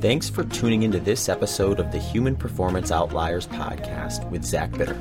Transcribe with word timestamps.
Thanks 0.00 0.30
for 0.30 0.44
tuning 0.44 0.82
into 0.82 0.98
this 0.98 1.28
episode 1.28 1.78
of 1.78 1.92
the 1.92 1.98
Human 1.98 2.34
Performance 2.34 2.90
Outliers 2.90 3.46
podcast 3.46 4.26
with 4.30 4.42
Zach 4.42 4.72
Bitter. 4.72 4.98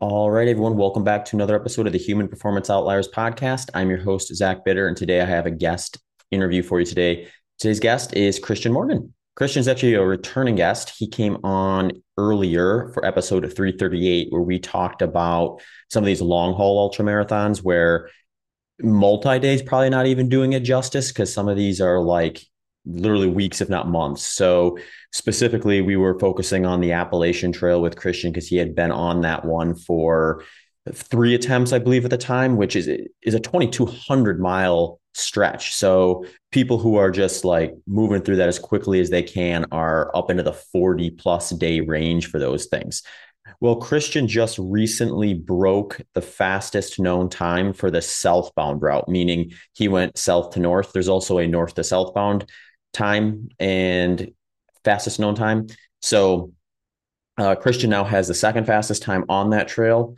All 0.00 0.32
right, 0.32 0.48
everyone, 0.48 0.76
welcome 0.76 1.04
back 1.04 1.24
to 1.26 1.36
another 1.36 1.54
episode 1.54 1.86
of 1.86 1.92
the 1.92 1.98
Human 2.00 2.26
Performance 2.26 2.70
Outliers 2.70 3.06
podcast. 3.06 3.70
I'm 3.72 3.88
your 3.88 4.02
host, 4.02 4.34
Zach 4.34 4.64
Bitter, 4.64 4.88
and 4.88 4.96
today 4.96 5.20
I 5.20 5.26
have 5.26 5.46
a 5.46 5.52
guest 5.52 6.00
interview 6.32 6.64
for 6.64 6.80
you 6.80 6.86
today. 6.86 7.28
Today's 7.60 7.78
guest 7.78 8.14
is 8.14 8.40
Kristian 8.40 8.72
Morgan. 8.72 9.14
Kristian's 9.38 9.68
actually 9.68 9.94
a 9.94 10.02
returning 10.02 10.56
guest. 10.56 10.90
He 10.98 11.06
came 11.06 11.36
on 11.44 11.92
earlier 12.18 12.90
for 12.94 13.06
episode 13.06 13.42
338, 13.42 14.32
where 14.32 14.42
we 14.42 14.58
talked 14.58 15.02
about 15.02 15.60
some 15.88 16.02
of 16.02 16.06
these 16.06 16.20
long 16.20 16.52
haul 16.54 16.80
ultra 16.80 17.04
marathons 17.04 17.58
where 17.58 18.10
multi 18.80 19.38
days 19.38 19.62
probably 19.62 19.90
not 19.90 20.06
even 20.06 20.28
doing 20.28 20.52
it 20.52 20.64
justice 20.64 21.12
because 21.12 21.32
some 21.32 21.48
of 21.48 21.56
these 21.56 21.80
are 21.80 22.00
like 22.00 22.44
literally 22.86 23.28
weeks, 23.28 23.60
if 23.60 23.68
not 23.68 23.88
months. 23.88 24.22
So 24.22 24.78
specifically, 25.12 25.80
we 25.80 25.96
were 25.96 26.18
focusing 26.18 26.66
on 26.66 26.80
the 26.80 26.92
Appalachian 26.92 27.52
Trail 27.52 27.80
with 27.80 27.96
Kristian 27.96 28.32
because 28.32 28.48
he 28.48 28.56
had 28.56 28.74
been 28.74 28.92
on 28.92 29.22
that 29.22 29.44
one 29.44 29.74
for 29.74 30.44
three 30.92 31.34
attempts, 31.34 31.72
I 31.72 31.78
believe, 31.78 32.04
at 32.04 32.10
the 32.10 32.18
time, 32.18 32.56
which 32.56 32.76
is 32.76 32.88
is 33.22 33.34
a 33.34 33.40
2,200 33.40 34.40
mile 34.40 35.00
stretch. 35.14 35.74
So 35.74 36.24
people 36.50 36.78
who 36.78 36.96
are 36.96 37.10
just 37.10 37.44
like 37.44 37.74
moving 37.86 38.20
through 38.22 38.36
that 38.36 38.48
as 38.48 38.58
quickly 38.58 39.00
as 39.00 39.10
they 39.10 39.22
can 39.22 39.64
are 39.70 40.14
up 40.14 40.30
into 40.30 40.42
the 40.42 40.52
40 40.52 41.10
plus 41.10 41.50
day 41.50 41.80
range 41.80 42.26
for 42.26 42.38
those 42.38 42.66
things. 42.66 43.02
Well, 43.60 43.80
Kristian 43.80 44.26
just 44.26 44.58
recently 44.58 45.34
broke 45.34 46.00
the 46.14 46.22
fastest 46.22 46.98
known 46.98 47.28
time 47.28 47.72
for 47.72 47.90
the 47.90 48.02
southbound 48.02 48.82
route, 48.82 49.08
meaning 49.08 49.52
he 49.74 49.88
went 49.88 50.18
south 50.18 50.50
to 50.50 50.60
north. 50.60 50.92
There's 50.92 51.08
also 51.08 51.38
a 51.38 51.46
north 51.46 51.74
to 51.74 51.84
southbound 51.84 52.50
time 52.94 53.50
and 53.58 54.32
fastest 54.84 55.20
known 55.20 55.34
time. 55.34 55.66
So 56.00 56.52
uh, 57.36 57.56
Kristian 57.56 57.88
now 57.88 58.04
has 58.04 58.28
the 58.28 58.34
second 58.34 58.66
fastest 58.66 59.02
time 59.02 59.24
on 59.28 59.50
that 59.50 59.68
trail, 59.68 60.14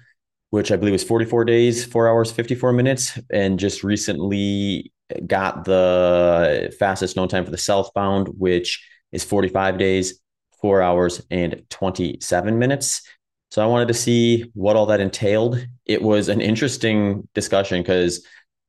which 0.50 0.70
I 0.70 0.76
believe 0.76 0.92
was 0.92 1.04
44 1.04 1.44
days, 1.44 1.84
four 1.84 2.08
hours, 2.08 2.30
54 2.30 2.72
minutes, 2.72 3.18
and 3.30 3.58
just 3.58 3.82
recently 3.82 4.92
got 5.26 5.64
the 5.64 6.74
fastest 6.78 7.16
known 7.16 7.28
time 7.28 7.44
for 7.44 7.50
the 7.50 7.58
southbound, 7.58 8.28
which 8.36 8.84
is 9.12 9.24
45 9.24 9.78
days, 9.78 10.20
four 10.60 10.82
hours, 10.82 11.24
and 11.30 11.62
27 11.70 12.58
minutes. 12.58 13.02
So 13.50 13.62
I 13.62 13.66
wanted 13.66 13.88
to 13.88 13.94
see 13.94 14.50
what 14.54 14.76
all 14.76 14.86
that 14.86 15.00
entailed. 15.00 15.64
It 15.86 16.02
was 16.02 16.28
an 16.28 16.40
interesting 16.40 17.26
discussion 17.32 17.80
because 17.80 18.26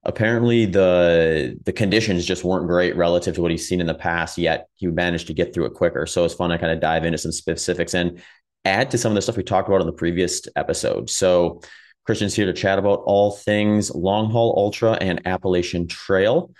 apparently 0.07 0.65
the 0.65 1.59
the 1.65 1.73
conditions 1.73 2.25
just 2.25 2.43
weren't 2.43 2.67
great 2.67 2.95
relative 2.95 3.35
to 3.35 3.41
what 3.41 3.51
he's 3.51 3.67
seen 3.67 3.81
in 3.81 3.87
the 3.87 3.93
past 3.93 4.37
yet 4.37 4.69
he 4.75 4.87
managed 4.87 5.27
to 5.27 5.33
get 5.33 5.53
through 5.53 5.65
it 5.65 5.73
quicker. 5.73 6.05
So 6.07 6.23
it's 6.23 6.33
fun 6.33 6.49
to 6.49 6.57
kind 6.57 6.71
of 6.71 6.79
dive 6.79 7.05
into 7.05 7.17
some 7.17 7.33
specifics 7.33 7.93
and 7.93 8.21
add 8.65 8.89
to 8.91 8.97
some 8.97 9.11
of 9.11 9.15
the 9.15 9.21
stuff 9.21 9.37
we 9.37 9.43
talked 9.43 9.67
about 9.67 9.81
in 9.81 9.87
the 9.87 9.93
previous 9.93 10.41
episode. 10.55 11.09
So 11.09 11.61
kristian's 12.07 12.33
here 12.33 12.45
to 12.45 12.53
chat 12.53 12.79
about 12.79 13.01
all 13.05 13.31
things 13.31 13.93
long 13.93 14.31
haul 14.31 14.53
ultra 14.57 14.93
and 14.93 15.21
appalachian 15.27 15.87
trail. 15.87 16.51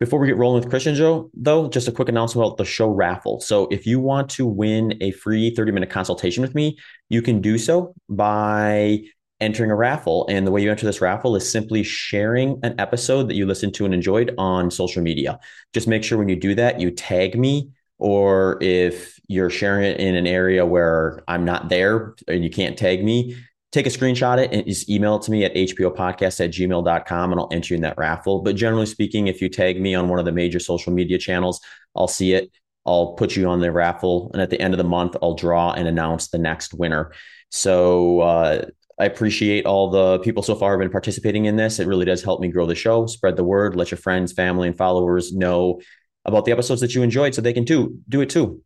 Before 0.00 0.18
we 0.18 0.26
get 0.26 0.36
rolling 0.36 0.62
with 0.62 0.72
Kristian 0.72 0.96
Joe, 0.96 1.30
though, 1.34 1.68
just 1.68 1.86
a 1.86 1.92
quick 1.92 2.08
announcement 2.08 2.44
about 2.44 2.56
the 2.56 2.64
show 2.64 2.88
raffle. 2.88 3.40
So, 3.40 3.68
if 3.68 3.86
you 3.86 4.00
want 4.00 4.28
to 4.30 4.44
win 4.44 4.98
a 5.00 5.12
free 5.12 5.54
30 5.54 5.70
minute 5.70 5.88
consultation 5.88 6.42
with 6.42 6.52
me, 6.52 6.76
you 7.08 7.22
can 7.22 7.40
do 7.40 7.58
so 7.58 7.94
by 8.08 9.04
entering 9.40 9.70
a 9.70 9.76
raffle. 9.76 10.26
And 10.28 10.46
the 10.46 10.50
way 10.50 10.62
you 10.62 10.70
enter 10.70 10.86
this 10.86 11.00
raffle 11.00 11.36
is 11.36 11.50
simply 11.50 11.82
sharing 11.82 12.58
an 12.62 12.74
episode 12.78 13.28
that 13.28 13.34
you 13.34 13.46
listened 13.46 13.74
to 13.74 13.84
and 13.84 13.94
enjoyed 13.94 14.34
on 14.38 14.70
social 14.70 15.02
media. 15.02 15.40
Just 15.72 15.88
make 15.88 16.04
sure 16.04 16.18
when 16.18 16.28
you 16.28 16.36
do 16.36 16.54
that, 16.54 16.80
you 16.80 16.90
tag 16.90 17.38
me, 17.38 17.70
or 17.98 18.58
if 18.62 19.18
you're 19.28 19.50
sharing 19.50 19.84
it 19.84 20.00
in 20.00 20.14
an 20.14 20.26
area 20.26 20.64
where 20.64 21.22
I'm 21.28 21.44
not 21.44 21.68
there 21.68 22.14
and 22.28 22.44
you 22.44 22.50
can't 22.50 22.76
tag 22.76 23.04
me, 23.04 23.36
take 23.72 23.86
a 23.86 23.90
screenshot 23.90 24.38
it 24.38 24.52
and 24.52 24.64
just 24.66 24.88
email 24.88 25.16
it 25.16 25.22
to 25.22 25.32
me 25.32 25.44
at 25.44 25.52
hpopodcast 25.54 26.44
at 26.44 26.52
gmail.com 26.52 27.32
and 27.32 27.40
I'll 27.40 27.48
enter 27.50 27.74
you 27.74 27.76
in 27.76 27.82
that 27.82 27.98
raffle. 27.98 28.40
But 28.42 28.56
generally 28.56 28.86
speaking, 28.86 29.26
if 29.26 29.42
you 29.42 29.48
tag 29.48 29.80
me 29.80 29.94
on 29.94 30.08
one 30.08 30.18
of 30.18 30.24
the 30.24 30.32
major 30.32 30.60
social 30.60 30.92
media 30.92 31.18
channels, 31.18 31.60
I'll 31.96 32.08
see 32.08 32.34
it. 32.34 32.52
I'll 32.86 33.14
put 33.14 33.34
you 33.34 33.48
on 33.48 33.60
the 33.60 33.72
raffle. 33.72 34.30
And 34.32 34.42
at 34.42 34.50
the 34.50 34.60
end 34.60 34.74
of 34.74 34.78
the 34.78 34.84
month, 34.84 35.16
I'll 35.22 35.34
draw 35.34 35.72
and 35.72 35.88
announce 35.88 36.28
the 36.28 36.38
next 36.38 36.74
winner. 36.74 37.12
So 37.50 38.20
uh, 38.20 38.66
I 38.98 39.06
appreciate 39.06 39.66
all 39.66 39.90
the 39.90 40.18
people 40.20 40.42
so 40.42 40.54
far 40.54 40.72
have 40.72 40.80
been 40.80 40.90
participating 40.90 41.46
in 41.46 41.56
this. 41.56 41.80
It 41.80 41.86
really 41.86 42.04
does 42.04 42.22
help 42.22 42.40
me 42.40 42.48
grow 42.48 42.66
the 42.66 42.74
show, 42.74 43.06
spread 43.06 43.36
the 43.36 43.44
word, 43.44 43.76
let 43.76 43.90
your 43.90 43.98
friends, 43.98 44.32
family, 44.32 44.68
and 44.68 44.76
followers 44.76 45.32
know 45.32 45.80
about 46.24 46.44
the 46.44 46.52
episodes 46.52 46.80
that 46.80 46.94
you 46.94 47.02
enjoyed 47.02 47.34
so 47.34 47.42
they 47.42 47.52
can 47.52 47.66
too 47.66 47.98
do 48.08 48.20
it 48.20 48.30
too. 48.30 48.62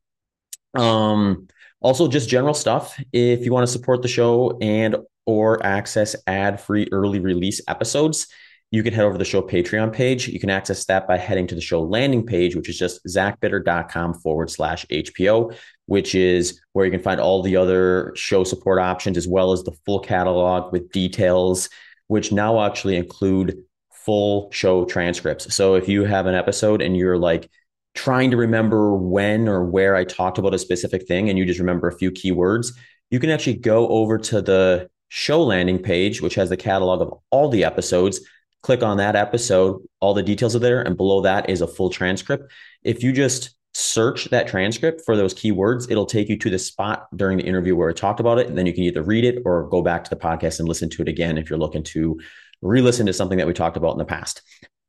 Um, 0.74 1.48
also 1.80 2.08
just 2.08 2.28
general 2.28 2.54
stuff. 2.54 3.00
If 3.12 3.44
you 3.44 3.52
want 3.52 3.66
to 3.66 3.72
support 3.72 4.02
the 4.02 4.08
show 4.08 4.58
and 4.60 4.96
or 5.26 5.64
access 5.64 6.16
ad-free 6.26 6.88
early 6.92 7.20
release 7.20 7.60
episodes, 7.68 8.28
you 8.70 8.82
can 8.82 8.92
head 8.92 9.04
over 9.04 9.14
to 9.14 9.18
the 9.18 9.24
show 9.24 9.42
Patreon 9.42 9.92
page. 9.92 10.28
You 10.28 10.40
can 10.40 10.50
access 10.50 10.84
that 10.86 11.06
by 11.08 11.16
heading 11.16 11.46
to 11.46 11.54
the 11.54 11.60
show 11.60 11.82
landing 11.82 12.26
page, 12.26 12.54
which 12.54 12.68
is 12.68 12.78
just 12.78 13.04
zachbitter.com 13.06 14.14
forward 14.14 14.50
slash 14.50 14.84
HPO, 14.86 15.56
which 15.88 16.14
is 16.14 16.60
where 16.74 16.84
you 16.84 16.90
can 16.90 17.02
find 17.02 17.18
all 17.18 17.42
the 17.42 17.56
other 17.56 18.12
show 18.14 18.44
support 18.44 18.78
options 18.78 19.16
as 19.16 19.26
well 19.26 19.52
as 19.52 19.64
the 19.64 19.72
full 19.86 19.98
catalog 19.98 20.70
with 20.70 20.92
details, 20.92 21.70
which 22.08 22.30
now 22.30 22.60
actually 22.60 22.94
include 22.94 23.56
full 23.90 24.50
show 24.52 24.84
transcripts. 24.84 25.54
So 25.54 25.76
if 25.76 25.88
you 25.88 26.04
have 26.04 26.26
an 26.26 26.34
episode 26.34 26.82
and 26.82 26.94
you're 26.94 27.16
like 27.16 27.50
trying 27.94 28.30
to 28.32 28.36
remember 28.36 28.94
when 28.94 29.48
or 29.48 29.64
where 29.64 29.96
I 29.96 30.04
talked 30.04 30.36
about 30.36 30.52
a 30.52 30.58
specific 30.58 31.08
thing 31.08 31.30
and 31.30 31.38
you 31.38 31.46
just 31.46 31.58
remember 31.58 31.88
a 31.88 31.96
few 31.96 32.10
keywords, 32.10 32.74
you 33.10 33.18
can 33.18 33.30
actually 33.30 33.56
go 33.56 33.88
over 33.88 34.18
to 34.18 34.42
the 34.42 34.90
show 35.08 35.42
landing 35.42 35.78
page, 35.78 36.20
which 36.20 36.34
has 36.34 36.50
the 36.50 36.56
catalog 36.58 37.00
of 37.00 37.18
all 37.30 37.48
the 37.48 37.64
episodes 37.64 38.20
click 38.62 38.82
on 38.82 38.96
that 38.96 39.16
episode, 39.16 39.80
all 40.00 40.14
the 40.14 40.22
details 40.22 40.54
are 40.54 40.60
there, 40.60 40.82
and 40.82 40.96
below 40.96 41.20
that 41.22 41.48
is 41.48 41.60
a 41.60 41.66
full 41.66 41.90
transcript. 41.90 42.50
If 42.82 43.02
you 43.02 43.12
just 43.12 43.54
search 43.78 44.24
that 44.30 44.48
transcript 44.48 45.02
for 45.06 45.16
those 45.16 45.32
keywords, 45.32 45.88
it'll 45.88 46.04
take 46.04 46.28
you 46.28 46.36
to 46.36 46.50
the 46.50 46.58
spot 46.58 47.06
during 47.14 47.38
the 47.38 47.44
interview 47.44 47.76
where 47.76 47.88
I 47.88 47.92
talked 47.92 48.18
about 48.18 48.38
it. 48.38 48.48
And 48.48 48.58
then 48.58 48.66
you 48.66 48.72
can 48.72 48.82
either 48.82 49.02
read 49.02 49.24
it 49.24 49.42
or 49.44 49.68
go 49.68 49.82
back 49.82 50.02
to 50.02 50.10
the 50.10 50.16
podcast 50.16 50.58
and 50.58 50.68
listen 50.68 50.90
to 50.90 51.02
it 51.02 51.08
again 51.08 51.38
if 51.38 51.48
you're 51.48 51.60
looking 51.60 51.84
to 51.84 52.18
re-listen 52.60 53.06
to 53.06 53.12
something 53.12 53.38
that 53.38 53.46
we 53.46 53.52
talked 53.52 53.76
about 53.76 53.92
in 53.92 53.98
the 53.98 54.04
past. 54.04 54.42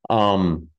Um, 0.10 0.70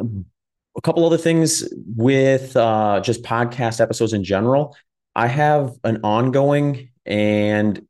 a 0.00 0.80
couple 0.80 1.04
other 1.04 1.18
things 1.18 1.68
with 1.96 2.56
uh, 2.56 3.00
just 3.00 3.24
podcast 3.24 3.80
episodes 3.80 4.12
in 4.12 4.22
general. 4.22 4.76
I 5.16 5.26
have 5.26 5.72
an 5.82 6.02
ongoing 6.04 6.90
and 7.04 7.84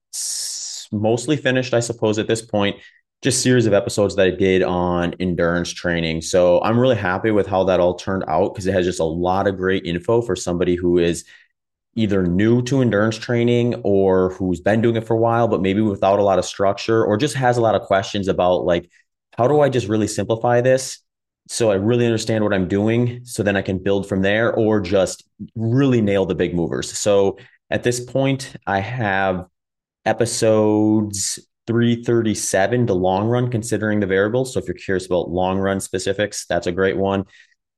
mostly 0.90 1.36
finished, 1.36 1.74
I 1.74 1.80
suppose, 1.80 2.18
at 2.18 2.28
this 2.28 2.40
point, 2.40 2.76
just 3.22 3.42
series 3.42 3.66
of 3.66 3.72
episodes 3.72 4.14
that 4.16 4.26
I 4.26 4.30
did 4.30 4.62
on 4.62 5.14
endurance 5.18 5.72
training. 5.72 6.22
So 6.22 6.60
I'm 6.62 6.78
really 6.78 6.96
happy 6.96 7.30
with 7.32 7.46
how 7.46 7.64
that 7.64 7.80
all 7.80 7.94
turned 7.94 8.24
out 8.28 8.54
because 8.54 8.66
it 8.66 8.72
has 8.72 8.86
just 8.86 9.00
a 9.00 9.04
lot 9.04 9.48
of 9.48 9.56
great 9.56 9.84
info 9.84 10.22
for 10.22 10.36
somebody 10.36 10.76
who 10.76 10.98
is 10.98 11.24
either 11.96 12.24
new 12.24 12.62
to 12.62 12.80
endurance 12.80 13.16
training 13.16 13.74
or 13.82 14.30
who's 14.34 14.60
been 14.60 14.80
doing 14.80 14.94
it 14.94 15.04
for 15.04 15.14
a 15.14 15.18
while, 15.18 15.48
but 15.48 15.60
maybe 15.60 15.80
without 15.80 16.20
a 16.20 16.22
lot 16.22 16.38
of 16.38 16.44
structure 16.44 17.04
or 17.04 17.16
just 17.16 17.34
has 17.34 17.56
a 17.56 17.60
lot 17.60 17.74
of 17.74 17.82
questions 17.82 18.28
about 18.28 18.64
like, 18.64 18.88
how 19.36 19.48
do 19.48 19.60
I 19.60 19.68
just 19.68 19.88
really 19.88 20.06
simplify 20.06 20.60
this? 20.60 21.00
So 21.48 21.72
I 21.72 21.74
really 21.74 22.04
understand 22.04 22.44
what 22.44 22.54
I'm 22.54 22.68
doing 22.68 23.24
so 23.24 23.42
then 23.42 23.56
I 23.56 23.62
can 23.62 23.82
build 23.82 24.08
from 24.08 24.22
there 24.22 24.54
or 24.54 24.80
just 24.80 25.28
really 25.56 26.00
nail 26.00 26.24
the 26.24 26.36
big 26.36 26.54
movers. 26.54 26.96
So 26.96 27.38
at 27.68 27.82
this 27.82 27.98
point, 27.98 28.54
I 28.64 28.78
have 28.78 29.46
episodes 30.04 31.40
337 31.68 32.86
to 32.86 32.94
long 32.94 33.28
run, 33.28 33.50
considering 33.50 34.00
the 34.00 34.06
variables. 34.06 34.54
So 34.54 34.58
if 34.58 34.66
you're 34.66 34.74
curious 34.74 35.04
about 35.04 35.28
long 35.28 35.58
run 35.58 35.80
specifics, 35.80 36.46
that's 36.46 36.66
a 36.66 36.72
great 36.72 36.96
one. 36.96 37.26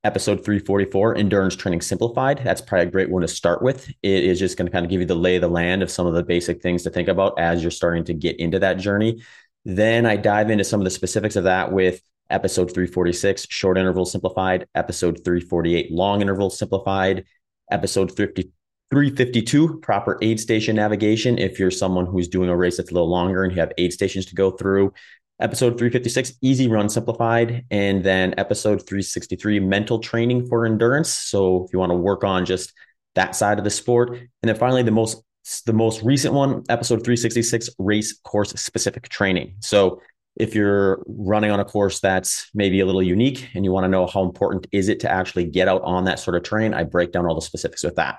Episode 0.04 0.44
344, 0.44 1.16
Endurance 1.16 1.56
Training 1.56 1.80
Simplified. 1.80 2.40
That's 2.44 2.60
probably 2.60 2.86
a 2.86 2.90
great 2.90 3.10
one 3.10 3.22
to 3.22 3.28
start 3.28 3.62
with. 3.62 3.88
It 4.02 4.24
is 4.24 4.38
just 4.38 4.56
going 4.56 4.66
to 4.66 4.72
kind 4.72 4.86
of 4.86 4.90
give 4.90 5.00
you 5.00 5.06
the 5.06 5.16
lay 5.16 5.34
of 5.34 5.40
the 5.40 5.48
land 5.48 5.82
of 5.82 5.90
some 5.90 6.06
of 6.06 6.14
the 6.14 6.22
basic 6.22 6.62
things 6.62 6.84
to 6.84 6.90
think 6.90 7.08
about 7.08 7.38
as 7.40 7.62
you're 7.62 7.72
starting 7.72 8.04
to 8.04 8.14
get 8.14 8.38
into 8.38 8.60
that 8.60 8.74
journey. 8.74 9.22
Then 9.64 10.06
I 10.06 10.14
dive 10.14 10.50
into 10.50 10.62
some 10.62 10.80
of 10.80 10.84
the 10.84 10.90
specifics 10.90 11.34
of 11.34 11.44
that 11.44 11.72
with 11.72 12.00
episode 12.30 12.72
346, 12.72 13.48
Short 13.50 13.76
Interval 13.76 14.06
Simplified, 14.06 14.68
episode 14.76 15.24
348, 15.24 15.90
Long 15.90 16.20
Interval 16.20 16.48
Simplified, 16.48 17.24
episode 17.72 18.16
50, 18.16 18.52
352 18.90 19.78
proper 19.80 20.18
aid 20.20 20.40
station 20.40 20.76
navigation. 20.76 21.38
If 21.38 21.58
you're 21.58 21.70
someone 21.70 22.06
who's 22.06 22.28
doing 22.28 22.48
a 22.48 22.56
race 22.56 22.76
that's 22.76 22.90
a 22.90 22.94
little 22.94 23.10
longer 23.10 23.44
and 23.44 23.52
you 23.52 23.60
have 23.60 23.72
aid 23.78 23.92
stations 23.92 24.26
to 24.26 24.34
go 24.34 24.50
through 24.50 24.92
episode 25.40 25.78
356 25.78 26.34
easy 26.42 26.68
run 26.68 26.88
simplified. 26.88 27.64
And 27.70 28.04
then 28.04 28.34
episode 28.36 28.86
363 28.86 29.60
mental 29.60 29.98
training 29.98 30.46
for 30.48 30.66
endurance. 30.66 31.10
So 31.12 31.64
if 31.64 31.72
you 31.72 31.78
want 31.78 31.90
to 31.90 31.96
work 31.96 32.24
on 32.24 32.44
just 32.44 32.72
that 33.14 33.34
side 33.34 33.58
of 33.58 33.64
the 33.64 33.70
sport. 33.70 34.10
And 34.10 34.28
then 34.42 34.56
finally 34.56 34.82
the 34.82 34.90
most 34.90 35.22
the 35.64 35.72
most 35.72 36.02
recent 36.02 36.34
one 36.34 36.62
episode 36.68 36.96
366 36.96 37.70
race 37.78 38.18
course 38.24 38.50
specific 38.52 39.08
training. 39.08 39.54
So 39.60 40.00
If 40.36 40.54
you're 40.54 41.02
running 41.06 41.50
on 41.50 41.60
a 41.60 41.64
course 41.64 42.00
that's 42.00 42.48
maybe 42.54 42.80
a 42.80 42.86
little 42.86 43.02
unique 43.02 43.48
and 43.54 43.64
you 43.64 43.72
want 43.72 43.84
to 43.84 43.88
know 43.88 44.06
how 44.06 44.22
important 44.22 44.66
is 44.72 44.88
it 44.88 45.00
to 45.00 45.10
actually 45.10 45.44
get 45.44 45.68
out 45.68 45.82
on 45.82 46.04
that 46.04 46.18
sort 46.18 46.36
of 46.36 46.42
terrain, 46.44 46.72
I 46.72 46.84
break 46.84 47.12
down 47.12 47.26
all 47.26 47.34
the 47.34 47.40
specifics 47.40 47.82
with 47.82 47.96
that. 47.96 48.18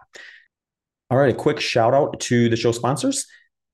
All 1.12 1.18
right, 1.18 1.36
a 1.36 1.38
quick 1.38 1.60
shout 1.60 1.94
out 1.94 2.22
to 2.22 2.48
the 2.48 2.56
show 2.56 2.72
sponsors. 2.72 3.28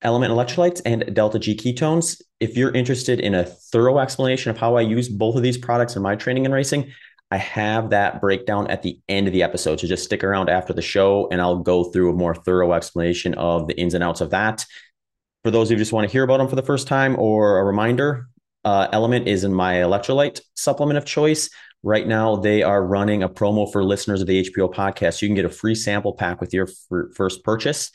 LMNT 0.03 0.29
electrolytes 0.29 0.81
and 0.85 1.13
Delta 1.13 1.37
G 1.37 1.55
ketones. 1.55 2.19
If 2.39 2.57
you're 2.57 2.71
interested 2.71 3.19
in 3.19 3.35
a 3.35 3.43
thorough 3.43 3.99
explanation 3.99 4.49
of 4.49 4.57
how 4.57 4.75
I 4.75 4.81
use 4.81 5.07
both 5.07 5.35
of 5.35 5.43
these 5.43 5.55
products 5.55 5.95
in 5.95 6.01
my 6.01 6.15
training 6.15 6.45
and 6.45 6.53
racing, 6.53 6.91
I 7.29 7.37
have 7.37 7.91
that 7.91 8.21
breakdown 8.21 8.65
at 8.71 8.81
the 8.81 8.99
end 9.07 9.27
of 9.27 9.33
the 9.33 9.43
episode. 9.43 9.79
So 9.79 9.85
just 9.85 10.03
stick 10.03 10.23
around 10.23 10.49
after 10.49 10.73
the 10.73 10.81
show 10.81 11.27
and 11.29 11.39
I'll 11.39 11.59
go 11.59 11.83
through 11.83 12.09
a 12.09 12.13
more 12.13 12.33
thorough 12.33 12.73
explanation 12.73 13.35
of 13.35 13.67
the 13.67 13.79
ins 13.79 13.93
and 13.93 14.03
outs 14.03 14.21
of 14.21 14.31
that. 14.31 14.65
For 15.43 15.51
those 15.51 15.69
who 15.69 15.75
just 15.75 15.93
want 15.93 16.07
to 16.07 16.11
hear 16.11 16.23
about 16.23 16.37
them 16.37 16.47
for 16.47 16.55
the 16.55 16.63
first 16.63 16.87
time 16.87 17.15
or 17.19 17.59
a 17.59 17.63
reminder, 17.63 18.29
uh, 18.65 18.87
LMNT 18.87 19.27
is 19.27 19.43
in 19.43 19.53
my 19.53 19.75
electrolyte 19.75 20.41
supplement 20.55 20.97
of 20.97 21.05
choice. 21.05 21.51
Right 21.83 22.07
now, 22.07 22.35
they 22.35 22.63
are 22.63 22.83
running 22.83 23.21
a 23.23 23.29
promo 23.29 23.71
for 23.71 23.83
listeners 23.83 24.21
of 24.21 24.27
the 24.27 24.43
HPO 24.43 24.73
podcast. 24.73 25.21
You 25.21 25.27
can 25.27 25.35
get 25.35 25.45
a 25.45 25.49
free 25.49 25.75
sample 25.75 26.13
pack 26.13 26.41
with 26.41 26.53
your 26.53 26.67
first 27.15 27.43
purchase 27.43 27.91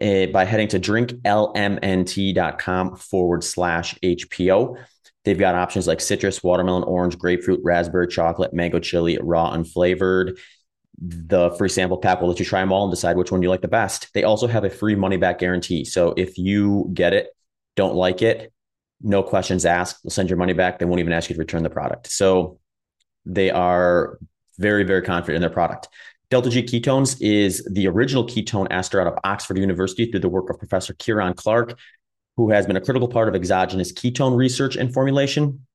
uh, 0.00 0.26
by 0.26 0.44
heading 0.44 0.68
to 0.68 0.78
drinklmnt.com 0.80 2.96
forward 2.96 3.44
slash 3.44 3.98
HPO. 4.02 4.76
They've 5.24 5.38
got 5.38 5.54
options 5.54 5.86
like 5.86 6.00
citrus, 6.00 6.42
watermelon, 6.42 6.82
orange, 6.84 7.18
grapefruit, 7.18 7.60
raspberry, 7.64 8.08
chocolate, 8.08 8.52
mango 8.52 8.78
chili, 8.78 9.18
raw, 9.20 9.54
unflavored. 9.54 10.38
The 11.00 11.50
free 11.52 11.70
sample 11.70 11.98
pack 11.98 12.20
will 12.20 12.28
let 12.28 12.38
you 12.38 12.44
try 12.44 12.60
them 12.60 12.72
all 12.72 12.84
and 12.84 12.92
decide 12.92 13.16
which 13.16 13.32
one 13.32 13.42
you 13.42 13.48
like 13.48 13.62
the 13.62 13.68
best. 13.68 14.12
They 14.14 14.22
also 14.22 14.46
have 14.46 14.64
a 14.64 14.70
free 14.70 14.94
money 14.94 15.16
back 15.16 15.38
guarantee. 15.38 15.84
So 15.84 16.14
if 16.16 16.38
you 16.38 16.90
get 16.92 17.14
it, 17.14 17.28
don't 17.74 17.96
like 17.96 18.22
it, 18.22 18.52
no 19.00 19.22
questions 19.22 19.66
asked, 19.66 20.02
they'll 20.02 20.10
send 20.10 20.30
your 20.30 20.36
money 20.36 20.52
back. 20.52 20.78
They 20.78 20.84
won't 20.84 21.00
even 21.00 21.12
ask 21.12 21.28
you 21.28 21.34
to 21.34 21.40
return 21.40 21.62
the 21.62 21.70
product. 21.70 22.12
So 22.12 22.60
they 23.26 23.50
are 23.50 24.18
very, 24.58 24.84
very 24.84 25.02
confident 25.02 25.36
in 25.36 25.42
their 25.42 25.50
product. 25.50 25.88
Delta 26.30 26.50
G 26.50 26.62
ketones 26.62 27.20
is 27.20 27.64
the 27.70 27.86
original 27.86 28.26
ketone 28.26 28.66
ester 28.70 29.00
out 29.00 29.06
of 29.06 29.18
Oxford 29.24 29.58
University 29.58 30.10
through 30.10 30.20
the 30.20 30.28
work 30.28 30.50
of 30.50 30.58
Professor 30.58 30.94
Kieran 30.94 31.34
Clarke, 31.34 31.78
who 32.36 32.50
has 32.50 32.66
been 32.66 32.76
a 32.76 32.80
critical 32.80 33.08
part 33.08 33.28
of 33.28 33.34
exogenous 33.34 33.92
ketone 33.92 34.36
research 34.36 34.76
and 34.76 34.92
formulation. 34.92 35.66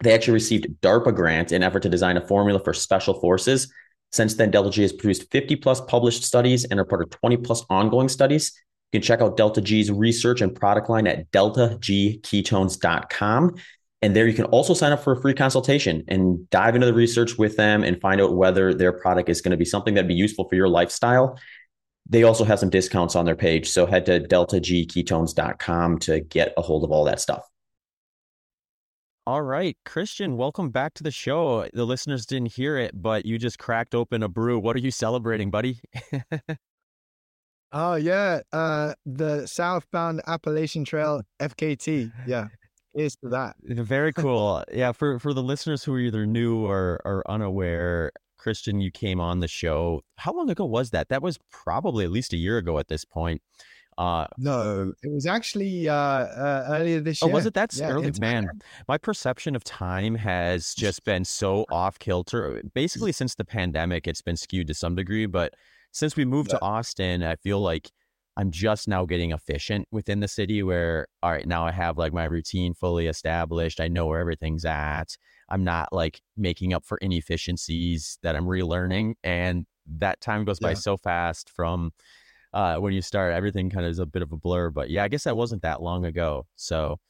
They 0.00 0.12
actually 0.12 0.34
received 0.34 0.66
DARPA 0.82 1.14
grant 1.14 1.52
in 1.52 1.62
effort 1.62 1.82
to 1.84 1.88
design 1.88 2.16
a 2.16 2.26
formula 2.26 2.60
for 2.62 2.74
special 2.74 3.20
forces. 3.20 3.72
Since 4.10 4.34
then, 4.34 4.50
Delta 4.50 4.70
G 4.70 4.82
has 4.82 4.92
produced 4.92 5.30
50 5.30 5.56
plus 5.56 5.80
published 5.80 6.24
studies 6.24 6.64
and 6.64 6.78
reported 6.78 7.10
20 7.12 7.38
plus 7.38 7.64
ongoing 7.70 8.08
studies. 8.08 8.52
You 8.92 9.00
can 9.00 9.06
check 9.06 9.22
out 9.22 9.38
Delta 9.38 9.62
G's 9.62 9.90
research 9.90 10.42
and 10.42 10.54
product 10.54 10.90
line 10.90 11.06
at 11.06 11.32
deltagketones.com. 11.32 13.54
And 14.02 14.16
there 14.16 14.26
you 14.26 14.34
can 14.34 14.46
also 14.46 14.74
sign 14.74 14.92
up 14.92 15.02
for 15.02 15.12
a 15.12 15.20
free 15.20 15.32
consultation 15.32 16.04
and 16.08 16.50
dive 16.50 16.74
into 16.74 16.86
the 16.86 16.92
research 16.92 17.38
with 17.38 17.56
them 17.56 17.84
and 17.84 18.00
find 18.00 18.20
out 18.20 18.34
whether 18.34 18.74
their 18.74 18.92
product 18.92 19.28
is 19.28 19.40
going 19.40 19.52
to 19.52 19.56
be 19.56 19.64
something 19.64 19.94
that'd 19.94 20.08
be 20.08 20.14
useful 20.14 20.48
for 20.48 20.56
your 20.56 20.68
lifestyle. 20.68 21.38
They 22.08 22.24
also 22.24 22.44
have 22.44 22.58
some 22.58 22.68
discounts 22.68 23.14
on 23.14 23.24
their 23.24 23.36
page. 23.36 23.70
So 23.70 23.86
head 23.86 24.06
to 24.06 24.20
deltagketones.com 24.20 25.98
to 26.00 26.20
get 26.20 26.52
a 26.56 26.62
hold 26.62 26.82
of 26.82 26.90
all 26.90 27.04
that 27.04 27.20
stuff. 27.20 27.48
All 29.24 29.42
right, 29.42 29.76
Kristian, 29.86 30.34
welcome 30.34 30.70
back 30.70 30.94
to 30.94 31.04
the 31.04 31.12
show. 31.12 31.68
The 31.72 31.84
listeners 31.84 32.26
didn't 32.26 32.52
hear 32.54 32.76
it, 32.76 32.90
but 33.00 33.24
you 33.24 33.38
just 33.38 33.56
cracked 33.56 33.94
open 33.94 34.24
a 34.24 34.28
brew. 34.28 34.58
What 34.58 34.74
are 34.74 34.80
you 34.80 34.90
celebrating, 34.90 35.48
buddy? 35.48 35.78
oh 37.72 37.94
yeah, 37.94 38.40
uh, 38.52 38.94
the 39.06 39.46
Southbound 39.46 40.22
Appalachian 40.26 40.84
Trail 40.84 41.22
FKT. 41.40 42.10
Yeah, 42.26 42.48
is 42.94 43.16
to 43.16 43.28
that. 43.30 43.56
Very 43.62 44.12
cool. 44.12 44.64
yeah, 44.72 44.92
for 44.92 45.18
for 45.18 45.32
the 45.32 45.42
listeners 45.42 45.84
who 45.84 45.94
are 45.94 46.00
either 46.00 46.26
new 46.26 46.64
or 46.64 47.00
or 47.04 47.22
unaware, 47.28 48.12
Kristian, 48.38 48.82
you 48.82 48.90
came 48.90 49.20
on 49.20 49.40
the 49.40 49.48
show. 49.48 50.02
How 50.16 50.32
long 50.32 50.50
ago 50.50 50.64
was 50.64 50.90
that? 50.90 51.08
That 51.08 51.22
was 51.22 51.38
probably 51.50 52.04
at 52.04 52.10
least 52.10 52.32
a 52.32 52.36
year 52.36 52.58
ago 52.58 52.78
at 52.78 52.88
this 52.88 53.04
point. 53.04 53.42
Uh, 53.98 54.26
no, 54.38 54.92
it 55.02 55.12
was 55.12 55.26
actually 55.26 55.88
uh, 55.88 55.94
uh, 55.94 56.66
earlier 56.70 57.00
this 57.00 57.20
year. 57.20 57.30
Oh, 57.30 57.34
was 57.34 57.44
it? 57.44 57.54
that 57.54 57.74
yeah, 57.76 57.90
early. 57.90 58.10
Man, 58.20 58.48
my 58.88 58.96
perception 58.96 59.54
of 59.54 59.62
time 59.64 60.14
has 60.14 60.74
just 60.74 61.04
been 61.04 61.24
so 61.24 61.66
off 61.70 61.98
kilter. 61.98 62.62
Basically, 62.74 63.12
since 63.12 63.34
the 63.34 63.44
pandemic, 63.44 64.08
it's 64.08 64.22
been 64.22 64.36
skewed 64.36 64.66
to 64.68 64.74
some 64.74 64.94
degree. 64.94 65.26
But 65.26 65.54
since 65.92 66.16
we 66.16 66.24
moved 66.24 66.52
yeah. 66.52 66.58
to 66.58 66.64
Austin, 66.64 67.22
I 67.22 67.36
feel 67.36 67.60
like 67.60 67.90
I'm 68.36 68.50
just 68.50 68.88
now 68.88 69.04
getting 69.04 69.32
efficient 69.32 69.86
within 69.90 70.20
the 70.20 70.28
city 70.28 70.62
where, 70.62 71.06
all 71.22 71.30
right, 71.30 71.46
now 71.46 71.66
I 71.66 71.72
have 71.72 71.98
like 71.98 72.12
my 72.12 72.24
routine 72.24 72.72
fully 72.72 73.06
established. 73.06 73.80
I 73.80 73.88
know 73.88 74.06
where 74.06 74.20
everything's 74.20 74.64
at. 74.64 75.16
I'm 75.50 75.64
not 75.64 75.92
like 75.92 76.22
making 76.36 76.72
up 76.72 76.84
for 76.84 76.96
inefficiencies 76.98 78.18
that 78.22 78.34
I'm 78.34 78.46
relearning. 78.46 79.14
And 79.22 79.66
that 79.98 80.20
time 80.20 80.44
goes 80.44 80.58
yeah. 80.62 80.68
by 80.68 80.74
so 80.74 80.96
fast 80.96 81.50
from 81.50 81.92
uh, 82.54 82.76
when 82.76 82.94
you 82.94 83.02
start, 83.02 83.34
everything 83.34 83.68
kind 83.68 83.84
of 83.84 83.90
is 83.90 83.98
a 83.98 84.06
bit 84.06 84.22
of 84.22 84.32
a 84.32 84.36
blur. 84.36 84.70
But 84.70 84.88
yeah, 84.88 85.04
I 85.04 85.08
guess 85.08 85.24
that 85.24 85.36
wasn't 85.36 85.62
that 85.62 85.82
long 85.82 86.06
ago. 86.06 86.46
So, 86.56 87.00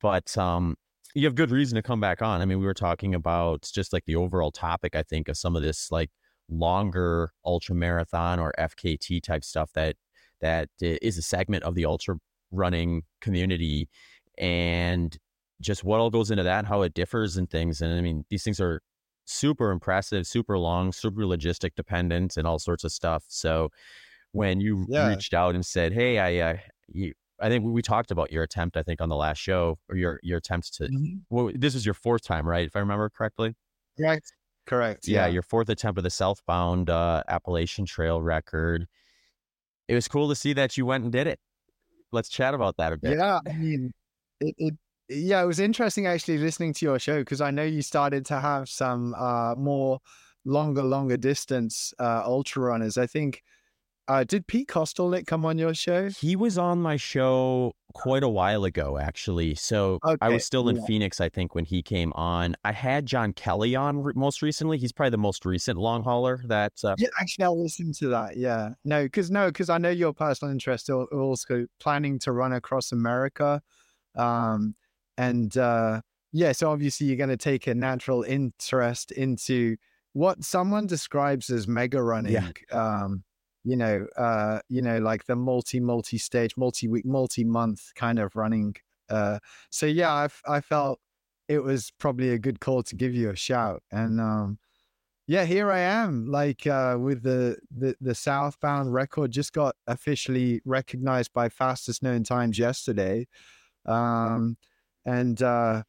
but 0.00 0.36
um, 0.38 0.76
you 1.14 1.26
have 1.26 1.34
good 1.34 1.50
reason 1.50 1.76
to 1.76 1.82
come 1.82 2.00
back 2.00 2.22
on. 2.22 2.40
I 2.40 2.46
mean, 2.46 2.58
we 2.58 2.66
were 2.66 2.74
talking 2.74 3.14
about 3.14 3.68
just 3.72 3.92
like 3.92 4.04
the 4.06 4.16
overall 4.16 4.50
topic, 4.50 4.96
I 4.96 5.02
think, 5.02 5.28
of 5.28 5.36
some 5.36 5.56
of 5.56 5.62
this 5.62 5.90
like 5.90 6.10
longer 6.48 7.32
ultra 7.44 7.74
marathon 7.74 8.38
or 8.38 8.52
FKT 8.58 9.22
type 9.22 9.44
stuff 9.44 9.70
that 9.74 9.96
that 10.44 10.68
is 10.78 11.16
a 11.16 11.22
segment 11.22 11.64
of 11.64 11.74
the 11.74 11.86
ultra 11.86 12.16
running 12.52 13.02
community 13.22 13.88
and 14.36 15.16
just 15.62 15.84
what 15.84 16.00
all 16.00 16.10
goes 16.10 16.30
into 16.30 16.42
that, 16.42 16.66
how 16.66 16.82
it 16.82 16.92
differs 16.92 17.38
and 17.38 17.48
things. 17.48 17.80
And 17.80 17.94
I 17.94 18.02
mean, 18.02 18.26
these 18.28 18.44
things 18.44 18.60
are 18.60 18.82
super 19.24 19.70
impressive, 19.70 20.26
super 20.26 20.58
long, 20.58 20.92
super 20.92 21.22
logistic 21.22 21.70
dependent, 21.76 22.36
and 22.36 22.46
all 22.46 22.58
sorts 22.58 22.84
of 22.84 22.92
stuff. 22.92 23.24
So 23.28 23.70
when 24.32 24.60
you 24.60 24.84
yeah. 24.86 25.08
reached 25.08 25.32
out 25.32 25.54
and 25.54 25.64
said, 25.64 25.94
"Hey, 25.94 26.18
I," 26.18 26.50
uh, 26.50 26.56
you, 26.88 27.14
I 27.40 27.48
think 27.48 27.64
we 27.64 27.80
talked 27.80 28.10
about 28.10 28.30
your 28.30 28.42
attempt. 28.42 28.76
I 28.76 28.82
think 28.82 29.00
on 29.00 29.08
the 29.08 29.16
last 29.16 29.38
show, 29.38 29.78
or 29.88 29.96
your 29.96 30.20
your 30.22 30.38
attempts 30.38 30.68
to. 30.72 30.84
Mm-hmm. 30.84 31.16
Well, 31.30 31.52
this 31.54 31.74
is 31.74 31.86
your 31.86 31.94
fourth 31.94 32.22
time, 32.22 32.46
right? 32.46 32.66
If 32.66 32.76
I 32.76 32.80
remember 32.80 33.08
correctly. 33.08 33.54
Correct. 33.96 34.30
Correct. 34.66 35.08
Yeah, 35.08 35.26
yeah. 35.26 35.32
your 35.32 35.42
fourth 35.42 35.70
attempt 35.70 35.98
of 35.98 36.04
the 36.04 36.10
southbound 36.10 36.90
uh, 36.90 37.22
Appalachian 37.28 37.86
Trail 37.86 38.20
record. 38.20 38.86
It 39.88 39.94
was 39.94 40.08
cool 40.08 40.28
to 40.28 40.34
see 40.34 40.52
that 40.54 40.76
you 40.76 40.86
went 40.86 41.04
and 41.04 41.12
did 41.12 41.26
it. 41.26 41.38
Let's 42.12 42.28
chat 42.28 42.54
about 42.54 42.76
that 42.78 42.92
a 42.92 42.96
bit. 42.96 43.18
Yeah, 43.18 43.40
I 43.46 43.52
mean, 43.52 43.92
it, 44.40 44.54
it 44.58 44.74
yeah, 45.08 45.42
it 45.42 45.46
was 45.46 45.60
interesting 45.60 46.06
actually 46.06 46.38
listening 46.38 46.72
to 46.74 46.86
your 46.86 46.98
show 46.98 47.18
because 47.18 47.40
I 47.40 47.50
know 47.50 47.64
you 47.64 47.82
started 47.82 48.24
to 48.26 48.40
have 48.40 48.68
some 48.68 49.14
uh, 49.14 49.54
more 49.56 50.00
longer, 50.44 50.82
longer 50.82 51.16
distance 51.16 51.92
uh, 51.98 52.22
ultra 52.24 52.62
runners. 52.62 52.96
I 52.96 53.06
think 53.06 53.42
uh, 54.08 54.24
did 54.24 54.46
Pete 54.46 54.68
Kostelnick 54.68 55.26
come 55.26 55.44
on 55.44 55.58
your 55.58 55.74
show? 55.74 56.10
He 56.10 56.36
was 56.36 56.58
on 56.58 56.82
my 56.82 56.96
show 56.96 57.72
quite 57.94 58.22
a 58.22 58.28
while 58.28 58.64
ago, 58.64 58.98
actually. 58.98 59.54
So 59.54 59.98
okay. 60.04 60.18
I 60.20 60.28
was 60.28 60.44
still 60.44 60.68
in 60.68 60.76
yeah. 60.76 60.84
Phoenix, 60.86 61.20
I 61.20 61.28
think, 61.28 61.54
when 61.54 61.64
he 61.64 61.82
came 61.82 62.12
on. 62.12 62.56
I 62.64 62.72
had 62.72 63.06
John 63.06 63.32
Kelly 63.32 63.74
on 63.74 64.02
re- 64.02 64.12
most 64.14 64.42
recently. 64.42 64.76
He's 64.76 64.92
probably 64.92 65.10
the 65.10 65.18
most 65.18 65.46
recent 65.46 65.78
long 65.78 66.02
hauler 66.02 66.40
that. 66.46 66.72
Uh... 66.84 66.94
Yeah, 66.98 67.08
actually, 67.20 67.44
I'll 67.44 67.62
listen 67.62 67.92
to 67.94 68.08
that. 68.08 68.36
Yeah, 68.36 68.70
no, 68.84 69.04
because 69.04 69.30
no, 69.30 69.46
because 69.46 69.70
I 69.70 69.78
know 69.78 69.90
your 69.90 70.12
personal 70.12 70.52
interest 70.52 70.90
are 70.90 71.04
also 71.04 71.66
planning 71.80 72.18
to 72.20 72.32
run 72.32 72.52
across 72.52 72.92
America. 72.92 73.62
Um, 74.16 74.74
and 75.16 75.56
uh, 75.56 76.02
yeah, 76.32 76.52
so 76.52 76.70
obviously 76.70 77.06
you're 77.06 77.16
going 77.16 77.30
to 77.30 77.36
take 77.36 77.66
a 77.68 77.74
natural 77.74 78.22
interest 78.22 79.12
into 79.12 79.76
what 80.12 80.44
someone 80.44 80.86
describes 80.86 81.48
as 81.48 81.66
mega 81.66 82.02
running. 82.02 82.32
Yeah. 82.32 82.50
Um, 82.70 83.24
you 83.64 83.76
know, 83.76 84.06
uh, 84.16 84.60
you 84.68 84.82
know, 84.82 84.98
like 84.98 85.24
the 85.26 85.36
multi 85.36 85.80
multi 85.80 86.18
stage, 86.18 86.56
multi 86.56 86.88
week, 86.88 87.06
multi 87.06 87.44
month 87.44 87.92
kind 87.94 88.18
of 88.18 88.36
running. 88.36 88.76
Uh, 89.08 89.38
so 89.70 89.86
yeah, 89.86 90.12
I 90.12 90.28
I 90.46 90.60
felt 90.60 91.00
it 91.48 91.60
was 91.60 91.92
probably 91.98 92.30
a 92.30 92.38
good 92.38 92.60
call 92.60 92.82
to 92.84 92.96
give 92.96 93.14
you 93.14 93.30
a 93.30 93.36
shout, 93.36 93.82
and 93.90 94.20
um, 94.20 94.58
yeah, 95.26 95.44
here 95.44 95.70
I 95.72 95.80
am, 95.80 96.26
like 96.26 96.66
uh, 96.66 96.98
with 97.00 97.22
the, 97.22 97.56
the 97.74 97.96
the 98.00 98.14
southbound 98.14 98.92
record 98.92 99.30
just 99.30 99.52
got 99.54 99.74
officially 99.86 100.60
recognized 100.66 101.32
by 101.32 101.48
fastest 101.48 102.02
known 102.02 102.24
times 102.24 102.58
yesterday. 102.58 103.26
Um, 103.86 104.56
and 105.06 105.42
uh, 105.42 105.84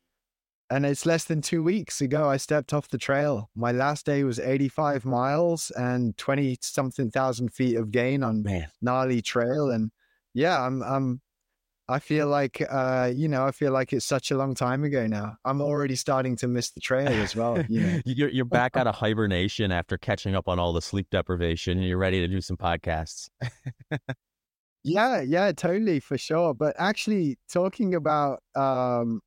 and 0.70 0.86
it's 0.86 1.06
less 1.06 1.26
than 1.26 1.42
two 1.42 1.64
weeks 1.64 2.02
ago 2.02 2.30
I 2.30 2.38
stepped 2.38 2.74
off 2.74 2.88
the 2.88 2.98
trail. 2.98 3.50
My 3.56 3.72
last 3.72 4.06
day 4.06 4.24
was 4.24 4.40
85 4.40 5.06
miles 5.06 5.72
and 5.72 6.16
20 6.18 6.58
something 6.62 7.12
thousand 7.12 7.54
feet 7.54 7.76
of 7.76 7.92
gain 7.92 8.24
on 8.24 8.44
Man. 8.44 8.68
gnarly 8.82 9.22
trail. 9.22 9.70
And 9.70 9.92
yeah, 10.34 10.62
I'm 10.62 10.82
I'm 10.84 11.22
I 11.88 12.00
feel 12.00 12.28
like 12.28 12.64
uh, 12.68 13.12
you 13.16 13.28
know, 13.28 13.46
I 13.46 13.52
feel 13.52 13.72
like 13.72 13.94
it's 13.94 14.06
such 14.06 14.32
a 14.32 14.38
long 14.38 14.56
time 14.56 14.84
ago 14.84 15.06
now. 15.06 15.36
I'm 15.46 15.62
already 15.62 15.96
starting 15.96 16.36
to 16.38 16.48
miss 16.48 16.72
the 16.72 16.80
trail 16.82 17.10
as 17.10 17.36
well. 17.36 17.64
You 17.70 17.82
know? 17.82 18.02
you're 18.06 18.30
you're 18.30 18.46
back 18.46 18.76
out 18.76 18.88
of 18.88 18.96
hibernation 18.96 19.72
after 19.72 19.98
catching 19.98 20.36
up 20.36 20.48
on 20.48 20.58
all 20.58 20.74
the 20.74 20.82
sleep 20.82 21.08
deprivation 21.12 21.78
and 21.78 21.88
you're 21.88 22.00
ready 22.00 22.22
to 22.22 22.28
do 22.28 22.42
some 22.42 22.58
podcasts. 22.58 23.30
Yeah, 24.88 25.22
yeah, 25.22 25.52
totally, 25.52 26.00
for 26.00 26.16
sure. 26.16 26.54
But 26.54 26.76
actually, 26.78 27.40
talking 27.52 27.96
about 27.96 28.44
um, 28.54 29.20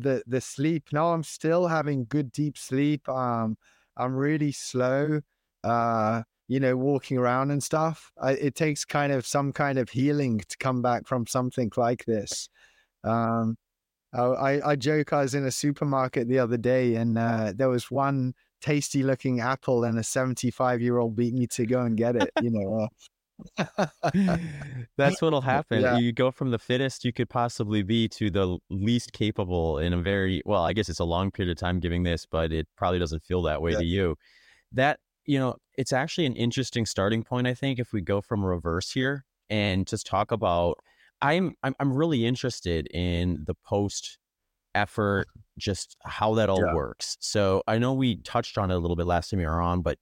the 0.00 0.22
the 0.26 0.40
sleep. 0.40 0.88
No, 0.92 1.12
I'm 1.12 1.22
still 1.22 1.66
having 1.66 2.06
good 2.06 2.32
deep 2.32 2.58
sleep. 2.58 3.08
Um, 3.08 3.56
I'm 3.96 4.14
really 4.14 4.52
slow. 4.52 5.20
Uh, 5.64 6.22
you 6.48 6.60
know, 6.60 6.76
walking 6.76 7.18
around 7.18 7.50
and 7.50 7.62
stuff. 7.62 8.12
I, 8.20 8.32
it 8.32 8.54
takes 8.54 8.84
kind 8.84 9.12
of 9.12 9.26
some 9.26 9.52
kind 9.52 9.78
of 9.78 9.90
healing 9.90 10.40
to 10.48 10.56
come 10.58 10.82
back 10.82 11.06
from 11.06 11.26
something 11.26 11.70
like 11.76 12.04
this. 12.04 12.48
Um, 13.04 13.56
I, 14.14 14.60
I 14.62 14.76
joke 14.76 15.12
I 15.12 15.22
was 15.22 15.34
in 15.34 15.46
a 15.46 15.50
supermarket 15.50 16.28
the 16.28 16.38
other 16.38 16.58
day 16.58 16.96
and 16.96 17.16
uh, 17.16 17.52
there 17.56 17.70
was 17.70 17.90
one 17.90 18.34
tasty 18.60 19.02
looking 19.02 19.40
apple 19.40 19.84
and 19.84 19.98
a 19.98 20.04
75 20.04 20.82
year 20.82 20.98
old 20.98 21.16
beat 21.16 21.34
me 21.34 21.46
to 21.48 21.66
go 21.66 21.80
and 21.80 21.96
get 21.96 22.16
it, 22.16 22.30
you 22.42 22.50
know. 22.50 22.88
That's 24.96 25.22
what'll 25.22 25.40
happen. 25.56 25.82
Yeah. 25.82 25.98
You 25.98 26.12
go 26.12 26.30
from 26.30 26.50
the 26.50 26.58
fittest 26.58 27.04
you 27.04 27.12
could 27.12 27.28
possibly 27.28 27.82
be 27.82 28.08
to 28.08 28.30
the 28.30 28.58
least 28.70 29.12
capable 29.12 29.78
in 29.78 29.92
a 29.92 30.00
very 30.00 30.42
well, 30.44 30.64
I 30.64 30.72
guess 30.72 30.88
it's 30.88 31.00
a 31.00 31.04
long 31.04 31.30
period 31.30 31.52
of 31.52 31.58
time 31.58 31.80
giving 31.80 32.02
this, 32.02 32.26
but 32.26 32.52
it 32.52 32.66
probably 32.76 32.98
doesn't 32.98 33.22
feel 33.22 33.42
that 33.42 33.62
way 33.62 33.72
yeah. 33.72 33.78
to 33.78 33.84
you. 33.84 34.16
That, 34.72 34.98
you 35.26 35.38
know, 35.38 35.56
it's 35.76 35.92
actually 35.92 36.26
an 36.26 36.36
interesting 36.36 36.86
starting 36.86 37.22
point, 37.22 37.46
I 37.46 37.54
think, 37.54 37.78
if 37.78 37.92
we 37.92 38.00
go 38.00 38.20
from 38.20 38.44
reverse 38.44 38.90
here 38.90 39.24
and 39.50 39.86
just 39.86 40.06
talk 40.06 40.32
about 40.32 40.78
I'm 41.20 41.54
I'm, 41.62 41.74
I'm 41.78 41.92
really 41.92 42.26
interested 42.26 42.88
in 42.88 43.44
the 43.46 43.54
post 43.64 44.18
effort, 44.74 45.28
just 45.58 45.96
how 46.04 46.34
that 46.34 46.50
all 46.50 46.64
yeah. 46.64 46.74
works. 46.74 47.16
So 47.20 47.62
I 47.66 47.78
know 47.78 47.92
we 47.92 48.16
touched 48.16 48.58
on 48.58 48.70
it 48.70 48.74
a 48.74 48.78
little 48.78 48.96
bit 48.96 49.06
last 49.06 49.30
time 49.30 49.40
you 49.40 49.46
were 49.46 49.60
on, 49.60 49.82
but 49.82 49.98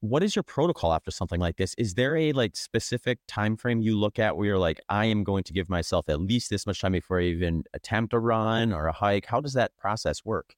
what 0.00 0.22
is 0.22 0.34
your 0.34 0.42
protocol 0.42 0.92
after 0.94 1.10
something 1.10 1.40
like 1.40 1.56
this? 1.56 1.74
Is 1.76 1.94
there 1.94 2.16
a 2.16 2.32
like 2.32 2.56
specific 2.56 3.18
time 3.28 3.56
frame 3.56 3.82
you 3.82 3.98
look 3.98 4.18
at 4.18 4.36
where 4.36 4.46
you're 4.46 4.58
like 4.58 4.80
i 4.88 5.04
am 5.04 5.22
going 5.24 5.44
to 5.44 5.52
give 5.52 5.68
myself 5.68 6.08
at 6.08 6.20
least 6.20 6.50
this 6.50 6.66
much 6.66 6.80
time 6.80 6.92
before 6.92 7.20
i 7.20 7.24
even 7.24 7.64
attempt 7.74 8.14
a 8.14 8.18
run 8.18 8.72
or 8.72 8.86
a 8.86 8.92
hike 8.92 9.26
how 9.26 9.40
does 9.40 9.52
that 9.52 9.76
process 9.76 10.24
work? 10.24 10.56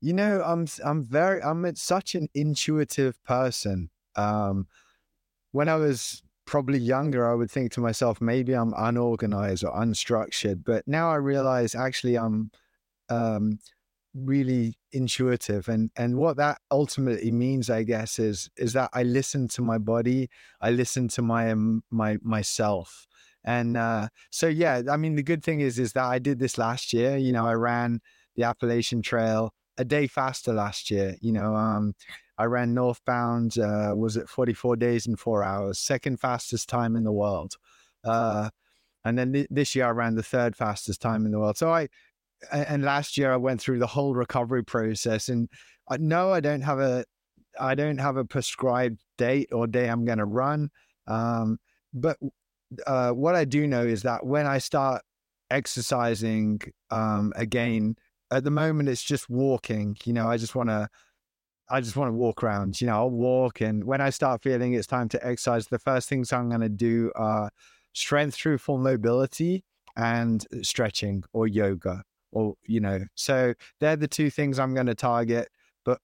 You 0.00 0.14
know 0.14 0.42
i'm 0.42 0.66
i'm 0.84 1.04
very 1.04 1.42
i'm 1.42 1.74
such 1.76 2.14
an 2.14 2.28
intuitive 2.34 3.22
person. 3.24 3.90
Um 4.16 4.66
when 5.52 5.68
i 5.68 5.76
was 5.76 6.22
probably 6.44 6.78
younger 6.78 7.30
i 7.30 7.34
would 7.34 7.50
think 7.50 7.70
to 7.72 7.80
myself 7.80 8.20
maybe 8.20 8.52
i'm 8.52 8.74
unorganized 8.76 9.64
or 9.64 9.72
unstructured 9.72 10.64
but 10.64 10.86
now 10.88 11.08
i 11.08 11.14
realize 11.14 11.74
actually 11.74 12.16
i'm 12.16 12.50
um 13.08 13.58
really 14.14 14.74
intuitive 14.92 15.68
and 15.68 15.90
and 15.96 16.16
what 16.16 16.36
that 16.36 16.58
ultimately 16.70 17.30
means 17.30 17.70
i 17.70 17.82
guess 17.82 18.18
is 18.18 18.50
is 18.58 18.74
that 18.74 18.90
i 18.92 19.02
listen 19.02 19.48
to 19.48 19.62
my 19.62 19.78
body 19.78 20.28
i 20.60 20.70
listen 20.70 21.08
to 21.08 21.22
my 21.22 21.50
um, 21.50 21.82
my 21.90 22.18
myself 22.20 23.06
and 23.44 23.76
uh, 23.76 24.06
so 24.30 24.46
yeah 24.46 24.82
i 24.90 24.96
mean 24.96 25.14
the 25.14 25.22
good 25.22 25.42
thing 25.42 25.60
is 25.60 25.78
is 25.78 25.94
that 25.94 26.04
i 26.04 26.18
did 26.18 26.38
this 26.38 26.58
last 26.58 26.92
year 26.92 27.16
you 27.16 27.32
know 27.32 27.46
i 27.46 27.54
ran 27.54 28.00
the 28.36 28.42
appalachian 28.42 29.00
trail 29.00 29.54
a 29.78 29.84
day 29.84 30.06
faster 30.06 30.52
last 30.52 30.90
year 30.90 31.16
you 31.22 31.32
know 31.32 31.54
um 31.54 31.94
i 32.36 32.44
ran 32.44 32.74
northbound 32.74 33.58
uh 33.58 33.94
was 33.96 34.18
it 34.18 34.28
44 34.28 34.76
days 34.76 35.06
and 35.06 35.18
4 35.18 35.42
hours 35.42 35.78
second 35.78 36.20
fastest 36.20 36.68
time 36.68 36.96
in 36.96 37.04
the 37.04 37.12
world 37.12 37.56
uh 38.04 38.50
and 39.04 39.18
then 39.18 39.32
th- 39.32 39.48
this 39.50 39.74
year 39.74 39.86
I 39.86 39.90
ran 39.90 40.14
the 40.14 40.22
third 40.22 40.56
fastest 40.56 41.00
time 41.00 41.26
in 41.26 41.32
the 41.32 41.38
world. 41.38 41.56
So 41.56 41.72
I 41.72 41.88
and 42.50 42.82
last 42.82 43.16
year 43.16 43.32
I 43.32 43.36
went 43.36 43.60
through 43.60 43.78
the 43.78 43.86
whole 43.86 44.14
recovery 44.14 44.64
process. 44.64 45.28
And 45.28 45.48
I, 45.88 45.98
no, 45.98 46.32
I 46.32 46.40
don't 46.40 46.62
have 46.62 46.80
a, 46.80 47.04
I 47.60 47.74
don't 47.74 47.98
have 47.98 48.16
a 48.16 48.24
prescribed 48.24 49.00
date 49.18 49.50
or 49.52 49.66
day 49.66 49.88
I'm 49.88 50.04
going 50.04 50.18
to 50.18 50.24
run. 50.24 50.70
Um, 51.06 51.58
but 51.92 52.16
uh, 52.86 53.10
what 53.10 53.34
I 53.34 53.44
do 53.44 53.66
know 53.66 53.82
is 53.82 54.02
that 54.02 54.24
when 54.24 54.46
I 54.46 54.58
start 54.58 55.02
exercising 55.50 56.60
um, 56.90 57.32
again, 57.36 57.96
at 58.30 58.44
the 58.44 58.50
moment 58.50 58.88
it's 58.88 59.02
just 59.02 59.28
walking. 59.28 59.96
You 60.04 60.14
know, 60.14 60.26
I 60.28 60.36
just 60.36 60.54
want 60.54 60.70
to. 60.70 60.88
I 61.70 61.80
just 61.80 61.96
want 61.96 62.08
to 62.08 62.12
walk 62.12 62.42
around, 62.42 62.78
you 62.82 62.86
know, 62.86 62.96
I'll 62.96 63.10
walk. 63.10 63.62
And 63.62 63.84
when 63.84 64.02
I 64.02 64.10
start 64.10 64.42
feeling 64.42 64.74
it's 64.74 64.86
time 64.86 65.08
to 65.10 65.26
exercise, 65.26 65.68
the 65.68 65.78
first 65.78 66.06
things 66.06 66.30
I'm 66.30 66.50
going 66.50 66.60
to 66.60 66.68
do 66.68 67.10
are 67.14 67.50
strength 67.94 68.34
through 68.34 68.58
full 68.58 68.76
mobility 68.76 69.64
and 69.96 70.46
stretching 70.62 71.24
or 71.32 71.46
yoga 71.46 72.02
or 72.32 72.54
you 72.66 72.80
know 72.80 73.00
so 73.14 73.54
they're 73.80 73.96
the 73.96 74.08
two 74.08 74.30
things 74.30 74.58
i'm 74.58 74.74
going 74.74 74.86
to 74.86 74.94
target 74.94 75.48
but 75.84 75.98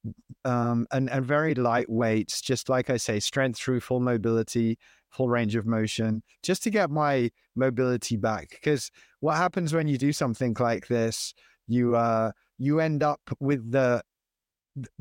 um 0.45 0.87
and, 0.93 1.11
and 1.11 1.25
very 1.25 1.55
lightweight 1.55 2.41
just 2.43 2.69
like 2.69 2.91
i 2.91 2.97
say 2.97 3.19
strength 3.21 3.59
through 3.59 3.81
full 3.81 4.01
mobility 4.01 4.79
full 5.11 5.29
range 5.29 5.57
of 5.57 5.67
motion 5.67 6.23
just 6.43 6.63
to 6.63 6.71
get 6.71 6.91
my 6.91 7.31
mobility 7.57 8.17
back 8.17 8.49
because 8.51 8.91
what 9.21 9.37
happens 9.37 9.73
when 9.73 9.89
you 9.89 9.97
do 9.97 10.13
something 10.13 10.55
like 10.59 10.87
this 10.89 11.35
you 11.67 11.97
uh 11.97 12.31
you 12.59 12.81
end 12.81 13.03
up 13.03 13.21
with 13.41 13.71
the 13.71 14.03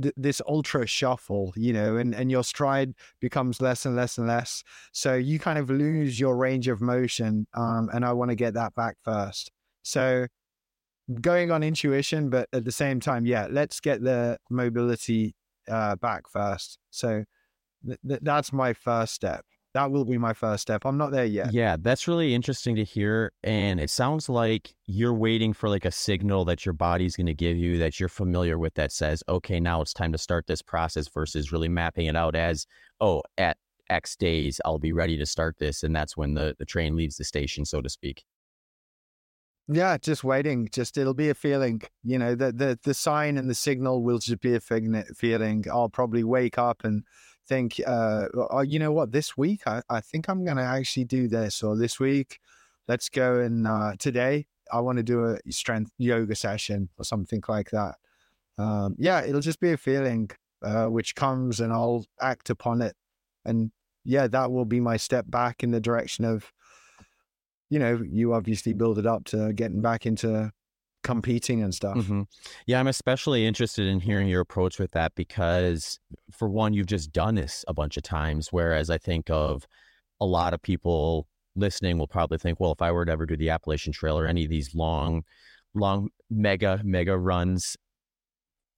th- 0.01 0.13
this 0.17 0.41
ultra 0.48 0.86
shuffle 0.86 1.53
you 1.55 1.74
know 1.74 1.98
and 1.98 2.13
and 2.15 2.31
your 2.31 2.43
stride 2.43 2.93
becomes 3.19 3.62
less 3.62 3.86
and 3.86 3.96
less 3.96 4.17
and 4.17 4.27
less. 4.27 4.63
So 4.91 5.15
you 5.15 5.39
kind 5.39 5.60
of 5.60 5.69
lose 5.69 6.19
your 6.19 6.38
range 6.38 6.67
of 6.67 6.81
motion 6.81 7.48
um 7.53 7.89
and 7.93 8.05
i 8.05 8.13
want 8.13 8.29
to 8.29 8.36
get 8.36 8.53
that 8.53 8.75
back 8.75 8.98
first. 9.03 9.51
So 9.84 10.27
going 11.22 11.52
on 11.52 11.64
intuition, 11.64 12.30
but 12.30 12.50
at 12.54 12.66
the 12.66 12.72
same 12.72 13.00
time, 13.00 13.26
yeah, 13.26 13.48
let's 13.50 13.80
get 13.80 14.04
the 14.04 14.38
mobility 14.50 15.36
uh, 15.70 15.96
back 15.96 16.28
first. 16.30 16.78
So 16.92 17.24
th- 17.86 18.00
th- 18.08 18.20
that's 18.24 18.52
my 18.52 18.74
first 18.74 19.14
step. 19.14 19.46
That 19.74 19.92
will 19.92 20.06
be 20.06 20.18
my 20.18 20.34
first 20.34 20.64
step. 20.64 20.86
I'm 20.86 20.98
not 20.98 21.12
there 21.12 21.26
yet. 21.26 21.54
Yeah, 21.54 21.78
that's 21.80 22.08
really 22.08 22.34
interesting 22.34 22.76
to 22.78 22.84
hear. 22.84 23.32
And 23.44 23.80
it 23.80 23.90
sounds 23.90 24.28
like 24.28 24.74
you're 24.88 25.14
waiting 25.14 25.54
for 25.54 25.70
like 25.70 25.86
a 25.86 25.92
signal 25.92 26.46
that 26.46 26.66
your 26.66 26.74
body's 26.74 27.16
going 27.16 27.28
to 27.28 27.36
give 27.36 27.58
you 27.58 27.78
that 27.78 28.00
you're 28.00 28.10
familiar 28.10 28.58
with 28.58 28.74
that 28.74 28.92
says, 28.92 29.24
okay, 29.30 29.60
now 29.60 29.82
it's 29.82 29.94
time 29.94 30.12
to 30.14 30.18
start 30.18 30.48
this 30.48 30.64
process 30.64 31.08
versus 31.08 31.52
really 31.52 31.70
mapping 31.70 32.08
it 32.08 32.16
out 32.16 32.36
as, 32.36 32.66
oh, 33.02 33.22
at 33.38 33.58
X 33.90 34.16
days, 34.16 34.60
I'll 34.66 34.80
be 34.80 34.94
ready 34.94 35.18
to 35.18 35.26
start 35.26 35.58
this. 35.60 35.84
And 35.84 35.96
that's 35.96 36.18
when 36.18 36.34
the, 36.34 36.56
the 36.58 36.66
train 36.66 36.96
leaves 36.96 37.18
the 37.18 37.24
station, 37.24 37.64
so 37.64 37.80
to 37.82 37.90
speak. 37.90 38.24
Yeah, 39.70 39.98
just 39.98 40.24
waiting. 40.24 40.70
Just 40.72 40.98
it'll 40.98 41.14
be 41.14 41.30
a 41.30 41.34
feeling. 41.34 41.82
You 42.04 42.18
know, 42.18 42.36
the 42.36 42.52
the 42.54 42.80
the 42.84 42.94
sign 42.94 43.38
and 43.38 43.50
the 43.50 43.56
signal 43.56 44.02
will 44.02 44.20
just 44.20 44.40
be 44.40 44.56
a 44.56 44.62
feeling. 44.62 45.66
I'll 45.70 45.90
probably 45.90 46.24
wake 46.24 46.58
up 46.58 46.86
and 46.86 47.04
think, 47.48 47.82
uh, 47.86 48.28
oh, 48.34 48.62
you 48.62 48.80
know 48.80 48.92
what? 48.92 49.12
This 49.12 49.36
week, 49.38 49.62
I, 49.68 49.82
I 49.90 50.02
think 50.02 50.30
I'm 50.30 50.46
going 50.46 50.58
to 50.58 50.64
actually 50.64 51.06
do 51.06 51.28
this. 51.28 51.64
Or 51.64 51.76
this 51.76 52.00
week, 52.00 52.40
let's 52.88 53.10
go 53.10 53.40
and 53.40 53.68
uh, 53.68 53.94
today 54.00 54.48
I 54.72 54.80
want 54.80 54.98
to 54.98 55.04
do 55.04 55.26
a 55.26 55.52
strength 55.52 55.92
yoga 55.98 56.36
session 56.36 56.90
or 56.98 57.04
something 57.04 57.44
like 57.48 57.70
that. 57.72 57.96
Um, 58.58 58.96
yeah, 58.98 59.22
it'll 59.24 59.42
just 59.42 59.60
be 59.60 59.72
a 59.72 59.78
feeling 59.78 60.30
uh, 60.64 60.86
which 60.86 61.16
comes, 61.16 61.60
and 61.60 61.72
I'll 61.72 62.06
act 62.22 62.50
upon 62.50 62.82
it. 62.82 62.96
And 63.46 63.72
yeah, 64.04 64.28
that 64.28 64.52
will 64.52 64.66
be 64.66 64.80
my 64.80 64.98
step 64.98 65.26
back 65.30 65.64
in 65.64 65.72
the 65.72 65.80
direction 65.80 66.26
of 66.26 66.52
you 67.70 67.80
know, 67.80 68.02
you 68.10 68.34
obviously 68.34 68.74
build 68.74 68.98
it 68.98 69.06
up 69.06 69.26
to 69.26 69.54
getting 69.54 69.82
back 69.82 70.06
into 70.06 70.52
competing 71.04 71.64
and 71.64 71.74
stuff. 71.74 71.98
Mm-hmm. 71.98 72.24
Yeah, 72.66 72.80
I'm 72.80 72.88
especially 72.88 73.46
interested 73.46 73.88
in 73.88 74.00
hearing 74.00 74.28
your 74.28 74.42
approach 74.42 74.80
with 74.80 74.92
that 74.92 75.14
because, 75.16 76.00
for 76.32 76.50
one, 76.50 76.74
you've 76.74 76.88
just 76.88 77.12
done 77.12 77.36
this 77.36 77.64
a 77.68 77.74
bunch 77.74 77.98
of 77.98 78.04
times. 78.04 78.50
Whereas 78.52 78.90
I 78.90 78.98
think 78.98 79.30
of 79.30 79.66
a 80.20 80.26
lot 80.26 80.54
of 80.54 80.62
people 80.62 81.28
listening 81.56 81.98
will 81.98 82.08
probably 82.08 82.38
think, 82.38 82.60
well, 82.60 82.72
if 82.72 82.82
I 82.82 82.92
were 82.92 83.06
to 83.06 83.12
ever 83.12 83.26
do 83.26 83.38
the 83.38 83.50
Appalachian 83.50 83.94
Trail 83.94 84.18
or 84.18 84.28
any 84.28 84.44
of 84.44 84.50
these 84.50 84.76
long, 84.76 85.24
long, 85.74 86.10
mega, 86.30 86.82
mega 86.84 87.18
runs, 87.18 87.78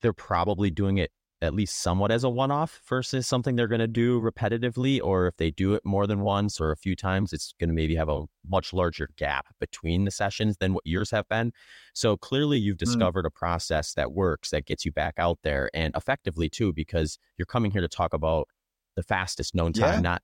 they're 0.02 0.14
probably 0.14 0.70
doing 0.72 0.98
it 0.98 1.12
at 1.42 1.54
least 1.54 1.80
somewhat 1.80 2.12
as 2.12 2.24
a 2.24 2.30
one 2.30 2.52
off 2.52 2.82
versus 2.88 3.26
something 3.26 3.56
they're 3.56 3.68
going 3.68 3.80
to 3.80 3.88
do 3.88 4.20
repetitively. 4.20 5.00
Or 5.02 5.28
if 5.28 5.38
they 5.38 5.52
do 5.52 5.74
it 5.74 5.86
more 5.86 6.06
than 6.06 6.20
once 6.20 6.60
or 6.60 6.72
a 6.72 6.78
few 6.78 6.96
times, 6.96 7.32
it's 7.32 7.54
going 7.60 7.70
to 7.70 7.74
maybe 7.74 7.96
have 7.96 8.10
a 8.10 8.26
much 8.48 8.74
larger 8.74 9.10
gap 9.16 9.48
between 9.60 10.04
the 10.04 10.12
sessions 10.12 10.58
than 10.58 10.74
what 10.74 10.86
yours 10.86 11.12
have 11.12 11.28
been. 11.30 11.54
So 11.94 12.18
clearly, 12.18 12.58
you've 12.58 12.76
mm. 12.76 12.80
discovered 12.80 13.24
mm. 13.24 13.30
a 13.30 13.32
process 13.32 13.94
that 13.94 14.12
works 14.12 14.50
that 14.50 14.66
gets 14.66 14.86
you 14.86 14.92
back 14.92 15.16
out 15.18 15.40
there 15.44 15.70
and 15.74 15.96
effectively 15.96 16.50
too, 16.50 16.74
because 16.74 17.18
you're 17.38 17.46
coming 17.46 17.72
here 17.72 17.82
to 17.82 17.88
talk 17.88 18.14
about 18.14 18.48
the 18.96 19.04
fastest 19.04 19.56
known 19.56 19.72
time, 19.72 19.96
yeah. 19.96 20.02
not 20.02 20.22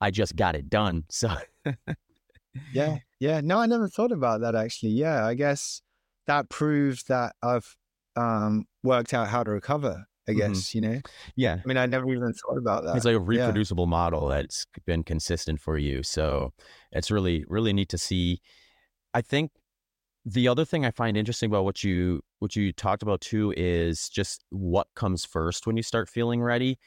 I 0.00 0.10
just 0.10 0.36
got 0.36 0.54
it 0.54 0.68
done. 0.68 1.04
So, 1.10 1.34
yeah, 2.72 2.98
yeah. 3.18 3.40
No, 3.40 3.58
I 3.58 3.66
never 3.66 3.88
thought 3.88 4.12
about 4.12 4.42
that 4.42 4.54
actually. 4.54 4.92
Yeah, 4.92 5.26
I 5.26 5.34
guess 5.34 5.82
that 6.28 6.48
proves 6.48 7.02
that 7.04 7.34
I've 7.42 7.76
um, 8.14 8.66
worked 8.84 9.12
out 9.12 9.26
how 9.26 9.42
to 9.42 9.50
recover 9.50 10.06
I 10.26 10.32
mm-hmm. 10.32 10.38
guess, 10.40 10.58
mm-hmm. 10.58 10.84
you 10.84 10.90
know? 10.90 11.00
Yeah. 11.36 11.58
I 11.62 11.66
mean, 11.66 11.76
I 11.76 11.86
never 11.86 12.10
even 12.10 12.32
thought 12.32 12.58
about 12.58 12.84
that. 12.84 12.96
It's 12.96 13.04
like 13.04 13.16
a 13.16 13.20
reproducible 13.20 13.84
yeah. 13.84 13.90
model 13.90 14.28
that's 14.28 14.66
been 14.86 15.04
consistent 15.04 15.60
for 15.60 15.78
you. 15.78 16.02
So 16.02 16.52
it's 16.92 17.10
really, 17.10 17.44
really 17.48 17.72
neat 17.72 17.88
to 17.90 17.98
see. 17.98 18.40
I 19.12 19.20
think 19.20 19.52
the 20.24 20.48
other 20.48 20.64
thing 20.64 20.84
I 20.84 20.90
find 20.90 21.16
interesting 21.16 21.50
about 21.50 21.64
what 21.64 21.84
you 21.84 22.22
what 22.38 22.56
you 22.56 22.72
talked 22.72 23.02
about 23.02 23.20
too 23.20 23.52
is 23.56 24.08
just 24.08 24.44
what 24.50 24.86
comes 24.94 25.24
first 25.24 25.66
when 25.66 25.76
you 25.76 25.82
start 25.82 26.08
feeling 26.08 26.42
ready. 26.42 26.78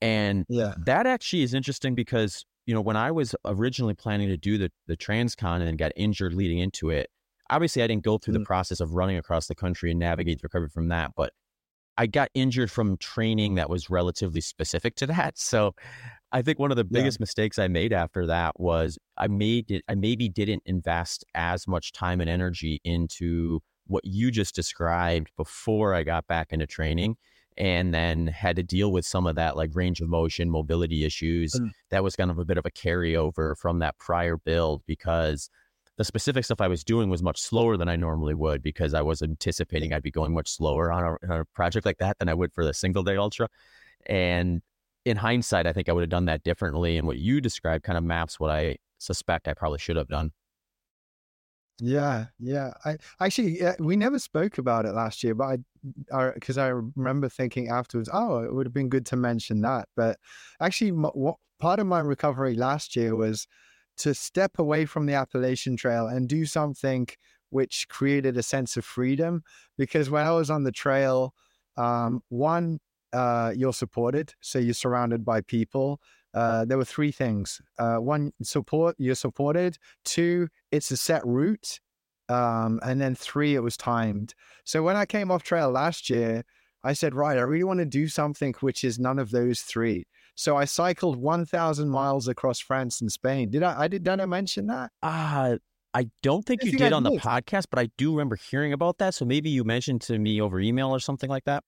And 0.00 0.44
yeah. 0.48 0.74
that 0.84 1.06
actually 1.06 1.42
is 1.42 1.54
interesting 1.54 1.94
because, 1.94 2.44
you 2.66 2.74
know, 2.74 2.80
when 2.80 2.96
I 2.96 3.12
was 3.12 3.36
originally 3.44 3.94
planning 3.94 4.28
to 4.28 4.36
do 4.36 4.58
the 4.58 4.70
the 4.88 4.96
transcon 4.96 5.60
and 5.60 5.78
got 5.78 5.92
injured 5.94 6.34
leading 6.34 6.58
into 6.58 6.90
it, 6.90 7.08
obviously 7.50 7.82
I 7.82 7.86
didn't 7.86 8.02
go 8.02 8.18
through 8.18 8.34
mm. 8.34 8.38
the 8.40 8.44
process 8.44 8.80
of 8.80 8.94
running 8.94 9.16
across 9.16 9.46
the 9.46 9.54
country 9.54 9.90
and 9.90 10.00
navigate 10.00 10.40
the 10.40 10.46
recovery 10.46 10.70
from 10.70 10.88
that, 10.88 11.12
but 11.16 11.32
I 11.98 12.06
got 12.06 12.30
injured 12.34 12.70
from 12.70 12.96
training 12.96 13.56
that 13.56 13.68
was 13.68 13.90
relatively 13.90 14.40
specific 14.40 14.94
to 14.96 15.06
that. 15.06 15.38
So 15.38 15.74
I 16.32 16.42
think 16.42 16.58
one 16.58 16.70
of 16.70 16.76
the 16.76 16.84
biggest 16.84 17.18
yeah. 17.18 17.22
mistakes 17.22 17.58
I 17.58 17.68
made 17.68 17.92
after 17.92 18.26
that 18.26 18.58
was 18.58 18.98
I 19.18 19.28
made 19.28 19.70
it, 19.70 19.82
I 19.88 19.94
maybe 19.94 20.28
didn't 20.28 20.62
invest 20.64 21.24
as 21.34 21.68
much 21.68 21.92
time 21.92 22.20
and 22.20 22.30
energy 22.30 22.80
into 22.84 23.60
what 23.86 24.04
you 24.04 24.30
just 24.30 24.54
described 24.54 25.30
before 25.36 25.94
I 25.94 26.02
got 26.02 26.26
back 26.26 26.52
into 26.52 26.66
training 26.66 27.16
and 27.58 27.92
then 27.92 28.28
had 28.28 28.56
to 28.56 28.62
deal 28.62 28.92
with 28.92 29.04
some 29.04 29.26
of 29.26 29.36
that 29.36 29.56
like 29.56 29.70
range 29.74 30.00
of 30.00 30.08
motion 30.08 30.48
mobility 30.48 31.04
issues 31.04 31.52
mm. 31.52 31.70
that 31.90 32.02
was 32.02 32.16
kind 32.16 32.30
of 32.30 32.38
a 32.38 32.44
bit 32.46 32.56
of 32.56 32.64
a 32.64 32.70
carryover 32.70 33.54
from 33.58 33.80
that 33.80 33.98
prior 33.98 34.38
build 34.38 34.82
because 34.86 35.50
the 36.02 36.06
specific 36.06 36.44
stuff 36.44 36.60
I 36.60 36.66
was 36.66 36.82
doing 36.82 37.10
was 37.10 37.22
much 37.22 37.40
slower 37.40 37.76
than 37.76 37.88
I 37.88 37.94
normally 37.94 38.34
would 38.34 38.60
because 38.60 38.92
I 38.92 39.02
was 39.02 39.22
anticipating 39.22 39.92
I'd 39.92 40.02
be 40.02 40.10
going 40.10 40.34
much 40.34 40.50
slower 40.50 40.90
on 40.90 41.04
a, 41.04 41.32
on 41.32 41.40
a 41.42 41.44
project 41.54 41.86
like 41.86 41.98
that 41.98 42.18
than 42.18 42.28
I 42.28 42.34
would 42.34 42.52
for 42.52 42.64
the 42.64 42.74
single 42.74 43.04
day 43.04 43.16
ultra. 43.16 43.48
And 44.06 44.62
in 45.04 45.16
hindsight, 45.16 45.64
I 45.64 45.72
think 45.72 45.88
I 45.88 45.92
would 45.92 46.00
have 46.00 46.10
done 46.10 46.24
that 46.24 46.42
differently. 46.42 46.98
And 46.98 47.06
what 47.06 47.18
you 47.18 47.40
described 47.40 47.84
kind 47.84 47.96
of 47.96 48.02
maps 48.02 48.40
what 48.40 48.50
I 48.50 48.78
suspect 48.98 49.46
I 49.46 49.54
probably 49.54 49.78
should 49.78 49.94
have 49.94 50.08
done. 50.08 50.32
Yeah, 51.78 52.26
yeah. 52.40 52.72
I 52.84 52.96
actually 53.20 53.60
yeah, 53.60 53.76
we 53.78 53.94
never 53.94 54.18
spoke 54.18 54.58
about 54.58 54.86
it 54.86 54.94
last 54.94 55.22
year, 55.22 55.36
but 55.36 55.60
I, 56.12 56.30
because 56.34 56.58
I, 56.58 56.66
I, 56.66 56.80
remember 56.96 57.28
thinking 57.28 57.68
afterwards, 57.68 58.08
oh, 58.12 58.38
it 58.38 58.52
would 58.52 58.66
have 58.66 58.74
been 58.74 58.88
good 58.88 59.06
to 59.06 59.16
mention 59.16 59.60
that. 59.60 59.86
But 59.96 60.18
actually, 60.60 60.90
what 60.90 61.36
part 61.60 61.78
of 61.78 61.86
my 61.86 62.00
recovery 62.00 62.56
last 62.56 62.96
year 62.96 63.14
was 63.14 63.46
to 63.98 64.14
step 64.14 64.58
away 64.58 64.84
from 64.84 65.06
the 65.06 65.14
Appalachian 65.14 65.76
Trail 65.76 66.06
and 66.06 66.28
do 66.28 66.46
something 66.46 67.08
which 67.50 67.86
created 67.88 68.36
a 68.36 68.42
sense 68.42 68.76
of 68.76 68.84
freedom. 68.84 69.42
Because 69.76 70.10
when 70.10 70.26
I 70.26 70.30
was 70.32 70.50
on 70.50 70.64
the 70.64 70.72
trail, 70.72 71.34
um, 71.76 72.22
one, 72.28 72.80
uh, 73.12 73.52
you're 73.54 73.74
supported, 73.74 74.34
so 74.40 74.58
you're 74.58 74.74
surrounded 74.74 75.24
by 75.24 75.42
people. 75.42 76.00
Uh, 76.34 76.64
there 76.64 76.78
were 76.78 76.84
three 76.84 77.12
things. 77.12 77.60
Uh, 77.78 77.96
one, 77.96 78.32
support, 78.42 78.96
you're 78.98 79.14
supported. 79.14 79.76
Two, 80.04 80.48
it's 80.70 80.90
a 80.90 80.96
set 80.96 81.24
route. 81.26 81.78
Um, 82.28 82.80
and 82.82 83.00
then 83.00 83.14
three, 83.14 83.54
it 83.54 83.62
was 83.62 83.76
timed. 83.76 84.34
So 84.64 84.82
when 84.82 84.96
I 84.96 85.04
came 85.04 85.30
off 85.30 85.42
trail 85.42 85.70
last 85.70 86.08
year, 86.08 86.44
I 86.82 86.94
said, 86.94 87.14
right, 87.14 87.36
I 87.36 87.42
really 87.42 87.64
want 87.64 87.80
to 87.80 87.84
do 87.86 88.08
something 88.08 88.54
which 88.60 88.82
is 88.82 88.98
none 88.98 89.18
of 89.18 89.30
those 89.30 89.60
three. 89.60 90.06
So 90.34 90.56
I 90.56 90.64
cycled 90.64 91.16
1,000 91.16 91.88
miles 91.88 92.28
across 92.28 92.58
France 92.58 93.00
and 93.00 93.12
Spain. 93.12 93.50
Did 93.50 93.62
I, 93.62 93.82
I 93.82 93.88
did, 93.88 94.02
did 94.02 94.20
I 94.20 94.26
mention 94.26 94.66
that? 94.68 94.90
Uh, 95.02 95.56
I 95.94 96.08
don't 96.22 96.44
think 96.44 96.62
I 96.62 96.66
you 96.66 96.70
think 96.72 96.82
did 96.82 96.92
I 96.92 96.96
on 96.96 97.02
did. 97.02 97.12
the 97.12 97.18
podcast, 97.18 97.66
but 97.70 97.78
I 97.78 97.90
do 97.98 98.12
remember 98.12 98.36
hearing 98.36 98.72
about 98.72 98.98
that. 98.98 99.14
So 99.14 99.24
maybe 99.24 99.50
you 99.50 99.62
mentioned 99.64 100.00
to 100.02 100.18
me 100.18 100.40
over 100.40 100.58
email 100.58 100.88
or 100.90 101.00
something 101.00 101.28
like 101.28 101.44
that. 101.44 101.62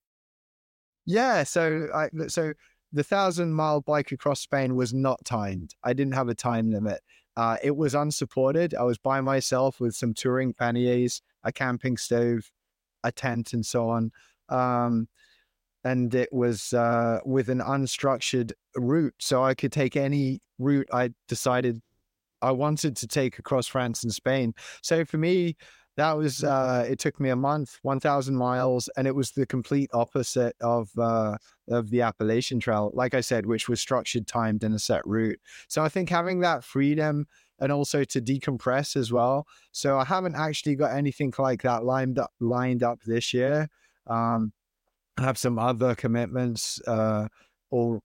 Yeah. 1.05 1.43
So 1.43 1.89
I, 1.95 2.09
so 2.29 2.55
the 2.93 3.05
thousand 3.05 3.53
mile 3.53 3.83
bike 3.83 4.13
across 4.13 4.41
Spain 4.41 4.77
was 4.77 4.95
not 4.95 5.23
timed. 5.25 5.75
I 5.83 5.93
didn't 5.93 6.15
have 6.15 6.29
a 6.29 6.35
time 6.35 6.71
limit. 6.71 7.01
Uh, 7.37 7.57
it 7.63 7.77
was 7.77 7.95
unsupported. 7.95 8.75
I 8.75 8.85
was 8.85 8.97
by 8.97 9.21
myself 9.21 9.81
with 9.81 9.95
some 9.95 10.15
touring 10.15 10.55
panniers, 10.55 11.21
a 11.43 11.53
camping 11.53 11.97
stove, 11.97 12.51
a 13.03 13.11
tent, 13.11 13.53
and 13.53 13.67
so 13.67 13.89
on. 13.89 14.13
Um, 14.49 15.09
and 15.85 16.15
it 16.15 16.33
was 16.33 16.73
uh, 16.73 17.21
with 17.25 17.49
an 17.49 17.61
unstructured 17.61 18.53
route. 18.77 19.15
So 19.21 19.45
I 19.45 19.55
could 19.55 19.73
take 19.73 19.97
any 19.97 20.41
route 20.59 20.89
I 20.93 21.11
decided 21.29 21.81
I 22.43 22.53
wanted 22.53 22.97
to 22.97 23.07
take 23.07 23.39
across 23.39 23.67
France 23.67 24.03
and 24.05 24.13
Spain. 24.13 24.55
So 24.83 25.05
for 25.05 25.19
me, 25.19 25.57
that 25.97 26.17
was 26.17 26.43
uh, 26.43 26.85
it 26.89 26.99
took 26.99 27.21
me 27.21 27.31
a 27.31 27.37
month, 27.37 27.79
one 27.83 28.01
thousand 28.01 28.37
miles, 28.37 28.89
and 28.97 29.07
it 29.07 29.15
was 29.15 29.31
the 29.31 29.47
complete 29.47 29.91
opposite 29.93 30.57
of 30.61 30.91
uh, 30.99 31.37
of 31.69 31.91
the 31.91 32.03
Appalachian 32.03 32.59
Trail, 32.59 32.91
like 32.95 33.15
I 33.15 33.21
said, 33.21 33.47
which 33.47 33.69
was 33.69 33.81
structured, 33.81 34.27
timed, 34.27 34.65
and 34.65 34.75
a 34.75 34.79
set 34.79 35.07
route. 35.07 35.39
So 35.69 35.85
I 35.85 35.89
think 35.89 36.09
having 36.09 36.41
that 36.41 36.65
freedom 36.65 37.27
and 37.61 37.71
also 37.71 38.03
to 38.03 38.21
decompress 38.21 38.97
as 38.97 39.13
well. 39.13 39.47
So 39.71 39.97
I 39.97 40.05
haven't 40.05 40.35
actually 40.35 40.75
got 40.75 40.93
anything 40.93 41.33
like 41.39 41.63
that 41.63 41.85
lined 41.85 42.19
up 42.19 42.33
lined 42.41 42.83
up 42.83 43.01
this 43.07 43.33
year. 43.33 43.69
Um, 44.09 44.53
have 45.19 45.39
some 45.39 45.59
other 45.59 45.95
commitments 45.95 46.81
uh, 46.87 47.29
or 47.71 48.01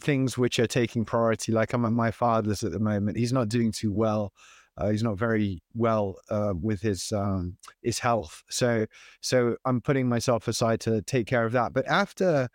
things 0.00 0.36
which 0.36 0.58
are 0.58 0.66
taking 0.66 1.04
priority. 1.04 1.52
Like 1.52 1.72
I'm 1.72 1.84
at 1.84 1.92
my 1.92 2.10
father's 2.10 2.62
at 2.62 2.72
the 2.72 2.78
moment. 2.78 3.16
He's 3.16 3.32
not 3.32 3.48
doing 3.48 3.72
too 3.72 3.92
well. 3.92 4.32
Uh, 4.76 4.90
he's 4.90 5.02
not 5.02 5.18
very 5.18 5.62
well 5.74 6.16
uh, 6.30 6.54
with 6.60 6.80
his 6.80 7.12
um, 7.12 7.56
his 7.82 7.98
health. 7.98 8.42
So 8.50 8.86
so 9.20 9.56
I'm 9.64 9.80
putting 9.80 10.08
myself 10.08 10.48
aside 10.48 10.80
to 10.80 11.02
take 11.02 11.26
care 11.26 11.44
of 11.44 11.52
that. 11.52 11.72
But 11.72 11.86
after 11.86 12.48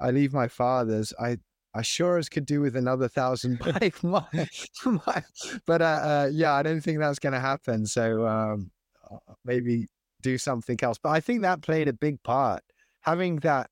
I 0.00 0.10
leave 0.10 0.32
my 0.32 0.48
father's, 0.48 1.12
I 1.20 1.38
I 1.74 1.82
sure 1.82 2.16
as 2.16 2.28
could 2.28 2.46
do 2.46 2.60
with 2.60 2.76
another 2.76 3.08
thousand 3.08 3.58
bike 3.80 4.02
miles. 4.02 4.68
but 5.66 5.82
uh, 5.82 5.84
uh, 5.84 6.28
yeah, 6.32 6.54
I 6.54 6.62
don't 6.62 6.80
think 6.80 6.98
that's 6.98 7.18
going 7.18 7.34
to 7.34 7.40
happen. 7.40 7.86
So 7.86 8.26
um, 8.26 8.70
uh, 9.10 9.34
maybe 9.44 9.86
do 10.22 10.38
something 10.38 10.78
else. 10.82 10.98
But 11.02 11.10
I 11.10 11.20
think 11.20 11.42
that 11.42 11.62
played 11.62 11.88
a 11.88 11.92
big 11.92 12.22
part 12.22 12.62
having 13.08 13.36
that 13.36 13.70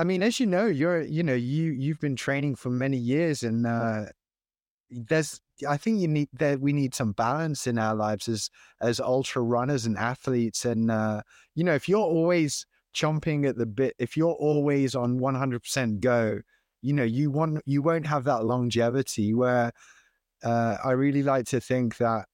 I 0.00 0.04
mean, 0.04 0.22
as 0.22 0.40
you 0.40 0.46
know, 0.46 0.64
you're 0.64 1.02
you 1.02 1.22
know 1.22 1.34
you 1.34 1.72
you've 1.72 2.00
been 2.00 2.16
training 2.16 2.54
for 2.54 2.70
many 2.70 2.96
years, 2.96 3.42
and 3.42 3.66
uh, 3.66 4.06
there's 4.90 5.42
I 5.68 5.76
think 5.76 6.00
you 6.00 6.08
need 6.08 6.30
that 6.38 6.58
we 6.58 6.72
need 6.72 6.94
some 6.94 7.12
balance 7.12 7.66
in 7.66 7.78
our 7.78 7.94
lives 7.94 8.26
as 8.26 8.48
as 8.80 8.98
ultra 8.98 9.42
runners 9.42 9.84
and 9.84 9.98
athletes, 9.98 10.64
and 10.64 10.90
uh, 10.90 11.20
you 11.54 11.64
know 11.64 11.74
if 11.74 11.86
you're 11.86 12.00
always 12.00 12.64
chomping 12.94 13.46
at 13.46 13.58
the 13.58 13.66
bit, 13.66 13.94
if 13.98 14.16
you're 14.16 14.32
always 14.32 14.94
on 14.94 15.20
100% 15.20 16.00
go, 16.00 16.40
you 16.80 16.94
know 16.94 17.04
you 17.04 17.30
want 17.30 17.60
you 17.66 17.82
won't 17.82 18.06
have 18.06 18.24
that 18.24 18.46
longevity. 18.46 19.34
Where 19.34 19.70
uh, 20.42 20.76
I 20.82 20.92
really 20.92 21.22
like 21.22 21.44
to 21.48 21.60
think 21.60 21.98
that 21.98 22.24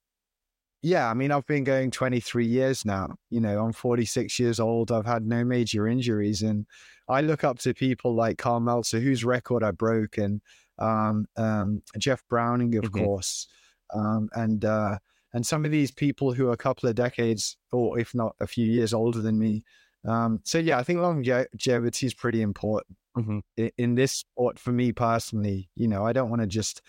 yeah, 0.87 1.11
I 1.11 1.15
mean, 1.15 1.33
I've 1.33 1.47
been 1.47 1.65
going 1.65 1.91
23 1.91 2.47
years 2.47 2.85
now. 2.85 3.17
You 3.29 3.41
know, 3.41 3.59
I'm 3.59 3.73
46 3.73 4.39
years 4.39 4.61
old. 4.61 4.93
I've 4.93 5.05
had 5.05 5.27
no 5.27 5.45
major 5.45 5.89
injuries. 5.89 6.43
And 6.43 6.65
I 7.09 7.23
look 7.23 7.43
up 7.43 7.59
to 7.61 7.75
people 7.75 8.15
like 8.15 8.39
Karl 8.39 8.61
Meltzer, 8.61 9.01
whose 9.01 9.25
record 9.25 9.65
I 9.65 9.73
broke, 9.73 10.17
and 10.17 10.41
um, 10.79 11.27
um, 11.37 11.83
Jeff 11.99 12.23
Browning, 12.29 12.77
of 12.77 12.85
mm-hmm. 12.85 13.05
course. 13.05 13.49
Um, 13.93 14.29
and, 14.35 14.65
uh, 14.65 14.99
and 15.35 15.45
some 15.45 15.65
of 15.65 15.73
these 15.73 15.91
people 15.91 16.33
who 16.33 16.51
are 16.51 16.53
a 16.53 16.57
couple 16.57 16.89
of 16.89 16.95
decades, 16.95 17.57
or 17.73 17.99
if 17.99 18.15
not 18.15 18.37
a 18.41 18.47
few 18.47 18.65
years 18.65 18.95
older 18.95 19.21
than 19.21 19.41
me. 19.41 19.65
Um, 20.07 20.39
so, 20.45 20.59
yeah, 20.59 20.79
I 20.79 20.85
think 20.85 21.01
longevity 21.01 22.07
is 22.07 22.15
pretty 22.15 22.43
important 22.43 22.97
mm-hmm. 23.19 23.39
in, 23.57 23.71
in, 23.77 23.95
this 23.97 24.13
sport 24.13 24.57
for 24.57 24.71
me 24.71 24.93
personally. 24.93 25.69
You 25.75 25.89
know, 25.89 26.07
I 26.07 26.13
don't 26.13 26.31
want 26.31 26.43
to 26.43 26.47
just 26.47 26.81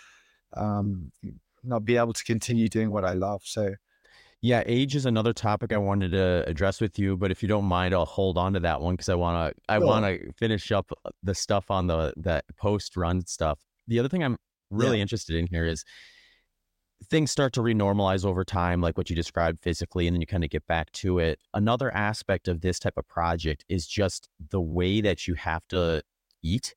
um, 0.56 1.12
not 1.64 1.84
be 1.84 1.98
able 1.98 2.14
to 2.14 2.24
continue 2.24 2.70
doing 2.70 2.92
what 2.92 3.04
I 3.04 3.14
love. 3.14 3.42
So, 3.44 3.74
yeah, 4.48 4.64
age 4.66 4.96
is 4.96 5.06
another 5.06 5.34
topic 5.34 5.74
I 5.74 5.78
wanted 5.78 6.12
to 6.12 6.46
address 6.48 6.80
with 6.80 6.98
you, 6.98 7.18
but 7.18 7.32
if 7.32 7.42
you 7.42 7.50
don't 7.50 7.66
mind, 7.66 7.94
I'll 7.94 8.06
hold 8.06 8.38
on 8.38 8.54
to 8.54 8.62
that 8.62 8.80
one 8.80 8.94
because 8.94 9.10
I 9.10 9.16
want 9.16 9.54
to 9.54 9.62
I 9.68 9.78
want 9.78 10.06
to 10.06 10.32
finish 10.34 10.72
up 10.72 10.90
uh, 11.04 11.10
the 11.22 11.36
stuff 11.36 11.70
on 11.70 11.88
the 11.88 12.14
that 12.16 12.46
post 12.56 12.96
run 12.96 13.26
stuff. 13.26 13.60
The 13.88 14.00
other 14.00 14.08
thing 14.08 14.24
I'm 14.24 14.38
really 14.70 14.98
yeah. 14.98 15.02
interested 15.02 15.36
in 15.36 15.48
here 15.48 15.66
is 15.66 15.84
things 17.10 17.30
start 17.30 17.52
to 17.54 17.62
renormalize 17.62 18.24
over 18.24 18.46
time, 18.46 18.80
like 18.80 18.98
what 18.98 19.10
you 19.10 19.18
described 19.18 19.60
physically, 19.60 20.08
and 20.08 20.16
then 20.16 20.22
you 20.22 20.28
kind 20.28 20.46
of 20.46 20.50
get 20.50 20.66
back 20.66 20.94
to 20.94 21.20
it. 21.20 21.40
Another 21.54 21.94
aspect 21.94 22.48
of 22.48 22.62
this 22.62 22.80
type 22.80 22.96
of 22.96 23.06
project 23.10 23.66
is 23.68 23.86
just 23.86 24.30
the 24.50 24.62
way 24.62 25.02
that 25.02 25.28
you 25.28 25.34
have 25.34 25.68
to 25.70 26.02
eat. 26.42 26.74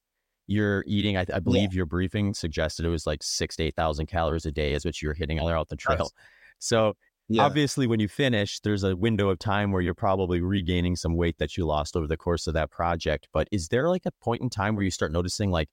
You're 0.49 0.83
eating, 0.89 1.17
I, 1.17 1.25
I 1.33 1.39
believe 1.39 1.73
yeah. 1.73 1.79
your 1.79 1.87
briefing 1.87 2.35
suggested 2.35 2.85
it 2.85 2.89
was 2.89 3.07
like 3.07 3.23
six 3.23 3.55
to 3.57 3.63
8,000 3.63 4.07
calories 4.07 4.45
a 4.45 4.51
day 4.51 4.73
is 4.73 4.85
what 4.85 5.01
you 5.01 5.07
were 5.07 5.15
hitting 5.15 5.39
out 5.39 5.69
the 5.69 5.77
trail. 5.77 6.11
So 6.59 6.95
yeah. 7.31 7.45
Obviously, 7.45 7.87
when 7.87 8.01
you 8.01 8.09
finish, 8.09 8.59
there's 8.61 8.83
a 8.83 8.97
window 8.97 9.31
of 9.31 9.39
time 9.39 9.71
where 9.71 9.81
you're 9.81 9.95
probably 9.95 10.41
regaining 10.41 10.97
some 10.97 11.15
weight 11.17 11.39
that 11.39 11.57
you 11.57 11.65
lost 11.65 11.97
over 11.97 12.09
the 12.09 12.17
course 12.17 12.49
of 12.49 12.55
that 12.55 12.71
project. 12.73 13.29
But 13.33 13.47
is 13.53 13.69
there 13.69 13.89
like 13.89 14.05
a 14.05 14.11
point 14.21 14.43
in 14.43 14.51
time 14.51 14.75
where 14.75 14.85
you 14.85 14.91
start 14.91 15.13
noticing 15.13 15.51
like 15.51 15.69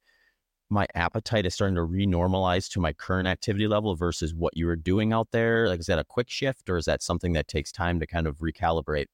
my 0.69 0.85
appetite 0.93 1.47
is 1.47 1.55
starting 1.55 1.75
to 1.75 1.81
renormalize 1.81 2.69
to 2.73 2.79
my 2.79 2.93
current 2.93 3.27
activity 3.27 3.67
level 3.67 3.95
versus 3.95 4.35
what 4.35 4.55
you 4.55 4.67
were 4.67 4.75
doing 4.75 5.13
out 5.13 5.29
there? 5.31 5.67
Like, 5.67 5.79
is 5.79 5.87
that 5.87 5.97
a 5.97 6.03
quick 6.03 6.29
shift 6.29 6.69
or 6.69 6.77
is 6.77 6.85
that 6.85 7.01
something 7.01 7.33
that 7.33 7.47
takes 7.47 7.71
time 7.71 7.99
to 8.01 8.07
kind 8.07 8.27
of 8.27 8.37
recalibrate? 8.37 9.07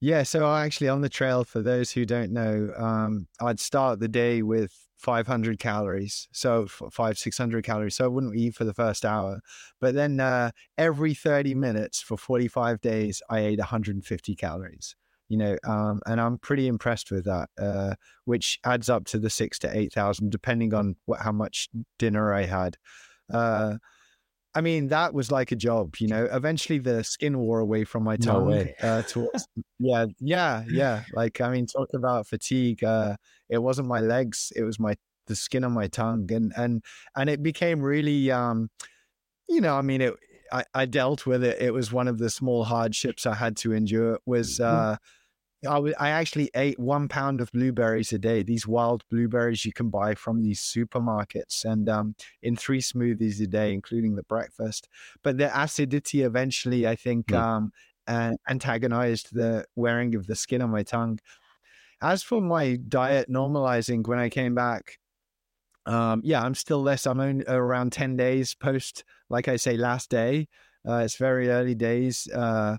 Yeah, 0.00 0.22
so 0.22 0.50
actually 0.54 0.88
on 0.88 1.02
the 1.02 1.08
trail, 1.10 1.44
for 1.44 1.60
those 1.60 1.90
who 1.92 2.06
don't 2.06 2.32
know, 2.32 2.72
um, 2.76 3.26
I'd 3.40 3.60
start 3.60 4.00
the 4.00 4.08
day 4.08 4.40
with 4.42 4.72
500 4.96 5.58
calories, 5.58 6.26
so 6.32 6.66
five, 6.66 7.18
600 7.18 7.64
calories. 7.64 7.96
So 7.96 8.04
I 8.04 8.08
wouldn't 8.08 8.34
eat 8.36 8.54
for 8.54 8.64
the 8.64 8.72
first 8.72 9.04
hour. 9.04 9.40
But 9.78 9.94
then 9.94 10.18
uh, 10.18 10.52
every 10.78 11.12
30 11.12 11.54
minutes 11.54 12.00
for 12.00 12.16
45 12.16 12.80
days, 12.80 13.20
I 13.28 13.40
ate 13.40 13.58
150 13.58 14.34
calories, 14.36 14.96
you 15.28 15.36
know, 15.36 15.56
um, 15.64 16.00
and 16.06 16.18
I'm 16.18 16.38
pretty 16.38 16.66
impressed 16.66 17.10
with 17.10 17.24
that, 17.26 17.50
uh, 17.60 17.94
which 18.24 18.58
adds 18.64 18.88
up 18.88 19.04
to 19.06 19.18
the 19.18 19.30
six 19.30 19.58
to 19.60 19.76
8,000, 19.76 20.30
depending 20.30 20.72
on 20.72 20.96
what, 21.04 21.20
how 21.20 21.32
much 21.32 21.68
dinner 21.98 22.32
I 22.32 22.44
had. 22.44 22.78
Uh, 23.30 23.76
I 24.54 24.60
mean, 24.60 24.88
that 24.88 25.14
was 25.14 25.30
like 25.30 25.52
a 25.52 25.56
job, 25.56 25.96
you 25.98 26.08
know. 26.08 26.28
Eventually, 26.30 26.78
the 26.78 27.04
skin 27.04 27.38
wore 27.38 27.60
away 27.60 27.84
from 27.84 28.02
my 28.02 28.16
tongue. 28.16 28.44
No 28.44 28.50
way. 28.50 28.74
Uh, 28.82 29.02
towards, 29.02 29.46
yeah, 29.78 30.06
yeah, 30.18 30.64
yeah. 30.68 31.04
Like, 31.12 31.40
I 31.40 31.50
mean, 31.50 31.66
talk 31.66 31.90
about 31.94 32.26
fatigue. 32.26 32.82
Uh, 32.82 33.16
it 33.48 33.58
wasn't 33.58 33.86
my 33.88 34.00
legs; 34.00 34.52
it 34.56 34.62
was 34.62 34.80
my 34.80 34.96
the 35.26 35.36
skin 35.36 35.62
on 35.62 35.72
my 35.72 35.86
tongue, 35.86 36.30
and 36.32 36.52
and 36.56 36.82
and 37.16 37.30
it 37.30 37.42
became 37.42 37.80
really, 37.80 38.30
um, 38.32 38.70
you 39.48 39.60
know, 39.60 39.76
I 39.76 39.82
mean, 39.82 40.00
it. 40.00 40.14
I, 40.52 40.64
I 40.74 40.84
dealt 40.86 41.26
with 41.26 41.44
it. 41.44 41.62
It 41.62 41.72
was 41.72 41.92
one 41.92 42.08
of 42.08 42.18
the 42.18 42.28
small 42.28 42.64
hardships 42.64 43.24
I 43.24 43.34
had 43.34 43.56
to 43.58 43.72
endure. 43.72 44.18
Was 44.26 44.58
mm-hmm. 44.58 44.94
I, 45.66 45.74
w- 45.74 45.94
I 45.98 46.10
actually 46.10 46.50
ate 46.54 46.78
one 46.78 47.08
pound 47.08 47.40
of 47.40 47.52
blueberries 47.52 48.12
a 48.12 48.18
day. 48.18 48.42
These 48.42 48.66
wild 48.66 49.04
blueberries 49.10 49.64
you 49.64 49.72
can 49.72 49.90
buy 49.90 50.14
from 50.14 50.42
these 50.42 50.60
supermarkets, 50.60 51.64
and 51.64 51.88
um, 51.88 52.14
in 52.42 52.56
three 52.56 52.80
smoothies 52.80 53.40
a 53.42 53.46
day, 53.46 53.72
including 53.72 54.16
the 54.16 54.22
breakfast. 54.22 54.88
But 55.22 55.36
the 55.36 55.50
acidity 55.58 56.22
eventually, 56.22 56.86
I 56.86 56.96
think, 56.96 57.26
mm. 57.26 57.38
um, 57.38 57.72
uh, 58.06 58.32
antagonized 58.48 59.34
the 59.34 59.66
wearing 59.76 60.14
of 60.14 60.26
the 60.26 60.34
skin 60.34 60.62
on 60.62 60.70
my 60.70 60.82
tongue. 60.82 61.18
As 62.00 62.22
for 62.22 62.40
my 62.40 62.76
diet 62.76 63.30
normalizing 63.30 64.06
when 64.06 64.18
I 64.18 64.30
came 64.30 64.54
back, 64.54 64.98
um, 65.84 66.22
yeah, 66.24 66.42
I'm 66.42 66.54
still 66.54 66.82
less. 66.82 67.06
I'm 67.06 67.20
only 67.20 67.44
around 67.46 67.92
ten 67.92 68.16
days 68.16 68.54
post, 68.54 69.04
like 69.28 69.48
I 69.48 69.56
say, 69.56 69.76
last 69.76 70.08
day. 70.08 70.48
Uh, 70.88 71.02
it's 71.04 71.16
very 71.16 71.50
early 71.50 71.74
days. 71.74 72.26
Uh, 72.32 72.78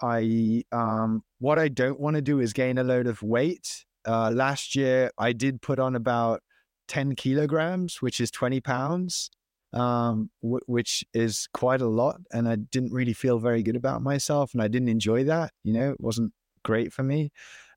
I 0.00 0.64
um, 0.70 1.22
what 1.44 1.58
I 1.58 1.68
don't 1.68 2.00
want 2.00 2.16
to 2.16 2.22
do 2.22 2.40
is 2.40 2.54
gain 2.54 2.78
a 2.78 2.82
load 2.82 3.06
of 3.06 3.22
weight. 3.22 3.84
Uh, 4.06 4.30
last 4.30 4.74
year, 4.74 5.10
I 5.18 5.34
did 5.34 5.60
put 5.60 5.78
on 5.78 5.94
about 5.94 6.40
ten 6.88 7.14
kilograms, 7.14 8.00
which 8.00 8.18
is 8.18 8.30
twenty 8.30 8.62
pounds, 8.62 9.30
um, 9.74 10.30
w- 10.42 10.64
which 10.64 11.04
is 11.12 11.46
quite 11.52 11.82
a 11.82 11.86
lot, 11.86 12.18
and 12.32 12.48
I 12.48 12.56
didn't 12.56 12.94
really 12.94 13.12
feel 13.12 13.38
very 13.38 13.62
good 13.62 13.76
about 13.76 14.00
myself, 14.00 14.54
and 14.54 14.62
I 14.62 14.68
didn't 14.68 14.88
enjoy 14.88 15.24
that. 15.24 15.52
You 15.64 15.74
know, 15.74 15.90
it 15.90 16.00
wasn't 16.00 16.32
great 16.62 16.94
for 16.94 17.02
me. 17.02 17.30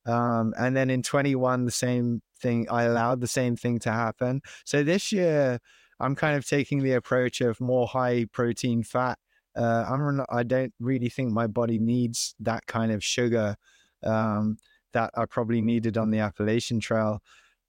Um, 0.06 0.54
and 0.58 0.74
then 0.74 0.90
in 0.90 1.04
21, 1.04 1.66
the 1.66 1.72
same 1.72 2.22
thing, 2.40 2.68
I 2.72 2.84
allowed 2.84 3.20
the 3.20 3.28
same 3.28 3.58
thing 3.58 3.80
to 3.80 3.92
happen. 3.92 4.42
So 4.64 4.82
this 4.82 5.12
year, 5.12 5.60
I'm 6.00 6.16
kind 6.16 6.38
of 6.38 6.48
taking 6.48 6.84
the 6.84 6.94
approach 6.94 7.42
of 7.42 7.60
more 7.60 7.86
high 7.86 8.28
protein 8.32 8.84
fat 8.84 9.20
uh, 9.58 9.86
I'm 9.90 10.22
I 10.30 10.44
don't 10.44 10.74
really 10.80 11.10
think 11.10 11.32
my 11.32 11.48
body 11.48 11.80
needs 11.80 12.36
that 12.40 12.66
kind 12.68 12.92
of 12.92 13.04
sugar 13.04 13.56
um, 14.04 14.58
that 14.94 15.12
I 15.16 15.26
probably 15.26 15.62
needed 15.62 15.98
on 15.98 16.12
the 16.12 16.20
Appalachian 16.20 16.80
Trail. 16.80 17.22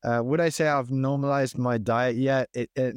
Uh, 0.05 0.21
would 0.23 0.41
I 0.41 0.49
say 0.49 0.69
I've 0.69 0.91
normalized 0.91 1.59
my 1.59 1.79
diet 1.79 2.17
yet? 2.17 2.49
It, 2.55 2.71
it 2.77 2.95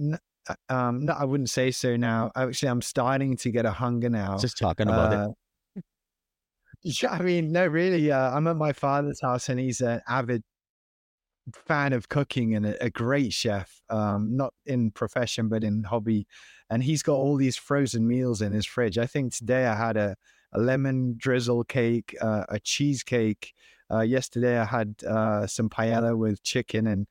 uh, 0.49 0.55
um, 0.69 1.05
no, 1.05 1.13
I 1.13 1.25
wouldn't 1.25 1.49
say 1.49 1.71
so 1.71 1.95
now. 1.95 2.31
Actually, 2.35 2.69
I'm 2.69 2.81
starting 2.81 3.37
to 3.37 3.51
get 3.51 3.65
a 3.65 3.71
hunger 3.71 4.09
now. 4.09 4.37
Just 4.37 4.57
talking 4.57 4.87
about 4.87 5.13
uh, 5.13 5.29
it. 5.75 5.83
Yeah, 6.83 7.11
I 7.11 7.21
mean, 7.21 7.51
no, 7.51 7.65
really. 7.67 8.11
Uh, 8.11 8.35
I'm 8.35 8.47
at 8.47 8.57
my 8.57 8.73
father's 8.73 9.21
house, 9.21 9.49
and 9.49 9.59
he's 9.59 9.81
an 9.81 10.01
avid 10.07 10.43
fan 11.67 11.93
of 11.93 12.09
cooking 12.09 12.55
and 12.55 12.65
a, 12.65 12.85
a 12.85 12.89
great 12.89 13.33
chef, 13.33 13.81
um, 13.89 14.35
not 14.35 14.53
in 14.65 14.91
profession 14.91 15.49
but 15.49 15.63
in 15.63 15.83
hobby. 15.83 16.27
And 16.71 16.81
he's 16.81 17.03
got 17.03 17.15
all 17.15 17.35
these 17.35 17.57
frozen 17.57 18.07
meals 18.07 18.41
in 18.41 18.53
his 18.53 18.65
fridge. 18.65 18.97
I 18.97 19.05
think 19.05 19.33
today 19.33 19.65
I 19.67 19.75
had 19.75 19.97
a, 19.97 20.15
a 20.53 20.59
lemon 20.59 21.15
drizzle 21.17 21.65
cake, 21.65 22.15
uh, 22.21 22.45
a 22.47 22.59
cheesecake. 22.59 23.53
Uh, 23.91 23.99
yesterday 23.99 24.57
I 24.57 24.63
had 24.63 24.95
uh, 25.05 25.45
some 25.45 25.69
paella 25.69 26.17
with 26.17 26.41
chicken 26.43 26.87
and 26.87 27.07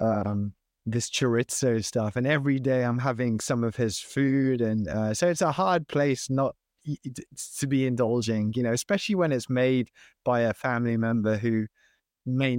um, 0.00 0.54
this 0.86 1.10
chorizo 1.10 1.84
stuff. 1.84 2.16
And 2.16 2.26
every 2.26 2.58
day 2.58 2.84
I'm 2.84 2.98
having 2.98 3.38
some 3.38 3.62
of 3.62 3.76
his 3.76 4.00
food. 4.00 4.62
And 4.62 4.88
uh, 4.88 5.12
so 5.12 5.28
it's 5.28 5.42
a 5.42 5.52
hard 5.52 5.86
place 5.86 6.30
not 6.30 6.56
to 7.58 7.66
be 7.66 7.86
indulging, 7.86 8.52
you 8.56 8.62
know, 8.62 8.72
especially 8.72 9.14
when 9.14 9.30
it's 9.30 9.50
made 9.50 9.90
by 10.24 10.40
a 10.40 10.54
family 10.54 10.96
member 10.96 11.36
who 11.36 11.66
may 12.24 12.58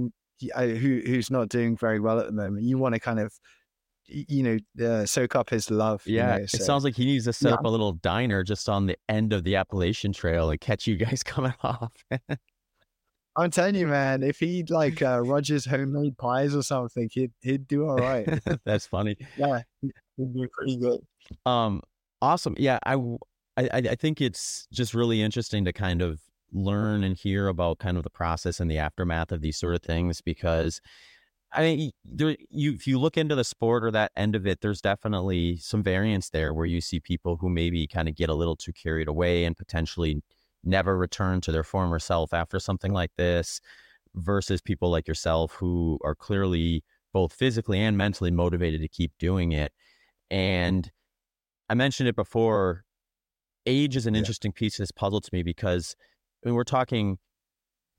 uh, 0.54 0.66
who 0.66 1.02
who's 1.04 1.30
not 1.30 1.48
doing 1.48 1.76
very 1.76 2.00
well 2.00 2.20
at 2.20 2.26
the 2.26 2.32
moment. 2.32 2.62
You 2.62 2.78
want 2.78 2.94
to 2.94 3.00
kind 3.00 3.18
of 3.18 3.32
you 4.10 4.42
know 4.42 4.86
uh, 4.86 5.06
soak 5.06 5.36
up 5.36 5.50
his 5.50 5.70
love. 5.70 6.02
Yeah, 6.06 6.34
you 6.34 6.40
know, 6.40 6.46
so. 6.46 6.56
it 6.56 6.62
sounds 6.62 6.84
like 6.84 6.96
he 6.96 7.06
needs 7.06 7.24
to 7.24 7.32
set 7.32 7.50
yeah. 7.50 7.54
up 7.54 7.64
a 7.64 7.68
little 7.68 7.92
diner 7.92 8.42
just 8.42 8.68
on 8.68 8.86
the 8.86 8.96
end 9.08 9.32
of 9.32 9.44
the 9.44 9.56
Appalachian 9.56 10.12
Trail 10.12 10.50
and 10.50 10.60
catch 10.60 10.86
you 10.86 10.96
guys 10.96 11.22
coming 11.24 11.54
off. 11.62 11.92
I'm 13.36 13.50
telling 13.50 13.74
you, 13.74 13.86
man, 13.88 14.22
if 14.22 14.38
he'd 14.38 14.70
like 14.70 15.02
uh, 15.02 15.20
Roger's 15.20 15.64
homemade 15.64 16.18
pies 16.18 16.54
or 16.54 16.62
something, 16.62 17.08
he'd 17.12 17.32
he'd 17.42 17.66
do 17.66 17.88
all 17.88 17.96
right. 17.96 18.28
That's 18.64 18.86
funny. 18.86 19.16
Yeah, 19.36 19.60
he'd 19.80 20.34
be 20.34 20.46
pretty 20.52 20.76
good. 20.76 21.00
Um, 21.46 21.82
awesome. 22.20 22.54
Yeah, 22.58 22.78
I, 22.84 22.94
I 23.56 23.68
I 23.72 23.94
think 23.94 24.20
it's 24.20 24.66
just 24.72 24.94
really 24.94 25.22
interesting 25.22 25.64
to 25.64 25.72
kind 25.72 26.02
of 26.02 26.20
learn 26.52 27.04
and 27.04 27.16
hear 27.16 27.48
about 27.48 27.78
kind 27.78 27.96
of 27.96 28.02
the 28.02 28.10
process 28.10 28.60
and 28.60 28.70
the 28.70 28.78
aftermath 28.78 29.30
of 29.30 29.40
these 29.40 29.56
sort 29.56 29.74
of 29.74 29.82
things 29.82 30.20
because 30.20 30.80
I 31.52 31.62
mean, 31.62 31.90
there, 32.04 32.36
you 32.48 32.74
if 32.74 32.86
you 32.86 32.98
look 32.98 33.16
into 33.16 33.34
the 33.34 33.44
sport 33.44 33.84
or 33.84 33.90
that 33.90 34.12
end 34.16 34.36
of 34.36 34.46
it, 34.46 34.60
there's 34.60 34.80
definitely 34.80 35.56
some 35.56 35.82
variance 35.82 36.30
there 36.30 36.54
where 36.54 36.66
you 36.66 36.80
see 36.80 37.00
people 37.00 37.36
who 37.36 37.48
maybe 37.48 37.86
kind 37.86 38.08
of 38.08 38.14
get 38.14 38.28
a 38.28 38.34
little 38.34 38.56
too 38.56 38.72
carried 38.72 39.08
away 39.08 39.44
and 39.44 39.56
potentially 39.56 40.22
never 40.62 40.96
return 40.96 41.40
to 41.40 41.52
their 41.52 41.64
former 41.64 41.98
self 41.98 42.32
after 42.32 42.60
something 42.60 42.92
like 42.92 43.10
this, 43.16 43.60
versus 44.14 44.60
people 44.60 44.90
like 44.90 45.08
yourself 45.08 45.52
who 45.54 45.98
are 46.04 46.14
clearly 46.14 46.84
both 47.12 47.32
physically 47.32 47.80
and 47.80 47.96
mentally 47.96 48.30
motivated 48.30 48.80
to 48.80 48.88
keep 48.88 49.12
doing 49.18 49.52
it. 49.52 49.72
And 50.30 50.90
I 51.68 51.74
mentioned 51.74 52.08
it 52.08 52.16
before. 52.16 52.84
Age 53.66 53.96
is 53.96 54.06
an 54.06 54.14
yeah. 54.14 54.20
interesting 54.20 54.52
piece 54.52 54.78
of 54.78 54.84
this 54.84 54.90
puzzle 54.90 55.20
to 55.20 55.30
me 55.32 55.42
because 55.42 55.94
I 56.44 56.48
mean, 56.48 56.54
we're 56.54 56.64
talking 56.64 57.18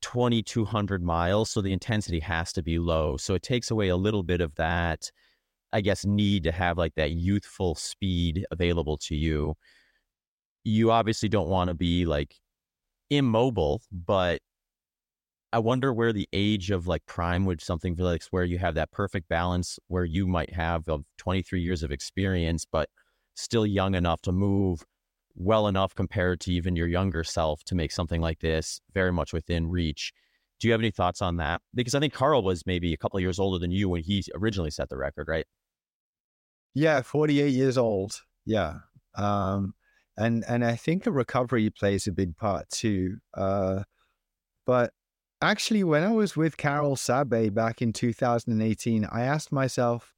2,200 0.02 1.02
miles, 1.02 1.50
so 1.50 1.60
the 1.62 1.72
intensity 1.72 2.20
has 2.20 2.52
to 2.52 2.62
be 2.62 2.78
low. 2.78 3.16
So 3.16 3.34
it 3.34 3.42
takes 3.42 3.70
away 3.70 3.88
a 3.88 3.96
little 3.96 4.22
bit 4.22 4.40
of 4.40 4.54
that, 4.56 5.10
I 5.72 5.80
guess, 5.80 6.04
need 6.04 6.44
to 6.44 6.52
have 6.52 6.78
like 6.78 6.94
that 6.96 7.12
youthful 7.12 7.74
speed 7.74 8.44
available 8.50 8.98
to 8.98 9.16
you. 9.16 9.54
You 10.64 10.90
obviously 10.90 11.28
don't 11.28 11.48
want 11.48 11.68
to 11.68 11.74
be 11.74 12.04
like 12.04 12.36
immobile, 13.10 13.82
but 13.90 14.40
I 15.52 15.58
wonder 15.58 15.92
where 15.92 16.12
the 16.12 16.28
age 16.32 16.70
of 16.70 16.86
like 16.86 17.04
prime 17.06 17.44
would 17.46 17.60
something 17.60 17.94
like 17.96 18.24
where 18.30 18.44
you 18.44 18.58
have 18.58 18.74
that 18.76 18.90
perfect 18.90 19.28
balance 19.28 19.78
where 19.88 20.04
you 20.04 20.26
might 20.26 20.52
have 20.52 20.88
of 20.88 21.04
23 21.18 21.60
years 21.60 21.82
of 21.82 21.92
experience, 21.92 22.64
but 22.70 22.88
still 23.34 23.66
young 23.66 23.94
enough 23.94 24.22
to 24.22 24.32
move 24.32 24.84
well 25.34 25.66
enough 25.68 25.94
compared 25.94 26.40
to 26.40 26.52
even 26.52 26.76
your 26.76 26.86
younger 26.86 27.24
self 27.24 27.64
to 27.64 27.74
make 27.74 27.92
something 27.92 28.20
like 28.20 28.40
this 28.40 28.80
very 28.92 29.12
much 29.12 29.32
within 29.32 29.68
reach. 29.68 30.12
Do 30.60 30.68
you 30.68 30.72
have 30.72 30.80
any 30.80 30.90
thoughts 30.90 31.22
on 31.22 31.36
that? 31.36 31.60
Because 31.74 31.94
I 31.94 32.00
think 32.00 32.12
Karl 32.12 32.42
was 32.42 32.64
maybe 32.66 32.92
a 32.92 32.96
couple 32.96 33.18
years 33.18 33.38
older 33.38 33.58
than 33.58 33.70
you 33.70 33.88
when 33.88 34.02
he 34.02 34.22
originally 34.34 34.70
set 34.70 34.88
the 34.88 34.96
record, 34.96 35.28
right? 35.28 35.46
Yeah, 36.74 37.02
48 37.02 37.48
years 37.48 37.76
old. 37.76 38.20
Yeah. 38.46 38.74
Um, 39.16 39.74
and 40.16 40.44
and 40.46 40.64
I 40.64 40.76
think 40.76 41.04
the 41.04 41.12
recovery 41.12 41.70
plays 41.70 42.06
a 42.06 42.12
big 42.12 42.36
part 42.36 42.68
too. 42.70 43.16
Uh, 43.34 43.82
but 44.66 44.92
actually, 45.40 45.84
when 45.84 46.02
I 46.02 46.12
was 46.12 46.36
with 46.36 46.56
Karel 46.56 46.96
Sabbe 46.96 47.52
back 47.52 47.82
in 47.82 47.92
2018, 47.92 49.06
I 49.10 49.22
asked 49.22 49.52
myself 49.52 50.14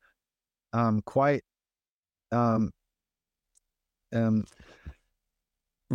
um, 0.72 1.02
quite 1.02 1.42
um, 2.32 2.72
um, 4.12 4.44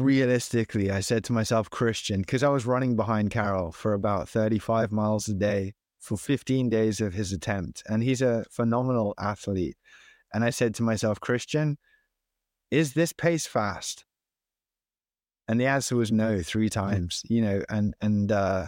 realistically, 0.04 0.92
I 0.92 1.00
said 1.00 1.24
to 1.26 1.34
myself, 1.34 1.70
Kristian, 1.70 2.20
because 2.20 2.44
I 2.44 2.50
was 2.50 2.66
running 2.66 2.96
behind 2.96 3.32
Karel 3.32 3.72
for 3.72 3.94
about 3.94 4.30
35 4.30 4.92
miles 4.92 5.28
a 5.28 5.34
day 5.34 5.74
for 6.00 6.18
15 6.18 6.70
days 6.70 7.02
of 7.02 7.14
his 7.14 7.32
attempt. 7.32 7.84
And 7.88 8.04
he's 8.04 8.22
a 8.22 8.46
phenomenal 8.50 9.14
athlete. 9.20 9.78
And 10.34 10.44
I 10.44 10.50
said 10.50 10.76
to 10.76 10.84
myself, 10.84 11.20
Kristian, 11.20 11.76
is 12.72 12.94
this 12.94 13.14
pace 13.14 13.48
fast? 13.48 14.06
And 15.48 15.60
the 15.60 15.66
answer 15.66 15.96
was 15.96 16.12
no, 16.12 16.42
three 16.42 16.70
times, 16.70 17.24
you 17.28 17.42
know, 17.42 17.64
and, 17.70 17.96
and, 18.02 18.32
uh, 18.32 18.68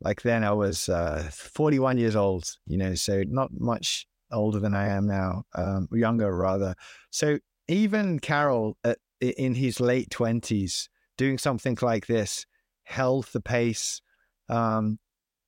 like 0.00 0.22
then 0.22 0.44
I 0.44 0.52
was, 0.52 0.88
uh, 0.88 1.28
41 1.32 1.98
years 1.98 2.14
old, 2.14 2.56
you 2.66 2.76
know, 2.78 2.94
so 2.94 3.24
not 3.26 3.50
much 3.52 4.06
older 4.30 4.60
than 4.60 4.74
I 4.74 4.88
am 4.88 5.08
now, 5.08 5.42
um, 5.56 5.88
younger 5.90 6.34
rather. 6.36 6.76
So 7.10 7.38
even 7.66 8.20
Karel 8.20 8.76
at 8.84 8.98
in 9.20 9.54
his 9.54 9.80
late 9.80 10.10
20s 10.10 10.88
doing 11.16 11.38
something 11.38 11.76
like 11.82 12.06
this 12.06 12.46
held 12.84 13.24
the 13.26 13.40
pace 13.40 14.00
um, 14.48 14.98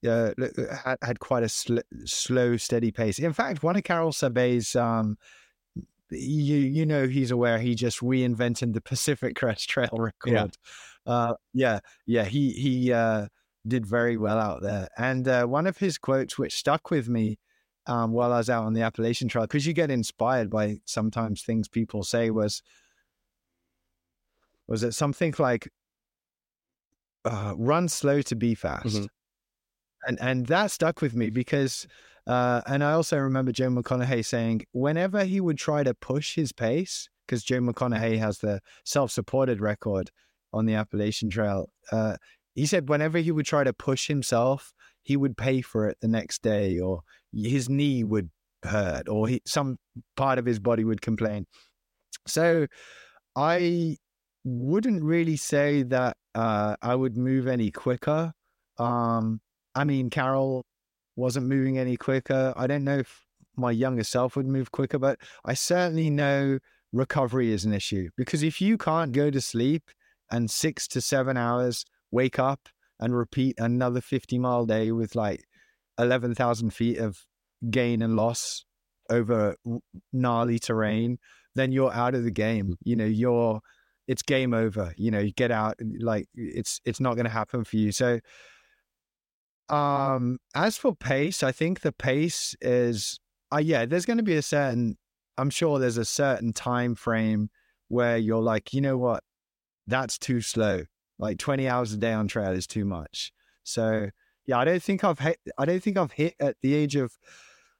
uh, 0.07 0.33
had, 0.85 0.99
had, 1.03 1.21
quite 1.21 1.43
a 1.43 1.49
sl- 1.49 1.79
slow 2.05 2.57
steady 2.57 2.91
pace. 2.91 3.19
In 3.19 3.33
fact 3.33 3.63
one 3.63 3.77
of 3.77 3.85
karel 3.85 4.13
sabbe's 4.13 4.75
um, 4.77 5.17
you 6.11 6.57
you 6.57 6.85
know 6.85 7.07
he's 7.07 7.31
aware 7.31 7.59
he 7.59 7.75
just 7.75 8.01
reinvented 8.01 8.73
the 8.73 8.81
pacific 8.93 9.37
crest 9.37 9.69
trail 9.69 9.91
record. 9.93 10.33
Yeah 10.33 10.47
uh, 11.07 11.35
yeah, 11.53 11.81
yeah 12.07 12.25
he 12.25 12.53
he 12.53 12.93
uh, 12.93 13.27
did 13.67 13.87
very 13.87 14.17
well 14.17 14.39
out 14.39 14.63
there. 14.63 14.89
And 14.99 15.27
uh, 15.27 15.47
one 15.47 15.67
of 15.67 15.79
his 15.79 15.99
quotes 15.99 16.39
which 16.39 16.55
stuck 16.57 16.91
with 16.91 17.09
me 17.09 17.39
um, 17.87 18.13
while 18.13 18.33
I 18.33 18.39
was 18.39 18.51
out 18.51 18.65
on 18.65 18.75
the 18.75 18.83
Appalachian 18.83 19.29
Trail 19.29 19.45
because 19.45 19.67
you 19.67 19.73
get 19.73 19.91
inspired 19.91 20.51
by 20.51 20.79
sometimes 20.85 21.43
things 21.43 21.69
people 21.69 22.03
say 22.05 22.31
was 22.31 22.63
was 24.71 24.83
it 24.83 24.95
something 24.95 25.35
like 25.39 25.69
uh, 27.25 27.55
run 27.57 27.89
slow 27.89 28.23
to 28.23 28.35
be 28.35 28.55
fast. 28.55 28.87
Mm-hmm. 28.87 29.05
And 30.07 30.19
and 30.21 30.47
that 30.47 30.71
stuck 30.71 31.03
with 31.03 31.15
me 31.15 31.29
because 31.31 31.87
uh, 32.27 32.63
and 32.67 32.83
I 32.83 32.93
also 32.93 33.19
remember 33.19 33.53
Joe 33.53 33.69
McConaughy 33.69 34.25
saying 34.25 34.63
whenever 34.73 35.25
he 35.25 35.41
would 35.41 35.59
try 35.59 35.83
to 35.83 35.95
push 35.95 36.35
his 36.35 36.53
pace, 36.53 37.09
because 37.27 37.43
Joe 37.43 37.61
McConaughy 37.61 38.19
has 38.19 38.39
the 38.39 38.61
self-supported 38.85 39.61
record 39.61 40.11
on 40.53 40.67
the 40.67 40.75
Appalachian 40.75 41.29
Trail, 41.29 41.69
uh, 41.93 42.17
he 42.55 42.67
said 42.67 42.89
whenever 42.89 43.19
he 43.19 43.31
would 43.31 43.47
try 43.47 43.65
to 43.65 43.73
push 43.73 44.09
himself, 44.09 44.73
he 45.03 45.17
would 45.17 45.37
pay 45.37 45.61
for 45.61 45.89
it 45.89 45.99
the 46.01 46.09
next 46.09 46.43
day, 46.43 46.79
or 46.79 47.03
his 47.35 47.69
knee 47.69 48.03
would 48.05 48.31
hurt, 48.63 49.09
or 49.09 49.29
he, 49.29 49.43
some 49.45 49.77
part 50.17 50.39
of 50.39 50.47
his 50.47 50.59
body 50.59 50.85
would 50.85 51.03
complain. 51.03 51.47
So 52.27 52.67
I 53.37 53.97
wouldn't 54.45 55.03
really 55.03 55.37
say 55.37 55.83
that 55.85 56.17
uh, 56.35 56.77
I 56.83 56.95
would 56.95 57.17
move 57.17 57.47
any 57.47 57.71
quicker. 57.71 58.33
Um, 58.79 59.41
I 59.75 59.85
mean, 59.85 60.11
Karel 60.11 60.65
wasn't 61.17 61.47
moving 61.47 61.79
any 61.79 61.97
quicker. 61.97 62.53
I 62.57 62.67
don't 62.67 62.85
know 62.85 62.99
if 62.99 63.25
my 63.57 63.71
younger 63.71 64.05
self 64.05 64.37
would 64.37 64.47
move 64.47 64.73
quicker, 64.73 64.99
but 64.99 65.19
I 65.45 65.55
certainly 65.55 66.11
know 66.11 66.59
recovery 66.93 67.53
is 67.53 67.65
an 67.65 67.73
issue 67.73 68.09
because 68.17 68.43
if 68.43 68.61
you 68.61 68.77
can't 68.77 69.13
go 69.13 69.31
to 69.31 69.41
sleep 69.41 69.91
and 70.31 70.51
six 70.51 70.89
to 70.89 71.01
seven 71.01 71.37
hours, 71.37 71.85
wake 72.11 72.39
up 72.39 72.69
and 72.99 73.17
repeat 73.17 73.57
another 73.59 74.01
50 74.01 74.39
mile 74.39 74.67
day 74.67 74.93
with 74.93 75.15
like 75.15 75.45
11,000 75.99 76.71
feet 76.71 76.99
of 76.99 77.25
gain 77.71 78.03
and 78.03 78.17
loss 78.17 78.65
over 79.11 79.57
gnarly 80.13 80.59
terrain, 80.59 81.19
then 81.55 81.73
you're 81.73 81.93
out 81.93 82.15
of 82.15 82.25
the 82.25 82.31
game. 82.31 82.77
You 82.85 82.97
know, 82.97 83.05
you're, 83.05 83.61
it's 84.11 84.23
game 84.23 84.53
over. 84.53 84.93
You 84.97 85.13
know, 85.13 85.21
you 85.21 85.31
get 85.31 85.53
out, 85.53 85.77
like 86.01 86.27
it's, 86.35 86.81
it's 86.85 86.99
not 86.99 87.15
going 87.15 87.27
to 87.27 87.31
happen 87.31 87.63
for 87.63 87.77
you. 87.77 87.93
So, 87.93 88.19
um, 89.69 90.39
as 90.53 90.77
for 90.77 90.97
pace, 90.97 91.45
I 91.45 91.53
think 91.53 91.83
the 91.83 91.93
pace 91.93 92.57
is, 92.61 93.21
uh, 93.55 93.59
yeah, 93.59 93.87
there's 93.87 94.07
going 94.07 94.17
to 94.17 94.25
be 94.25 94.35
a 94.35 94.43
certain, 94.43 94.99
I'm 95.39 95.49
sure 95.49 95.79
there's 95.79 95.97
a 95.97 96.05
certain 96.05 96.53
time 96.53 96.97
frame 96.97 97.51
where 97.87 98.17
you're 98.17 98.43
like, 98.43 98.75
you 98.75 98.81
know 98.81 98.99
what, 98.99 99.23
that's 99.87 100.19
too 100.19 100.41
slow. 100.41 100.83
Like 101.21 101.39
20 101.39 101.69
hours 101.69 101.93
a 101.93 101.97
day 101.97 102.13
on 102.13 102.27
trail 102.27 102.51
is 102.51 102.67
too 102.67 102.85
much. 102.85 103.33
So 103.63 104.11
yeah, 104.45 104.59
I 104.59 104.65
don't 104.65 104.83
think 104.83 105.05
I've 105.05 105.21
hit, 105.21 105.39
I 105.57 105.65
don't 105.67 105.81
think 105.81 105.97
I've 105.97 106.11
hit 106.11 106.35
at 106.41 106.57
the 106.63 106.75
age 106.75 106.97
of 106.97 107.17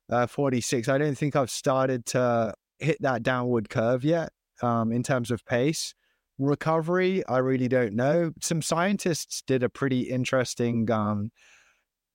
uh, 0.09 0.29
46. 0.29 0.89
I 0.89 0.97
don't 0.97 1.19
think 1.19 1.35
I've 1.35 1.51
started 1.51 2.07
to 2.07 2.55
hit 2.79 2.99
that 3.01 3.25
downward 3.25 3.69
curve 3.69 4.05
yet 4.05 4.31
um, 4.63 4.93
in 4.93 5.03
terms 5.03 5.33
of 5.33 5.45
pace. 5.45 5.93
Recovery, 6.41 7.25
I 7.27 7.39
really 7.39 7.69
don't 7.69 7.93
know. 7.93 8.33
Some 8.41 8.63
scientists 8.63 9.43
did 9.47 9.63
a 9.63 9.69
pretty 9.69 10.01
interesting 10.01 10.91
um, 10.91 11.31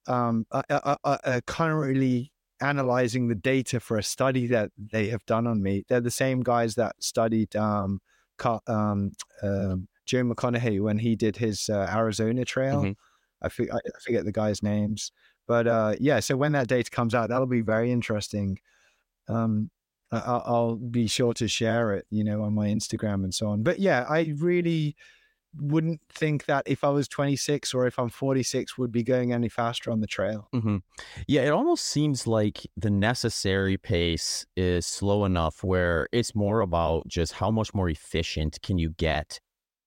um, 0.07 0.45
uh, 0.51 0.63
uh, 0.69 0.95
uh, 1.03 1.41
currently 1.45 2.31
analyzing 2.61 3.27
the 3.27 3.35
data 3.35 3.79
for 3.79 3.97
a 3.97 4.03
study 4.03 4.47
that 4.47 4.71
they 4.77 5.09
have 5.09 5.25
done 5.25 5.45
on 5.45 5.61
me. 5.61 5.83
They're 5.87 6.01
the 6.01 6.09
same 6.09 6.41
guys 6.41 6.75
that 6.75 6.95
studied 6.99 7.55
um, 7.55 7.99
um, 8.43 9.11
um, 9.43 9.87
Joe 10.05 10.23
McConaughy 10.23 10.81
when 10.81 10.97
he 10.97 11.15
did 11.15 11.37
his 11.37 11.69
uh, 11.69 11.87
Arizona 11.93 12.45
trail. 12.45 12.81
Mm-hmm. 12.81 12.91
I, 13.41 13.45
f- 13.45 13.71
I 13.71 13.99
forget 14.03 14.25
the 14.25 14.31
guys' 14.31 14.63
names, 14.63 15.11
but 15.47 15.67
uh, 15.67 15.95
yeah. 15.99 16.19
So 16.19 16.35
when 16.35 16.53
that 16.53 16.67
data 16.67 16.89
comes 16.89 17.13
out, 17.13 17.29
that'll 17.29 17.45
be 17.45 17.61
very 17.61 17.91
interesting. 17.91 18.57
Um, 19.27 19.69
I- 20.11 20.41
I'll 20.45 20.75
be 20.75 21.07
sure 21.07 21.33
to 21.35 21.47
share 21.47 21.93
it, 21.93 22.05
you 22.09 22.23
know, 22.23 22.43
on 22.43 22.53
my 22.53 22.67
Instagram 22.67 23.23
and 23.23 23.33
so 23.33 23.47
on. 23.47 23.63
But 23.63 23.79
yeah, 23.79 24.05
I 24.09 24.33
really 24.37 24.95
wouldn't 25.57 26.01
think 26.09 26.45
that 26.45 26.63
if 26.65 26.83
I 26.83 26.89
was 26.89 27.07
26 27.07 27.73
or 27.73 27.87
if 27.87 27.97
I'm 27.97 28.09
46 28.09 28.77
would 28.77 28.91
be 28.91 29.03
going 29.03 29.31
any 29.31 29.47
faster 29.47 29.89
on 29.89 30.01
the 30.01 30.07
trail. 30.07 30.49
Mm-hmm. 30.53 30.77
Yeah, 31.27 31.43
it 31.43 31.49
almost 31.49 31.85
seems 31.85 32.27
like 32.27 32.67
the 32.75 32.89
necessary 32.89 33.77
pace 33.77 34.45
is 34.57 34.85
slow 34.85 35.23
enough 35.23 35.63
where 35.63 36.07
it's 36.11 36.35
more 36.35 36.59
about 36.59 37.07
just 37.07 37.33
how 37.33 37.51
much 37.51 37.73
more 37.73 37.89
efficient 37.89 38.59
can 38.61 38.77
you 38.77 38.91
get 38.97 39.39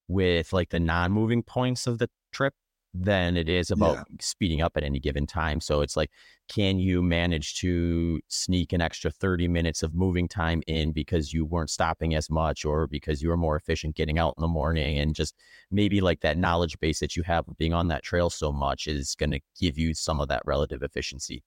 with 0.08 0.54
like 0.54 0.70
the 0.70 0.80
non-moving 0.80 1.42
points 1.42 1.86
of 1.86 1.98
the 1.98 2.08
trip 2.32 2.54
than 3.00 3.36
it 3.36 3.48
is 3.48 3.70
about 3.70 3.96
yeah. 3.96 4.02
speeding 4.20 4.60
up 4.60 4.76
at 4.76 4.82
any 4.82 4.98
given 4.98 5.26
time. 5.26 5.60
So 5.60 5.82
it's 5.82 5.96
like, 5.96 6.10
can 6.48 6.78
you 6.78 7.02
manage 7.02 7.54
to 7.60 8.20
sneak 8.28 8.72
an 8.72 8.80
extra 8.80 9.10
30 9.10 9.46
minutes 9.48 9.82
of 9.82 9.94
moving 9.94 10.26
time 10.26 10.62
in 10.66 10.92
because 10.92 11.32
you 11.32 11.44
weren't 11.44 11.70
stopping 11.70 12.14
as 12.14 12.28
much 12.28 12.64
or 12.64 12.86
because 12.86 13.22
you 13.22 13.28
were 13.28 13.36
more 13.36 13.56
efficient 13.56 13.94
getting 13.94 14.18
out 14.18 14.34
in 14.36 14.42
the 14.42 14.48
morning? 14.48 14.98
And 14.98 15.14
just 15.14 15.34
maybe 15.70 16.00
like 16.00 16.20
that 16.20 16.38
knowledge 16.38 16.78
base 16.80 16.98
that 17.00 17.14
you 17.14 17.22
have 17.22 17.46
of 17.48 17.56
being 17.56 17.72
on 17.72 17.88
that 17.88 18.02
trail 18.02 18.30
so 18.30 18.50
much 18.50 18.86
is 18.86 19.14
going 19.14 19.30
to 19.30 19.40
give 19.60 19.78
you 19.78 19.94
some 19.94 20.20
of 20.20 20.28
that 20.28 20.42
relative 20.44 20.82
efficiency. 20.82 21.44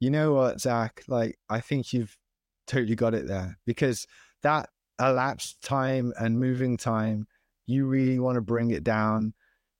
You 0.00 0.10
know 0.10 0.32
what, 0.32 0.60
Zach? 0.60 1.04
Like, 1.06 1.38
I 1.48 1.60
think 1.60 1.92
you've 1.92 2.16
totally 2.66 2.96
got 2.96 3.14
it 3.14 3.28
there 3.28 3.58
because 3.66 4.06
that 4.42 4.70
elapsed 4.98 5.62
time 5.62 6.12
and 6.18 6.40
moving 6.40 6.76
time, 6.76 7.26
you 7.66 7.86
really 7.86 8.18
want 8.18 8.36
to 8.36 8.40
bring 8.40 8.70
it 8.70 8.82
down 8.82 9.34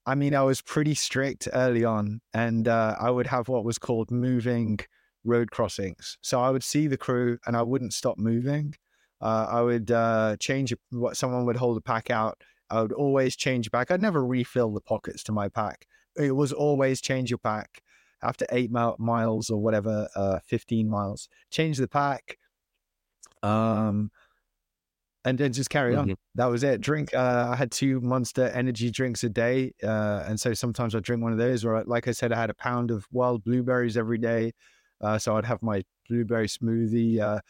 I 0.07 0.15
mean, 0.15 0.35
I 0.35 0.43
was 0.43 0.63
pretty 0.63 0.95
strict 0.95 1.49
early 1.53 1.85
on, 1.85 2.21
and 2.33 2.67
uh, 2.67 2.97
I 3.01 3.11
would 3.11 3.27
have 3.27 3.49
what 3.49 3.65
was 3.65 3.79
called 3.79 4.11
moving 4.11 4.81
road 5.25 5.51
crossings. 5.51 6.17
So 6.23 6.41
I 6.41 6.51
would 6.51 6.65
see 6.65 6.87
the 6.87 6.97
crew, 6.97 7.39
and 7.47 7.57
I 7.57 7.63
wouldn't 7.63 7.93
stop 7.93 8.19
moving. 8.19 8.75
Uh, 9.21 9.47
I 9.51 9.61
would 9.61 9.91
uh, 9.91 10.37
change 10.39 10.75
what 10.91 11.17
someone 11.17 11.45
would 11.45 11.57
hold 11.57 11.77
a 11.77 11.83
pack 11.83 12.11
out. 12.11 12.41
I 12.71 12.81
would 12.81 12.93
always 12.93 13.37
change 13.37 13.71
back. 13.71 13.91
I'd 13.91 14.01
never 14.01 14.25
refill 14.25 14.73
the 14.73 14.81
pockets 14.81 15.23
to 15.25 15.33
my 15.33 15.49
pack. 15.49 15.87
It 16.17 16.33
was 16.33 16.53
always 16.53 17.01
change 17.01 17.31
your 17.31 17.39
pack 17.39 17.83
after 18.23 18.47
eight 18.51 18.71
miles 18.71 19.51
or 19.51 19.61
whatever, 19.61 20.09
uh, 20.17 20.39
fifteen 20.45 20.89
miles. 20.89 21.29
Change 21.51 21.79
the 21.79 21.89
pack. 21.89 22.39
Um, 23.43 24.11
and 25.25 25.37
then 25.37 25.53
just 25.53 25.71
carry 25.71 25.95
on. 25.95 26.07
Mm-hmm. 26.07 26.15
That 26.37 26.47
was 26.47 26.63
it. 26.63 26.81
Drink. 26.81 27.15
Uh, 27.15 27.49
I 27.51 27.57
had 27.57 27.71
two 27.71 28.01
Monster 28.01 28.49
Energy 28.49 28.91
drinks 28.91 29.23
a 29.25 29.29
day, 29.29 29.73
uh, 29.83 30.25
and 30.27 30.41
so 30.41 30.55
sometimes 30.55 30.95
I 30.95 31.01
drink 31.01 31.23
one 31.23 31.33
of 31.33 31.39
those. 31.39 31.65
Or, 31.65 31.83
like 31.85 32.09
I 32.09 32.13
said, 32.13 32.33
I 32.33 32.41
had 32.41 32.51
a 32.51 32.55
pound 32.55 32.91
of 32.91 33.07
wild 33.13 33.45
blueberries 33.45 33.97
every 33.97 34.19
day, 34.19 34.53
uh, 35.01 35.19
so 35.19 35.37
I'd 35.37 35.45
have 35.45 35.63
my 35.63 35.83
blueberry 36.09 36.49
smoothie. 36.49 37.21
Uh, 37.21 37.41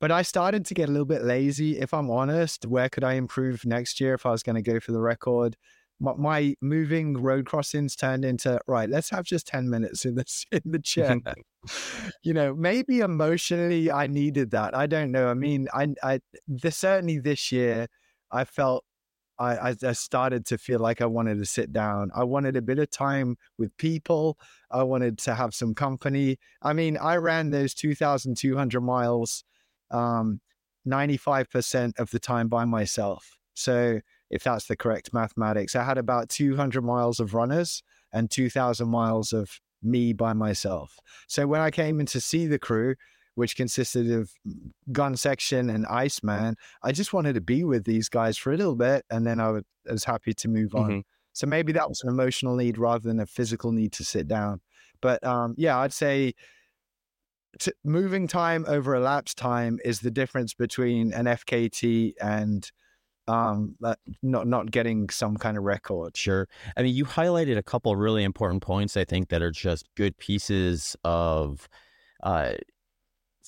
but 0.00 0.10
I 0.10 0.22
started 0.22 0.64
to 0.66 0.74
get 0.74 0.88
a 0.88 0.92
little 0.92 1.06
bit 1.06 1.22
lazy. 1.22 1.78
If 1.78 1.94
I'm 1.94 2.10
honest, 2.10 2.66
where 2.66 2.88
could 2.88 3.04
I 3.04 3.14
improve 3.14 3.64
next 3.64 4.00
year 4.00 4.14
if 4.14 4.26
I 4.26 4.30
was 4.30 4.42
going 4.42 4.56
to 4.56 4.62
go 4.62 4.80
for 4.80 4.92
the 4.92 5.00
record? 5.00 5.56
my, 6.00 6.14
my, 6.16 6.54
moving 6.60 7.16
road 7.16 7.46
crossings 7.46 7.94
turned 7.94 8.24
into 8.24 8.58
right. 8.66 8.88
Let's 8.90 9.10
have 9.10 9.24
just 9.24 9.46
ten 9.46 9.70
minutes 9.70 10.04
in 10.04 10.16
the 10.16 10.24
in 10.52 10.72
the 10.72 10.78
chair. 10.80 11.20
you 12.22 12.32
know, 12.32 12.54
maybe 12.54 13.00
emotionally 13.00 13.90
I 13.90 14.06
needed 14.06 14.50
that. 14.52 14.76
I 14.76 14.86
don't 14.86 15.12
know. 15.12 15.28
I 15.28 15.34
mean, 15.34 15.68
I, 15.72 15.94
I 16.02 16.20
certainly 16.70 17.18
this 17.18 17.52
year 17.52 17.88
I 18.30 18.44
felt 18.44 18.84
I, 19.38 19.74
I, 19.82 19.92
started 19.92 20.46
to 20.46 20.58
feel 20.58 20.78
like 20.78 21.00
I 21.00 21.06
wanted 21.06 21.38
to 21.38 21.46
sit 21.46 21.72
down. 21.72 22.10
I 22.14 22.22
wanted 22.22 22.56
a 22.56 22.62
bit 22.62 22.78
of 22.78 22.90
time 22.90 23.36
with 23.58 23.76
people. 23.76 24.38
I 24.70 24.82
wanted 24.84 25.18
to 25.18 25.34
have 25.34 25.52
some 25.54 25.74
company. 25.74 26.38
I 26.62 26.74
mean, 26.74 26.96
I 26.96 27.16
ran 27.16 27.50
those 27.50 27.74
2,200 27.74 28.80
miles 28.80 29.42
um, 29.90 30.40
95% 30.86 31.98
of 31.98 32.10
the 32.10 32.20
time 32.20 32.48
by 32.48 32.64
myself. 32.66 33.36
So 33.54 34.00
if 34.32 34.42
that's 34.42 34.66
the 34.66 34.76
correct 34.76 35.12
mathematics. 35.12 35.76
I 35.76 35.84
had 35.84 35.98
about 35.98 36.30
200 36.30 36.82
miles 36.82 37.20
of 37.20 37.34
runners 37.34 37.82
and 38.12 38.30
2,000 38.30 38.88
miles 38.88 39.32
of 39.32 39.60
me 39.82 40.12
by 40.12 40.32
myself. 40.32 40.98
So 41.26 41.46
when 41.46 41.60
I 41.60 41.70
came 41.70 42.00
in 42.00 42.06
to 42.06 42.20
see 42.20 42.46
the 42.46 42.58
crew, 42.58 42.94
which 43.34 43.56
consisted 43.56 44.10
of 44.10 44.30
gun 44.92 45.16
section 45.16 45.70
and 45.70 45.86
Iceman, 45.86 46.56
I 46.82 46.92
just 46.92 47.12
wanted 47.12 47.34
to 47.34 47.40
be 47.40 47.64
with 47.64 47.84
these 47.84 48.08
guys 48.08 48.36
for 48.36 48.52
a 48.52 48.56
little 48.56 48.76
bit, 48.76 49.04
and 49.10 49.26
then 49.26 49.40
I 49.40 49.60
was 49.90 50.04
happy 50.04 50.34
to 50.34 50.48
move 50.48 50.74
on. 50.74 50.90
Mm-hmm. 50.90 51.00
So 51.32 51.46
maybe 51.46 51.72
that 51.72 51.88
was 51.88 52.02
an 52.02 52.10
emotional 52.10 52.56
need 52.56 52.76
rather 52.76 53.08
than 53.08 53.20
a 53.20 53.26
physical 53.26 53.72
need 53.72 53.92
to 53.92 54.04
sit 54.04 54.28
down. 54.28 54.60
But 55.00 55.24
um, 55.24 55.54
yeah, 55.56 55.78
I'd 55.78 55.92
say 55.92 56.34
t- 57.58 57.72
moving 57.84 58.26
time 58.26 58.64
over 58.68 58.94
elapsed 58.94 59.38
time 59.38 59.78
is 59.84 60.00
the 60.00 60.10
difference 60.10 60.54
between 60.54 61.12
an 61.12 61.24
FKT 61.24 62.12
and 62.20 62.70
um 63.28 63.76
not 64.22 64.46
not 64.46 64.70
getting 64.70 65.08
some 65.08 65.36
kind 65.36 65.56
of 65.56 65.64
record. 65.64 66.16
Sure. 66.16 66.48
I 66.76 66.82
mean 66.82 66.94
you 66.94 67.04
highlighted 67.04 67.56
a 67.56 67.62
couple 67.62 67.94
really 67.96 68.24
important 68.24 68.62
points 68.62 68.96
i 68.96 69.04
think 69.04 69.28
that 69.28 69.42
are 69.42 69.50
just 69.50 69.88
good 69.96 70.16
pieces 70.18 70.96
of 71.04 71.68
uh 72.22 72.54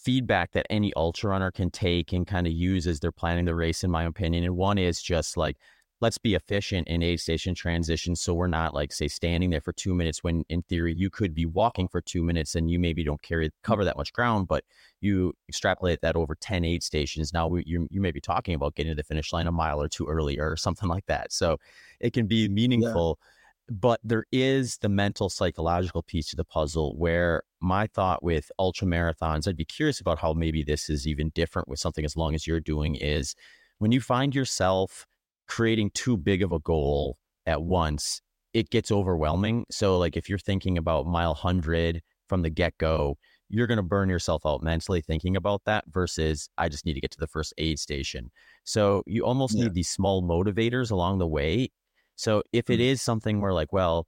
feedback 0.05 0.53
that 0.53 0.67
any 0.71 0.93
ultra 0.97 1.31
runner 1.31 1.51
can 1.51 1.71
take 1.71 2.13
and 2.13 2.27
kind 2.27 2.47
of 2.47 2.53
use 2.53 2.87
as 2.87 3.01
they're 3.01 3.11
planning 3.13 3.47
the 3.47 3.55
race 3.55 3.83
in 3.83 3.91
my 3.91 4.05
opinion. 4.05 4.45
And 4.45 4.57
one 4.57 4.79
is 4.79 5.01
just 5.03 5.37
like 5.37 5.57
let's 6.05 6.19
be 6.19 6.35
efficient 6.35 6.87
in 6.87 7.03
aid 7.03 7.19
station 7.19 7.55
transition 7.55 8.14
so 8.14 8.35
we're 8.35 8.47
not 8.47 8.75
like 8.75 8.93
say 8.93 9.09
standing 9.09 9.49
there 9.49 9.62
for 9.62 9.73
two 9.73 9.95
minutes 9.95 10.23
when 10.23 10.45
in 10.51 10.61
theory 10.61 10.95
you 10.95 11.09
could 11.09 11.35
be 11.35 11.47
walking 11.47 11.88
for 11.88 12.03
two 12.03 12.23
minutes 12.23 12.55
and 12.55 12.71
you 12.71 12.79
maybe 12.79 13.03
don't 13.03 13.23
carry 13.23 13.51
cover 13.62 13.87
that 13.87 13.97
much 13.97 14.12
ground 14.12 14.47
but 14.47 14.64
you 15.01 15.33
extrapolate 15.49 16.03
that 16.03 16.14
over 16.14 16.35
10 16.35 16.62
aid 16.62 16.83
stations 16.83 17.33
now 17.33 17.49
we, 17.49 17.62
you, 17.67 17.88
you 17.90 18.03
may 18.03 18.11
be 18.11 18.21
talking 18.21 18.55
about 18.55 18.75
getting 18.75 18.93
to 18.93 18.95
the 18.95 19.03
finish 19.03 19.33
line 19.33 19.47
a 19.47 19.53
mile 19.53 19.81
or 19.81 19.88
two 19.88 20.07
earlier 20.07 20.51
or 20.51 20.59
something 20.59 20.88
like 20.95 21.07
that 21.07 21.33
so 21.33 21.57
it 22.01 22.12
can 22.12 22.27
be 22.27 22.51
meaningful 22.51 23.19
yeah. 23.19 23.75
but 23.81 23.99
there 24.05 24.27
is 24.31 24.77
the 24.83 24.90
mental 24.90 25.31
psychological 25.31 26.03
piece 26.03 26.29
to 26.29 26.37
the 26.37 26.45
puzzle 26.45 26.95
where 26.99 27.45
my 27.62 27.87
thought 27.87 28.23
with 28.23 28.53
ultra 28.59 28.87
marathons 28.87 29.49
i'd 29.49 29.57
be 29.57 29.64
curious 29.64 30.03
about 30.03 30.19
how 30.19 30.35
maybe 30.35 30.62
this 30.62 30.90
is 30.90 31.09
even 31.09 31.31
different 31.31 31.67
with 31.67 31.79
something 31.79 32.05
as 32.05 32.14
long 32.14 32.35
as 32.35 32.47
you're 32.47 32.61
doing 32.61 32.95
is 32.95 33.35
when 33.79 33.90
you 33.90 34.03
find 34.03 34.35
yourself 34.35 35.07
creating 35.47 35.91
too 35.95 36.17
big 36.17 36.43
of 36.43 36.53
a 36.53 36.59
goal 36.59 37.19
at 37.47 37.63
once, 37.63 38.21
it 38.53 38.71
gets 38.71 38.91
overwhelming. 38.91 39.65
So, 39.71 39.99
like 39.99 40.17
if 40.17 40.29
you're 40.29 40.39
thinking 40.39 40.79
about 40.79 41.07
mile 41.07 41.31
100 41.31 42.01
from 42.29 42.43
the 42.43 42.51
get 42.51 42.77
go, 42.79 43.17
you're 43.49 43.67
going 43.67 43.77
to 43.77 43.83
burn 43.83 44.09
yourself 44.09 44.43
out 44.47 44.63
mentally 44.63 45.01
thinking 45.01 45.37
about 45.37 45.63
that 45.67 45.85
versus 45.89 46.49
I 46.57 46.69
just 46.69 46.87
need 46.87 46.95
to 46.95 47.01
get 47.01 47.11
to 47.13 47.21
the 47.21 47.27
first 47.27 47.53
aid 47.59 47.79
station. 47.79 48.31
So, 48.65 49.03
you 49.07 49.25
almost 49.25 49.57
yeah. 49.57 49.65
need 49.65 49.75
these 49.75 49.91
small 49.91 50.23
motivators 50.23 50.91
along 50.91 51.19
the 51.19 51.27
way. 51.27 51.71
So, 52.17 52.43
if 52.53 52.71
it 52.71 52.75
mm-hmm. 52.75 52.83
is 52.83 53.03
something 53.03 53.41
where, 53.41 53.53
like, 53.53 53.73
well, 53.73 54.07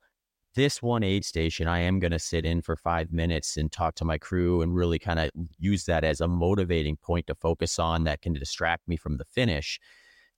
this 0.55 0.81
one 0.81 1.03
aid 1.03 1.25
station, 1.25 1.69
I 1.69 1.81
am 1.81 1.99
going 1.99 2.13
to 2.13 2.19
sit 2.19 2.47
in 2.47 2.63
for 2.63 2.77
five 2.77 3.13
minutes 3.13 3.59
and 3.59 3.71
talk 3.71 3.95
to 3.97 4.07
my 4.07 4.17
crew 4.17 4.63
and 4.63 4.75
really 4.75 4.99
kind 4.99 5.19
of 5.19 5.31
use 5.59 5.85
that 5.85 6.03
as 6.03 6.21
a 6.21 6.27
motivating 6.27 6.97
point 6.97 7.27
to 7.27 7.35
focus 7.35 7.79
on 7.79 8.05
that 8.05 8.23
can 8.23 8.33
distract 8.33 8.89
me 8.89 8.97
from 8.97 9.19
the 9.19 9.27
finish 9.27 9.79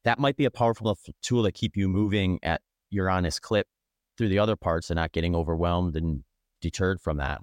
that 0.04 0.18
might 0.18 0.36
be 0.36 0.44
a 0.44 0.50
powerful 0.50 0.96
tool 1.22 1.44
to 1.44 1.52
keep 1.52 1.76
you 1.76 1.88
moving 1.88 2.38
at 2.42 2.62
your 2.90 3.10
honest 3.10 3.42
clip 3.42 3.66
through 4.16 4.28
the 4.28 4.38
other 4.38 4.56
parts 4.56 4.90
and 4.90 4.96
not 4.96 5.12
getting 5.12 5.34
overwhelmed 5.34 5.96
and 5.96 6.24
deterred 6.60 7.00
from 7.00 7.18
that. 7.18 7.40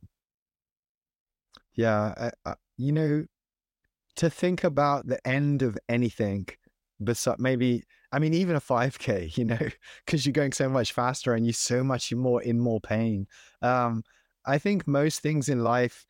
Yeah, 1.73 2.31
you 2.77 2.91
know, 2.91 3.25
to 4.15 4.29
think 4.29 4.63
about 4.63 5.07
the 5.07 5.25
end 5.27 5.61
of 5.61 5.77
anything, 5.89 6.47
besides 7.03 7.39
maybe, 7.39 7.83
I 8.11 8.19
mean, 8.19 8.33
even 8.33 8.55
a 8.55 8.61
5K, 8.61 9.31
you 9.37 9.45
know, 9.45 9.69
because 10.05 10.25
you're 10.25 10.33
going 10.33 10.53
so 10.53 10.69
much 10.69 10.93
faster 10.93 11.33
and 11.33 11.45
you're 11.45 11.53
so 11.53 11.83
much 11.83 12.13
more 12.13 12.41
in 12.41 12.59
more 12.59 12.79
pain. 12.79 13.27
Um, 13.61 14.03
I 14.45 14.57
think 14.57 14.87
most 14.87 15.21
things 15.21 15.49
in 15.49 15.63
life 15.63 16.05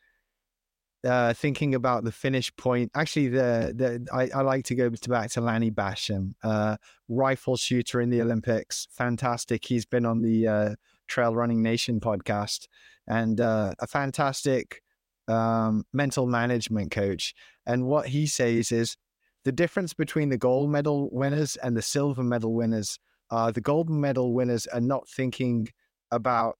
uh, 1.05 1.33
thinking 1.33 1.75
about 1.75 2.03
the 2.03 2.11
finish 2.11 2.55
point, 2.55 2.91
actually, 2.95 3.27
the 3.27 3.73
the 3.75 4.07
I, 4.13 4.29
I 4.39 4.41
like 4.41 4.65
to 4.65 4.75
go 4.75 4.89
back 5.07 5.31
to 5.31 5.41
Lanny 5.41 5.71
Bassham, 5.71 6.33
uh, 6.43 6.77
rifle 7.07 7.57
shooter 7.57 8.01
in 8.01 8.09
the 8.09 8.21
Olympics, 8.21 8.87
fantastic. 8.91 9.65
He's 9.65 9.85
been 9.85 10.05
on 10.05 10.21
the 10.21 10.47
uh, 10.47 10.75
Trail 11.07 11.35
Running 11.35 11.61
Nation 11.61 11.99
podcast, 11.99 12.67
and 13.07 13.39
uh, 13.39 13.73
a 13.79 13.87
fantastic 13.87 14.81
um, 15.27 15.85
mental 15.93 16.25
management 16.27 16.91
coach. 16.91 17.33
And 17.65 17.85
what 17.85 18.07
he 18.07 18.25
says 18.25 18.71
is 18.71 18.97
the 19.43 19.51
difference 19.51 19.93
between 19.93 20.29
the 20.29 20.37
gold 20.37 20.69
medal 20.69 21.09
winners 21.11 21.55
and 21.57 21.77
the 21.77 21.81
silver 21.81 22.23
medal 22.23 22.53
winners. 22.53 22.99
Uh, 23.31 23.51
the 23.51 23.61
gold 23.61 23.89
medal 23.89 24.33
winners 24.33 24.67
are 24.67 24.81
not 24.81 25.07
thinking 25.07 25.67
about 26.11 26.57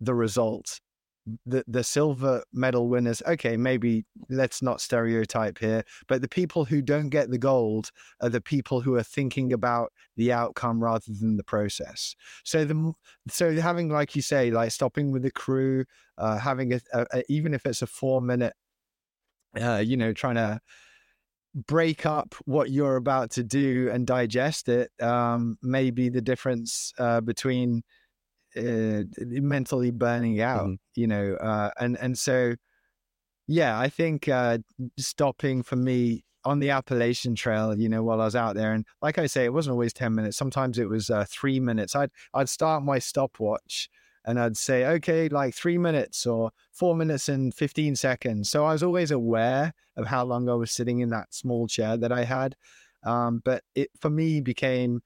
the 0.00 0.14
result 0.14 0.80
the 1.46 1.64
the 1.66 1.84
silver 1.84 2.42
medal 2.52 2.88
winners 2.88 3.22
okay 3.26 3.56
maybe 3.56 4.04
let's 4.30 4.62
not 4.62 4.80
stereotype 4.80 5.58
here 5.58 5.84
but 6.06 6.22
the 6.22 6.28
people 6.28 6.64
who 6.64 6.80
don't 6.80 7.08
get 7.08 7.30
the 7.30 7.38
gold 7.38 7.90
are 8.20 8.28
the 8.28 8.40
people 8.40 8.80
who 8.80 8.94
are 8.94 9.02
thinking 9.02 9.52
about 9.52 9.92
the 10.16 10.32
outcome 10.32 10.82
rather 10.82 11.12
than 11.20 11.36
the 11.36 11.44
process. 11.44 12.14
So 12.44 12.64
the 12.64 12.92
so 13.28 13.54
having 13.54 13.88
like 13.88 14.14
you 14.16 14.22
say 14.22 14.50
like 14.50 14.72
stopping 14.72 15.12
with 15.12 15.22
the 15.22 15.30
crew 15.30 15.84
uh, 16.18 16.38
having 16.38 16.74
a, 16.74 16.80
a, 16.92 17.06
a, 17.12 17.22
even 17.28 17.54
if 17.54 17.64
it's 17.64 17.82
a 17.82 17.86
4 17.86 18.20
minute 18.20 18.52
uh, 19.58 19.82
you 19.84 19.96
know 19.96 20.12
trying 20.12 20.34
to 20.34 20.60
break 21.54 22.04
up 22.04 22.34
what 22.44 22.70
you're 22.70 22.96
about 22.96 23.30
to 23.32 23.42
do 23.42 23.88
and 23.92 24.06
digest 24.06 24.68
it 24.68 24.90
um, 25.00 25.56
may 25.62 25.90
be 25.90 26.08
the 26.08 26.20
difference 26.20 26.92
uh, 26.98 27.20
between 27.20 27.82
uh, 28.56 29.02
mentally 29.18 29.90
burning 29.90 30.40
out, 30.40 30.64
mm-hmm. 30.64 30.74
you 30.94 31.06
know, 31.06 31.34
uh, 31.34 31.70
and 31.78 31.98
and 31.98 32.18
so 32.18 32.54
yeah, 33.46 33.78
I 33.78 33.88
think 33.88 34.28
uh, 34.28 34.58
stopping 34.98 35.62
for 35.62 35.76
me 35.76 36.24
on 36.44 36.60
the 36.60 36.70
Appalachian 36.70 37.34
Trail, 37.34 37.78
you 37.78 37.88
know, 37.88 38.02
while 38.02 38.20
I 38.20 38.24
was 38.24 38.36
out 38.36 38.54
there, 38.54 38.72
and 38.72 38.84
like 39.02 39.18
I 39.18 39.26
say, 39.26 39.44
it 39.44 39.52
wasn't 39.52 39.72
always 39.72 39.92
ten 39.92 40.14
minutes. 40.14 40.36
Sometimes 40.36 40.78
it 40.78 40.88
was 40.88 41.10
uh, 41.10 41.24
three 41.28 41.60
minutes. 41.60 41.96
I'd 41.96 42.10
I'd 42.34 42.48
start 42.48 42.82
my 42.82 42.98
stopwatch 42.98 43.88
and 44.24 44.38
I'd 44.38 44.56
say, 44.56 44.84
okay, 44.84 45.28
like 45.28 45.54
three 45.54 45.78
minutes 45.78 46.26
or 46.26 46.50
four 46.72 46.94
minutes 46.94 47.28
and 47.28 47.54
fifteen 47.54 47.96
seconds. 47.96 48.50
So 48.50 48.64
I 48.66 48.72
was 48.72 48.82
always 48.82 49.10
aware 49.10 49.72
of 49.96 50.06
how 50.06 50.24
long 50.24 50.48
I 50.48 50.54
was 50.54 50.70
sitting 50.70 51.00
in 51.00 51.08
that 51.10 51.34
small 51.34 51.66
chair 51.66 51.96
that 51.96 52.12
I 52.12 52.24
had. 52.24 52.54
Um, 53.04 53.40
but 53.44 53.62
it 53.74 53.90
for 54.00 54.10
me 54.10 54.40
became 54.40 55.00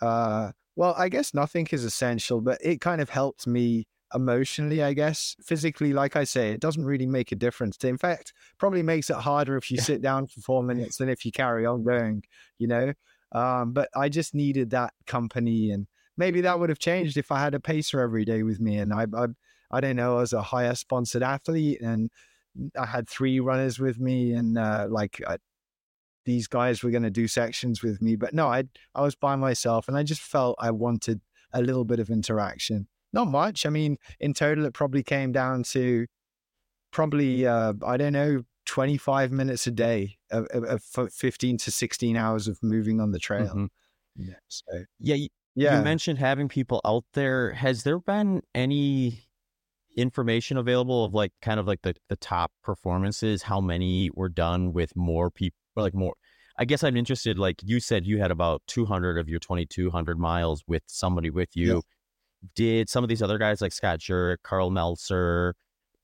uh, 0.00 0.50
well, 0.76 0.94
I 0.96 1.08
guess 1.08 1.34
nothing 1.34 1.66
is 1.72 1.84
essential, 1.84 2.40
but 2.40 2.58
it 2.62 2.80
kind 2.80 3.00
of 3.00 3.08
helped 3.08 3.46
me 3.46 3.86
emotionally, 4.14 4.82
I 4.82 4.92
guess. 4.92 5.34
Physically, 5.42 5.92
like 5.92 6.16
I 6.16 6.24
say, 6.24 6.50
it 6.50 6.60
doesn't 6.60 6.84
really 6.84 7.06
make 7.06 7.32
a 7.32 7.36
difference. 7.36 7.76
In 7.82 7.98
fact, 7.98 8.34
probably 8.58 8.82
makes 8.82 9.08
it 9.08 9.16
harder 9.16 9.56
if 9.56 9.70
you 9.70 9.78
sit 9.78 10.02
down 10.02 10.26
for 10.26 10.40
four 10.42 10.62
minutes 10.62 10.98
than 10.98 11.08
if 11.08 11.24
you 11.24 11.32
carry 11.32 11.64
on 11.64 11.82
going, 11.82 12.22
you 12.58 12.68
know? 12.68 12.92
Um, 13.32 13.72
but 13.72 13.88
I 13.96 14.08
just 14.08 14.34
needed 14.34 14.70
that 14.70 14.92
company 15.06 15.70
and 15.70 15.86
maybe 16.16 16.42
that 16.42 16.60
would 16.60 16.68
have 16.68 16.78
changed 16.78 17.16
if 17.16 17.32
I 17.32 17.40
had 17.40 17.54
a 17.54 17.60
pacer 17.60 18.00
every 18.00 18.24
day 18.24 18.42
with 18.42 18.60
me. 18.60 18.76
And 18.78 18.92
I, 18.92 19.06
I, 19.16 19.26
I 19.70 19.80
don't 19.80 19.96
know, 19.96 20.18
as 20.18 20.32
a 20.32 20.42
higher 20.42 20.74
sponsored 20.74 21.22
athlete 21.22 21.80
and 21.80 22.10
I 22.78 22.86
had 22.86 23.08
three 23.08 23.40
runners 23.40 23.78
with 23.78 23.98
me 23.98 24.32
and 24.32 24.56
uh, 24.56 24.86
like 24.88 25.20
I, 25.26 25.38
these 26.26 26.46
guys 26.46 26.82
were 26.82 26.90
going 26.90 27.04
to 27.04 27.10
do 27.10 27.26
sections 27.26 27.82
with 27.82 28.02
me. 28.02 28.16
But 28.16 28.34
no, 28.34 28.48
I 28.48 28.64
I 28.94 29.02
was 29.02 29.14
by 29.14 29.36
myself, 29.36 29.88
and 29.88 29.96
I 29.96 30.02
just 30.02 30.20
felt 30.20 30.56
I 30.58 30.70
wanted 30.72 31.22
a 31.52 31.62
little 31.62 31.84
bit 31.84 32.00
of 32.00 32.10
interaction. 32.10 32.88
Not 33.12 33.28
much. 33.28 33.64
I 33.64 33.70
mean, 33.70 33.96
in 34.20 34.34
total, 34.34 34.66
it 34.66 34.74
probably 34.74 35.02
came 35.02 35.32
down 35.32 35.62
to 35.64 36.06
probably 36.90 37.46
uh, 37.46 37.72
I 37.86 37.96
don't 37.96 38.12
know 38.12 38.42
25 38.66 39.32
minutes 39.32 39.66
a 39.66 39.70
day 39.70 40.18
of, 40.30 40.46
of, 40.46 40.64
of, 40.96 41.12
15 41.12 41.56
to 41.56 41.70
16 41.70 42.16
hours 42.16 42.48
of 42.48 42.58
moving 42.62 43.00
on 43.00 43.12
the 43.12 43.18
trail. 43.18 43.46
Mm-hmm. 43.46 43.66
Yeah. 44.16 44.34
So, 44.48 44.64
yeah. 44.98 45.26
Yeah. 45.54 45.78
You 45.78 45.84
mentioned 45.84 46.18
having 46.18 46.48
people 46.48 46.82
out 46.84 47.04
there. 47.14 47.52
Has 47.52 47.84
there 47.84 47.98
been 47.98 48.42
any 48.54 49.26
information 49.96 50.58
available 50.58 51.04
of 51.04 51.14
like 51.14 51.32
kind 51.40 51.58
of 51.58 51.66
like 51.66 51.80
the, 51.80 51.94
the 52.10 52.16
top 52.16 52.52
performances? 52.62 53.42
How 53.42 53.60
many 53.62 54.10
were 54.12 54.28
done 54.28 54.74
with 54.74 54.94
more 54.94 55.30
people 55.30 55.56
or 55.76 55.82
like 55.82 55.94
more. 55.94 56.14
I 56.58 56.64
guess 56.64 56.82
I'm 56.82 56.96
interested. 56.96 57.38
Like 57.38 57.60
you 57.62 57.80
said, 57.80 58.06
you 58.06 58.18
had 58.18 58.30
about 58.30 58.62
200 58.66 59.18
of 59.18 59.28
your 59.28 59.38
2,200 59.38 60.18
miles 60.18 60.64
with 60.66 60.82
somebody 60.86 61.30
with 61.30 61.50
you. 61.54 61.82
Did 62.54 62.88
some 62.88 63.04
of 63.04 63.08
these 63.08 63.22
other 63.22 63.38
guys 63.38 63.60
like 63.60 63.72
Scott 63.72 63.98
Jurek, 63.98 64.38
Karl 64.42 64.70
Meltzer, 64.70 65.54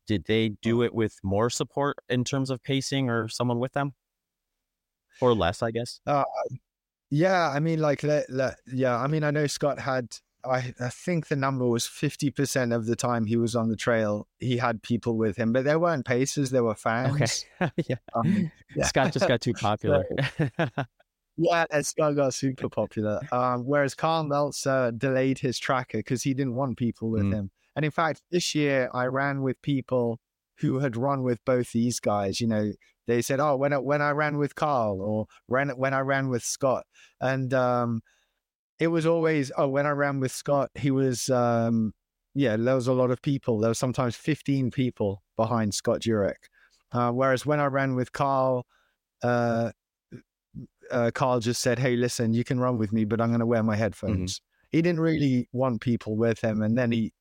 did 0.06 0.24
they 0.24 0.50
do 0.60 0.82
it 0.82 0.94
with 0.94 1.16
more 1.22 1.48
support 1.48 1.96
in 2.08 2.24
terms 2.24 2.50
of 2.50 2.62
pacing 2.62 3.08
or 3.08 3.28
someone 3.28 3.58
with 3.58 3.72
them, 3.72 3.94
or 5.20 5.34
less? 5.34 5.62
I 5.62 5.70
guess. 5.70 6.00
Uh, 6.06 6.24
yeah, 7.10 7.48
I 7.48 7.60
mean, 7.60 7.80
like, 7.80 8.02
le, 8.02 8.22
le, 8.28 8.56
yeah, 8.72 8.98
I 8.98 9.06
mean, 9.06 9.22
I 9.22 9.30
know 9.30 9.46
Scott 9.46 9.78
had 9.78 10.08
I, 10.44 10.74
I 10.80 10.88
think 10.88 11.28
the 11.28 11.36
number 11.36 11.66
was 11.66 11.84
50% 11.86 12.74
of 12.74 12.86
the 12.86 12.96
time 12.96 13.26
he 13.26 13.36
was 13.36 13.54
on 13.54 13.68
the 13.68 13.76
trail, 13.76 14.26
he 14.38 14.56
had 14.56 14.82
people 14.82 15.16
with 15.16 15.36
him, 15.36 15.52
but 15.52 15.64
there 15.64 15.78
weren't 15.78 16.04
pacers, 16.04 16.50
there 16.50 16.64
were 16.64 16.74
fans. 16.74 17.44
Okay. 17.60 17.72
yeah. 17.88 17.96
Um, 18.14 18.50
yeah. 18.74 18.86
Scott 18.86 19.12
just 19.12 19.28
got 19.28 19.40
too 19.40 19.52
popular. 19.60 20.04
yeah, 21.36 21.64
Scott 21.82 22.16
got 22.16 22.34
super 22.34 22.68
popular. 22.68 23.20
Um, 23.30 23.64
whereas 23.64 23.94
Karl 23.94 24.24
Meltzer 24.24 24.92
delayed 24.92 25.38
his 25.38 25.58
tracker 25.58 25.98
because 25.98 26.22
he 26.22 26.34
didn't 26.34 26.54
want 26.54 26.76
people 26.76 27.10
with 27.10 27.24
mm. 27.24 27.34
him. 27.34 27.50
And 27.76 27.84
in 27.84 27.90
fact, 27.90 28.22
this 28.30 28.54
year 28.54 28.90
I 28.92 29.06
ran 29.06 29.42
with 29.42 29.60
people 29.62 30.20
who 30.58 30.78
had 30.78 30.96
run 30.96 31.22
with 31.22 31.44
both 31.44 31.72
these 31.72 32.00
guys. 32.00 32.40
You 32.40 32.46
know, 32.48 32.72
they 33.06 33.22
said, 33.22 33.40
"Oh, 33.40 33.56
when 33.56 33.72
I, 33.72 33.78
when 33.78 34.02
I 34.02 34.10
ran 34.10 34.38
with 34.38 34.54
Karl, 34.54 35.00
or 35.00 35.26
when 35.46 35.70
when 35.70 35.94
I 35.94 36.00
ran 36.00 36.28
with 36.28 36.42
Scott," 36.42 36.84
and 37.20 37.52
um, 37.54 38.02
it 38.82 38.88
was 38.88 39.06
always 39.06 39.52
oh 39.56 39.68
when 39.68 39.86
I 39.86 39.90
ran 39.90 40.18
with 40.18 40.32
Scott, 40.32 40.70
he 40.74 40.90
was 40.90 41.30
um, 41.30 41.94
yeah, 42.34 42.56
there 42.56 42.74
was 42.74 42.88
a 42.88 42.92
lot 42.92 43.12
of 43.12 43.22
people. 43.22 43.60
There 43.60 43.68
was 43.68 43.78
sometimes 43.78 44.16
15 44.16 44.72
people 44.72 45.22
behind 45.36 45.72
Scott 45.72 46.00
Jurek. 46.00 46.48
Uh, 46.90 47.12
whereas 47.12 47.46
when 47.46 47.60
I 47.60 47.66
ran 47.66 47.94
with 47.94 48.12
Karl. 48.12 48.66
uh, 49.22 49.70
uh, 50.90 51.10
Karl 51.14 51.40
just 51.40 51.62
said, 51.62 51.78
"Hey, 51.78 51.96
listen, 51.96 52.34
you 52.34 52.44
can 52.44 52.58
run 52.60 52.76
with 52.76 52.92
me, 52.92 53.04
but 53.04 53.20
I'm 53.20 53.28
going 53.28 53.40
to 53.40 53.46
wear 53.46 53.62
my 53.62 53.76
headphones." 53.76 54.34
Mm-hmm. 54.34 54.76
He 54.76 54.82
didn't 54.82 55.00
really 55.00 55.48
want 55.52 55.80
people 55.80 56.16
with 56.16 56.40
him, 56.40 56.60
and 56.60 56.76
then 56.76 56.92
he, 56.92 57.12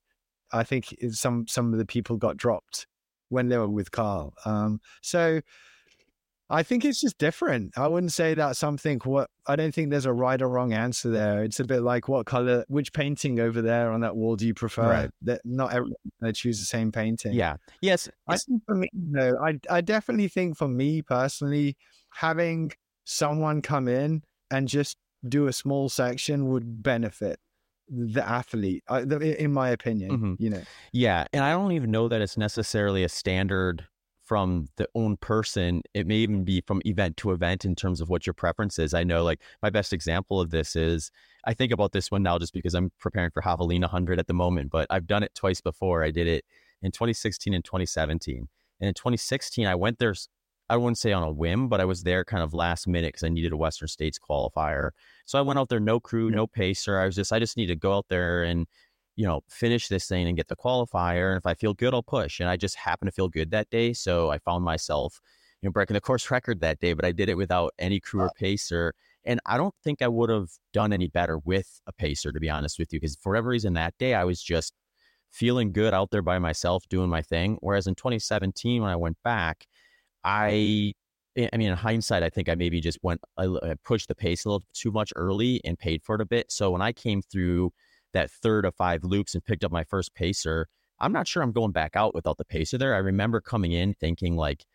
I 0.52 0.64
think, 0.64 0.96
some 1.12 1.48
some 1.48 1.72
of 1.72 1.80
the 1.80 1.86
people 1.86 2.18
got 2.18 2.36
dropped 2.38 2.88
when 3.30 3.48
they 3.48 3.58
were 3.58 3.70
with 3.70 3.92
Karl. 3.92 4.34
Um, 4.46 4.82
so 5.02 5.42
I 6.52 6.64
think 6.64 6.84
it's 6.84 7.00
just 7.00 7.18
different. 7.18 7.78
I 7.78 7.88
wouldn't 7.88 8.12
say 8.12 8.34
that 8.34 8.58
something 8.58 9.00
what 9.06 9.30
I 9.48 9.56
don't 9.56 9.74
think 9.74 9.90
there's 9.90 10.06
a 10.06 10.14
right 10.14 10.42
or 10.42 10.50
wrong 10.50 10.74
answer 10.74 11.10
there. 11.10 11.44
It's 11.44 11.60
a 11.60 11.64
bit 11.64 11.82
like 11.82 12.08
what 12.08 12.26
color, 12.26 12.66
which 12.68 12.92
painting 12.94 13.40
over 13.40 13.62
there 13.62 13.92
on 13.92 14.02
that 14.02 14.16
wall 14.16 14.36
do 14.36 14.46
you 14.46 14.54
prefer? 14.54 14.90
Right. 14.90 15.10
That 15.22 15.42
not 15.46 15.72
everyone 15.72 15.96
choose 16.34 16.60
the 16.60 16.66
same 16.66 16.92
painting. 16.92 17.34
Yeah. 17.34 17.56
Yes. 17.82 18.10
I 18.28 18.38
think 18.38 18.64
for 18.66 18.76
me, 18.76 18.90
no, 18.94 19.38
I 19.44 19.60
I 19.70 19.82
definitely 19.82 20.28
think 20.28 20.58
for 20.58 20.68
me 20.68 21.02
personally, 21.02 21.78
having 22.14 22.72
someone 23.06 23.62
come 23.62 23.88
in 23.88 24.22
and 24.52 24.68
just 24.68 24.98
do 25.28 25.48
a 25.48 25.54
small 25.54 25.88
section 25.88 26.50
would 26.50 26.84
benefit 26.84 27.40
the 27.88 28.28
athlete, 28.28 28.84
in 28.90 29.52
my 29.54 29.70
opinion. 29.70 30.12
Mm-hmm. 30.12 30.34
You 30.40 30.50
know. 30.50 30.62
Yeah, 30.92 31.26
and 31.34 31.44
I 31.44 31.52
don't 31.52 31.72
even 31.74 31.92
know 31.92 32.08
that 32.08 32.22
it's 32.22 32.38
necessarily 32.38 33.04
a 33.04 33.10
standard 33.10 33.86
from 34.32 34.70
the 34.78 34.88
own 34.96 35.18
person. 35.18 35.82
It 35.94 36.08
may 36.08 36.16
even 36.16 36.46
be 36.46 36.62
from 36.66 36.82
event 36.86 37.18
to 37.18 37.32
event 37.32 37.66
in 37.66 37.76
terms 37.76 38.00
of 38.00 38.08
what 38.08 38.26
your 38.26 38.34
preference 38.34 38.80
is. 38.80 38.94
I 38.94 39.04
know, 39.04 39.26
like, 39.26 39.42
my 39.62 39.70
best 39.70 39.92
example 39.92 40.40
of 40.40 40.52
this 40.52 40.74
is 40.74 41.12
I 41.44 41.54
think 41.54 41.74
about 41.74 41.92
this 41.92 42.10
one 42.10 42.24
now 42.24 42.40
just 42.40 42.54
because 42.54 42.74
I'm 42.74 42.94
preparing 42.98 43.32
for 43.32 43.42
Javelina 43.42 43.82
100 43.82 44.20
at 44.20 44.28
the 44.28 44.34
moment, 44.34 44.72
but 44.72 44.88
I've 44.90 45.06
done 45.06 45.22
it 45.22 45.36
twice 45.36 45.60
before. 45.60 46.02
I 46.02 46.12
did 46.12 46.28
it 46.28 46.46
in 46.82 46.92
2016 46.92 47.54
and 47.54 47.66
2017. 47.66 48.48
And 48.80 48.88
in 48.88 48.94
2016, 48.94 49.68
I 49.68 49.76
went 49.76 50.00
there, 50.00 50.16
I 50.70 50.78
wouldn't 50.78 50.98
say 50.98 51.12
on 51.12 51.24
a 51.24 51.32
whim, 51.34 51.68
but 51.68 51.82
I 51.82 51.86
was 51.86 52.04
there 52.04 52.24
kind 52.24 52.42
of 52.42 52.54
last 52.54 52.88
minute 52.88 53.10
because 53.10 53.26
I 53.26 53.30
needed 53.30 53.52
a 53.52 53.58
Western 53.58 53.90
States 53.90 54.18
qualifier. 54.18 54.92
So 55.26 55.40
I 55.40 55.42
went 55.42 55.60
out 55.60 55.68
there, 55.68 55.82
no 55.82 56.00
crew, 56.00 56.32
no 56.32 56.48
pacer. 56.48 56.98
I 56.98 57.06
was 57.06 57.16
just, 57.16 57.34
I 57.34 57.40
just 57.40 57.58
need 57.58 57.68
to 57.68 57.76
go 57.76 57.98
out 57.98 58.06
there 58.08 58.44
and 58.44 58.66
you 59.22 59.28
know, 59.28 59.42
finish 59.48 59.88
this 59.88 60.08
thing 60.08 60.28
and 60.28 60.36
get 60.36 60.48
the 60.48 60.56
qualifier. 60.56 61.30
And 61.30 61.38
if 61.38 61.46
I 61.46 61.54
feel 61.54 61.76
good, 61.76 61.94
I'll 61.94 62.02
push. 62.02 62.40
And 62.40 62.50
I 62.50 62.58
just 62.58 62.76
happened 62.76 63.08
to 63.08 63.12
feel 63.12 63.30
good 63.30 63.52
that 63.52 63.70
day. 63.70 63.94
So 63.94 64.32
I 64.32 64.40
found 64.40 64.66
myself, 64.66 65.22
you 65.62 65.70
know, 65.70 65.72
breaking 65.72 65.94
the 65.94 66.02
course 66.02 66.32
record 66.32 66.60
that 66.62 66.80
day, 66.80 66.94
but 66.94 67.06
I 67.06 67.12
did 67.12 67.30
it 67.30 67.38
without 67.38 67.72
any 67.78 68.00
crew 68.00 68.22
or 68.22 68.32
pacer. 68.36 68.96
And 69.24 69.40
I 69.46 69.58
don't 69.58 69.76
think 69.84 70.02
I 70.02 70.08
would 70.08 70.32
have 70.32 70.48
done 70.74 70.92
any 70.92 71.08
better 71.08 71.38
with 71.38 71.82
a 71.86 71.94
pacer, 71.94 72.32
to 72.32 72.40
be 72.40 72.50
honest 72.50 72.80
with 72.80 72.92
you, 72.92 73.00
because 73.00 73.16
for 73.22 73.32
whatever 73.32 73.50
reason 73.50 73.74
that 73.74 73.96
day 74.00 74.16
I 74.16 74.24
was 74.24 74.42
just 74.42 74.74
feeling 75.30 75.72
good 75.72 75.94
out 75.94 76.10
there 76.10 76.24
by 76.24 76.40
myself 76.40 76.84
doing 76.90 77.12
my 77.12 77.22
thing. 77.22 77.60
Whereas 77.62 77.86
in 77.86 77.94
2017, 77.94 78.82
when 78.82 78.90
I 78.90 78.96
went 78.96 79.18
back, 79.24 79.68
I 80.24 80.94
eh, 81.38 81.48
I 81.54 81.58
mean, 81.58 81.70
in 81.70 81.78
hindsight, 81.78 82.24
I 82.24 82.30
think 82.30 82.50
I 82.50 82.56
maybe 82.56 82.82
just 82.82 82.98
went, 83.04 83.22
I 83.38 83.76
pushed 83.86 84.08
the 84.08 84.16
pace 84.16 84.46
a 84.46 84.50
little 84.50 84.64
too 84.74 84.92
much 84.92 85.14
early 85.16 85.62
and 85.64 85.78
paid 85.78 86.02
for 86.02 86.16
it 86.16 86.22
a 86.22 86.26
bit. 86.26 86.52
So 86.52 86.72
when 86.72 86.82
I 86.82 86.92
came 86.92 87.22
through 87.22 87.72
that 88.14 88.32
third 88.32 88.66
of 88.66 88.76
five 88.76 89.04
loops 89.04 89.34
and 89.34 89.44
picked 89.44 89.64
up 89.64 89.72
my 89.72 89.84
first 89.84 90.14
pacer, 90.14 90.68
I'm 91.00 91.12
not 91.12 91.28
sure 91.28 91.42
I'm 91.42 91.52
going 91.52 91.72
back 91.72 91.96
out 91.96 92.14
without 92.14 92.38
the 92.38 92.46
pacer 92.46 92.78
there. 92.78 92.94
I 92.94 93.00
remember 93.00 93.42
coming 93.42 93.72
in 93.72 93.94
thinking 93.96 94.36
like, 94.36 94.66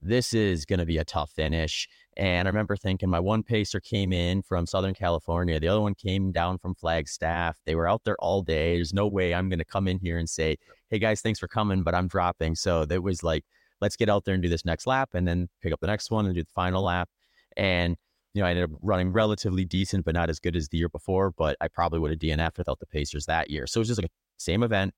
this 0.00 0.32
is 0.32 0.64
going 0.64 0.78
to 0.78 0.86
be 0.86 0.98
a 0.98 1.04
tough 1.04 1.30
finish. 1.30 1.88
And 2.16 2.46
I 2.46 2.50
remember 2.50 2.76
thinking 2.76 3.08
my 3.08 3.20
one 3.20 3.42
pacer 3.42 3.80
came 3.80 4.12
in 4.12 4.42
from 4.42 4.66
Southern 4.66 4.94
California. 4.94 5.58
The 5.58 5.68
other 5.68 5.80
one 5.80 5.94
came 5.94 6.30
down 6.30 6.58
from 6.58 6.74
Flagstaff. 6.74 7.56
They 7.64 7.74
were 7.74 7.88
out 7.88 8.02
there 8.04 8.16
all 8.20 8.42
day. 8.42 8.76
There's 8.76 8.94
no 8.94 9.08
way 9.08 9.34
I'm 9.34 9.48
going 9.48 9.58
to 9.58 9.64
come 9.64 9.88
in 9.88 9.98
here 9.98 10.18
and 10.18 10.28
say, 10.28 10.56
hey 10.88 10.98
guys, 10.98 11.20
thanks 11.20 11.38
for 11.38 11.48
coming, 11.48 11.82
but 11.82 11.94
I'm 11.94 12.08
dropping. 12.08 12.54
So 12.54 12.86
it 12.88 13.02
was 13.02 13.22
like, 13.22 13.44
let's 13.80 13.96
get 13.96 14.08
out 14.08 14.24
there 14.24 14.34
and 14.34 14.42
do 14.42 14.48
this 14.48 14.64
next 14.64 14.86
lap 14.86 15.10
and 15.14 15.26
then 15.26 15.48
pick 15.62 15.72
up 15.72 15.80
the 15.80 15.86
next 15.86 16.10
one 16.10 16.26
and 16.26 16.34
do 16.34 16.42
the 16.42 16.50
final 16.54 16.84
lap. 16.84 17.08
And 17.56 17.96
you 18.38 18.44
know, 18.44 18.46
I 18.46 18.50
ended 18.50 18.70
up 18.70 18.78
running 18.82 19.12
relatively 19.12 19.64
decent, 19.64 20.04
but 20.04 20.14
not 20.14 20.30
as 20.30 20.38
good 20.38 20.54
as 20.54 20.68
the 20.68 20.78
year 20.78 20.88
before. 20.88 21.32
But 21.32 21.56
I 21.60 21.66
probably 21.66 21.98
would 21.98 22.12
have 22.12 22.20
DNF 22.20 22.56
without 22.56 22.78
the 22.78 22.86
Pacers 22.86 23.26
that 23.26 23.50
year. 23.50 23.66
So 23.66 23.78
it 23.78 23.80
was 23.80 23.88
just 23.88 24.00
like 24.00 24.12
same 24.36 24.62
event, 24.62 24.94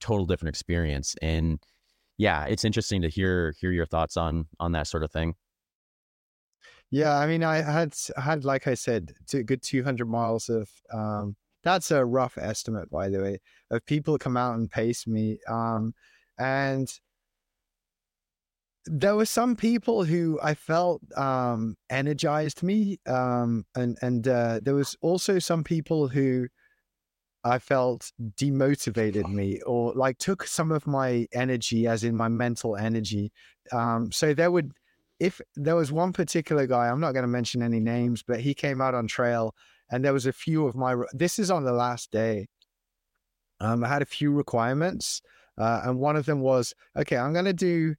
total 0.00 0.24
different 0.24 0.50
experience. 0.50 1.16
And 1.20 1.58
yeah, 2.16 2.44
it's 2.44 2.64
interesting 2.64 3.02
to 3.02 3.08
hear 3.08 3.54
hear 3.60 3.72
your 3.72 3.86
thoughts 3.86 4.16
on 4.16 4.46
on 4.60 4.70
that 4.72 4.86
sort 4.86 5.02
of 5.02 5.10
thing. 5.10 5.34
Yeah, 6.92 7.18
I 7.18 7.26
mean, 7.26 7.42
I 7.42 7.56
had 7.56 7.92
had 8.16 8.44
like 8.44 8.68
I 8.68 8.74
said, 8.74 9.14
good 9.28 9.62
two 9.62 9.82
hundred 9.82 10.08
miles 10.08 10.48
of. 10.48 10.70
Um, 10.94 11.34
that's 11.64 11.90
a 11.90 12.04
rough 12.04 12.38
estimate, 12.38 12.88
by 12.88 13.08
the 13.08 13.20
way, 13.20 13.40
of 13.72 13.84
people 13.84 14.16
come 14.18 14.36
out 14.36 14.54
and 14.54 14.70
pace 14.70 15.04
me. 15.04 15.40
Um, 15.48 15.94
and 16.38 16.88
there 18.86 19.16
were 19.16 19.26
some 19.26 19.56
people 19.56 20.04
who 20.04 20.38
I 20.42 20.54
felt 20.54 21.02
um, 21.16 21.76
energized 21.90 22.62
me, 22.62 22.98
um, 23.06 23.64
and 23.74 23.98
and 24.02 24.26
uh, 24.28 24.60
there 24.62 24.74
was 24.74 24.96
also 25.00 25.38
some 25.38 25.64
people 25.64 26.08
who 26.08 26.46
I 27.44 27.58
felt 27.58 28.10
demotivated 28.36 29.28
me, 29.28 29.60
or 29.66 29.92
like 29.94 30.18
took 30.18 30.46
some 30.46 30.72
of 30.72 30.86
my 30.86 31.26
energy, 31.32 31.86
as 31.86 32.04
in 32.04 32.16
my 32.16 32.28
mental 32.28 32.76
energy. 32.76 33.32
Um, 33.72 34.12
so 34.12 34.34
there 34.34 34.50
would, 34.50 34.72
if 35.18 35.40
there 35.56 35.76
was 35.76 35.90
one 35.90 36.12
particular 36.12 36.66
guy, 36.66 36.88
I'm 36.88 37.00
not 37.00 37.12
going 37.12 37.24
to 37.24 37.28
mention 37.28 37.62
any 37.62 37.80
names, 37.80 38.22
but 38.22 38.40
he 38.40 38.54
came 38.54 38.80
out 38.80 38.94
on 38.94 39.06
trail, 39.08 39.54
and 39.90 40.04
there 40.04 40.12
was 40.12 40.26
a 40.26 40.32
few 40.32 40.66
of 40.66 40.76
my. 40.76 40.94
This 41.12 41.38
is 41.38 41.50
on 41.50 41.64
the 41.64 41.72
last 41.72 42.12
day. 42.12 42.46
Um, 43.58 43.82
I 43.82 43.88
had 43.88 44.02
a 44.02 44.06
few 44.06 44.30
requirements, 44.30 45.22
uh, 45.58 45.80
and 45.84 45.98
one 45.98 46.14
of 46.14 46.26
them 46.26 46.40
was 46.40 46.74
okay. 46.96 47.16
I'm 47.16 47.32
going 47.32 47.46
to 47.46 47.52
do 47.52 47.96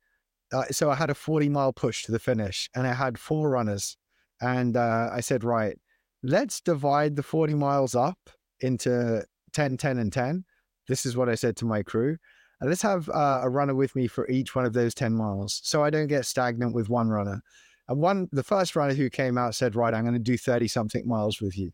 uh, 0.53 0.65
so 0.71 0.89
I 0.89 0.95
had 0.95 1.09
a 1.09 1.15
40 1.15 1.49
mile 1.49 1.73
push 1.73 2.03
to 2.05 2.11
the 2.11 2.19
finish 2.19 2.69
and 2.75 2.87
I 2.87 2.93
had 2.93 3.17
four 3.17 3.49
runners. 3.49 3.97
And 4.41 4.77
uh, 4.77 5.09
I 5.11 5.21
said, 5.21 5.43
right, 5.43 5.77
let's 6.23 6.61
divide 6.61 7.15
the 7.15 7.23
40 7.23 7.55
miles 7.55 7.95
up 7.95 8.29
into 8.61 9.23
10, 9.53 9.77
10, 9.77 9.97
and 9.97 10.13
10. 10.13 10.45
This 10.87 11.05
is 11.05 11.17
what 11.17 11.29
I 11.29 11.35
said 11.35 11.57
to 11.57 11.65
my 11.65 11.83
crew. 11.83 12.17
And 12.59 12.69
let's 12.69 12.81
have 12.81 13.09
uh, 13.09 13.41
a 13.43 13.49
runner 13.49 13.75
with 13.75 13.95
me 13.95 14.07
for 14.07 14.27
each 14.29 14.55
one 14.55 14.65
of 14.65 14.73
those 14.73 14.93
10 14.95 15.13
miles 15.13 15.59
so 15.63 15.83
I 15.83 15.89
don't 15.89 16.07
get 16.07 16.25
stagnant 16.25 16.73
with 16.73 16.89
one 16.89 17.09
runner. 17.09 17.41
And 17.87 17.99
one, 17.99 18.29
the 18.31 18.43
first 18.43 18.75
runner 18.75 18.93
who 18.93 19.09
came 19.09 19.37
out 19.37 19.55
said, 19.55 19.75
right, 19.75 19.93
I'm 19.93 20.03
going 20.03 20.13
to 20.13 20.19
do 20.19 20.37
30 20.37 20.67
something 20.67 21.07
miles 21.07 21.41
with 21.41 21.57
you. 21.57 21.71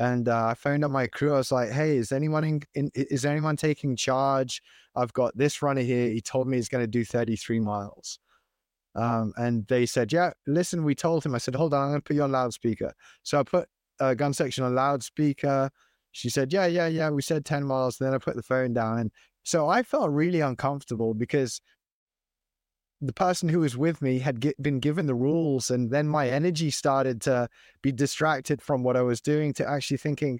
And 0.00 0.30
uh, 0.30 0.46
I 0.46 0.54
phoned 0.54 0.82
up 0.82 0.90
my 0.90 1.06
crew. 1.06 1.34
I 1.34 1.36
was 1.36 1.52
like, 1.52 1.70
"Hey, 1.70 1.98
is 1.98 2.10
anyone 2.10 2.42
in, 2.42 2.62
in, 2.74 2.90
is 2.94 3.26
anyone 3.26 3.56
taking 3.56 3.94
charge? 3.96 4.62
I've 4.96 5.12
got 5.12 5.36
this 5.36 5.60
runner 5.60 5.82
here. 5.82 6.08
He 6.08 6.22
told 6.22 6.48
me 6.48 6.56
he's 6.56 6.70
going 6.70 6.82
to 6.82 6.88
do 6.90 7.04
33 7.04 7.60
miles." 7.60 8.18
Um, 8.94 9.34
and 9.36 9.66
they 9.68 9.84
said, 9.84 10.10
"Yeah, 10.10 10.32
listen, 10.46 10.84
we 10.84 10.94
told 10.94 11.24
him." 11.26 11.34
I 11.34 11.38
said, 11.38 11.54
"Hold 11.54 11.74
on, 11.74 11.82
I'm 11.82 11.90
going 11.90 12.00
to 12.00 12.04
put 12.04 12.16
you 12.16 12.22
on 12.22 12.32
loudspeaker." 12.32 12.94
So 13.24 13.40
I 13.40 13.42
put 13.42 13.68
a 14.00 14.14
gun 14.14 14.32
section 14.32 14.64
on 14.64 14.74
loudspeaker. 14.74 15.70
She 16.12 16.30
said, 16.30 16.50
"Yeah, 16.50 16.64
yeah, 16.64 16.86
yeah." 16.86 17.10
We 17.10 17.20
said 17.20 17.44
10 17.44 17.64
miles. 17.64 17.98
Then 17.98 18.14
I 18.14 18.18
put 18.18 18.36
the 18.36 18.42
phone 18.42 18.72
down, 18.72 19.00
and 19.00 19.10
so 19.42 19.68
I 19.68 19.82
felt 19.82 20.10
really 20.10 20.40
uncomfortable 20.40 21.12
because 21.12 21.60
the 23.00 23.12
person 23.12 23.48
who 23.48 23.60
was 23.60 23.76
with 23.76 24.02
me 24.02 24.18
had 24.18 24.40
get, 24.40 24.60
been 24.62 24.78
given 24.78 25.06
the 25.06 25.14
rules 25.14 25.70
and 25.70 25.90
then 25.90 26.06
my 26.06 26.28
energy 26.28 26.70
started 26.70 27.20
to 27.20 27.48
be 27.82 27.92
distracted 27.92 28.60
from 28.60 28.82
what 28.82 28.96
i 28.96 29.02
was 29.02 29.20
doing 29.20 29.52
to 29.52 29.68
actually 29.68 29.96
thinking 29.96 30.38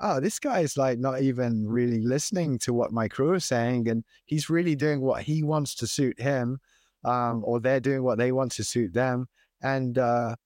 oh 0.00 0.20
this 0.20 0.38
guy 0.38 0.60
is 0.60 0.76
like 0.76 0.98
not 0.98 1.22
even 1.22 1.66
really 1.66 2.00
listening 2.02 2.58
to 2.58 2.72
what 2.74 2.92
my 2.92 3.08
crew 3.08 3.34
is 3.34 3.44
saying 3.44 3.88
and 3.88 4.04
he's 4.26 4.50
really 4.50 4.74
doing 4.74 5.00
what 5.00 5.22
he 5.22 5.42
wants 5.42 5.74
to 5.74 5.86
suit 5.86 6.20
him 6.20 6.58
um, 7.04 7.42
or 7.44 7.60
they're 7.60 7.80
doing 7.80 8.02
what 8.02 8.18
they 8.18 8.32
want 8.32 8.52
to 8.52 8.64
suit 8.64 8.92
them. 8.92 9.28
And 9.62 9.98
uh, 9.98 10.36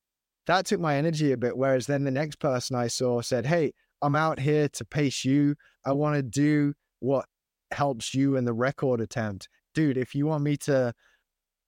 that 0.46 0.66
took 0.66 0.80
my 0.80 0.96
energy 0.96 1.32
a 1.32 1.36
bit 1.36 1.56
whereas 1.56 1.86
then 1.86 2.04
the 2.04 2.10
next 2.10 2.36
person 2.36 2.74
i 2.74 2.86
saw 2.86 3.20
said 3.20 3.44
hey 3.44 3.72
i'm 4.00 4.16
out 4.16 4.40
here 4.40 4.68
to 4.70 4.84
pace 4.84 5.24
you. 5.24 5.54
I 5.84 5.92
want 5.92 6.16
to 6.16 6.22
do 6.22 6.74
what 7.00 7.26
helps 7.70 8.14
you 8.14 8.36
in 8.36 8.44
the 8.44 8.52
record 8.52 9.00
attempt. 9.00 9.48
Dude 9.74 9.98
if 9.98 10.14
you 10.14 10.26
want 10.26 10.42
me 10.44 10.56
to 10.58 10.94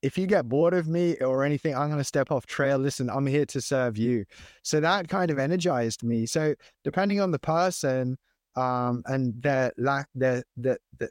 if 0.02 0.16
you 0.16 0.26
get 0.26 0.48
bored 0.48 0.74
of 0.74 0.88
me 0.88 1.16
or 1.16 1.44
anything, 1.44 1.74
I'm 1.74 1.88
going 1.88 1.98
to 1.98 2.04
step 2.04 2.30
off 2.30 2.46
trail. 2.46 2.78
Listen, 2.78 3.10
I'm 3.10 3.26
here 3.26 3.46
to 3.46 3.60
serve 3.60 3.98
you. 3.98 4.24
So 4.62 4.80
that 4.80 5.08
kind 5.08 5.30
of 5.30 5.38
energized 5.38 6.02
me. 6.02 6.26
So 6.26 6.54
depending 6.84 7.20
on 7.20 7.30
the 7.30 7.38
person 7.38 8.16
um, 8.56 9.02
and 9.06 9.34
their 9.42 9.72
lack, 9.76 10.08
their, 10.14 10.42
their, 10.56 10.78
their 10.98 11.10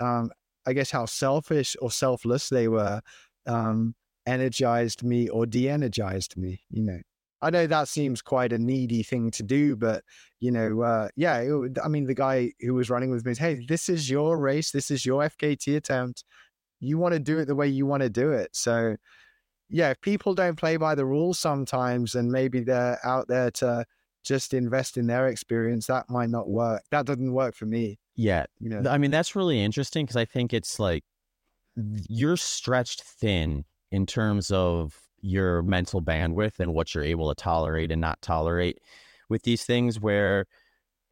um, 0.00 0.30
I 0.66 0.72
guess 0.72 0.90
how 0.90 1.06
selfish 1.06 1.76
or 1.80 1.90
selfless 1.90 2.48
they 2.48 2.68
were, 2.68 3.00
um, 3.46 3.94
energized 4.26 5.02
me 5.02 5.28
or 5.28 5.46
de-energized 5.46 6.36
me. 6.36 6.60
You 6.70 6.84
know, 6.84 6.98
I 7.40 7.50
know 7.50 7.66
that 7.66 7.88
seems 7.88 8.20
quite 8.20 8.52
a 8.52 8.58
needy 8.58 9.02
thing 9.02 9.30
to 9.32 9.42
do, 9.42 9.74
but 9.74 10.04
you 10.40 10.50
know, 10.52 10.82
uh, 10.82 11.08
yeah, 11.16 11.38
it, 11.38 11.78
I 11.82 11.88
mean, 11.88 12.06
the 12.06 12.14
guy 12.14 12.52
who 12.60 12.74
was 12.74 12.90
running 12.90 13.10
with 13.10 13.24
me, 13.24 13.34
hey, 13.34 13.64
this 13.66 13.88
is 13.88 14.10
your 14.10 14.38
race, 14.38 14.70
this 14.70 14.90
is 14.90 15.06
your 15.06 15.22
FKT 15.22 15.76
attempt 15.76 16.24
you 16.80 16.98
want 16.98 17.14
to 17.14 17.20
do 17.20 17.38
it 17.38 17.46
the 17.46 17.54
way 17.54 17.68
you 17.68 17.86
want 17.86 18.02
to 18.02 18.10
do 18.10 18.32
it. 18.32 18.54
So, 18.54 18.96
yeah, 19.70 19.90
if 19.90 20.00
people 20.00 20.34
don't 20.34 20.56
play 20.56 20.76
by 20.76 20.94
the 20.94 21.04
rules 21.04 21.38
sometimes, 21.38 22.14
and 22.14 22.30
maybe 22.30 22.60
they're 22.60 22.98
out 23.04 23.28
there 23.28 23.50
to 23.52 23.84
just 24.24 24.54
invest 24.54 24.96
in 24.96 25.06
their 25.06 25.28
experience, 25.28 25.86
that 25.86 26.08
might 26.08 26.30
not 26.30 26.48
work. 26.48 26.82
That 26.90 27.06
doesn't 27.06 27.32
work 27.32 27.54
for 27.54 27.66
me. 27.66 27.98
Yeah, 28.16 28.46
you 28.58 28.68
know. 28.68 28.88
I 28.90 28.98
mean, 28.98 29.10
that's 29.10 29.36
really 29.36 29.62
interesting 29.62 30.04
because 30.04 30.16
I 30.16 30.24
think 30.24 30.52
it's 30.52 30.78
like 30.78 31.04
you're 32.08 32.36
stretched 32.36 33.02
thin 33.02 33.64
in 33.90 34.06
terms 34.06 34.50
of 34.50 35.00
your 35.20 35.62
mental 35.62 36.02
bandwidth 36.02 36.60
and 36.60 36.74
what 36.74 36.94
you're 36.94 37.04
able 37.04 37.28
to 37.28 37.40
tolerate 37.40 37.90
and 37.92 38.00
not 38.00 38.20
tolerate 38.22 38.78
with 39.28 39.42
these 39.42 39.64
things 39.64 40.00
where 40.00 40.46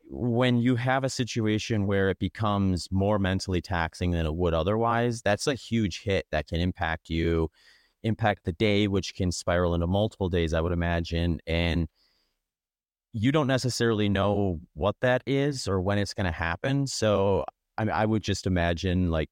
when 0.09 0.59
you 0.59 0.77
have 0.77 1.05
a 1.05 1.09
situation 1.09 1.87
where 1.87 2.11
it 2.11 2.19
becomes 2.19 2.89
more 2.91 3.19
mentally 3.19 3.61
taxing 3.61 4.13
than 4.13 4.27
it 4.27 4.35
would 4.35 4.55
otherwise, 4.55 5.23
that's 5.23 5.47
a 5.47 5.55
huge 5.55 6.03
hit 6.03 6.27
that 6.31 6.47
can 6.47 6.61
impact 6.61 7.09
you 7.09 7.51
impact 8.03 8.45
the 8.45 8.53
day, 8.53 8.89
which 8.89 9.15
can 9.15 9.33
spiral 9.33 9.75
into 9.75 9.87
multiple 9.87 10.29
days, 10.29 10.55
I 10.55 10.61
would 10.61 10.73
imagine. 10.73 11.41
And 11.47 11.89
you 13.13 13.33
don't 13.33 13.47
necessarily 13.47 14.09
know 14.09 14.61
what 14.75 14.97
that 15.01 15.23
is 15.27 15.67
or 15.67 15.81
when 15.81 15.99
it's 15.99 16.15
going 16.15 16.27
to 16.27 16.33
happen. 16.33 16.87
So 16.87 17.45
I, 17.77 17.85
mean, 17.85 17.95
I 17.95 18.07
would 18.07 18.23
just 18.23 18.47
imagine 18.47 19.11
like 19.11 19.29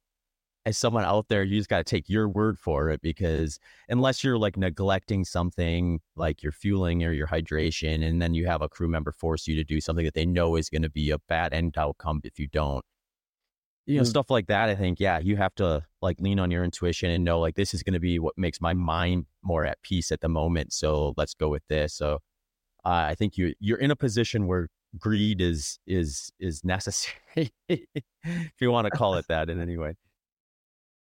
as 0.66 0.78
someone 0.78 1.04
out 1.04 1.28
there, 1.28 1.42
you 1.42 1.58
just 1.58 1.68
got 1.68 1.78
to 1.78 1.84
take 1.84 2.08
your 2.08 2.28
word 2.28 2.58
for 2.58 2.88
it 2.88 3.02
because 3.02 3.58
unless 3.88 4.24
you're 4.24 4.38
like 4.38 4.56
neglecting 4.56 5.24
something 5.24 6.00
like 6.16 6.42
your 6.42 6.52
fueling 6.52 7.04
or 7.04 7.12
your 7.12 7.26
hydration, 7.26 8.02
and 8.02 8.20
then 8.22 8.32
you 8.32 8.46
have 8.46 8.62
a 8.62 8.68
crew 8.68 8.88
member 8.88 9.12
force 9.12 9.46
you 9.46 9.54
to 9.56 9.64
do 9.64 9.80
something 9.80 10.04
that 10.04 10.14
they 10.14 10.24
know 10.24 10.56
is 10.56 10.70
going 10.70 10.82
to 10.82 10.90
be 10.90 11.10
a 11.10 11.18
bad 11.28 11.52
end 11.52 11.76
outcome 11.76 12.20
if 12.24 12.38
you 12.38 12.46
don't, 12.46 12.84
you 13.84 13.98
know, 13.98 14.04
mm. 14.04 14.06
stuff 14.06 14.30
like 14.30 14.46
that. 14.46 14.70
I 14.70 14.74
think, 14.74 15.00
yeah, 15.00 15.18
you 15.18 15.36
have 15.36 15.54
to 15.56 15.84
like 16.00 16.18
lean 16.18 16.40
on 16.40 16.50
your 16.50 16.64
intuition 16.64 17.10
and 17.10 17.24
know 17.24 17.40
like 17.40 17.56
this 17.56 17.74
is 17.74 17.82
going 17.82 17.94
to 17.94 18.00
be 18.00 18.18
what 18.18 18.38
makes 18.38 18.60
my 18.60 18.72
mind 18.72 19.26
more 19.42 19.66
at 19.66 19.82
peace 19.82 20.10
at 20.10 20.22
the 20.22 20.28
moment. 20.30 20.72
So 20.72 21.12
let's 21.18 21.34
go 21.34 21.50
with 21.50 21.66
this. 21.68 21.92
So 21.92 22.20
uh, 22.86 23.08
I 23.08 23.14
think 23.14 23.36
you 23.36 23.54
you're 23.60 23.78
in 23.78 23.90
a 23.90 23.96
position 23.96 24.46
where 24.46 24.68
greed 24.98 25.40
is 25.42 25.78
is 25.86 26.32
is 26.38 26.64
necessary, 26.64 27.52
if 27.68 28.52
you 28.60 28.70
want 28.70 28.86
to 28.86 28.90
call 28.90 29.16
it 29.16 29.26
that 29.28 29.50
in 29.50 29.60
any 29.60 29.76
way. 29.76 29.94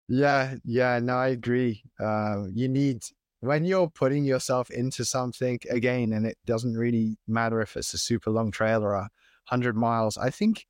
Yeah, 0.08 0.56
yeah, 0.64 1.00
no, 1.00 1.16
I 1.18 1.30
agree. 1.30 1.84
Uh, 2.00 2.46
you 2.54 2.68
need 2.70 3.04
when 3.42 3.66
you're 3.66 3.90
putting 3.90 4.24
yourself 4.26 4.70
into 4.70 5.04
something 5.06 5.60
again, 5.70 6.14
and 6.14 6.26
it 6.26 6.38
doesn't 6.46 6.76
really 6.76 7.18
matter 7.28 7.62
if 7.62 7.76
it's 7.76 7.94
a 7.94 7.98
super 7.98 8.32
long 8.32 8.52
trail 8.52 8.84
or 8.84 8.94
a 8.94 9.10
hundred 9.46 9.76
miles. 9.76 10.18
I 10.18 10.30
think 10.30 10.66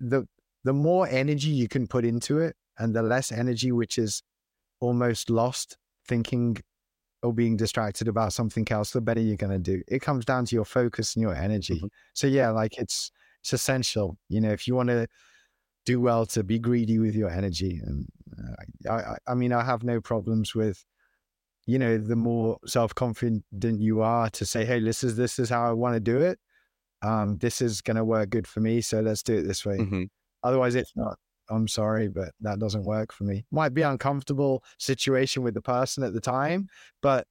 the 0.00 0.26
the 0.64 0.72
more 0.72 1.06
energy 1.08 1.50
you 1.50 1.68
can 1.68 1.86
put 1.86 2.04
into 2.04 2.38
it, 2.40 2.56
and 2.78 2.94
the 2.94 3.02
less 3.02 3.30
energy 3.30 3.72
which 3.72 3.98
is 3.98 4.22
almost 4.80 5.28
lost 5.30 5.76
thinking 6.06 6.56
or 7.22 7.32
being 7.34 7.56
distracted 7.56 8.08
about 8.08 8.32
something 8.32 8.66
else, 8.70 8.92
the 8.92 9.00
better 9.00 9.20
you're 9.20 9.36
going 9.36 9.52
to 9.52 9.58
do. 9.58 9.82
It 9.88 10.00
comes 10.02 10.24
down 10.24 10.46
to 10.46 10.54
your 10.54 10.64
focus 10.64 11.16
and 11.16 11.22
your 11.22 11.34
energy. 11.34 11.76
Mm-hmm. 11.76 11.86
So 12.14 12.26
yeah, 12.26 12.50
like 12.50 12.78
it's 12.78 13.10
it's 13.42 13.52
essential. 13.52 14.16
You 14.28 14.40
know, 14.40 14.50
if 14.50 14.66
you 14.68 14.74
want 14.74 14.88
to 14.90 15.08
do 15.88 16.00
well 16.00 16.26
to 16.26 16.44
be 16.44 16.58
greedy 16.58 16.98
with 16.98 17.14
your 17.14 17.30
energy. 17.30 17.80
And 17.82 18.06
I, 18.88 19.16
I 19.26 19.34
mean, 19.34 19.52
I 19.52 19.64
have 19.64 19.82
no 19.82 20.00
problems 20.00 20.54
with, 20.54 20.84
you 21.66 21.78
know, 21.78 21.98
the 21.98 22.16
more 22.16 22.58
self 22.66 22.94
confident 22.94 23.44
you 23.80 24.02
are 24.02 24.30
to 24.30 24.46
say, 24.46 24.64
hey, 24.64 24.80
this 24.80 25.04
is 25.04 25.16
this 25.16 25.38
is 25.38 25.50
how 25.50 25.68
I 25.68 25.72
want 25.72 25.94
to 25.94 26.00
do 26.00 26.18
it. 26.18 26.38
Um, 27.02 27.38
this 27.38 27.60
is 27.60 27.80
going 27.80 27.96
to 27.96 28.04
work 28.04 28.30
good 28.30 28.46
for 28.46 28.60
me, 28.60 28.80
so 28.80 29.00
let's 29.00 29.22
do 29.22 29.36
it 29.36 29.42
this 29.42 29.64
way. 29.64 29.78
Mm-hmm. 29.78 30.04
Otherwise, 30.42 30.74
it's 30.74 30.92
not. 30.96 31.16
I'm 31.50 31.68
sorry, 31.68 32.08
but 32.08 32.32
that 32.40 32.58
doesn't 32.58 32.84
work 32.84 33.10
for 33.10 33.24
me. 33.24 33.46
Might 33.50 33.72
be 33.72 33.80
uncomfortable 33.82 34.62
situation 34.78 35.42
with 35.42 35.54
the 35.54 35.62
person 35.62 36.02
at 36.04 36.12
the 36.12 36.20
time, 36.20 36.68
but 37.00 37.26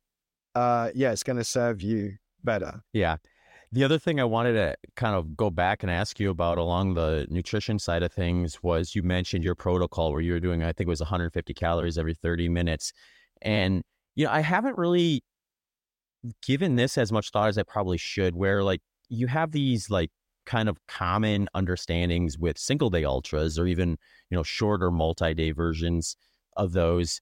uh, 0.55 0.89
yeah, 0.95 1.11
it's 1.11 1.23
going 1.23 1.37
to 1.37 1.43
serve 1.43 1.81
you 1.83 2.13
better. 2.43 2.81
Yeah. 2.93 3.17
The 3.71 3.83
other 3.83 3.99
thing 3.99 4.19
I 4.19 4.23
wanted 4.23 4.53
to 4.53 4.75
kind 4.95 5.15
of 5.15 5.35
go 5.35 5.49
back 5.49 5.83
and 5.83 5.91
ask 5.91 6.19
you 6.19 6.29
about 6.29 6.57
along 6.57 6.93
the 6.93 7.27
nutrition 7.29 7.79
side 7.79 8.01
of 8.01 8.13
things 8.13 8.63
was 8.63 8.95
you 8.95 9.03
mentioned 9.03 9.43
your 9.43 9.55
protocol 9.55 10.13
where 10.13 10.21
you 10.21 10.33
were 10.33 10.39
doing, 10.39 10.63
I 10.63 10.71
think 10.71 10.87
it 10.87 10.89
was 10.89 11.01
150 11.01 11.53
calories 11.53 11.97
every 11.97 12.13
30 12.13 12.47
minutes. 12.47 12.93
And, 13.41 13.83
you 14.15 14.25
know, 14.25 14.31
I 14.31 14.39
haven't 14.39 14.77
really 14.77 15.21
given 16.45 16.75
this 16.75 16.97
as 16.97 17.11
much 17.11 17.31
thought 17.31 17.49
as 17.49 17.57
I 17.57 17.63
probably 17.63 17.97
should, 17.97 18.35
where 18.35 18.63
like 18.63 18.81
you 19.09 19.27
have 19.27 19.51
these 19.51 19.89
like 19.89 20.11
kind 20.45 20.69
of 20.69 20.77
common 20.87 21.49
understandings 21.53 22.37
with 22.37 22.57
single 22.57 22.89
day 22.89 23.03
ultras 23.03 23.59
or 23.59 23.67
even, 23.67 23.97
you 24.29 24.37
know, 24.37 24.43
shorter 24.43 24.91
multi 24.91 25.33
day 25.33 25.51
versions 25.51 26.15
of 26.55 26.71
those 26.71 27.19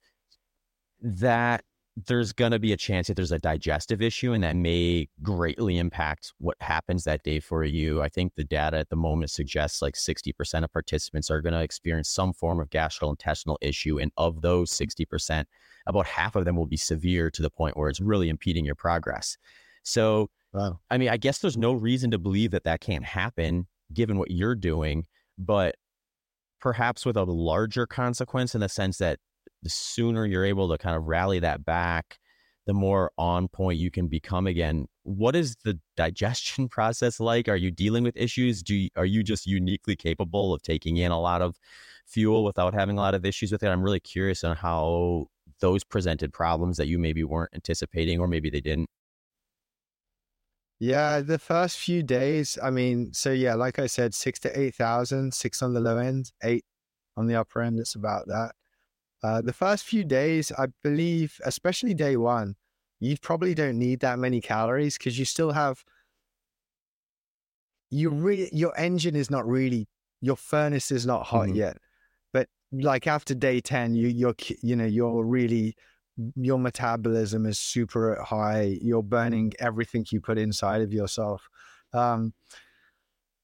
that 1.01 1.63
there's 1.95 2.33
going 2.33 2.51
to 2.51 2.59
be 2.59 2.73
a 2.73 2.77
chance 2.77 3.07
that 3.07 3.15
there's 3.15 3.31
a 3.31 3.39
digestive 3.39 4.01
issue 4.01 4.33
and 4.33 4.43
that 4.43 4.55
may 4.55 5.07
greatly 5.23 5.77
impact 5.77 6.33
what 6.39 6.57
happens 6.59 7.05
that 7.05 7.23
day 7.23 7.39
for 7.39 7.63
you. 7.63 8.01
I 8.01 8.09
think 8.09 8.35
the 8.35 8.43
data 8.43 8.77
at 8.77 8.89
the 8.89 8.97
moment 8.97 9.31
suggests 9.31 9.81
like 9.81 9.93
60% 9.93 10.63
of 10.63 10.73
participants 10.73 11.31
are 11.31 11.41
going 11.41 11.53
to 11.53 11.61
experience 11.61 12.09
some 12.09 12.33
form 12.33 12.59
of 12.59 12.69
gastrointestinal 12.69 13.55
issue. 13.61 13.97
And 13.97 14.11
of 14.17 14.41
those 14.41 14.71
60%, 14.71 15.45
about 15.87 16.05
half 16.05 16.35
of 16.35 16.43
them 16.43 16.57
will 16.57 16.65
be 16.65 16.75
severe 16.75 17.31
to 17.31 17.41
the 17.41 17.49
point 17.49 17.77
where 17.77 17.87
it's 17.87 18.01
really 18.01 18.27
impeding 18.27 18.65
your 18.65 18.75
progress. 18.75 19.37
So, 19.83 20.29
wow. 20.51 20.79
I 20.91 20.97
mean, 20.97 21.09
I 21.09 21.17
guess 21.17 21.37
there's 21.39 21.57
no 21.57 21.71
reason 21.71 22.11
to 22.11 22.17
believe 22.17 22.51
that 22.51 22.65
that 22.65 22.81
can't 22.81 23.05
happen 23.05 23.67
given 23.93 24.17
what 24.17 24.31
you're 24.31 24.55
doing, 24.55 25.05
but 25.37 25.75
perhaps 26.59 27.05
with 27.05 27.15
a 27.15 27.23
larger 27.23 27.87
consequence 27.87 28.53
in 28.53 28.61
the 28.61 28.67
sense 28.67 28.97
that 28.97 29.19
the 29.63 29.69
sooner 29.69 30.25
you're 30.25 30.45
able 30.45 30.69
to 30.69 30.77
kind 30.77 30.95
of 30.95 31.05
rally 31.05 31.39
that 31.39 31.65
back, 31.65 32.19
the 32.65 32.73
more 32.73 33.11
on 33.17 33.47
point 33.47 33.79
you 33.79 33.91
can 33.91 34.07
become 34.07 34.47
again. 34.47 34.87
What 35.03 35.35
is 35.35 35.55
the 35.63 35.79
digestion 35.95 36.67
process 36.69 37.19
like? 37.19 37.47
Are 37.47 37.55
you 37.55 37.71
dealing 37.71 38.03
with 38.03 38.17
issues? 38.17 38.63
Do 38.63 38.75
you, 38.75 38.89
are 38.95 39.05
you 39.05 39.23
just 39.23 39.45
uniquely 39.45 39.95
capable 39.95 40.53
of 40.53 40.61
taking 40.61 40.97
in 40.97 41.11
a 41.11 41.19
lot 41.19 41.41
of 41.41 41.57
fuel 42.07 42.43
without 42.43 42.73
having 42.73 42.97
a 42.97 43.01
lot 43.01 43.15
of 43.15 43.25
issues 43.25 43.51
with 43.51 43.63
it? 43.63 43.67
I'm 43.67 43.83
really 43.83 43.99
curious 43.99 44.43
on 44.43 44.55
how 44.55 45.27
those 45.61 45.83
presented 45.83 46.33
problems 46.33 46.77
that 46.77 46.87
you 46.87 46.99
maybe 46.99 47.23
weren't 47.23 47.53
anticipating 47.53 48.19
or 48.19 48.27
maybe 48.27 48.49
they 48.49 48.61
didn't. 48.61 48.89
Yeah, 50.79 51.21
the 51.21 51.39
first 51.39 51.79
few 51.79 52.03
days, 52.03 52.57
I 52.61 52.69
mean, 52.69 53.13
so 53.13 53.31
yeah, 53.31 53.53
like 53.55 53.79
I 53.79 53.87
said, 53.87 54.13
six 54.13 54.39
to 54.39 54.59
8,000, 54.59 55.33
six 55.33 55.61
on 55.61 55.73
the 55.73 55.79
low 55.79 55.97
end, 55.97 56.31
eight 56.43 56.65
on 57.15 57.27
the 57.27 57.35
upper 57.35 57.61
end. 57.61 57.79
It's 57.79 57.95
about 57.95 58.27
that. 58.27 58.51
Uh, 59.23 59.41
the 59.41 59.53
first 59.53 59.85
few 59.85 60.03
days, 60.03 60.51
I 60.57 60.67
believe, 60.83 61.39
especially 61.43 61.93
day 61.93 62.17
one, 62.17 62.55
you 62.99 63.17
probably 63.21 63.53
don't 63.53 63.77
need 63.77 63.99
that 64.01 64.19
many 64.19 64.41
calories 64.41 64.97
because 64.97 65.17
you 65.17 65.25
still 65.25 65.51
have 65.51 65.83
you 67.89 68.09
really 68.09 68.49
your 68.51 68.77
engine 68.77 69.15
is 69.15 69.29
not 69.29 69.47
really 69.47 69.87
your 70.21 70.35
furnace 70.35 70.91
is 70.91 71.05
not 71.05 71.25
hot 71.25 71.47
mm-hmm. 71.47 71.57
yet. 71.57 71.77
But 72.33 72.47
like 72.71 73.07
after 73.07 73.33
day 73.35 73.61
ten, 73.61 73.95
you 73.95 74.07
you're 74.07 74.35
you 74.61 74.75
know 74.75 74.85
you're 74.85 75.23
really 75.23 75.75
your 76.35 76.57
metabolism 76.57 77.45
is 77.45 77.59
super 77.59 78.21
high. 78.23 78.77
You're 78.81 79.03
burning 79.03 79.53
everything 79.59 80.05
you 80.09 80.21
put 80.21 80.37
inside 80.37 80.81
of 80.81 80.93
yourself. 80.93 81.47
Um, 81.93 82.33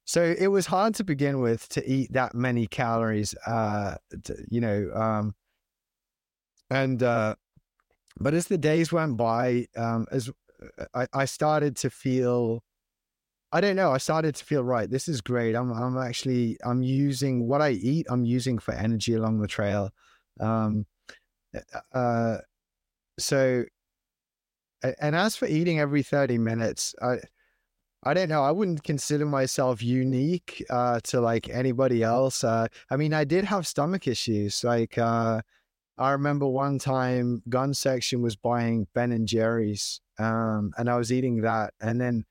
so 0.05 0.35
it 0.37 0.47
was 0.47 0.65
hard 0.65 0.95
to 0.95 1.03
begin 1.03 1.39
with 1.39 1.67
to 1.69 1.89
eat 1.89 2.11
that 2.13 2.33
many 2.33 2.67
calories. 2.67 3.35
Uh, 3.45 3.95
to, 4.23 4.35
you 4.49 4.61
know, 4.61 4.89
um, 4.93 5.35
and 6.71 7.03
uh, 7.03 7.35
but 8.19 8.33
as 8.33 8.47
the 8.47 8.57
days 8.57 8.91
went 8.91 9.17
by, 9.17 9.67
um, 9.75 10.07
as 10.11 10.29
uh, 10.29 10.85
I, 10.95 11.07
I 11.13 11.25
started 11.25 11.75
to 11.77 11.89
feel, 11.89 12.63
I 13.51 13.61
don't 13.61 13.75
know, 13.75 13.91
I 13.91 13.97
started 13.99 14.35
to 14.35 14.45
feel 14.45 14.63
right. 14.63 14.89
This 14.89 15.07
is 15.07 15.21
great. 15.21 15.53
I'm 15.55 15.71
I'm 15.71 15.97
actually 15.97 16.57
I'm 16.63 16.81
using 16.81 17.47
what 17.47 17.61
I 17.61 17.71
eat. 17.71 18.07
I'm 18.09 18.25
using 18.25 18.57
for 18.57 18.73
energy 18.73 19.13
along 19.13 19.41
the 19.41 19.47
trail. 19.47 19.91
Um, 20.39 20.85
uh, 21.93 22.37
so, 23.19 23.65
and 24.81 25.15
as 25.15 25.35
for 25.35 25.47
eating 25.47 25.79
every 25.79 26.03
thirty 26.03 26.37
minutes, 26.37 26.95
I. 27.01 27.17
I 28.03 28.15
don't 28.15 28.29
know. 28.29 28.41
I 28.41 28.49
wouldn't 28.49 28.83
consider 28.83 29.27
myself 29.27 29.83
unique 29.83 30.65
uh, 30.71 30.99
to 31.03 31.21
like 31.21 31.49
anybody 31.49 32.01
else. 32.01 32.43
Uh, 32.43 32.65
I 32.89 32.95
mean, 32.97 33.13
I 33.13 33.25
did 33.25 33.45
have 33.45 33.67
stomach 33.67 34.07
issues. 34.07 34.63
Like, 34.63 34.97
uh, 34.97 35.41
I 35.97 36.11
remember 36.11 36.47
one 36.47 36.79
time 36.79 37.43
gun 37.49 37.73
section 37.73 38.21
was 38.21 38.35
buying 38.35 38.87
Ben 38.93 39.11
and 39.11 39.27
Jerry's, 39.27 40.01
um, 40.17 40.71
and 40.77 40.89
I 40.89 40.97
was 40.97 41.11
eating 41.11 41.41
that, 41.41 41.73
and 41.79 41.99
then 42.01 42.25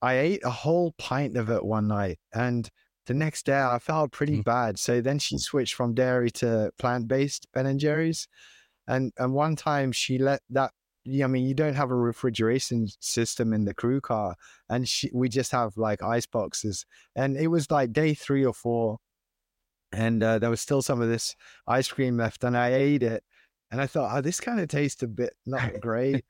I 0.00 0.18
ate 0.18 0.44
a 0.44 0.50
whole 0.50 0.92
pint 0.98 1.36
of 1.36 1.50
it 1.50 1.64
one 1.64 1.88
night, 1.88 2.18
and 2.32 2.68
the 3.06 3.14
next 3.14 3.46
day 3.46 3.60
I 3.60 3.78
felt 3.78 4.12
pretty 4.12 4.38
mm. 4.38 4.44
bad. 4.44 4.78
So 4.78 5.00
then 5.00 5.18
she 5.18 5.38
switched 5.38 5.74
from 5.74 5.94
dairy 5.94 6.30
to 6.32 6.70
plant 6.78 7.08
based 7.08 7.46
Ben 7.52 7.66
and 7.66 7.80
Jerry's, 7.80 8.28
and 8.86 9.12
and 9.18 9.34
one 9.34 9.56
time 9.56 9.92
she 9.92 10.18
let 10.18 10.40
that. 10.50 10.72
I 11.06 11.26
mean, 11.26 11.44
you 11.44 11.54
don't 11.54 11.74
have 11.74 11.90
a 11.90 11.96
refrigeration 11.96 12.86
system 13.00 13.52
in 13.52 13.64
the 13.64 13.74
crew 13.74 14.00
car, 14.00 14.36
and 14.68 14.88
she, 14.88 15.10
we 15.12 15.28
just 15.28 15.50
have 15.50 15.76
like 15.76 16.00
ice 16.00 16.26
boxes. 16.26 16.86
And 17.16 17.36
it 17.36 17.48
was 17.48 17.72
like 17.72 17.92
day 17.92 18.14
three 18.14 18.44
or 18.44 18.54
four, 18.54 18.98
and 19.92 20.22
uh, 20.22 20.38
there 20.38 20.50
was 20.50 20.60
still 20.60 20.82
some 20.82 21.00
of 21.00 21.08
this 21.08 21.34
ice 21.66 21.88
cream 21.88 22.16
left, 22.16 22.44
and 22.44 22.56
I 22.56 22.74
ate 22.74 23.02
it, 23.02 23.22
and 23.70 23.80
I 23.80 23.86
thought, 23.86 24.16
oh, 24.16 24.20
this 24.20 24.40
kind 24.40 24.60
of 24.60 24.68
tastes 24.68 25.02
a 25.02 25.08
bit 25.08 25.34
not 25.46 25.72
great. 25.80 26.24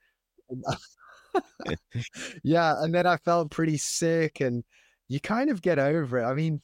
yeah, 2.42 2.82
and 2.82 2.94
then 2.94 3.06
I 3.06 3.16
felt 3.16 3.50
pretty 3.50 3.76
sick, 3.76 4.40
and 4.40 4.64
you 5.08 5.20
kind 5.20 5.50
of 5.50 5.62
get 5.62 5.78
over 5.78 6.18
it. 6.18 6.24
I 6.24 6.34
mean, 6.34 6.60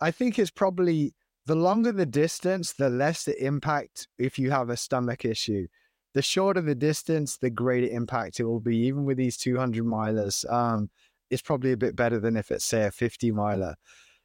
I 0.00 0.10
think 0.10 0.38
it's 0.38 0.50
probably 0.50 1.14
the 1.46 1.54
longer 1.54 1.92
the 1.92 2.06
distance, 2.06 2.72
the 2.72 2.90
less 2.90 3.24
the 3.24 3.44
impact 3.44 4.08
if 4.18 4.38
you 4.38 4.50
have 4.50 4.68
a 4.68 4.76
stomach 4.76 5.24
issue. 5.24 5.66
The 6.14 6.22
shorter 6.22 6.60
the 6.60 6.74
distance, 6.74 7.36
the 7.36 7.50
greater 7.50 7.88
impact 7.88 8.40
it 8.40 8.44
will 8.44 8.60
be. 8.60 8.76
Even 8.78 9.04
with 9.04 9.16
these 9.16 9.36
200 9.36 9.84
milers, 9.84 10.50
um, 10.50 10.90
it's 11.30 11.42
probably 11.42 11.72
a 11.72 11.76
bit 11.76 11.94
better 11.94 12.18
than 12.18 12.36
if 12.36 12.50
it's, 12.50 12.64
say, 12.64 12.84
a 12.84 12.90
50 12.90 13.32
miler. 13.32 13.76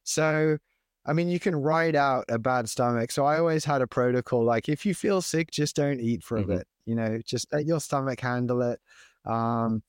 So, 0.02 0.58
I 1.04 1.12
mean, 1.12 1.28
you 1.28 1.40
can 1.40 1.56
ride 1.56 1.96
out 1.96 2.24
a 2.28 2.38
bad 2.38 2.68
stomach. 2.68 3.10
So 3.10 3.24
I 3.24 3.38
always 3.38 3.64
had 3.64 3.82
a 3.82 3.86
protocol 3.86 4.44
like 4.44 4.68
if 4.68 4.86
you 4.86 4.94
feel 4.94 5.20
sick, 5.20 5.50
just 5.50 5.74
don't 5.76 6.00
eat 6.00 6.22
for 6.22 6.36
a 6.36 6.40
mm-hmm. 6.40 6.56
bit. 6.56 6.66
You 6.86 6.94
know, 6.94 7.18
just 7.24 7.52
let 7.52 7.66
your 7.66 7.80
stomach 7.80 8.20
handle 8.20 8.62
it. 8.62 8.80
Um, 9.24 9.82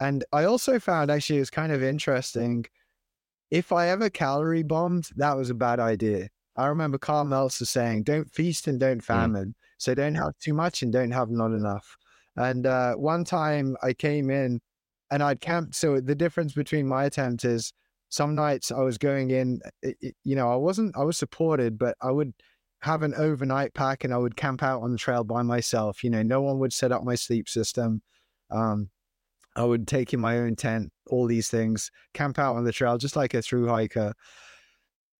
and 0.00 0.24
I 0.32 0.44
also 0.44 0.78
found 0.78 1.10
actually 1.10 1.36
it 1.36 1.40
was 1.40 1.50
kind 1.50 1.72
of 1.72 1.82
interesting. 1.82 2.66
If 3.50 3.72
I 3.72 3.88
ever 3.88 4.10
calorie 4.10 4.62
bombed, 4.62 5.08
that 5.16 5.36
was 5.36 5.50
a 5.50 5.54
bad 5.54 5.78
idea. 5.78 6.28
I 6.56 6.66
remember 6.66 6.98
Karl 6.98 7.24
Meltzer 7.24 7.64
saying, 7.64 8.02
"Don't 8.02 8.30
feast 8.30 8.66
and 8.66 8.78
don't 8.80 8.98
mm. 8.98 9.04
famine." 9.04 9.48
Mm. 9.48 9.54
So 9.78 9.94
don't 9.94 10.14
have 10.14 10.32
too 10.38 10.54
much 10.54 10.82
and 10.82 10.92
don't 10.92 11.10
have 11.10 11.30
not 11.30 11.52
enough. 11.52 11.96
And 12.36 12.66
uh, 12.66 12.94
one 12.94 13.24
time 13.24 13.76
I 13.82 13.92
came 13.92 14.30
in 14.30 14.60
and 15.10 15.22
I'd 15.22 15.40
camped. 15.40 15.74
So 15.74 16.00
the 16.00 16.14
difference 16.14 16.52
between 16.52 16.86
my 16.86 17.04
attempt 17.04 17.44
is 17.44 17.72
some 18.12 18.34
nights 18.34 18.70
I 18.70 18.82
was 18.82 18.98
going 18.98 19.30
in, 19.30 19.62
it, 19.80 19.96
it, 20.02 20.14
you 20.22 20.36
know, 20.36 20.52
I 20.52 20.56
wasn't, 20.56 20.94
I 20.98 21.02
was 21.02 21.16
supported, 21.16 21.78
but 21.78 21.96
I 22.02 22.10
would 22.10 22.34
have 22.80 23.02
an 23.02 23.14
overnight 23.14 23.72
pack 23.72 24.04
and 24.04 24.12
I 24.12 24.18
would 24.18 24.36
camp 24.36 24.62
out 24.62 24.82
on 24.82 24.92
the 24.92 24.98
trail 24.98 25.24
by 25.24 25.40
myself. 25.42 26.04
You 26.04 26.10
know, 26.10 26.22
no 26.22 26.42
one 26.42 26.58
would 26.58 26.74
set 26.74 26.92
up 26.92 27.04
my 27.04 27.14
sleep 27.14 27.48
system. 27.48 28.02
Um, 28.50 28.90
I 29.56 29.64
would 29.64 29.88
take 29.88 30.12
in 30.12 30.20
my 30.20 30.40
own 30.40 30.56
tent, 30.56 30.92
all 31.08 31.26
these 31.26 31.48
things, 31.48 31.90
camp 32.12 32.38
out 32.38 32.54
on 32.56 32.64
the 32.64 32.72
trail, 32.72 32.98
just 32.98 33.16
like 33.16 33.32
a 33.32 33.40
through 33.40 33.68
hiker. 33.68 34.12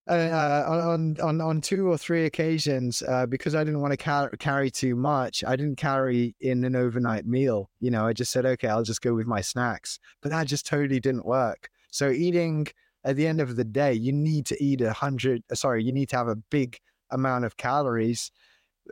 Uh, 0.07 0.65
on 0.67 1.17
on 1.23 1.41
on 1.41 1.61
two 1.61 1.87
or 1.87 1.97
three 1.97 2.27
occasions, 2.27 3.03
uh, 3.09 3.25
because 3.25 3.55
I 3.55 3.65
didn't 3.65 3.81
want 3.81 3.93
to 3.93 3.97
car- 3.97 4.33
carry 4.39 4.71
too 4.71 4.97
much, 4.97 5.45
I 5.47 5.57
didn't 5.57 5.77
carry 5.77 6.35
in 6.41 6.65
an 6.65 6.77
overnight 6.77 7.25
meal. 7.25 7.71
You 7.81 7.91
know, 7.91 8.05
I 8.05 8.13
just 8.13 8.33
said, 8.33 8.45
okay, 8.45 8.69
I'll 8.69 8.83
just 8.83 9.01
go 9.01 9.15
with 9.15 9.27
my 9.27 9.41
snacks. 9.41 9.99
But 10.21 10.33
that 10.33 10.47
just 10.47 10.67
totally 10.67 11.01
didn't 11.01 11.25
work. 11.25 11.71
So 11.93 12.11
eating 12.11 12.67
at 13.05 13.17
the 13.17 13.27
end 13.27 13.41
of 13.41 13.57
the 13.57 13.65
day, 13.65 13.93
you 13.93 14.13
need 14.13 14.47
to 14.47 14.65
eat 14.65 14.81
a 14.81 14.93
hundred. 14.93 15.43
Uh, 15.51 15.55
sorry, 15.55 15.85
you 15.85 15.93
need 15.93 16.09
to 16.09 16.17
have 16.17 16.29
a 16.29 16.37
big 16.37 16.79
amount 17.11 17.45
of 17.45 17.57
calories 17.57 18.33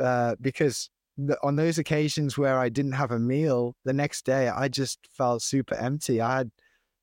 uh, 0.00 0.36
because 0.40 0.90
the, 1.16 1.36
on 1.42 1.56
those 1.56 1.78
occasions 1.78 2.38
where 2.38 2.58
I 2.58 2.68
didn't 2.68 2.92
have 2.92 3.10
a 3.10 3.18
meal, 3.18 3.74
the 3.84 3.92
next 3.92 4.24
day 4.24 4.48
I 4.48 4.68
just 4.68 4.98
felt 5.10 5.42
super 5.42 5.74
empty. 5.74 6.20
I 6.20 6.38
had 6.38 6.50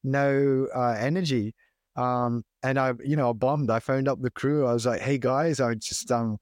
no 0.04 0.68
uh, 0.76 0.96
energy. 1.00 1.56
Um, 1.96 2.44
and 2.64 2.78
I, 2.80 2.94
you 3.04 3.16
know, 3.16 3.32
I 3.32 3.34
bombed. 3.34 3.72
I 3.72 3.80
phoned 3.80 4.08
up 4.08 4.22
the 4.22 4.30
crew. 4.32 4.68
I 4.68 4.74
was 4.74 4.86
like, 4.86 5.02
"Hey 5.02 5.18
guys, 5.18 5.60
I 5.60 5.74
just 5.76 6.12
um, 6.12 6.38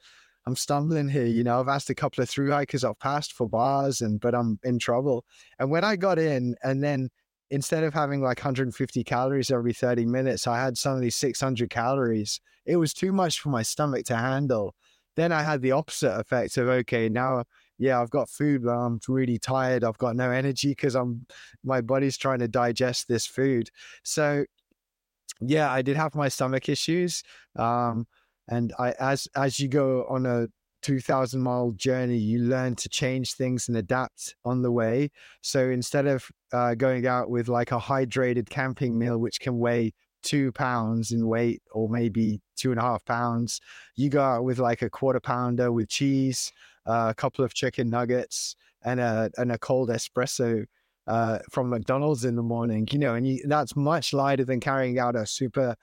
I'm 0.45 0.55
stumbling 0.55 1.07
here. 1.09 1.25
You 1.25 1.43
know, 1.43 1.59
I've 1.59 1.69
asked 1.69 1.89
a 1.89 1.95
couple 1.95 2.21
of 2.21 2.29
through 2.29 2.51
hikers 2.51 2.83
I've 2.83 2.99
passed 2.99 3.33
for 3.33 3.47
bars, 3.47 4.01
and 4.01 4.19
but 4.19 4.35
I'm 4.35 4.59
in 4.63 4.79
trouble." 4.79 5.23
And 5.59 5.71
when 5.71 5.83
I 5.85 5.95
got 5.95 6.19
in, 6.19 6.55
and 6.63 6.83
then 6.83 7.09
instead 7.49 7.83
of 7.83 7.93
having 7.93 8.21
like 8.21 8.39
150 8.39 9.03
calories 9.03 9.51
every 9.51 9.73
30 9.73 10.05
minutes, 10.05 10.47
I 10.47 10.59
had 10.59 10.77
suddenly 10.77 11.09
600 11.09 11.69
calories. 11.69 12.41
It 12.65 12.77
was 12.77 12.93
too 12.93 13.11
much 13.11 13.39
for 13.39 13.49
my 13.49 13.61
stomach 13.61 14.05
to 14.05 14.15
handle. 14.15 14.75
Then 15.15 15.31
I 15.31 15.43
had 15.43 15.61
the 15.61 15.71
opposite 15.71 16.19
effect 16.19 16.57
of 16.57 16.67
okay, 16.67 17.07
now 17.09 17.45
yeah, 17.77 18.01
I've 18.01 18.09
got 18.09 18.29
food, 18.29 18.63
but 18.63 18.71
I'm 18.71 18.99
really 19.07 19.37
tired. 19.37 19.83
I've 19.83 19.97
got 19.97 20.15
no 20.15 20.31
energy 20.31 20.69
because 20.69 20.95
I'm 20.95 21.25
my 21.63 21.81
body's 21.81 22.17
trying 22.17 22.39
to 22.39 22.47
digest 22.47 23.07
this 23.07 23.25
food. 23.25 23.69
So 24.03 24.45
yeah, 25.41 25.71
I 25.71 25.81
did 25.81 25.97
have 25.97 26.15
my 26.15 26.29
stomach 26.29 26.69
issues. 26.69 27.23
Um, 27.55 28.07
and 28.47 28.73
I, 28.79 28.93
as 28.99 29.27
as 29.35 29.59
you 29.59 29.67
go 29.67 30.05
on 30.09 30.25
a 30.25 30.47
2000 30.83 31.41
mile 31.41 31.71
journey, 31.71 32.17
you 32.17 32.39
learn 32.39 32.75
to 32.75 32.89
change 32.89 33.33
things 33.33 33.67
and 33.67 33.77
adapt 33.77 34.35
on 34.45 34.61
the 34.61 34.71
way. 34.71 35.09
So 35.41 35.69
instead 35.69 36.05
of 36.05 36.29
uh, 36.55 36.73
going 36.73 37.05
out 37.05 37.29
with 37.29 37.49
like 37.49 37.73
a 37.73 37.77
hydrated 37.77 38.49
camping 38.49 38.97
meal, 38.97 39.17
which 39.17 39.41
can 39.41 39.59
weigh 39.59 39.91
two 40.23 40.53
pounds 40.53 41.11
in 41.11 41.27
weight 41.27 41.61
or 41.73 41.89
maybe 41.89 42.41
two 42.55 42.71
and 42.71 42.79
a 42.79 42.81
half 42.81 43.03
pounds, 43.03 43.59
you 43.97 44.09
go 44.09 44.21
out 44.21 44.45
with 44.45 44.57
like 44.57 44.81
a 44.81 44.89
quarter 44.89 45.19
pounder 45.19 45.69
with 45.73 45.89
cheese, 45.89 46.53
uh, 46.85 47.07
a 47.09 47.13
couple 47.13 47.43
of 47.43 47.53
chicken 47.53 47.89
nuggets, 47.89 48.55
and 48.85 49.01
a 49.01 49.29
and 49.37 49.51
a 49.51 49.57
cold 49.57 49.89
espresso 49.89 50.65
uh, 51.07 51.39
from 51.51 51.69
McDonald's 51.69 52.23
in 52.23 52.37
the 52.37 52.43
morning, 52.43 52.87
you 52.89 52.99
know, 52.99 53.15
and 53.15 53.27
you, 53.27 53.43
that's 53.47 53.75
much 53.75 54.13
lighter 54.13 54.45
than 54.45 54.61
carrying 54.61 54.97
out 54.97 55.15
a 55.15 55.25
super 55.25 55.75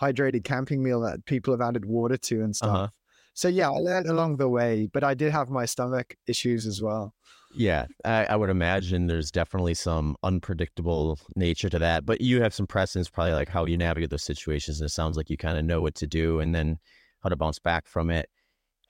hydrated 0.00 0.44
camping 0.44 0.80
meal 0.80 1.00
that 1.00 1.24
people 1.24 1.52
have 1.52 1.60
added 1.60 1.84
water 1.84 2.16
to 2.16 2.42
and 2.42 2.54
stuff. 2.54 2.70
Uh-huh. 2.70 2.88
So 3.34 3.48
yeah, 3.48 3.68
I 3.68 3.78
learned 3.78 4.06
along 4.06 4.36
the 4.36 4.48
way, 4.48 4.88
but 4.92 5.02
I 5.02 5.14
did 5.14 5.32
have 5.32 5.50
my 5.50 5.66
stomach 5.66 6.14
issues 6.28 6.66
as 6.66 6.80
well. 6.80 7.14
Yeah, 7.52 7.86
I, 8.04 8.26
I, 8.26 8.36
would 8.36 8.50
imagine 8.50 9.06
there's 9.08 9.32
definitely 9.32 9.74
some 9.74 10.16
unpredictable 10.22 11.18
nature 11.34 11.68
to 11.68 11.80
that. 11.80 12.06
But 12.06 12.20
you 12.20 12.40
have 12.42 12.54
some 12.54 12.66
precedents, 12.66 13.10
probably 13.10 13.32
like 13.32 13.48
how 13.48 13.64
you 13.66 13.76
navigate 13.76 14.10
those 14.10 14.22
situations, 14.22 14.80
and 14.80 14.86
it 14.86 14.92
sounds 14.92 15.16
like 15.16 15.28
you 15.30 15.36
kind 15.36 15.58
of 15.58 15.64
know 15.64 15.80
what 15.80 15.96
to 15.96 16.06
do 16.06 16.38
and 16.38 16.54
then 16.54 16.78
how 17.22 17.28
to 17.28 17.36
bounce 17.36 17.58
back 17.58 17.88
from 17.88 18.10
it. 18.10 18.28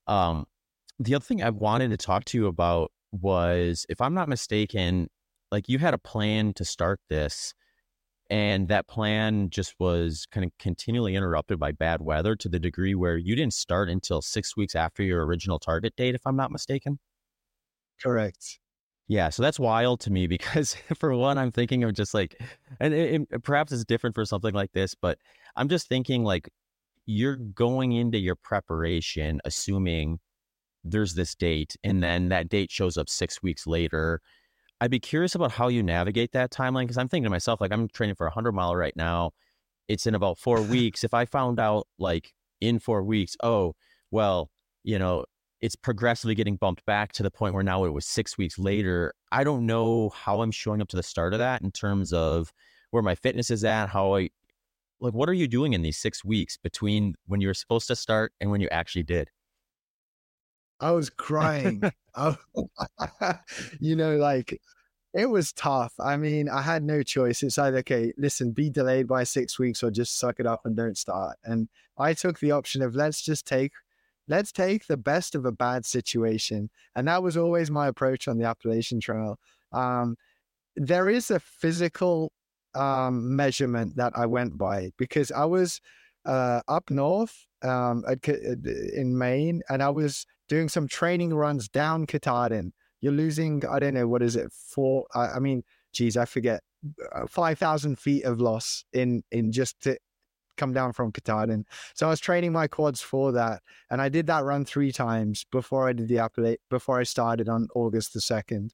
Um, 0.06 0.44
the 0.98 1.14
other 1.14 1.24
thing 1.24 1.42
I 1.42 1.50
wanted 1.50 1.90
to 1.90 1.96
talk 1.96 2.24
to 2.26 2.38
you 2.38 2.46
about 2.48 2.92
was, 3.12 3.86
if 3.88 4.00
I'm 4.00 4.14
not 4.14 4.28
mistaken, 4.28 5.08
like 5.50 5.68
you 5.68 5.78
had 5.78 5.94
a 5.94 5.98
plan 5.98 6.52
to 6.54 6.64
start 6.64 7.00
this 7.08 7.54
and 8.30 8.68
that 8.68 8.86
plan 8.88 9.50
just 9.50 9.74
was 9.80 10.26
kind 10.30 10.44
of 10.44 10.52
continually 10.58 11.16
interrupted 11.16 11.58
by 11.58 11.72
bad 11.72 12.00
weather 12.00 12.36
to 12.36 12.48
the 12.48 12.61
degree 12.61 12.94
where 12.94 13.16
you 13.16 13.34
didn't 13.34 13.54
start 13.54 13.88
until 13.88 14.22
six 14.22 14.56
weeks 14.56 14.74
after 14.76 15.02
your 15.02 15.26
original 15.26 15.58
target 15.58 15.94
date 15.96 16.14
if 16.14 16.22
i'm 16.26 16.36
not 16.36 16.52
mistaken 16.52 16.98
correct 18.03 18.59
yeah 19.09 19.28
so 19.28 19.42
that's 19.42 19.59
wild 19.59 20.01
to 20.01 20.11
me 20.11 20.26
because 20.26 20.76
for 20.98 21.14
one 21.14 21.38
i'm 21.38 21.51
thinking 21.51 21.84
of 21.84 21.94
just 21.94 22.14
like 22.14 22.40
and 22.80 22.94
eh, 22.94 22.96
it, 22.96 23.20
it, 23.22 23.28
eh, 23.32 23.38
perhaps 23.42 23.72
it's 23.72 23.84
different 23.84 24.14
for 24.14 24.24
something 24.24 24.55
like 24.55 24.72
this 24.72 24.94
but 24.94 25.18
i'm 25.57 25.68
just 25.68 25.88
thinking 25.88 26.24
like 26.24 26.48
you're 27.07 27.36
going 27.36 27.92
into 27.92 28.18
your 28.18 28.36
preparation 28.36 29.40
assuming 29.44 30.18
there's 30.84 31.14
this 31.14 31.34
date 31.34 31.76
and 31.84 32.03
then 32.03 32.28
that 32.28 32.48
date 32.48 32.70
shows 32.70 32.96
up 32.96 33.09
six 33.09 33.42
weeks 33.42 33.66
later 33.66 34.20
I'd 34.80 34.90
be 34.90 35.01
curious 35.01 35.34
about 35.34 35.53
how 35.53 35.68
you 35.68 35.82
navigate 35.82 36.32
that 36.32 36.51
timeline 36.51 36.84
because 36.84 36.96
I'm 36.96 37.09
thinking 37.09 37.24
to 37.24 37.30
myself, 37.30 37.61
like, 37.61 37.72
I'm 37.72 37.88
training 37.88 38.16
for 38.16 38.26
a 38.26 38.30
100 38.30 38.53
mile 38.53 38.74
right 38.74 38.96
now. 38.96 39.32
It's 39.88 40.07
in 40.07 40.14
about 40.14 40.38
four 40.38 40.62
weeks. 40.62 41.05
If 41.05 41.12
I 41.12 41.26
found 41.26 41.61
out, 41.61 41.86
like, 41.98 42.32
in 42.61 42.78
four 42.78 43.03
weeks, 43.05 43.36
oh, 43.42 43.74
well, 44.11 44.51
you 44.82 44.98
know, 44.98 45.24
it's 45.61 45.76
progressively 45.76 46.34
getting 46.34 46.56
bumped 46.56 46.84
back 46.86 47.12
to 47.12 47.22
the 47.22 47.30
point 47.30 47.54
where 47.54 47.62
now 47.62 47.84
it 47.84 47.92
was 47.92 48.06
six 48.06 48.38
weeks 48.38 48.58
later. 48.58 49.14
I 49.30 49.44
don't 49.44 49.66
know 49.66 50.08
how 50.11 50.40
I'm 50.40 50.50
showing 50.50 50.80
up 50.80 50.88
to 50.88 50.96
the 50.96 51.02
start 51.02 51.34
of 51.34 51.38
that 51.38 51.62
in 51.62 51.70
terms 51.70 52.12
of 52.12 52.52
where 52.90 53.02
my 53.02 53.14
fitness 53.14 53.50
is 53.50 53.62
at, 53.64 53.88
how 53.88 54.16
I, 54.16 54.30
like, 55.00 55.14
what 55.14 55.28
are 55.28 55.34
you 55.34 55.48
doing 55.48 55.72
in 55.72 55.82
these 55.82 55.98
six 55.98 56.24
weeks 56.24 56.56
between 56.56 57.14
when 57.26 57.40
you 57.40 57.48
were 57.48 57.54
supposed 57.54 57.88
to 57.88 57.96
start 57.96 58.32
and 58.40 58.50
when 58.50 58.61
you 58.61 58.68
actually 58.70 59.02
did? 59.02 59.28
I 60.80 60.92
was 60.92 61.11
crying. 61.16 61.82
oh, 62.14 62.36
you 63.80 63.96
know, 63.96 64.16
like 64.16 64.58
it 65.12 65.26
was 65.26 65.52
tough. 65.52 65.92
I 65.98 66.16
mean, 66.16 66.48
I 66.48 66.62
had 66.62 66.82
no 66.82 67.02
choice. 67.02 67.42
It's 67.42 67.58
either, 67.58 67.78
okay, 67.78 68.12
listen, 68.16 68.52
be 68.52 68.70
delayed 68.70 69.08
by 69.08 69.24
six 69.24 69.58
weeks 69.58 69.82
or 69.82 69.90
just 69.90 70.18
suck 70.18 70.38
it 70.38 70.46
up 70.46 70.62
and 70.64 70.76
don't 70.76 70.96
start. 70.96 71.36
And 71.44 71.68
I 71.98 72.14
took 72.14 72.38
the 72.38 72.52
option 72.52 72.80
of 72.80 72.94
let's 72.94 73.20
just 73.20 73.46
take, 73.46 73.72
let's 74.30 74.52
take 74.52 74.86
the 74.86 74.96
best 74.96 75.34
of 75.34 75.44
a 75.44 75.52
bad 75.52 75.84
situation. 75.84 76.70
And 76.94 77.08
that 77.08 77.22
was 77.22 77.36
always 77.36 77.70
my 77.70 77.88
approach 77.88 78.28
on 78.28 78.38
the 78.38 78.44
Appalachian 78.44 79.00
Trail. 79.00 79.38
Um, 79.72 80.16
there 80.76 81.08
is 81.10 81.32
a 81.32 81.40
physical 81.40 82.32
um, 82.74 83.34
measurement 83.34 83.96
that 83.96 84.12
I 84.14 84.26
went 84.26 84.56
by 84.56 84.92
because 84.96 85.32
I 85.32 85.44
was 85.44 85.80
uh, 86.24 86.60
up 86.68 86.90
north 86.90 87.44
um, 87.62 88.04
in 88.24 89.18
Maine 89.18 89.62
and 89.68 89.82
I 89.82 89.90
was 89.90 90.24
doing 90.48 90.68
some 90.68 90.86
training 90.86 91.34
runs 91.34 91.68
down 91.68 92.06
Katahdin. 92.06 92.72
You're 93.00 93.12
losing, 93.12 93.64
I 93.66 93.80
don't 93.80 93.94
know, 93.94 94.06
what 94.06 94.22
is 94.22 94.36
it, 94.36 94.52
four? 94.52 95.06
I, 95.12 95.26
I 95.26 95.38
mean, 95.40 95.64
geez, 95.92 96.16
I 96.16 96.24
forget, 96.24 96.60
uh, 97.12 97.26
5,000 97.26 97.98
feet 97.98 98.24
of 98.24 98.40
loss 98.40 98.84
in, 98.92 99.22
in 99.32 99.50
just 99.50 99.80
to 99.82 99.98
come 100.61 100.72
down 100.72 100.92
from 100.92 101.11
Katahdin. 101.12 101.64
So 101.94 102.06
I 102.06 102.11
was 102.11 102.20
training 102.20 102.52
my 102.52 102.66
quads 102.68 103.00
for 103.00 103.32
that. 103.32 103.62
And 103.90 104.00
I 104.00 104.08
did 104.08 104.26
that 104.28 104.44
run 104.44 104.64
three 104.64 104.92
times 104.92 105.44
before 105.50 105.88
I 105.88 105.92
did 105.92 106.08
the 106.08 106.18
appellate, 106.18 106.61
before 106.70 107.00
I 107.00 107.04
started 107.04 107.48
on 107.48 107.68
August 107.74 108.12
the 108.14 108.20
2nd. 108.20 108.70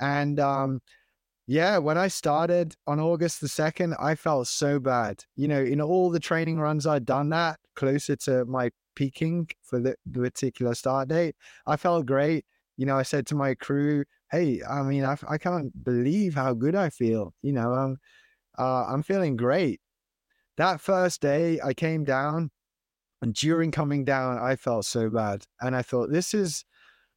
And, 0.00 0.40
um, 0.40 0.80
yeah, 1.46 1.78
when 1.78 1.96
I 1.96 2.08
started 2.08 2.76
on 2.86 3.00
August 3.00 3.40
the 3.40 3.48
2nd, 3.48 3.96
I 3.98 4.14
felt 4.16 4.48
so 4.48 4.78
bad. 4.78 5.24
You 5.34 5.48
know, 5.48 5.62
in 5.62 5.80
all 5.80 6.10
the 6.10 6.20
training 6.20 6.58
runs 6.60 6.86
I'd 6.86 7.06
done 7.06 7.30
that 7.30 7.58
closer 7.74 8.16
to 8.16 8.44
my 8.44 8.70
peaking 8.94 9.48
for 9.62 9.80
the, 9.80 9.96
the 10.04 10.20
particular 10.20 10.74
start 10.74 11.08
date, 11.08 11.36
I 11.66 11.76
felt 11.76 12.04
great. 12.04 12.44
You 12.76 12.84
know, 12.86 12.98
I 12.98 13.02
said 13.02 13.26
to 13.28 13.34
my 13.34 13.54
crew, 13.54 14.04
"Hey, 14.30 14.60
I 14.68 14.82
mean, 14.82 15.04
I, 15.04 15.16
I 15.28 15.38
can't 15.38 15.72
believe 15.84 16.34
how 16.34 16.52
good 16.54 16.74
I 16.74 16.90
feel. 16.90 17.32
You 17.42 17.52
know, 17.52 17.72
I'm 17.72 17.96
uh, 18.58 18.84
I'm 18.86 19.02
feeling 19.02 19.36
great." 19.36 19.80
That 20.58 20.80
first 20.80 21.22
day, 21.22 21.60
I 21.64 21.72
came 21.72 22.04
down, 22.04 22.50
and 23.22 23.32
during 23.34 23.70
coming 23.70 24.04
down, 24.04 24.38
I 24.38 24.56
felt 24.56 24.84
so 24.84 25.08
bad, 25.08 25.44
and 25.60 25.74
I 25.74 25.82
thought, 25.82 26.10
"This 26.10 26.34
is." 26.34 26.64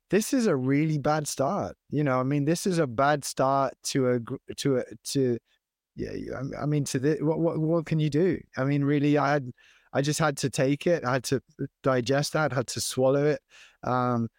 This 0.10 0.34
is 0.34 0.46
a 0.46 0.56
really 0.58 0.98
bad 0.98 1.26
start. 1.26 1.78
You 1.90 2.04
know, 2.04 2.20
I 2.20 2.24
mean, 2.24 2.44
this 2.44 2.68
is 2.68 2.80
a 2.80 2.86
bad 2.86 3.24
start 3.24 3.74
to 3.84 4.10
a 4.10 4.20
to 4.58 4.80
a 4.80 4.84
to 5.06 5.38
yeah. 5.96 6.12
I 6.62 6.66
mean, 6.66 6.84
to 6.86 7.00
the 7.00 7.18
what 7.22 7.40
what 7.40 7.58
what 7.60 7.86
can 7.86 8.00
you 8.00 8.10
do? 8.10 8.38
I 8.58 8.66
mean, 8.66 8.84
really, 8.84 9.18
I 9.18 9.32
had 9.32 9.52
I 9.94 10.02
just 10.02 10.20
had 10.20 10.38
to 10.38 10.50
take 10.50 10.88
it. 10.88 11.04
I 11.06 11.14
had 11.14 11.24
to 11.26 11.42
digest 11.84 12.34
that, 12.34 12.54
had 12.54 12.68
to 12.68 12.82
swallow 12.82 13.26
it. 13.26 13.40
Um, 13.84 14.30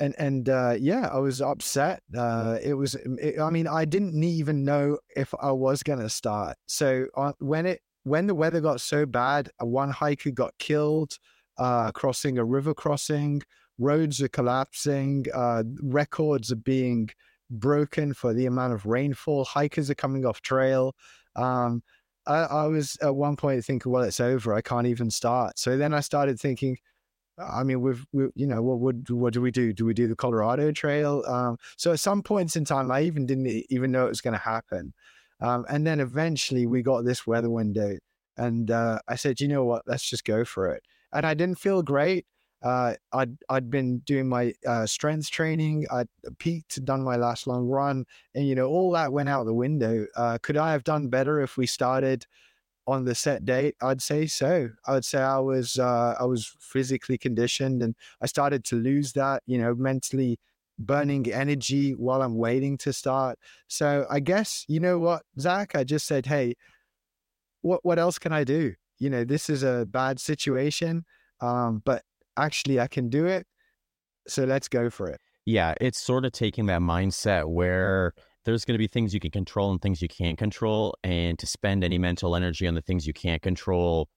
and 0.00 0.14
and 0.18 0.48
uh, 0.48 0.76
yeah, 0.78 1.08
I 1.12 1.18
was 1.18 1.40
upset. 1.40 2.02
Uh, 2.16 2.58
it 2.62 2.74
was, 2.74 2.94
it, 2.96 3.40
I 3.40 3.50
mean, 3.50 3.66
I 3.66 3.84
didn't 3.84 4.22
even 4.22 4.64
know 4.64 4.98
if 5.16 5.34
I 5.40 5.52
was 5.52 5.82
gonna 5.82 6.08
start. 6.08 6.56
So 6.66 7.06
uh, 7.16 7.32
when 7.38 7.66
it 7.66 7.80
when 8.04 8.26
the 8.26 8.34
weather 8.34 8.60
got 8.60 8.80
so 8.80 9.04
bad, 9.04 9.50
one 9.60 9.90
hiker 9.90 10.30
got 10.30 10.56
killed 10.58 11.18
uh, 11.58 11.90
crossing 11.92 12.38
a 12.38 12.44
river 12.44 12.74
crossing. 12.74 13.42
Roads 13.78 14.22
are 14.22 14.28
collapsing. 14.28 15.26
Uh, 15.34 15.64
records 15.82 16.52
are 16.52 16.56
being 16.56 17.10
broken 17.50 18.14
for 18.14 18.32
the 18.32 18.46
amount 18.46 18.72
of 18.72 18.86
rainfall. 18.86 19.44
Hikers 19.44 19.90
are 19.90 19.94
coming 19.94 20.24
off 20.24 20.40
trail. 20.42 20.94
Um, 21.36 21.82
I, 22.26 22.36
I 22.44 22.66
was 22.66 22.96
at 23.02 23.14
one 23.14 23.36
point 23.36 23.64
thinking, 23.64 23.90
well, 23.92 24.02
it's 24.02 24.20
over. 24.20 24.54
I 24.54 24.62
can't 24.62 24.86
even 24.86 25.10
start. 25.10 25.58
So 25.58 25.76
then 25.76 25.92
I 25.92 26.00
started 26.00 26.40
thinking, 26.40 26.78
I 27.36 27.64
mean, 27.64 27.80
we've, 27.80 28.06
we, 28.12 28.26
you 28.36 28.46
know, 28.46 28.62
what 28.62 28.78
would, 28.78 29.10
what 29.10 29.32
do 29.32 29.40
we 29.40 29.50
do? 29.50 29.72
Do 29.72 29.84
we 29.84 29.92
do 29.92 30.06
the 30.06 30.14
Colorado 30.16 30.70
Trail? 30.70 31.24
Um, 31.26 31.58
so 31.76 31.92
at 31.92 32.00
some 32.00 32.22
points 32.22 32.54
in 32.54 32.64
time, 32.64 32.90
I 32.90 33.02
even 33.02 33.26
didn't 33.26 33.48
even 33.70 33.90
know 33.90 34.06
it 34.06 34.10
was 34.10 34.20
going 34.20 34.34
to 34.34 34.38
happen. 34.38 34.94
Um, 35.44 35.66
and 35.68 35.86
then 35.86 36.00
eventually 36.00 36.66
we 36.66 36.82
got 36.82 37.04
this 37.04 37.26
weather 37.26 37.50
window, 37.50 37.98
and 38.36 38.70
uh, 38.70 38.98
I 39.08 39.16
said, 39.16 39.40
you 39.40 39.48
know 39.48 39.64
what? 39.64 39.82
Let's 39.86 40.08
just 40.08 40.24
go 40.24 40.44
for 40.44 40.72
it. 40.74 40.82
And 41.12 41.26
I 41.26 41.34
didn't 41.34 41.58
feel 41.58 41.82
great. 41.82 42.26
Uh, 42.62 42.94
I'd 43.12 43.36
I'd 43.50 43.70
been 43.70 43.98
doing 43.98 44.26
my 44.26 44.54
uh, 44.66 44.86
strength 44.86 45.30
training. 45.30 45.86
I'd 45.92 46.08
peaked, 46.38 46.82
done 46.84 47.02
my 47.04 47.16
last 47.16 47.46
long 47.46 47.66
run, 47.68 48.06
and 48.34 48.48
you 48.48 48.54
know 48.54 48.68
all 48.68 48.90
that 48.92 49.12
went 49.12 49.28
out 49.28 49.44
the 49.44 49.52
window. 49.52 50.06
Uh, 50.16 50.38
could 50.42 50.56
I 50.56 50.72
have 50.72 50.84
done 50.84 51.08
better 51.08 51.40
if 51.40 51.58
we 51.58 51.66
started 51.66 52.26
on 52.86 53.04
the 53.04 53.14
set 53.14 53.44
date, 53.44 53.74
I'd 53.82 54.02
say 54.02 54.26
so. 54.26 54.68
I 54.86 54.92
would 54.92 55.04
say 55.04 55.18
I 55.20 55.38
was 55.38 55.78
uh, 55.78 56.14
I 56.18 56.24
was 56.24 56.54
physically 56.60 57.18
conditioned, 57.18 57.82
and 57.82 57.94
I 58.20 58.26
started 58.26 58.64
to 58.66 58.76
lose 58.76 59.12
that. 59.14 59.42
You 59.46 59.58
know, 59.58 59.74
mentally 59.74 60.38
burning 60.78 61.32
energy 61.32 61.92
while 61.92 62.22
I'm 62.22 62.36
waiting 62.36 62.76
to 62.78 62.92
start. 62.92 63.38
So 63.68 64.06
I 64.10 64.20
guess 64.20 64.64
you 64.68 64.80
know 64.80 64.98
what, 64.98 65.22
Zach. 65.38 65.74
I 65.74 65.84
just 65.84 66.06
said, 66.06 66.26
hey, 66.26 66.54
what 67.62 67.80
what 67.84 67.98
else 67.98 68.18
can 68.18 68.32
I 68.32 68.44
do? 68.44 68.74
You 68.98 69.10
know, 69.10 69.24
this 69.24 69.50
is 69.50 69.62
a 69.62 69.86
bad 69.88 70.20
situation, 70.20 71.04
um, 71.40 71.82
but 71.84 72.02
actually 72.36 72.80
I 72.80 72.86
can 72.86 73.08
do 73.08 73.26
it. 73.26 73.46
So 74.26 74.44
let's 74.44 74.68
go 74.68 74.90
for 74.90 75.08
it. 75.08 75.20
Yeah, 75.46 75.74
it's 75.80 76.00
sort 76.00 76.24
of 76.24 76.32
taking 76.32 76.66
that 76.66 76.80
mindset 76.80 77.48
where 77.48 78.14
there's 78.44 78.64
going 78.64 78.74
to 78.74 78.78
be 78.78 78.86
things 78.86 79.12
you 79.12 79.20
can 79.20 79.30
control 79.30 79.72
and 79.72 79.80
things 79.80 80.00
you 80.00 80.08
can't 80.08 80.38
control. 80.38 80.94
And 81.04 81.38
to 81.38 81.46
spend 81.46 81.84
any 81.84 81.98
mental 81.98 82.34
energy 82.34 82.66
on 82.66 82.74
the 82.74 82.82
things 82.82 83.06
you 83.06 83.12
can't 83.12 83.42
control 83.42 84.08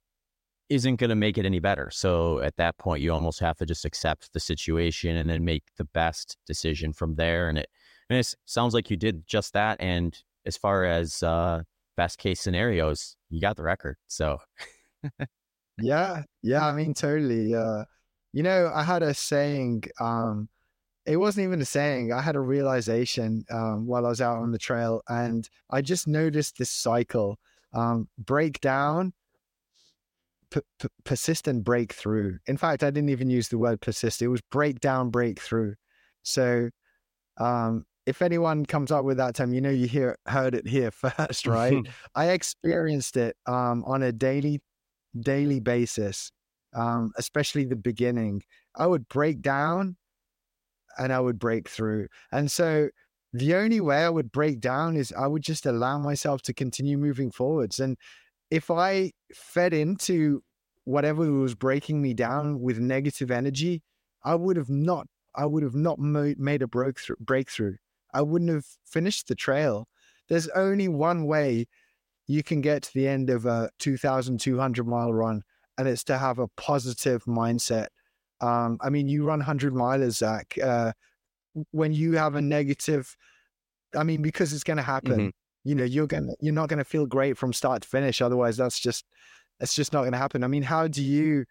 isn't 0.70 0.98
going 0.98 1.10
to 1.10 1.16
make 1.16 1.38
it 1.38 1.46
any 1.46 1.60
better. 1.60 1.90
So 1.92 2.40
at 2.40 2.58
that 2.58 2.78
point, 2.78 3.02
you 3.02 3.14
almost 3.14 3.40
have 3.40 3.58
to 3.58 3.66
just 3.66 3.86
accept 3.86 4.34
the 4.34 4.40
situation 4.40 5.16
and 5.18 5.30
then 5.30 5.46
make 5.46 5.64
the 5.78 5.86
best 5.86 6.38
decision 6.46 6.94
from 6.94 7.16
there. 7.16 7.50
And 7.50 7.58
it, 7.58 7.70
and 8.10 8.20
it 8.20 8.36
sounds 8.46 8.74
like 8.74 8.90
you 8.90 8.98
did 8.98 9.26
just 9.28 9.54
that. 9.54 9.78
And 9.80 10.18
as 10.46 10.58
far 10.58 10.86
as 10.86 11.24
uh, 11.24 11.64
best 11.96 12.20
case 12.20 12.42
scenarios, 12.42 13.16
you 13.30 13.40
got 13.42 13.58
the 13.58 13.64
record. 13.64 13.98
So, 14.08 14.40
yeah, 15.82 16.24
yeah, 16.42 16.66
I 16.66 16.74
mean, 16.74 16.94
totally. 16.94 17.56
Uh, 17.56 17.84
you 18.34 18.44
know, 18.44 18.72
I 18.74 18.84
had 18.84 19.04
a 19.04 19.14
saying, 19.14 19.84
um, 20.00 20.50
it 21.06 21.18
wasn't 21.18 21.46
even 21.46 21.62
a 21.62 21.66
saying. 21.66 22.12
I 22.12 22.22
had 22.22 22.36
a 22.36 22.42
realization 22.42 23.46
um, 23.50 23.88
while 23.88 24.06
I 24.06 24.10
was 24.10 24.20
out 24.20 24.38
on 24.38 24.52
the 24.52 24.58
trail, 24.58 25.02
and 25.08 25.50
I 25.70 25.82
just 25.82 26.08
noticed 26.08 26.58
this 26.58 26.70
cycle 26.70 27.40
um, 27.74 28.10
breakdown, 28.18 29.14
p- 30.52 30.62
p- 30.80 30.88
persistent 31.04 31.64
breakthrough. 31.64 32.38
In 32.48 32.58
fact, 32.58 32.84
I 32.84 32.90
didn't 32.90 33.10
even 33.10 33.30
use 33.30 33.50
the 33.50 33.58
word 33.58 33.82
persist. 33.82 34.22
It 34.22 34.28
was 34.28 34.42
breakdown, 34.52 35.10
breakthrough. 35.10 35.76
So, 36.24 36.70
um, 37.38 37.86
if 38.06 38.22
anyone 38.22 38.66
comes 38.66 38.92
up 38.92 39.04
with 39.04 39.18
that 39.18 39.36
term, 39.36 39.54
you 39.54 39.62
know, 39.62 39.70
you 39.70 39.88
hear 39.88 40.18
heard 40.28 40.56
it 40.56 40.68
here 40.68 40.92
first, 40.92 41.46
right? 41.46 41.86
I 42.16 42.30
experienced 42.30 43.18
it 43.18 43.36
um, 43.46 43.84
on 43.86 44.04
a 44.04 44.12
daily 44.12 44.62
daily 45.20 45.60
basis, 45.60 46.32
um, 46.74 47.12
especially 47.18 47.66
the 47.66 47.76
beginning. 47.76 48.44
I 48.76 48.88
would 48.88 49.08
break 49.10 49.42
down 49.42 49.98
and 50.98 51.14
I 51.14 51.20
would 51.20 51.40
break 51.40 51.70
through. 51.70 52.08
And 52.32 52.52
so 52.52 52.90
the 53.34 53.56
only 53.56 53.82
way 53.82 54.04
I 54.04 54.10
would 54.10 54.32
break 54.32 54.60
down 54.60 54.96
is 54.96 55.14
I 55.18 55.28
would 55.28 55.44
just 55.44 55.66
allow 55.66 55.98
myself 56.00 56.42
to 56.44 56.54
continue 56.54 56.98
moving 56.98 57.32
forwards. 57.32 57.80
And 57.80 57.98
if 58.50 58.72
I 58.72 59.12
fed 59.34 59.74
into 59.74 60.44
whatever 60.86 61.30
was 61.32 61.56
breaking 61.56 62.02
me 62.02 62.14
down 62.14 62.62
with 62.62 62.80
negative 62.80 63.32
energy, 63.32 63.84
I 64.24 64.36
would 64.36 64.58
have 64.58 64.70
not, 64.70 65.08
I 65.36 65.46
would 65.46 65.64
have 65.64 65.76
not 65.76 66.00
made 66.00 66.62
a 66.62 66.68
breakthrough. 66.68 67.18
Breakthrough. 67.20 67.76
I 68.14 68.22
wouldn't 68.22 68.52
have 68.52 68.66
finished 68.86 69.28
the 69.28 69.36
trail. 69.36 69.88
There's 70.30 70.48
only 70.50 70.88
one 70.88 71.26
way 71.26 71.66
you 72.26 72.44
can 72.44 72.62
get 72.62 72.84
to 72.84 72.94
the 72.94 73.08
end 73.08 73.30
of 73.30 73.46
a 73.46 73.70
2,200 73.80 74.88
mile 74.88 75.14
run, 75.14 75.44
and 75.78 75.88
it's 75.88 76.04
to 76.06 76.18
have 76.18 76.40
a 76.40 76.48
positive 76.50 77.24
mindset 77.26 77.88
um, 78.42 78.78
I 78.82 78.90
mean, 78.90 79.08
you 79.08 79.24
run 79.26 79.40
100 79.40 79.74
milers, 79.74 80.18
Zach. 80.18 80.58
Uh, 80.62 80.94
when 81.72 81.92
you 81.92 82.14
have 82.14 82.36
a 82.36 82.42
negative, 82.42 83.16
I 83.96 84.04
mean, 84.04 84.22
because 84.22 84.54
it's 84.54 84.64
going 84.64 84.78
to 84.78 84.84
happen. 84.84 85.12
Mm-hmm. 85.12 85.30
You 85.64 85.76
know, 85.76 85.84
you're 85.84 86.08
gonna 86.08 86.34
you're 86.40 86.54
not 86.54 86.70
going 86.70 86.80
to 86.80 86.86
feel 86.86 87.06
great 87.06 87.38
from 87.38 87.54
start 87.54 87.82
to 87.82 87.88
finish. 87.88 88.22
Otherwise, 88.22 88.58
that's 88.58 88.80
just 88.80 89.06
that's 89.60 89.74
just 89.74 89.94
not 89.94 90.02
going 90.02 90.14
to 90.14 90.18
happen. 90.18 90.44
I 90.44 90.48
mean, 90.48 90.64
how 90.64 90.88
do 90.88 91.04
you? 91.04 91.46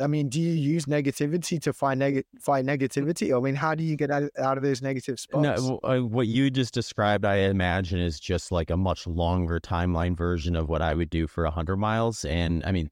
I 0.00 0.06
mean, 0.06 0.28
do 0.28 0.40
you 0.40 0.52
use 0.52 0.86
negativity 0.86 1.60
to 1.62 1.72
find 1.72 2.00
neg- 2.00 2.24
find 2.40 2.66
negativity? 2.66 3.36
I 3.36 3.40
mean, 3.40 3.54
how 3.54 3.74
do 3.74 3.84
you 3.84 3.96
get 3.96 4.10
out 4.10 4.24
of, 4.24 4.30
out 4.38 4.56
of 4.56 4.64
those 4.64 4.82
negative 4.82 5.20
spots? 5.20 5.62
No, 5.62 5.80
uh, 5.84 5.98
what 5.98 6.26
you 6.26 6.50
just 6.50 6.74
described, 6.74 7.24
I 7.24 7.36
imagine, 7.36 8.00
is 8.00 8.18
just 8.18 8.50
like 8.50 8.70
a 8.70 8.76
much 8.76 9.06
longer 9.06 9.60
timeline 9.60 10.16
version 10.16 10.56
of 10.56 10.68
what 10.68 10.82
I 10.82 10.94
would 10.94 11.10
do 11.10 11.26
for 11.26 11.44
hundred 11.46 11.76
miles. 11.76 12.24
And 12.24 12.64
I 12.64 12.72
mean, 12.72 12.90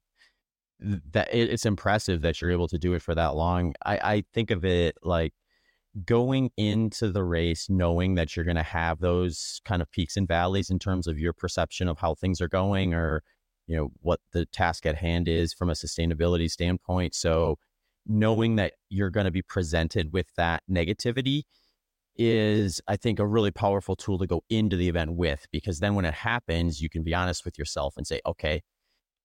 that 1.12 1.28
it's 1.32 1.66
impressive 1.66 2.22
that 2.22 2.40
you're 2.40 2.50
able 2.50 2.68
to 2.68 2.78
do 2.78 2.92
it 2.94 3.02
for 3.02 3.14
that 3.14 3.34
long. 3.34 3.74
I, 3.84 3.96
I 3.96 4.24
think 4.32 4.50
of 4.50 4.64
it 4.64 4.96
like 5.02 5.32
going 6.04 6.50
into 6.56 7.10
the 7.10 7.24
race 7.24 7.68
knowing 7.68 8.14
that 8.14 8.36
you're 8.36 8.44
going 8.44 8.56
to 8.56 8.62
have 8.62 9.00
those 9.00 9.60
kind 9.64 9.82
of 9.82 9.90
peaks 9.90 10.16
and 10.16 10.28
valleys 10.28 10.70
in 10.70 10.78
terms 10.78 11.06
of 11.06 11.18
your 11.18 11.32
perception 11.32 11.88
of 11.88 11.98
how 11.98 12.14
things 12.14 12.40
are 12.40 12.48
going 12.48 12.94
or 12.94 13.22
you 13.66 13.76
know 13.76 13.90
what 14.00 14.20
the 14.32 14.46
task 14.46 14.86
at 14.86 14.96
hand 14.96 15.26
is 15.28 15.52
from 15.52 15.68
a 15.68 15.74
sustainability 15.74 16.48
standpoint 16.48 17.14
so 17.14 17.58
knowing 18.06 18.56
that 18.56 18.74
you're 18.88 19.10
going 19.10 19.24
to 19.24 19.32
be 19.32 19.42
presented 19.42 20.12
with 20.12 20.26
that 20.36 20.62
negativity 20.70 21.42
is 22.16 22.80
i 22.86 22.96
think 22.96 23.18
a 23.18 23.26
really 23.26 23.50
powerful 23.50 23.96
tool 23.96 24.18
to 24.18 24.26
go 24.26 24.42
into 24.48 24.76
the 24.76 24.88
event 24.88 25.14
with 25.14 25.46
because 25.50 25.80
then 25.80 25.96
when 25.96 26.04
it 26.04 26.14
happens 26.14 26.80
you 26.80 26.88
can 26.88 27.02
be 27.02 27.14
honest 27.14 27.44
with 27.44 27.58
yourself 27.58 27.94
and 27.96 28.06
say 28.06 28.20
okay 28.24 28.62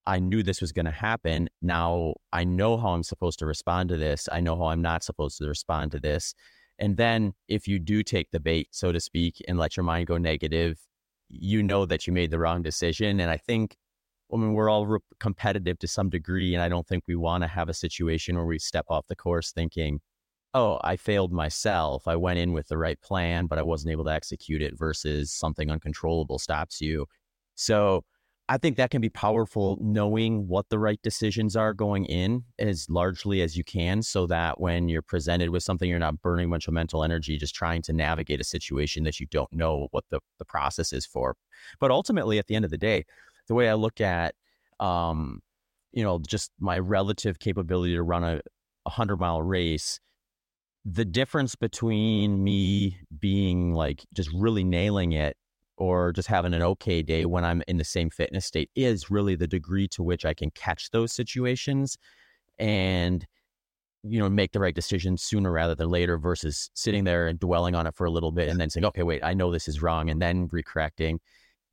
I 0.08 0.20
knew 0.20 0.44
this 0.44 0.62
was 0.62 0.72
going 0.72 0.86
to 0.86 0.92
happen. 0.92 1.50
Now 1.62 2.14
I 2.32 2.44
know 2.44 2.78
how 2.78 2.90
I'm 2.90 3.04
supposed 3.04 3.40
to 3.40 3.46
respond 3.46 3.90
to 3.90 3.98
this. 3.98 4.30
I 4.32 4.40
know 4.40 4.56
how 4.56 4.66
I'm 4.66 4.82
not 4.82 5.04
supposed 5.04 5.38
to 5.40 5.48
respond 5.48 5.92
to 5.94 6.00
this. 6.00 6.36
And 6.80 6.98
then 6.98 7.34
if 7.48 7.68
you 7.68 7.80
do 7.80 8.04
take 8.04 8.32
the 8.32 8.40
bait, 8.40 8.68
so 8.72 8.92
to 8.92 9.00
speak, 9.00 9.42
and 9.48 9.58
let 9.58 9.78
your 9.78 9.84
mind 9.84 10.08
go 10.08 10.18
negative, 10.18 10.80
you 11.30 11.64
know 11.64 11.86
that 11.86 12.06
you 12.06 12.14
made 12.14 12.32
the 12.32 12.40
wrong 12.40 12.62
decision. 12.62 13.20
And 13.20 13.32
I 13.32 13.38
think, 13.38 13.78
I 14.34 14.38
mean, 14.38 14.54
we're 14.54 14.70
all 14.70 14.86
re- 14.86 15.00
competitive 15.20 15.80
to 15.80 15.88
some 15.88 16.10
degree. 16.10 16.54
And 16.54 16.62
I 16.62 16.70
don't 16.70 16.88
think 16.88 17.06
we 17.08 17.16
want 17.16 17.44
to 17.44 17.48
have 17.48 17.70
a 17.70 17.74
situation 17.74 18.36
where 18.36 18.46
we 18.46 18.60
step 18.60 18.86
off 18.90 19.08
the 19.08 19.16
course 19.16 19.52
thinking, 19.52 20.02
oh, 20.54 20.80
I 20.84 20.96
failed 20.96 21.32
myself. 21.32 22.08
I 22.08 22.16
went 22.16 22.40
in 22.40 22.54
with 22.54 22.68
the 22.68 22.78
right 22.78 23.00
plan, 23.02 23.46
but 23.48 23.60
I 23.60 23.64
wasn't 23.64 23.92
able 23.92 24.06
to 24.06 24.12
execute 24.12 24.62
it 24.62 24.78
versus 24.78 25.32
something 25.32 25.70
uncontrollable 25.70 26.40
stops 26.40 26.80
you. 26.82 27.08
So, 27.56 28.04
I 28.48 28.60
think 28.60 28.78
that 28.78 28.92
can 28.92 29.02
be 29.02 29.10
powerful 29.10 29.78
knowing 29.82 30.48
what 30.48 30.70
the 30.70 30.78
right 30.78 31.02
decisions 31.02 31.56
are 31.56 31.74
going 31.74 32.06
in 32.06 32.44
as 32.60 32.88
largely 32.90 33.42
as 33.42 33.58
you 33.58 33.64
can 33.64 34.04
so 34.04 34.28
that 34.28 34.60
when 34.60 34.88
you're 34.88 35.02
presented 35.02 35.50
with 35.50 35.64
something, 35.64 35.90
you're 35.90 35.98
not 35.98 36.22
burning 36.22 36.46
a 36.46 36.50
bunch 36.50 36.68
of 36.68 36.74
mental 36.76 37.04
energy 37.04 37.38
just 37.38 37.56
trying 37.56 37.82
to 37.84 37.94
navigate 37.94 38.40
a 38.40 38.44
situation 38.44 39.04
that 39.04 39.20
you 39.20 39.26
don't 39.32 39.52
know 39.52 39.88
what 39.92 40.04
the, 40.12 40.20
the 40.38 40.46
process 40.46 40.94
is 40.94 41.08
for. 41.08 41.36
But 41.80 41.90
ultimately, 41.90 42.38
at 42.38 42.46
the 42.46 42.56
end 42.56 42.66
of 42.66 42.72
the 42.72 42.78
day, 42.78 43.06
the 43.48 43.56
way 43.56 43.68
I 43.68 43.74
look 43.74 44.00
at, 44.00 44.36
um, 44.80 45.42
you 45.92 46.04
know, 46.04 46.20
just 46.20 46.52
my 46.60 46.78
relative 46.78 47.40
capability 47.40 47.96
to 47.96 48.04
run 48.04 48.24
a, 48.24 48.36
a 48.36 48.90
100 48.90 49.18
mile 49.18 49.42
race, 49.42 50.00
the 50.86 51.06
difference 51.06 51.56
between 51.56 52.44
me 52.44 53.00
being 53.18 53.74
like 53.74 54.04
just 54.14 54.30
really 54.34 54.64
nailing 54.64 55.14
it 55.14 55.36
or 55.78 56.12
just 56.14 56.28
having 56.28 56.54
an 56.54 56.62
okay 56.62 57.02
day 57.02 57.26
when 57.26 57.44
I'm 57.44 57.62
in 57.68 57.78
the 57.78 57.84
same 57.84 58.10
fitness 58.10 58.46
state 58.46 58.70
is 58.76 59.10
really 59.12 59.36
the 59.36 59.48
degree 59.48 59.88
to 59.90 60.04
which 60.04 60.26
I 60.26 60.34
can 60.34 60.52
catch 60.52 60.92
those 60.92 61.12
situations 61.12 61.98
and 62.58 63.26
you 64.04 64.20
know 64.20 64.30
make 64.30 64.52
the 64.52 64.60
right 64.60 64.76
decision 64.76 65.18
sooner 65.18 65.52
rather 65.52 65.76
than 65.76 65.90
later 65.90 66.18
versus 66.18 66.70
sitting 66.74 67.04
there 67.04 67.28
and 67.28 67.40
dwelling 67.40 67.76
on 67.76 67.88
it 67.88 67.96
for 67.96 68.06
a 68.06 68.12
little 68.12 68.32
bit 68.32 68.48
and 68.50 68.60
then 68.60 68.70
saying 68.70 68.86
okay 68.86 69.04
wait 69.04 69.24
I 69.24 69.34
know 69.34 69.52
this 69.52 69.68
is 69.68 69.82
wrong 69.82 70.10
and 70.10 70.22
then 70.22 70.48
recorrecting 70.50 71.18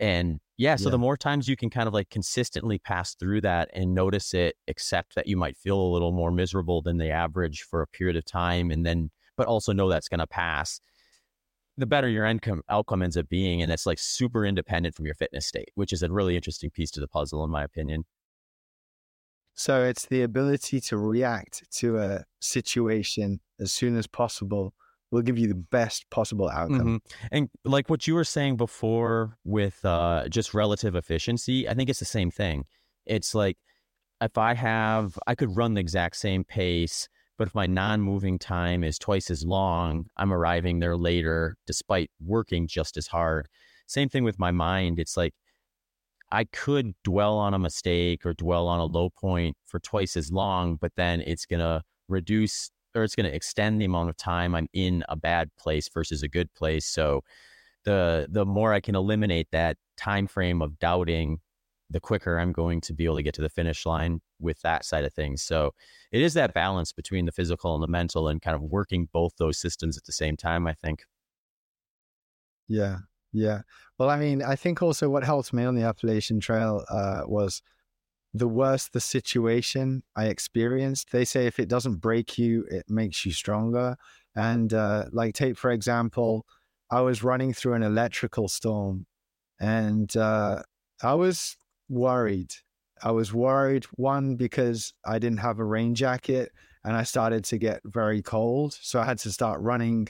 and 0.00 0.40
yeah 0.57 0.74
so 0.76 0.86
yeah. 0.86 0.92
the 0.92 0.98
more 0.98 1.16
times 1.16 1.46
you 1.46 1.57
can 1.57 1.70
kind 1.70 1.86
of 1.86 1.94
like 1.94 2.11
consistently 2.11 2.78
pass 2.78 3.14
through 3.14 3.42
that 3.42 3.68
and 3.74 3.94
notice 3.94 4.34
it 4.34 4.57
accept 4.66 5.14
that 5.14 5.26
you 5.26 5.36
might 5.36 5.57
feel 5.57 5.80
a 5.80 5.92
little 5.92 6.12
more 6.12 6.32
miserable 6.32 6.82
than 6.82 6.96
the 6.96 7.11
average 7.11 7.62
for 7.62 7.82
a 7.82 7.86
period 7.86 8.16
of 8.16 8.24
time 8.24 8.70
and 8.70 8.84
then 8.84 9.11
but 9.36 9.46
also 9.46 9.72
know 9.72 9.88
that's 9.88 10.09
going 10.09 10.20
to 10.20 10.26
pass, 10.26 10.80
the 11.76 11.86
better 11.86 12.08
your 12.08 12.26
outcome, 12.26 12.62
outcome 12.68 13.02
ends 13.02 13.16
up 13.16 13.28
being. 13.28 13.62
And 13.62 13.72
it's 13.72 13.86
like 13.86 13.98
super 13.98 14.44
independent 14.44 14.94
from 14.94 15.06
your 15.06 15.14
fitness 15.14 15.46
state, 15.46 15.70
which 15.74 15.92
is 15.92 16.02
a 16.02 16.12
really 16.12 16.36
interesting 16.36 16.70
piece 16.70 16.90
to 16.92 17.00
the 17.00 17.08
puzzle, 17.08 17.44
in 17.44 17.50
my 17.50 17.64
opinion. 17.64 18.04
So 19.54 19.84
it's 19.84 20.06
the 20.06 20.22
ability 20.22 20.80
to 20.80 20.96
react 20.96 21.70
to 21.78 21.98
a 21.98 22.24
situation 22.40 23.40
as 23.60 23.72
soon 23.72 23.96
as 23.96 24.06
possible 24.06 24.74
will 25.10 25.22
give 25.22 25.38
you 25.38 25.46
the 25.46 25.54
best 25.54 26.08
possible 26.10 26.48
outcome. 26.48 27.00
Mm-hmm. 27.00 27.26
And 27.30 27.48
like 27.64 27.90
what 27.90 28.06
you 28.06 28.14
were 28.14 28.24
saying 28.24 28.56
before 28.56 29.36
with 29.44 29.84
uh, 29.84 30.26
just 30.28 30.54
relative 30.54 30.94
efficiency, 30.94 31.68
I 31.68 31.74
think 31.74 31.90
it's 31.90 31.98
the 31.98 32.06
same 32.06 32.30
thing. 32.30 32.64
It's 33.04 33.34
like 33.34 33.58
if 34.22 34.38
I 34.38 34.54
have, 34.54 35.18
I 35.26 35.34
could 35.34 35.54
run 35.54 35.74
the 35.74 35.80
exact 35.80 36.16
same 36.16 36.44
pace, 36.44 37.08
but 37.39 37.49
if 37.49 37.55
my 37.55 37.66
non 37.66 38.01
moving 38.01 38.39
time 38.39 38.85
is 38.85 38.99
twice 38.99 39.30
as 39.30 39.45
long, 39.45 40.07
I'm 40.16 40.33
arriving 40.33 40.78
there 40.78 40.97
later 40.97 41.57
despite 41.66 42.11
working 42.24 42.66
just 42.66 42.97
as 42.97 43.07
hard. 43.07 43.49
Same 43.87 44.09
thing 44.09 44.24
with 44.24 44.39
my 44.39 44.51
mind. 44.51 44.99
It's 44.99 45.16
like 45.16 45.35
I 46.30 46.45
could 46.45 46.95
dwell 47.05 47.37
on 47.39 47.55
a 47.55 47.59
mistake 47.59 48.24
or 48.24 48.33
dwell 48.33 48.66
on 48.68 48.80
a 48.80 48.87
low 48.87 49.11
point 49.11 49.57
for 49.66 49.78
twice 49.80 50.16
as 50.16 50.33
long, 50.33 50.76
but 50.76 50.93
then 50.97 51.20
it's 51.20 51.47
going 51.47 51.61
to 51.61 51.83
reduce 52.09 52.70
or 52.95 53.05
it's 53.05 53.14
going 53.14 53.28
to 53.28 53.35
extend 53.35 53.80
the 53.80 53.87
amount 53.87 54.11
of 54.11 54.16
time 54.16 54.55
I'm 54.55 54.68
in 54.72 55.05
a 55.09 55.16
bad 55.16 55.51
place 55.59 55.89
versus 55.89 56.22
a 56.22 56.28
good 56.28 56.53
place. 56.55 56.87
So 56.87 57.22
the 57.85 58.26
the 58.30 58.47
more 58.47 58.72
I 58.72 58.80
can 58.80 58.95
eliminate 58.95 59.49
that 59.53 59.76
time 59.97 60.26
frame 60.26 60.62
of 60.62 60.78
doubting, 60.78 61.39
the 61.91 62.01
quicker 62.01 62.39
I'm 62.39 62.53
going 62.53 62.80
to 62.83 62.95
be 62.95 63.05
able 63.05 63.16
to 63.16 63.22
get 63.22 63.35
to 63.35 63.43
the 63.43 63.49
finish 63.49 63.85
line 63.87 64.20
with 64.43 64.61
that 64.62 64.84
side 64.84 65.05
of 65.05 65.12
things. 65.14 65.43
So 65.43 65.72
it 66.11 66.20
is 66.20 66.34
that 66.34 66.55
balance 66.55 66.93
between 66.93 67.24
the 67.26 67.32
physical 67.32 67.74
and 67.74 67.82
the 67.82 67.88
mental 67.88 68.28
and 68.28 68.43
kind 68.43 68.55
of 68.55 68.62
working 68.62 69.09
both 69.12 69.36
those 69.38 69.59
systems 69.59 69.97
at 69.97 70.05
the 70.05 70.12
same 70.12 70.36
time, 70.36 70.66
I 70.66 70.74
think. 70.74 71.05
Yeah. 72.68 72.99
Yeah. 73.32 73.62
Well, 73.99 74.11
I 74.11 74.18
mean, 74.18 74.43
I 74.43 74.57
think 74.57 74.82
also 74.82 75.09
what 75.09 75.24
helped 75.24 75.53
me 75.53 75.64
on 75.64 75.74
the 75.74 75.84
Appalachian 75.84 76.40
Trail 76.40 76.84
uh, 76.90 77.22
was 77.26 77.62
the 78.34 78.49
worse 78.49 78.88
the 78.88 79.01
situation 79.01 80.03
I 80.16 80.26
experienced, 80.26 81.12
they 81.12 81.24
say 81.24 81.47
if 81.47 81.59
it 81.59 81.68
doesn't 81.68 81.97
break 81.97 82.38
you, 82.38 82.66
it 82.70 82.84
makes 82.88 83.26
you 83.26 83.32
stronger. 83.32 83.97
And 84.34 84.72
uh, 84.72 85.07
like, 85.12 85.34
take 85.34 85.59
for 85.59 85.70
example, 85.70 86.47
I 86.90 87.01
was 87.01 87.22
running 87.22 87.53
through 87.53 87.74
an 87.74 87.82
electrical 87.82 88.49
storm 88.49 89.07
and 89.61 90.14
uh, 90.16 90.62
I 91.03 91.14
was 91.14 91.57
worried. 91.88 92.55
I 93.03 93.11
was 93.11 93.34
worried, 93.34 93.84
one, 93.96 94.36
because 94.36 94.94
I 95.05 95.18
didn't 95.18 95.38
have 95.40 95.59
a 95.59 95.64
rain 95.64 95.94
jacket 95.94 96.50
and 96.84 96.96
I 96.96 97.03
started 97.03 97.44
to 97.44 97.59
get 97.59 97.80
very 97.84 98.22
cold. 98.22 98.78
So 98.80 99.00
I 99.00 99.05
had 99.05 99.18
to 99.20 99.32
start 99.32 99.61
running 99.61 100.09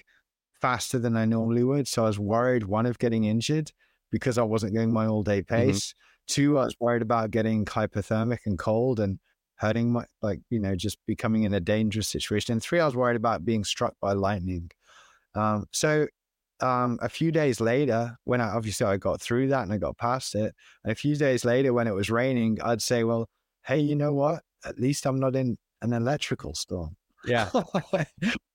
faster 0.60 0.98
than 0.98 1.16
I 1.16 1.24
normally 1.24 1.64
would. 1.64 1.88
So 1.88 2.04
I 2.04 2.06
was 2.06 2.18
worried, 2.18 2.64
one, 2.64 2.86
of 2.86 2.98
getting 2.98 3.24
injured 3.24 3.72
because 4.10 4.38
I 4.38 4.42
wasn't 4.42 4.74
going 4.74 4.92
my 4.92 5.06
all 5.06 5.22
day 5.22 5.40
mm-hmm. 5.40 5.54
pace. 5.54 5.88
Mm-hmm. 5.88 5.98
Two, 6.28 6.58
I 6.58 6.64
was 6.64 6.76
worried 6.78 7.02
about 7.02 7.30
getting 7.30 7.64
hypothermic 7.64 8.40
and 8.46 8.58
cold 8.58 9.00
and 9.00 9.18
hurting 9.56 9.92
my, 9.92 10.04
like, 10.20 10.40
you 10.50 10.60
know, 10.60 10.74
just 10.76 10.98
becoming 11.06 11.44
in 11.44 11.54
a 11.54 11.60
dangerous 11.60 12.08
situation. 12.08 12.52
And 12.52 12.62
three, 12.62 12.80
I 12.80 12.84
was 12.84 12.96
worried 12.96 13.16
about 13.16 13.44
being 13.44 13.64
struck 13.64 13.94
by 14.00 14.12
lightning. 14.12 14.70
Um, 15.34 15.66
so 15.72 16.06
um, 16.62 16.98
a 17.02 17.08
few 17.08 17.32
days 17.32 17.60
later, 17.60 18.16
when 18.24 18.40
I 18.40 18.50
obviously 18.50 18.86
I 18.86 18.96
got 18.96 19.20
through 19.20 19.48
that 19.48 19.62
and 19.62 19.72
I 19.72 19.78
got 19.78 19.98
past 19.98 20.34
it, 20.34 20.54
and 20.84 20.92
a 20.92 20.94
few 20.94 21.16
days 21.16 21.44
later 21.44 21.72
when 21.72 21.86
it 21.86 21.94
was 21.94 22.10
raining, 22.10 22.58
I'd 22.62 22.82
say, 22.82 23.04
well, 23.04 23.28
hey, 23.64 23.80
you 23.80 23.96
know 23.96 24.12
what? 24.12 24.42
At 24.64 24.78
least 24.78 25.06
I'm 25.06 25.18
not 25.18 25.36
in 25.36 25.58
an 25.82 25.92
electrical 25.92 26.54
storm. 26.54 26.96
Yeah. 27.24 27.50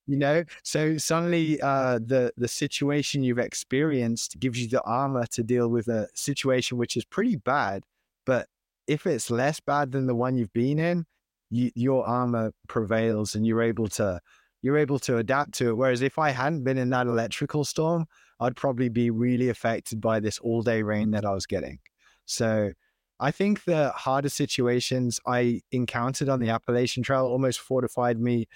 you 0.08 0.18
know 0.18 0.44
so 0.64 0.98
suddenly 0.98 1.62
uh, 1.62 2.00
the 2.00 2.32
the 2.38 2.48
situation 2.48 3.24
you've 3.24 3.38
experienced 3.38 4.40
gives 4.40 4.60
you 4.60 4.68
the 4.68 4.82
armor 4.84 5.26
to 5.28 5.44
deal 5.44 5.68
with 5.68 5.88
a 5.88 6.08
situation 6.16 6.78
which 6.78 6.98
is 6.98 7.06
pretty 7.06 7.36
bad 7.36 7.84
but 8.26 8.48
if 8.88 9.06
it's 9.06 9.30
less 9.30 9.60
bad 9.60 9.92
than 9.92 10.08
the 10.08 10.16
one 10.16 10.38
you've 10.38 10.54
been 10.54 10.80
in 10.80 11.06
you, 11.50 11.72
your 11.76 12.08
armor 12.08 12.54
prevails 12.68 13.36
and 13.36 13.46
you're 13.46 13.62
able 13.62 13.88
to 13.88 14.20
you're 14.68 14.78
able 14.78 15.00
to 15.00 15.18
adapt 15.18 15.54
to 15.54 15.70
it 15.70 15.78
whereas 15.78 16.02
if 16.02 16.20
i 16.20 16.30
hadn't 16.30 16.64
been 16.64 16.78
in 16.78 16.90
that 16.90 17.08
electrical 17.08 17.64
storm 17.64 18.06
i'd 18.42 18.56
probably 18.56 18.90
be 18.90 19.10
really 19.10 19.50
affected 19.50 20.02
by 20.02 20.20
this 20.20 20.38
all 20.40 20.62
day 20.62 20.82
rain 20.84 21.12
that 21.12 21.26
i 21.26 21.32
was 21.32 21.46
getting 21.46 21.80
so 22.26 22.72
I 23.20 23.32
think 23.32 23.64
the 23.64 23.90
harder 23.90 24.30
situations 24.30 25.20
I 25.26 25.62
encountered 25.72 26.30
on 26.30 26.40
the 26.40 26.50
Appalachian 26.50 27.04
Trail 27.04 27.26
almost 27.26 27.60
fortified 27.60 28.20
me 28.20 28.48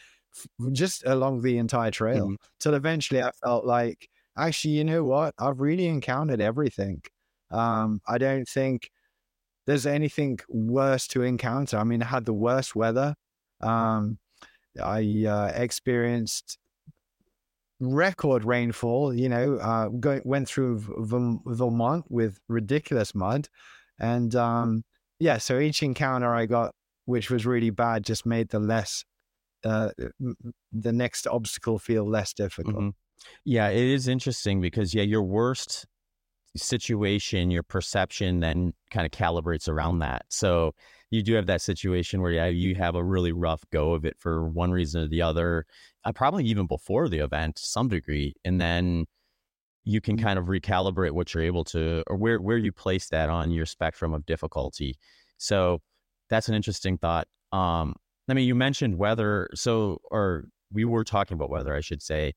just 0.72 1.04
along 1.06 1.42
the 1.42 1.58
entire 1.58 1.92
trail 1.92 2.26
mm-hmm. 2.26 2.36
till 2.60 2.74
eventually 2.74 3.22
I 3.22 3.32
felt 3.44 3.66
like, 3.66 4.08
actually, 4.38 4.76
you 4.76 4.84
know 4.84 5.04
what? 5.04 5.34
I've 5.40 5.60
really 5.60 5.88
encountered 5.88 6.42
everything. 6.42 7.02
Um, 7.50 8.02
I 8.08 8.18
don't 8.18 8.48
think 8.48 8.92
there's 9.66 9.86
anything 9.86 10.40
worse 10.48 11.08
to 11.08 11.24
encounter. 11.24 11.78
I 11.78 11.84
mean, 11.84 12.02
I 12.02 12.08
had 12.08 12.26
the 12.26 12.34
worst 12.34 12.76
weather. 12.76 13.16
Um, 13.62 14.20
I 14.82 15.26
uh, 15.28 15.52
experienced 15.56 16.58
record 17.80 18.46
rainfall. 18.46 19.14
You 19.14 19.30
know, 19.30 19.56
uh, 19.56 19.88
going 19.90 20.22
went 20.24 20.48
through 20.48 20.80
Vermont 21.46 22.06
with 22.10 22.40
ridiculous 22.48 23.16
mud, 23.16 23.50
and 24.00 24.36
um, 24.36 24.84
yeah. 25.20 25.38
So 25.38 25.60
each 25.60 25.84
encounter 25.84 26.34
I 26.34 26.46
got, 26.46 26.74
which 27.06 27.30
was 27.30 27.46
really 27.46 27.72
bad, 27.72 28.06
just 28.06 28.26
made 28.26 28.50
the 28.50 28.60
less 28.60 29.04
uh, 29.64 29.90
the 30.72 30.94
next 30.94 31.28
obstacle 31.28 31.80
feel 31.80 32.08
less 32.08 32.34
difficult. 32.34 32.76
Mm-hmm. 32.76 32.90
Yeah, 33.46 33.70
it 33.70 33.84
is 33.84 34.08
interesting 34.08 34.62
because 34.62 34.94
yeah, 34.94 35.04
your 35.04 35.24
worst 35.24 35.86
situation, 36.56 37.52
your 37.52 37.64
perception 37.64 38.40
then 38.40 38.74
kind 38.90 39.06
of 39.06 39.12
calibrates 39.12 39.70
around 39.70 40.00
that. 40.00 40.26
So 40.30 40.74
you 41.12 41.22
do 41.22 41.34
have 41.34 41.46
that 41.46 41.62
situation 41.62 42.22
where 42.22 42.32
yeah, 42.32 42.48
you 42.48 42.74
have 42.76 42.96
a 42.96 43.04
really 43.04 43.34
rough 43.34 43.64
go 43.72 43.94
of 43.94 44.06
it 44.06 44.16
for 44.18 44.48
one 44.48 44.72
reason 44.72 45.04
or 45.04 45.08
the 45.08 45.22
other, 45.22 45.66
uh, 46.06 46.12
probably 46.14 46.46
even 46.46 46.66
before 46.66 47.10
the 47.10 47.20
event 47.20 47.58
to 47.58 47.66
some 47.66 47.90
degree, 47.90 48.34
and 48.44 48.60
then 48.60 49.06
you 49.84 50.00
can 50.00 50.16
mm-hmm. 50.16 50.26
kind 50.26 50.40
of 50.40 50.46
recalibrate 50.46 51.12
what 51.12 51.34
you're 51.34 51.44
able 51.44 51.66
to 51.66 52.04
or 52.08 52.16
where 52.16 52.40
where 52.40 52.58
you 52.58 52.72
place 52.72 53.10
that 53.10 53.30
on 53.30 53.52
your 53.52 53.66
spectrum 53.66 54.14
of 54.14 54.26
difficulty. 54.26 54.98
So 55.38 55.82
that's 56.30 56.48
an 56.48 56.56
interesting 56.56 56.98
thought. 56.98 57.28
Um, 57.52 57.96
I 58.30 58.34
mean, 58.34 58.48
you 58.48 58.56
mentioned 58.56 58.98
weather. 58.98 59.50
So, 59.54 60.00
or 60.10 60.46
we 60.72 60.86
were 60.86 61.04
talking 61.04 61.36
about 61.36 61.50
weather, 61.50 61.76
I 61.76 61.82
should 61.82 62.02
say. 62.02 62.34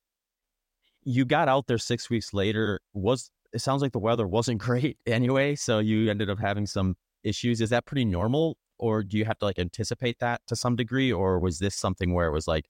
You 1.05 1.25
got 1.25 1.49
out 1.49 1.68
there 1.68 1.79
six 1.79 2.11
weeks 2.11 2.35
later. 2.35 2.81
Was 2.93 3.31
it 3.53 3.61
sounds 3.61 3.83
like 3.83 3.93
the 3.93 4.01
weather 4.01 4.27
wasn't 4.27 4.59
great 4.61 4.99
anyway. 5.07 5.55
So 5.55 5.79
you 5.79 6.11
ended 6.11 6.29
up 6.29 6.41
having 6.41 6.66
some 6.66 6.97
issues. 7.22 7.61
Is 7.61 7.70
that 7.70 7.87
pretty 7.87 8.05
normal? 8.05 8.57
Or 8.79 9.03
do 9.03 9.16
you 9.16 9.25
have 9.25 9.39
to 9.39 9.45
like 9.45 9.59
anticipate 9.59 10.18
that 10.20 10.41
to 10.47 10.57
some 10.57 10.77
degree? 10.77 11.12
Or 11.12 11.39
was 11.39 11.59
this 11.59 11.75
something 11.75 12.12
where 12.12 12.27
it 12.27 12.33
was 12.33 12.49
like, 12.49 12.66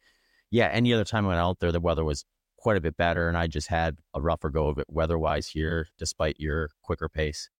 yeah, 0.50 0.68
any 0.68 0.92
other 0.92 1.04
time 1.04 1.24
I 1.24 1.28
went 1.28 1.40
out 1.40 1.60
there, 1.60 1.72
the 1.72 1.80
weather 1.80 2.04
was 2.04 2.24
quite 2.56 2.76
a 2.76 2.80
bit 2.80 2.96
better 2.96 3.28
and 3.28 3.36
I 3.36 3.46
just 3.46 3.68
had 3.68 3.98
a 4.14 4.20
rougher 4.20 4.50
go 4.50 4.68
of 4.68 4.78
it 4.78 4.86
weather 4.88 5.18
wise 5.18 5.48
here, 5.48 5.88
despite 5.98 6.36
your 6.38 6.70
quicker 6.82 7.08
pace? 7.08 7.50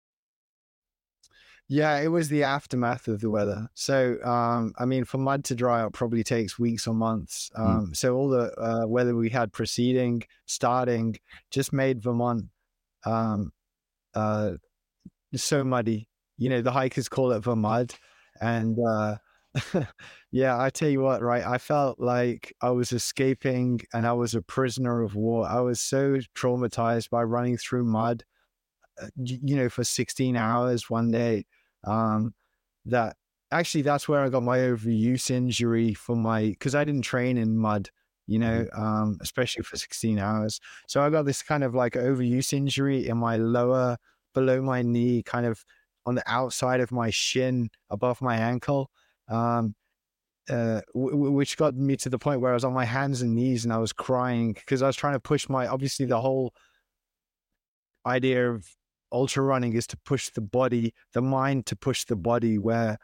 Yeah, 1.67 1.99
it 1.99 2.09
was 2.09 2.29
the 2.29 2.43
aftermath 2.43 3.09
of 3.09 3.21
the 3.21 3.31
weather. 3.31 3.69
So, 3.73 4.23
um, 4.23 4.75
I 4.79 4.85
mean, 4.85 5.05
for 5.05 5.17
mud 5.17 5.45
to 5.45 5.55
dry 5.55 5.81
out 5.81 5.95
probably 5.95 6.23
takes 6.23 6.59
weeks 6.59 6.87
or 6.87 6.93
months. 6.93 7.51
Hmm. 7.57 7.63
Um, 7.63 7.87
mm. 7.87 7.97
So, 7.97 8.15
all 8.15 8.29
the 8.29 8.53
uh, 8.61 8.87
weather 8.87 9.17
we 9.17 9.31
had 9.31 9.51
preceding, 9.51 10.25
starting, 10.45 11.17
just 11.51 11.73
made 11.73 12.03
Vermont 12.03 12.45
um, 13.07 13.53
uh, 14.15 14.53
so 15.35 15.65
muddy. 15.65 16.09
You 16.37 16.51
know, 16.51 16.63
the 16.63 16.73
hikers 16.73 17.09
call 17.09 17.33
it 17.33 17.43
Vermud. 17.43 17.95
And 18.41 18.78
uh, 18.78 19.16
yeah, 20.32 20.61
I 20.61 20.70
tell 20.70 20.89
you 20.89 21.01
what, 21.01 21.22
right? 21.22 21.45
I 21.45 21.59
felt 21.59 22.01
like 22.01 22.55
I 22.61 22.70
was 22.70 22.93
escaping 22.93 23.80
and 23.93 24.07
I 24.07 24.12
was 24.12 24.35
a 24.35 24.43
prisoner 24.43 25.03
of 25.03 25.14
war. 25.14 25.47
I 25.47 25.61
was 25.61 25.80
so 25.80 26.18
traumatized 26.37 27.11
by 27.11 27.22
running 27.22 27.57
through 27.57 27.85
mud 27.85 28.24
uh, 29.01 29.09
you 29.16 29.57
know, 29.57 29.68
for 29.68 29.85
16 29.85 30.37
hours 30.37 30.89
one 30.89 31.11
day. 31.11 31.47
Um, 31.85 32.35
that 32.87 33.16
actually, 33.51 33.82
that's 33.82 34.09
where 34.09 34.20
I 34.20 34.28
got 34.28 34.43
my 34.43 34.59
overuse 34.59 35.30
injury 35.30 35.95
for 35.95 36.16
my, 36.16 36.43
because 36.51 36.74
I 36.74 36.85
didn't 36.85 37.03
train 37.03 37.37
in 37.37 37.57
mud, 37.57 37.91
you 38.26 38.39
know, 38.39 38.64
mm-hmm. 38.64 38.82
um, 38.82 39.18
especially 39.20 39.64
for 39.64 39.76
16 39.76 40.18
hours. 40.18 40.61
So 40.87 41.03
I 41.03 41.11
got 41.11 41.24
this 41.24 41.43
kind 41.43 41.64
of 41.64 41.74
like 41.74 41.95
overuse 41.95 42.53
injury 42.53 43.09
in 43.09 43.16
my 43.18 43.37
lower, 43.37 43.97
below 44.32 44.62
my 44.62 44.82
knee, 44.82 45.22
kind 45.22 45.47
of 45.47 45.64
on 46.07 46.15
the 46.15 46.23
outside 46.27 46.81
of 46.81 46.93
my 46.93 47.11
shin, 47.11 47.71
above 47.91 48.21
my 48.21 48.37
ankle. 48.37 48.91
Um, 49.29 49.75
uh, 50.51 50.83
w- 50.95 51.31
which 51.31 51.57
got 51.57 51.75
me 51.75 51.97
to 51.97 52.11
the 52.11 52.19
point 52.19 52.41
where 52.41 52.51
I 52.51 52.55
was 52.55 52.65
on 52.65 52.75
my 52.75 52.85
hands 52.85 53.23
and 53.23 53.35
knees 53.35 53.65
and 53.65 53.73
I 53.73 53.79
was 53.79 53.95
crying 53.95 54.53
because 54.53 54.83
I 54.83 54.87
was 54.87 54.97
trying 54.97 55.15
to 55.15 55.21
push 55.21 55.49
my 55.49 55.67
obviously 55.67 56.05
the 56.05 56.21
whole 56.21 56.53
idea 58.05 58.51
of 58.51 58.69
ultra 59.11 59.43
running 59.43 59.73
is 59.73 59.87
to 59.87 59.97
push 60.05 60.29
the 60.29 60.43
body, 60.43 60.93
the 61.15 61.23
mind 61.23 61.65
to 61.67 61.77
push 61.77 62.05
the 62.05 62.17
body 62.17 62.59
where 62.59 62.99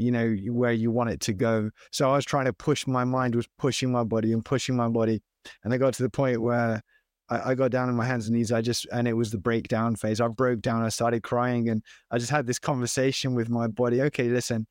you 0.00 0.10
know, 0.10 0.34
where 0.50 0.72
you 0.72 0.90
want 0.90 1.10
it 1.10 1.20
to 1.20 1.34
go. 1.34 1.70
So 1.92 2.10
I 2.10 2.16
was 2.16 2.24
trying 2.24 2.46
to 2.46 2.54
push 2.54 2.86
my 2.86 3.04
mind 3.04 3.34
was 3.34 3.48
pushing 3.58 3.92
my 3.92 4.02
body 4.02 4.32
and 4.32 4.42
pushing 4.42 4.74
my 4.74 4.88
body. 4.88 5.20
and 5.62 5.74
I 5.74 5.76
got 5.76 5.92
to 5.94 6.02
the 6.02 6.10
point 6.10 6.40
where 6.40 6.82
I, 7.30 7.50
I, 7.50 7.54
got 7.54 7.70
down 7.70 7.88
on 7.88 7.94
my 7.94 8.04
hands 8.04 8.26
and 8.26 8.36
knees. 8.36 8.52
I 8.52 8.60
just, 8.60 8.86
and 8.92 9.06
it 9.08 9.14
was 9.14 9.30
the 9.30 9.38
breakdown 9.38 9.96
phase. 9.96 10.20
I 10.20 10.28
broke 10.28 10.60
down. 10.60 10.82
I 10.82 10.88
started 10.88 11.22
crying 11.22 11.68
and 11.68 11.82
I 12.10 12.18
just 12.18 12.30
had 12.30 12.46
this 12.46 12.58
conversation 12.58 13.34
with 13.34 13.48
my 13.48 13.66
body. 13.66 14.02
Okay, 14.02 14.28
listen, 14.28 14.66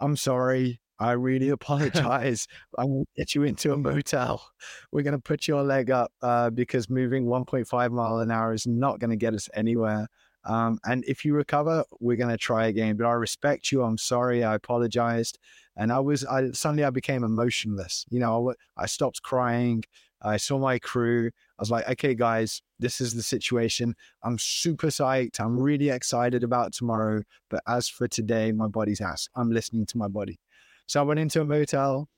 I'm 0.00 0.16
sorry. 0.16 0.80
I 0.98 1.12
really 1.12 1.48
apologize. 1.50 2.46
I'm 2.76 2.88
going 2.88 3.06
get 3.16 3.34
you 3.34 3.44
into 3.44 3.72
a 3.72 3.76
motel. 3.76 4.44
We're 4.92 5.02
going 5.02 5.12
to 5.12 5.22
put 5.22 5.48
your 5.48 5.62
leg 5.62 5.90
up 5.90 6.12
uh, 6.22 6.50
because 6.50 6.90
moving 6.90 7.26
1.5 7.26 7.90
mile 7.90 8.18
an 8.18 8.30
hour 8.30 8.52
is 8.52 8.66
not 8.66 8.98
going 8.98 9.10
to 9.10 9.16
get 9.16 9.34
us 9.34 9.48
anywhere. 9.54 10.08
Um, 10.44 10.78
and 10.84 11.04
if 11.06 11.24
you 11.24 11.34
recover, 11.34 11.84
we're 12.00 12.16
going 12.16 12.30
to 12.30 12.38
try 12.38 12.66
again. 12.66 12.96
But 12.96 13.06
I 13.06 13.12
respect 13.12 13.70
you. 13.70 13.82
I'm 13.82 13.98
sorry. 13.98 14.44
I 14.44 14.54
apologized. 14.54 15.38
And 15.76 15.92
I 15.92 16.00
was, 16.00 16.24
I 16.24 16.50
suddenly 16.52 16.84
I 16.84 16.90
became 16.90 17.22
emotionless. 17.22 18.04
You 18.10 18.20
know, 18.20 18.50
I, 18.50 18.82
I 18.82 18.86
stopped 18.86 19.22
crying. 19.22 19.84
I 20.22 20.36
saw 20.36 20.58
my 20.58 20.78
crew. 20.78 21.28
I 21.28 21.62
was 21.62 21.70
like, 21.70 21.88
okay, 21.88 22.14
guys, 22.14 22.62
this 22.78 23.00
is 23.00 23.14
the 23.14 23.22
situation. 23.22 23.94
I'm 24.22 24.38
super 24.38 24.88
psyched. 24.88 25.40
I'm 25.40 25.58
really 25.58 25.90
excited 25.90 26.42
about 26.44 26.72
tomorrow. 26.72 27.22
But 27.50 27.62
as 27.66 27.88
for 27.88 28.08
today, 28.08 28.52
my 28.52 28.66
body's 28.66 29.00
ass. 29.00 29.28
I'm 29.36 29.50
listening 29.50 29.86
to 29.86 29.98
my 29.98 30.08
body. 30.08 30.38
So 30.86 31.00
I 31.00 31.02
went 31.02 31.20
into 31.20 31.40
a 31.40 31.44
motel, 31.44 32.08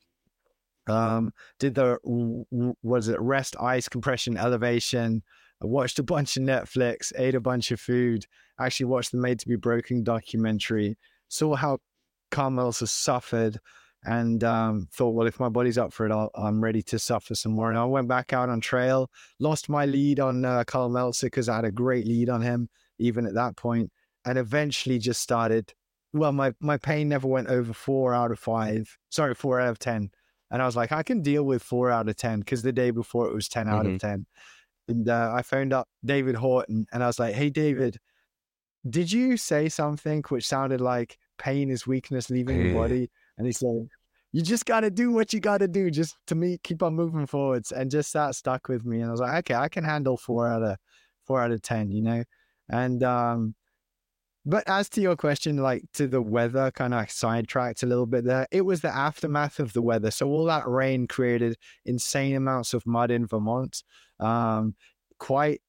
um, 0.86 1.32
did 1.59 1.74
the, 1.74 1.98
was 2.82 3.09
it 3.09 3.20
rest, 3.20 3.57
ice, 3.61 3.88
compression, 3.88 4.36
elevation. 4.36 5.22
I 5.62 5.66
watched 5.66 5.98
a 5.98 6.03
bunch 6.03 6.36
of 6.36 6.44
Netflix, 6.44 7.12
ate 7.18 7.34
a 7.34 7.40
bunch 7.40 7.70
of 7.70 7.80
food, 7.80 8.26
actually 8.59 8.86
watched 8.86 9.12
the 9.12 9.18
Made 9.18 9.40
to 9.40 9.48
Be 9.48 9.57
Broken 9.57 10.03
documentary, 10.05 10.96
saw 11.28 11.55
how 11.55 11.78
Karl 12.30 12.72
has 12.72 12.90
suffered 12.90 13.59
and 14.05 14.42
um, 14.44 14.88
thought, 14.92 15.11
well, 15.11 15.26
if 15.26 15.38
my 15.38 15.48
body's 15.48 15.78
up 15.78 15.92
for 15.92 16.07
it, 16.07 16.12
i 16.12 16.48
am 16.48 16.62
ready 16.62 16.82
to 16.82 16.98
suffer 16.98 17.34
some 17.34 17.53
more. 17.53 17.68
And 17.68 17.78
I 17.78 17.84
went 17.84 18.09
back 18.09 18.32
out 18.32 18.48
on 18.48 18.61
trail, 18.61 19.11
lost 19.38 19.68
my 19.68 19.84
lead 19.84 20.20
on 20.20 20.44
uh, 20.44 20.64
Karl 20.64 20.88
Meltzer 20.88 21.26
because 21.26 21.48
I 21.48 21.57
had 21.57 21.64
a 21.64 21.72
great 21.72 22.07
lead 22.07 22.28
on 22.28 22.40
him 22.40 22.68
even 22.98 23.26
at 23.26 23.34
that 23.34 23.57
point, 23.57 23.90
and 24.24 24.38
eventually 24.38 24.98
just 24.98 25.20
started. 25.20 25.72
Well, 26.12 26.32
my 26.32 26.53
my 26.61 26.76
pain 26.76 27.09
never 27.09 27.28
went 27.28 27.48
over 27.48 27.72
four 27.72 28.14
out 28.14 28.32
of 28.32 28.38
five. 28.38 28.96
Sorry, 29.11 29.34
four 29.34 29.61
out 29.61 29.70
of 29.70 29.78
ten. 29.78 30.11
And 30.51 30.61
I 30.61 30.66
was 30.66 30.76
like, 30.76 30.90
I 30.90 31.03
can 31.03 31.22
deal 31.22 31.44
with 31.44 31.62
four 31.62 31.90
out 31.90 32.09
of 32.09 32.16
ten 32.16 32.40
because 32.40 32.62
the 32.62 32.72
day 32.72 32.90
before 32.90 33.28
it 33.28 33.34
was 33.34 33.48
10 33.48 33.66
mm-hmm. 33.66 33.74
out 33.74 33.86
of 33.86 33.92
mm-hmm. 33.92 34.09
ten. 34.09 34.26
And 34.88 35.09
uh, 35.09 35.32
I 35.32 35.42
phoned 35.42 35.72
up 35.72 35.88
David 36.05 36.34
Horton 36.34 36.86
and 36.92 37.05
I 37.05 37.07
was 37.07 37.20
like, 37.20 37.34
Hey, 37.34 37.51
David, 37.51 37.98
did 38.88 39.12
you 39.12 39.36
say 39.36 39.68
something 39.68 40.24
which 40.28 40.48
sounded 40.48 40.80
like 40.80 41.18
pain 41.38 41.70
is 41.70 41.86
weakness 41.86 42.30
leaving 42.30 42.62
the 42.62 42.74
body? 42.74 43.11
And 43.38 43.46
he 43.46 43.52
said, 43.52 43.88
you 44.32 44.42
just 44.42 44.64
got 44.64 44.80
to 44.80 44.90
do 44.90 45.10
what 45.10 45.32
you 45.32 45.40
got 45.40 45.58
to 45.58 45.68
do 45.68 45.90
just 45.90 46.16
to 46.28 46.34
me 46.34 46.58
keep 46.62 46.82
on 46.82 46.94
moving 46.94 47.26
forwards. 47.26 47.72
And 47.72 47.90
just 47.90 48.12
that 48.12 48.34
stuck 48.34 48.68
with 48.68 48.84
me. 48.84 49.00
And 49.00 49.08
i 49.08 49.10
was 49.10 49.20
like 49.20 49.50
okay 49.50 49.54
i 49.54 49.68
can 49.68 49.84
handle 49.84 50.16
four 50.16 50.46
out 50.46 50.62
of 50.62 50.76
four 51.26 51.42
out 51.42 51.50
of 51.50 51.62
ten 51.62 51.90
you 51.90 52.02
know? 52.02 52.24
And 52.68 53.02
um 53.02 53.54
but 54.46 54.64
as 54.66 54.88
to 54.90 55.00
your 55.00 55.16
question 55.16 55.56
like 55.58 55.84
to 55.94 56.06
the 56.06 56.22
weather 56.22 56.70
kind 56.70 56.94
of 56.94 57.10
sidetracked 57.10 57.82
a 57.82 57.86
little 57.86 58.06
bit 58.06 58.24
there. 58.24 58.46
It 58.50 58.62
was 58.62 58.80
the 58.80 58.94
aftermath 58.94 59.58
of 59.58 59.72
the 59.72 59.82
weather. 59.82 60.10
So 60.10 60.28
all 60.28 60.44
that 60.46 60.66
rain 60.66 61.06
created 61.06 61.56
insane 61.84 62.36
amounts 62.36 62.72
of 62.72 62.86
mud 62.86 63.10
in 63.10 63.26
vermont 63.26 63.82
um 64.20 64.74
quite 65.18 65.60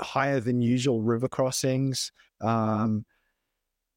higher 0.00 0.40
than 0.40 0.60
usual 0.60 1.02
river 1.02 1.28
crossings 1.28 2.12
um 2.40 3.04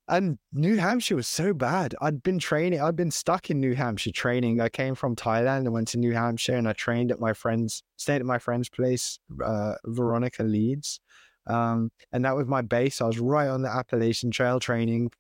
and 0.08 0.38
New 0.52 0.78
Hampshire 0.78 1.16
was 1.16 1.28
so 1.28 1.54
bad. 1.54 1.96
I'd 2.02 2.24
been 2.24 2.40
training, 2.40 2.82
I'd 2.82 2.96
been 2.96 3.12
stuck 3.12 3.50
in 3.50 3.60
New 3.60 3.74
Hampshire 3.74 4.12
training. 4.12 4.60
I 4.60 4.70
came 4.70 4.96
from 4.96 5.16
Thailand 5.16 5.60
and 5.60 5.74
went 5.74 5.88
to 5.90 5.98
New 5.98 6.12
Hampshire 6.12 6.56
and 6.56 6.68
I 6.68 6.74
trained 6.74 7.12
at 7.12 7.20
my 7.20 7.34
friend's, 7.34 7.84
stayed 7.96 8.18
at 8.18 8.26
my 8.26 8.38
friend's 8.38 8.70
place, 8.70 9.18
uh, 9.44 9.76
Veronica 9.86 10.44
Leeds. 10.44 11.00
Um, 11.48 11.90
and 12.12 12.26
that 12.26 12.36
was 12.36 12.48
my 12.48 12.62
base. 12.62 13.02
I 13.02 13.06
was 13.06 13.20
right 13.20 13.48
on 13.48 13.62
the 13.62 13.70
Appalachian 13.70 14.32
Trail 14.32 14.60
training 14.60 15.12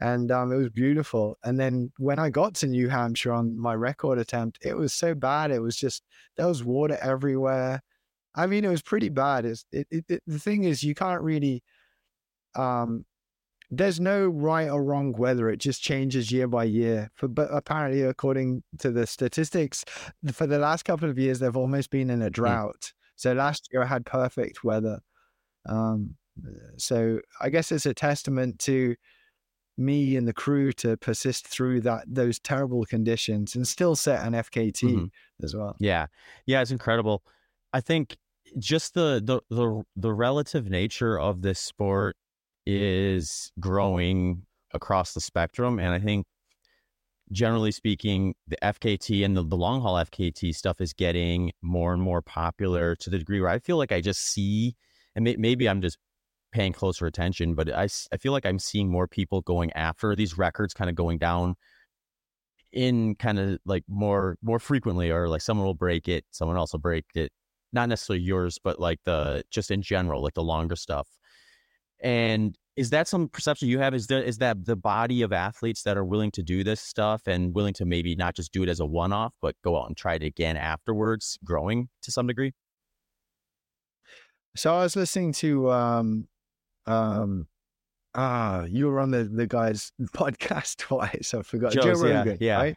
and 0.00 0.32
um, 0.32 0.52
it 0.52 0.56
was 0.56 0.70
beautiful. 0.70 1.38
And 1.44 1.58
then 1.58 1.92
when 1.98 2.18
I 2.18 2.30
got 2.30 2.54
to 2.56 2.66
New 2.66 2.88
Hampshire 2.88 3.32
on 3.32 3.56
my 3.56 3.74
record 3.74 4.18
attempt, 4.18 4.58
it 4.62 4.76
was 4.76 4.92
so 4.92 5.14
bad. 5.14 5.52
It 5.52 5.60
was 5.60 5.76
just, 5.76 6.02
there 6.36 6.48
was 6.48 6.64
water 6.64 6.98
everywhere. 7.00 7.80
I 8.34 8.46
mean, 8.46 8.64
it 8.64 8.70
was 8.70 8.82
pretty 8.82 9.08
bad. 9.08 9.44
It's, 9.44 9.64
it, 9.70 9.86
it, 9.90 10.04
it, 10.08 10.22
the 10.26 10.38
thing 10.38 10.64
is, 10.64 10.82
you 10.82 10.94
can't 10.94 11.22
really, 11.22 11.62
um, 12.56 13.04
there's 13.74 13.98
no 13.98 14.26
right 14.26 14.68
or 14.68 14.84
wrong 14.84 15.12
weather. 15.12 15.48
It 15.48 15.56
just 15.56 15.82
changes 15.82 16.30
year 16.30 16.46
by 16.46 16.64
year. 16.64 17.10
For, 17.14 17.26
but 17.26 17.48
apparently, 17.50 18.02
according 18.02 18.62
to 18.80 18.90
the 18.90 19.06
statistics, 19.06 19.82
for 20.30 20.46
the 20.46 20.58
last 20.58 20.84
couple 20.84 21.08
of 21.08 21.18
years, 21.18 21.38
they've 21.38 21.56
almost 21.56 21.90
been 21.90 22.10
in 22.10 22.20
a 22.20 22.26
hmm. 22.26 22.32
drought. 22.32 22.80
Mm. 22.80 22.92
So 23.16 23.32
last 23.32 23.68
year 23.72 23.82
I 23.82 23.86
had 23.86 24.04
perfect 24.04 24.62
weather. 24.62 25.00
Um, 25.66 26.16
so 26.76 27.20
I 27.40 27.48
guess 27.48 27.72
it's 27.72 27.86
a 27.86 27.94
testament 27.94 28.58
to 28.60 28.94
me 29.78 30.16
and 30.16 30.28
the 30.28 30.34
crew 30.34 30.72
to 30.72 30.98
persist 30.98 31.48
through 31.48 31.80
that 31.80 32.04
those 32.06 32.38
terrible 32.38 32.84
conditions 32.84 33.54
and 33.54 33.66
still 33.66 33.96
set 33.96 34.26
an 34.26 34.34
FKT 34.34 34.82
mm-hmm. 34.82 35.44
as 35.44 35.54
well. 35.56 35.76
Yeah, 35.78 36.06
yeah, 36.46 36.60
it's 36.60 36.70
incredible. 36.70 37.22
I 37.72 37.80
think 37.80 38.18
just 38.58 38.94
the 38.94 39.22
the 39.24 39.40
the, 39.54 39.82
the 39.96 40.12
relative 40.12 40.68
nature 40.68 41.18
of 41.18 41.42
this 41.42 41.58
sport 41.58 42.16
is 42.66 43.52
growing 43.60 44.42
across 44.72 45.14
the 45.14 45.20
spectrum. 45.20 45.78
And 45.78 45.88
I 45.88 45.98
think 45.98 46.26
generally 47.30 47.72
speaking, 47.72 48.34
the 48.46 48.56
FKT 48.62 49.24
and 49.24 49.36
the, 49.36 49.42
the 49.42 49.56
long 49.56 49.80
haul 49.80 49.94
FKT 49.94 50.54
stuff 50.54 50.80
is 50.80 50.92
getting 50.92 51.52
more 51.62 51.92
and 51.92 52.02
more 52.02 52.22
popular 52.22 52.94
to 52.96 53.10
the 53.10 53.18
degree 53.18 53.40
where 53.40 53.50
I 53.50 53.58
feel 53.58 53.76
like 53.76 53.92
I 53.92 54.00
just 54.00 54.20
see, 54.20 54.76
and 55.14 55.24
may, 55.24 55.36
maybe 55.36 55.68
I'm 55.68 55.80
just 55.80 55.98
paying 56.52 56.72
closer 56.72 57.06
attention, 57.06 57.54
but 57.54 57.70
I, 57.70 57.88
I 58.12 58.16
feel 58.18 58.32
like 58.32 58.46
I'm 58.46 58.58
seeing 58.58 58.90
more 58.90 59.08
people 59.08 59.40
going 59.40 59.72
after 59.72 60.14
these 60.14 60.36
records, 60.36 60.74
kind 60.74 60.90
of 60.90 60.96
going 60.96 61.18
down 61.18 61.56
in 62.72 63.14
kind 63.16 63.38
of 63.38 63.58
like 63.66 63.84
more 63.88 64.36
more 64.42 64.58
frequently, 64.58 65.10
or 65.10 65.28
like 65.28 65.42
someone 65.42 65.66
will 65.66 65.74
break 65.74 66.08
it, 66.08 66.24
someone 66.30 66.56
else 66.56 66.72
will 66.72 66.80
break 66.80 67.04
it. 67.14 67.32
Not 67.72 67.88
necessarily 67.88 68.22
yours, 68.22 68.58
but 68.62 68.78
like 68.78 69.00
the 69.04 69.44
just 69.50 69.70
in 69.70 69.82
general, 69.82 70.22
like 70.22 70.34
the 70.34 70.42
longer 70.42 70.76
stuff. 70.76 71.08
And 72.02 72.56
is 72.76 72.90
that 72.90 73.06
some 73.06 73.28
perception 73.28 73.68
you 73.68 73.78
have? 73.78 73.94
Is 73.94 74.06
there 74.06 74.22
is 74.22 74.38
that 74.38 74.64
the 74.64 74.76
body 74.76 75.22
of 75.22 75.32
athletes 75.32 75.82
that 75.82 75.96
are 75.96 76.04
willing 76.04 76.30
to 76.32 76.42
do 76.42 76.64
this 76.64 76.80
stuff 76.80 77.22
and 77.26 77.54
willing 77.54 77.74
to 77.74 77.84
maybe 77.84 78.14
not 78.16 78.34
just 78.34 78.52
do 78.52 78.62
it 78.62 78.68
as 78.68 78.80
a 78.80 78.86
one 78.86 79.12
off, 79.12 79.34
but 79.40 79.54
go 79.62 79.80
out 79.80 79.88
and 79.88 79.96
try 79.96 80.14
it 80.14 80.22
again 80.22 80.56
afterwards, 80.56 81.38
growing 81.44 81.88
to 82.02 82.10
some 82.10 82.26
degree? 82.26 82.52
So 84.56 84.74
I 84.74 84.82
was 84.82 84.96
listening 84.96 85.32
to 85.34 85.70
um 85.70 86.28
um 86.86 87.46
ah 88.14 88.64
you 88.64 88.86
were 88.86 89.00
on 89.00 89.10
the 89.10 89.24
the 89.24 89.46
guy's 89.46 89.92
podcast 90.14 90.76
twice. 90.78 91.34
I 91.34 91.42
forgot 91.42 91.72
Joe's, 91.72 91.84
Joe 91.84 91.92
Rogan. 91.92 92.38
Yeah, 92.40 92.46
yeah. 92.46 92.56
Right? 92.56 92.76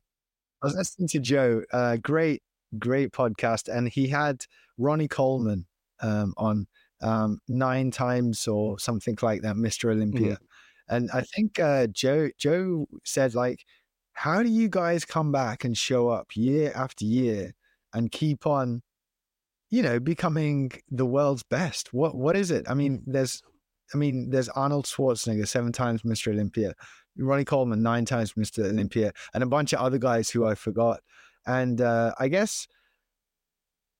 I 0.62 0.68
was 0.68 0.76
listening 0.76 1.08
to 1.10 1.20
Joe. 1.20 1.64
Uh, 1.72 1.98
great, 1.98 2.42
great 2.80 3.12
podcast, 3.12 3.68
and 3.68 3.88
he 3.88 4.08
had 4.08 4.46
Ronnie 4.78 5.08
Coleman 5.08 5.68
um, 6.02 6.34
on 6.38 6.68
um, 7.06 7.40
nine 7.48 7.92
times 7.92 8.48
or 8.48 8.80
something 8.80 9.16
like 9.22 9.44
that, 9.44 9.56
Mr. 9.56 9.92
Olympia. 9.92 10.34
Mm-hmm. 10.34 10.96
And 10.96 11.12
I 11.14 11.22
think 11.22 11.60
uh, 11.60 11.88
Joe 11.88 12.30
Joe 12.38 12.88
said 13.04 13.36
like, 13.36 13.64
how 14.14 14.42
do 14.42 14.50
you 14.50 14.70
guys 14.70 15.06
come 15.06 15.32
back 15.32 15.64
and 15.64 15.78
show 15.78 16.10
up 16.10 16.36
year 16.36 16.72
after 16.76 17.06
year 17.06 17.54
and 17.94 18.12
keep 18.12 18.48
on, 18.48 18.82
you 19.70 19.84
know, 19.84 20.00
becoming 20.00 20.72
the 20.90 21.06
world's 21.06 21.44
best? 21.44 21.94
What 21.94 22.16
what 22.16 22.36
is 22.36 22.50
it? 22.50 22.66
I 22.68 22.74
mean, 22.74 23.04
there's 23.06 23.42
I 23.94 23.98
mean, 23.98 24.32
there's 24.32 24.50
Arnold 24.50 24.86
Schwarzenegger, 24.86 25.48
seven 25.48 25.72
times 25.72 26.02
Mr. 26.02 26.32
Olympia, 26.32 26.74
Ronnie 27.18 27.46
Coleman, 27.46 27.84
nine 27.84 28.06
times 28.06 28.34
Mr. 28.34 28.66
Olympia, 28.66 29.12
and 29.36 29.44
a 29.44 29.48
bunch 29.48 29.74
of 29.74 29.80
other 29.80 30.00
guys 30.00 30.32
who 30.32 30.46
I 30.46 30.56
forgot. 30.56 31.02
And 31.46 31.82
uh, 31.82 32.14
I 32.20 32.30
guess 32.30 32.68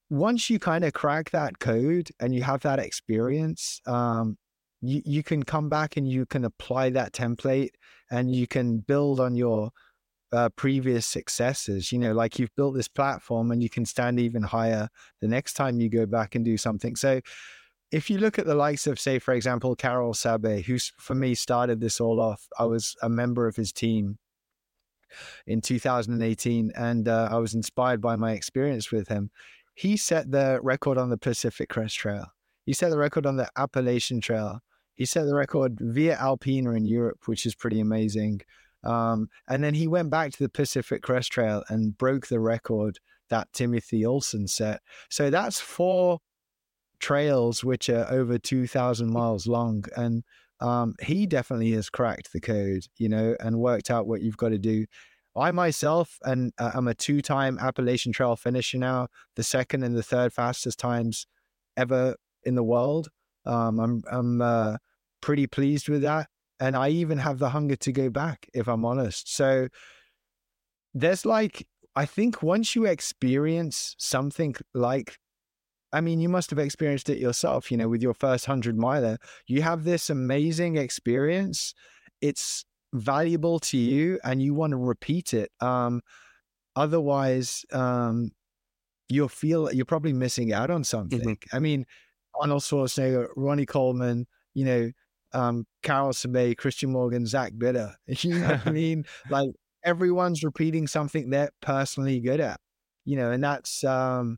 once 0.10 0.50
you 0.50 0.60
kind 0.60 0.84
of 0.84 0.94
crack 0.94 1.32
that 1.32 1.60
code 1.60 2.10
and 2.20 2.34
you 2.34 2.44
have 2.44 2.62
that 2.62 2.80
experience, 2.80 3.82
um, 3.88 4.38
you, 4.82 5.02
you 5.06 5.24
can 5.24 5.44
come 5.44 5.70
back 5.70 5.98
and 5.98 6.08
you 6.08 6.26
can 6.26 6.46
apply 6.46 6.90
that 6.92 7.14
template 7.14 7.72
and 8.12 8.34
you 8.34 8.48
can 8.48 8.80
build 8.80 9.20
on 9.20 9.36
your 9.36 9.72
uh, 10.32 10.50
previous 10.50 11.06
successes. 11.06 11.92
You 11.92 12.00
know, 12.00 12.14
like 12.14 12.38
you've 12.38 12.56
built 12.56 12.76
this 12.76 12.88
platform 12.88 13.52
and 13.52 13.64
you 13.64 13.70
can 13.70 13.86
stand 13.86 14.20
even 14.20 14.44
higher 14.44 14.90
the 15.22 15.28
next 15.28 15.54
time 15.54 15.80
you 15.80 15.90
go 15.90 16.06
back 16.06 16.36
and 16.36 16.46
do 16.46 16.58
something. 16.58 16.96
So, 16.96 17.22
if 17.92 18.10
you 18.10 18.18
look 18.18 18.40
at 18.40 18.48
the 18.48 18.56
likes 18.56 18.88
of, 18.88 19.00
say, 19.00 19.20
for 19.20 19.34
example, 19.34 19.76
Karel 19.76 20.14
Sabbe, 20.14 20.64
who 20.66 20.78
for 20.98 21.14
me 21.16 21.36
started 21.36 21.80
this 21.80 22.02
all 22.02 22.20
off, 22.20 22.46
I 22.60 22.66
was 22.66 22.96
a 23.02 23.08
member 23.08 23.48
of 23.48 23.56
his 23.56 23.72
team 23.72 24.18
in 25.46 25.62
2018 25.62 26.74
and 26.76 27.08
uh, 27.08 27.30
I 27.32 27.38
was 27.38 27.54
inspired 27.54 28.02
by 28.02 28.16
my 28.16 28.34
experience 28.34 28.92
with 28.92 29.08
him 29.08 29.30
he 29.76 29.98
set 29.98 30.32
the 30.32 30.60
record 30.64 30.98
on 30.98 31.10
the 31.10 31.18
Pacific 31.18 31.70
Crest 31.70 31.96
Trail. 31.96 32.26
He 32.66 32.74
set 32.74 32.90
the 32.90 32.98
record 32.98 33.26
on 33.26 33.36
the 33.36 33.50
Appalachian 33.56 34.22
Trail. 34.22 34.62
He 34.96 35.06
set 35.06 35.26
the 35.26 35.36
record 35.36 35.78
via 35.80 36.16
Alpina 36.16 36.72
in 36.72 36.86
Europe, 36.86 37.20
which 37.26 37.46
is 37.46 37.54
pretty 37.54 37.80
amazing. 37.80 38.42
Um, 38.84 39.30
and 39.48 39.64
then 39.64 39.74
he 39.74 39.88
went 39.88 40.10
back 40.10 40.32
to 40.32 40.44
the 40.44 40.50
Pacific 40.50 41.02
Crest 41.02 41.32
Trail 41.32 41.64
and 41.70 41.98
broke 41.98 42.28
the 42.28 42.40
record 42.40 43.00
that 43.30 43.52
Timothy 43.54 44.06
Olson 44.06 44.48
set. 44.48 44.82
So 45.10 45.30
that's 45.30 45.60
four 45.60 46.20
trails 47.00 47.64
which 47.64 47.90
are 47.90 48.10
over 48.10 48.38
2,000 48.38 49.12
miles 49.12 49.48
long. 49.48 49.84
And 49.98 50.24
um, 50.62 50.96
he 51.02 51.26
definitely 51.26 51.72
has 51.72 51.90
cracked 51.90 52.32
the 52.32 52.40
code, 52.40 52.84
you 52.98 53.10
know, 53.10 53.36
and 53.40 53.60
worked 53.60 53.92
out 53.92 54.08
what 54.08 54.22
you've 54.22 54.38
got 54.38 54.50
to 54.50 54.58
do. 54.58 54.86
I 55.36 55.52
myself, 55.52 56.18
and 56.24 56.54
uh, 56.58 56.72
I'm 56.74 56.88
a 56.88 56.94
two 56.94 57.22
time 57.22 57.60
Appalachian 57.60 58.14
Trail 58.14 58.36
finisher 58.36 58.78
now, 58.78 59.08
the 59.36 59.44
second 59.44 59.84
and 59.84 59.96
the 59.96 60.04
third 60.04 60.34
fastest 60.34 60.80
times 60.80 61.28
ever 61.76 62.16
in 62.44 62.56
the 62.56 62.64
world. 62.64 63.10
Um, 63.46 63.80
I'm, 63.80 64.04
I'm 64.12 64.42
uh, 64.42 64.78
pretty 65.22 65.48
pleased 65.48 65.90
with 65.90 66.04
that. 66.04 66.28
And 66.60 66.76
I 66.76 66.90
even 66.90 67.18
have 67.18 67.40
the 67.40 67.50
hunger 67.50 67.76
to 67.76 67.92
go 67.92 68.10
back, 68.10 68.48
if 68.54 68.68
I'm 68.70 68.86
honest. 68.86 69.36
So 69.36 69.68
there's 70.94 71.26
like, 71.26 71.68
I 71.98 72.06
think 72.06 72.42
once 72.42 72.76
you 72.76 72.86
experience 72.86 73.96
something 73.98 74.56
like, 74.74 75.18
I 75.92 76.00
mean, 76.00 76.22
you 76.22 76.30
must 76.30 76.50
have 76.52 76.60
experienced 76.60 77.10
it 77.10 77.18
yourself, 77.18 77.72
you 77.72 77.78
know, 77.78 77.90
with 77.90 78.02
your 78.02 78.14
first 78.14 78.48
100 78.48 78.78
miler, 78.78 79.18
you 79.48 79.62
have 79.64 79.84
this 79.84 80.10
amazing 80.10 80.78
experience. 80.78 81.74
It's 82.22 82.66
valuable 83.00 83.60
to 83.60 83.78
you 83.78 84.20
and 84.24 84.42
you 84.42 84.54
want 84.54 84.72
to 84.72 84.78
repeat 84.78 85.34
it. 85.34 85.52
Um, 85.60 86.02
otherwise, 86.76 87.66
um, 87.72 88.32
you'll 89.10 89.28
feel 89.28 89.72
you're 89.72 89.86
probably 89.86 90.14
missing 90.14 90.54
out 90.54 90.70
on 90.70 90.84
something. 90.84 91.20
Mm-hmm. 91.20 91.56
I 91.56 91.60
mean, 91.60 91.86
Arnold 92.40 92.64
Schwarzenegger, 92.64 93.28
Ronnie 93.36 93.66
Coleman, 93.66 94.28
you 94.54 94.66
know, 94.66 94.92
um, 95.34 95.66
Karel 95.84 96.12
Sabbe, 96.12 96.56
Kristian 96.56 96.90
Morgan, 96.90 97.26
Zach 97.26 97.54
Bitter. 97.58 97.96
You 98.08 98.40
know 98.40 98.48
what 98.48 98.68
I 98.68 98.72
mean? 98.72 99.06
Like 99.30 99.50
everyone's 99.84 100.44
repeating 100.44 100.88
something 100.88 101.30
they're 101.30 101.52
personally 101.62 102.20
good 102.20 102.40
at, 102.40 102.60
you 103.06 103.18
know, 103.18 103.32
and 103.32 103.44
that's, 103.44 103.84
um, 103.84 104.38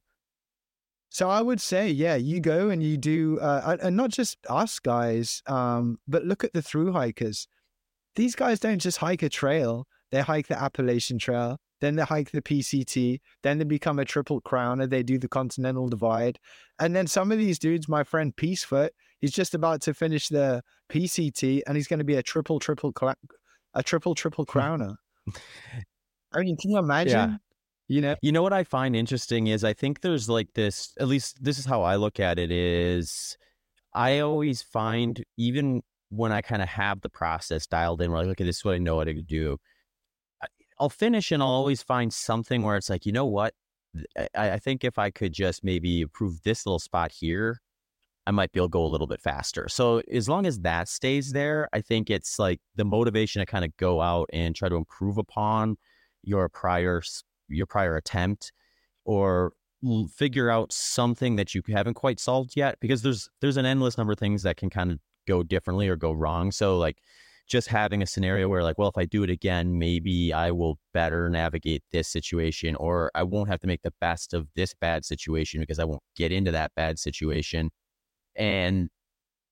so 1.10 1.30
I 1.30 1.42
would 1.42 1.62
say, 1.62 1.90
yeah, 1.90 2.16
you 2.16 2.42
go 2.42 2.70
and 2.70 2.84
you 2.84 2.98
do, 2.98 3.40
uh, 3.40 3.78
and 3.82 3.96
not 3.96 4.10
just 4.10 4.38
us 4.50 4.78
guys, 4.78 5.42
um, 5.48 6.00
but 6.08 6.26
look 6.26 6.44
at 6.44 6.54
the 6.54 6.62
through 6.62 6.92
hikers. 6.92 7.48
These 8.18 8.36
guys 8.36 8.60
don't 8.60 8.80
just 8.80 8.98
hike 8.98 9.22
a 9.22 9.30
trail; 9.30 9.86
they 10.12 10.22
hike 10.22 10.48
the 10.48 10.60
Appalachian 10.60 11.20
Trail, 11.20 11.60
then 11.82 11.96
they 11.96 12.04
hike 12.04 12.32
the 12.32 12.42
PCT, 12.42 13.20
then 13.44 13.60
they 13.60 13.64
become 13.64 14.00
a 14.00 14.06
triple 14.06 14.42
crowner. 14.42 14.90
They 14.90 15.04
do 15.04 15.20
the 15.20 15.28
Continental 15.28 15.88
Divide, 15.88 16.40
and 16.80 16.96
then 16.96 17.06
some 17.06 17.32
of 17.32 17.38
these 17.38 17.60
dudes, 17.60 17.88
my 17.88 18.04
friend 18.04 18.36
Peacefoot, 18.36 18.92
he's 19.22 19.32
just 19.32 19.54
about 19.54 19.82
to 19.82 19.94
finish 19.94 20.30
the 20.30 20.64
PCT, 20.90 21.62
and 21.68 21.78
he's 21.78 21.88
going 21.88 22.00
to 22.00 22.04
be 22.04 22.16
a 22.16 22.24
triple 22.24 22.60
triple 22.60 22.92
a 23.76 23.84
triple 23.84 24.16
triple 24.16 24.46
crowner. 24.54 24.96
I 26.34 26.40
mean, 26.40 26.58
can 26.58 26.72
you 26.72 26.80
imagine? 26.80 27.14
Yeah. 27.14 27.38
You 27.90 28.02
know, 28.02 28.16
you 28.24 28.32
know 28.32 28.42
what 28.42 28.52
I 28.52 28.64
find 28.64 28.96
interesting 28.96 29.48
is 29.48 29.64
I 29.64 29.74
think 29.74 30.02
there's 30.02 30.28
like 30.28 30.50
this. 30.56 30.94
At 31.00 31.08
least 31.08 31.44
this 31.44 31.60
is 31.60 31.66
how 31.66 31.84
I 31.84 31.98
look 31.98 32.20
at 32.20 32.40
it. 32.40 32.52
Is 32.52 33.38
I 33.94 34.20
always 34.20 34.64
find 34.64 35.24
even 35.38 35.84
when 36.10 36.32
I 36.32 36.42
kind 36.42 36.62
of 36.62 36.70
have 36.70 37.02
the 37.02 37.10
process 37.10 37.68
dialed 37.68 38.02
in, 38.02 38.12
where 38.12 38.22
like, 38.22 38.32
okay, 38.32 38.44
this 38.44 38.58
is 38.58 38.66
what 38.66 38.76
I 38.76 38.80
know 38.80 38.96
what 38.96 39.06
to 39.06 39.22
do. 39.22 39.58
I'll 40.80 40.90
finish 40.90 41.32
and 41.32 41.42
I'll 41.42 41.50
always 41.50 41.82
find 41.82 42.14
something 42.14 42.62
where 42.62 42.78
it's 42.78 42.90
like, 42.90 43.06
you 43.06 43.12
know 43.12 43.26
what? 43.26 43.54
I, 44.36 44.52
I 44.52 44.60
think 44.60 44.84
if 44.84 45.00
I 45.00 45.10
could 45.10 45.34
just 45.34 45.64
maybe 45.64 46.02
improve 46.02 46.42
this 46.44 46.66
little 46.66 46.80
spot 46.80 47.12
here, 47.12 47.62
I 48.28 48.32
might 48.32 48.52
be 48.52 48.60
able 48.60 48.68
to 48.68 48.72
go 48.72 48.86
a 48.86 48.88
little 48.88 49.08
bit 49.08 49.22
faster. 49.22 49.68
So 49.70 50.02
as 50.12 50.28
long 50.28 50.46
as 50.46 50.60
that 50.60 50.90
stays 50.90 51.32
there, 51.32 51.70
I 51.74 51.82
think 51.82 52.10
it's 52.10 52.38
like 52.38 52.60
the 52.76 52.86
motivation 52.86 53.40
to 53.40 53.46
kind 53.46 53.66
of 53.66 53.76
go 53.78 54.02
out 54.02 54.30
and 54.34 54.56
try 54.56 54.70
to 54.70 54.76
improve 54.76 55.18
upon 55.18 55.78
your 56.24 56.50
prior 56.50 57.02
your 57.48 57.66
prior 57.66 57.96
attempt 57.96 58.52
or 59.06 59.54
figure 60.14 60.50
out 60.50 60.74
something 60.74 61.38
that 61.38 61.56
you 61.56 61.62
haven't 61.70 61.94
quite 61.94 62.20
solved 62.20 62.54
yet 62.56 62.78
because 62.82 63.02
there's 63.02 63.30
there's 63.40 63.58
an 63.58 63.66
endless 63.66 63.98
number 63.98 64.12
of 64.12 64.20
things 64.20 64.44
that 64.44 64.58
can 64.58 64.70
kind 64.70 64.92
of 64.92 65.00
go 65.28 65.44
differently 65.44 65.88
or 65.88 65.96
go 65.96 66.12
wrong. 66.12 66.52
So 66.52 66.78
like 66.78 66.98
just 67.48 67.68
having 67.70 68.02
a 68.02 68.06
scenario 68.06 68.50
where 68.50 68.64
like 68.64 68.78
well 68.78 68.90
if 68.90 68.98
i 68.98 69.06
do 69.06 69.24
it 69.24 69.30
again 69.30 69.78
maybe 69.80 70.34
i 70.34 70.52
will 70.52 70.78
better 70.94 71.30
navigate 71.30 71.82
this 71.92 72.08
situation 72.08 72.76
or 72.76 73.10
i 73.16 73.24
won't 73.24 73.50
have 73.50 73.60
to 73.60 73.68
make 73.68 73.82
the 73.84 73.94
best 74.02 74.34
of 74.34 74.48
this 74.56 74.74
bad 74.74 75.06
situation 75.06 75.62
because 75.62 75.80
i 75.80 75.84
won't 75.86 76.04
get 76.16 76.32
into 76.32 76.52
that 76.52 76.72
bad 76.76 77.00
situation. 77.00 77.70
And 78.36 78.90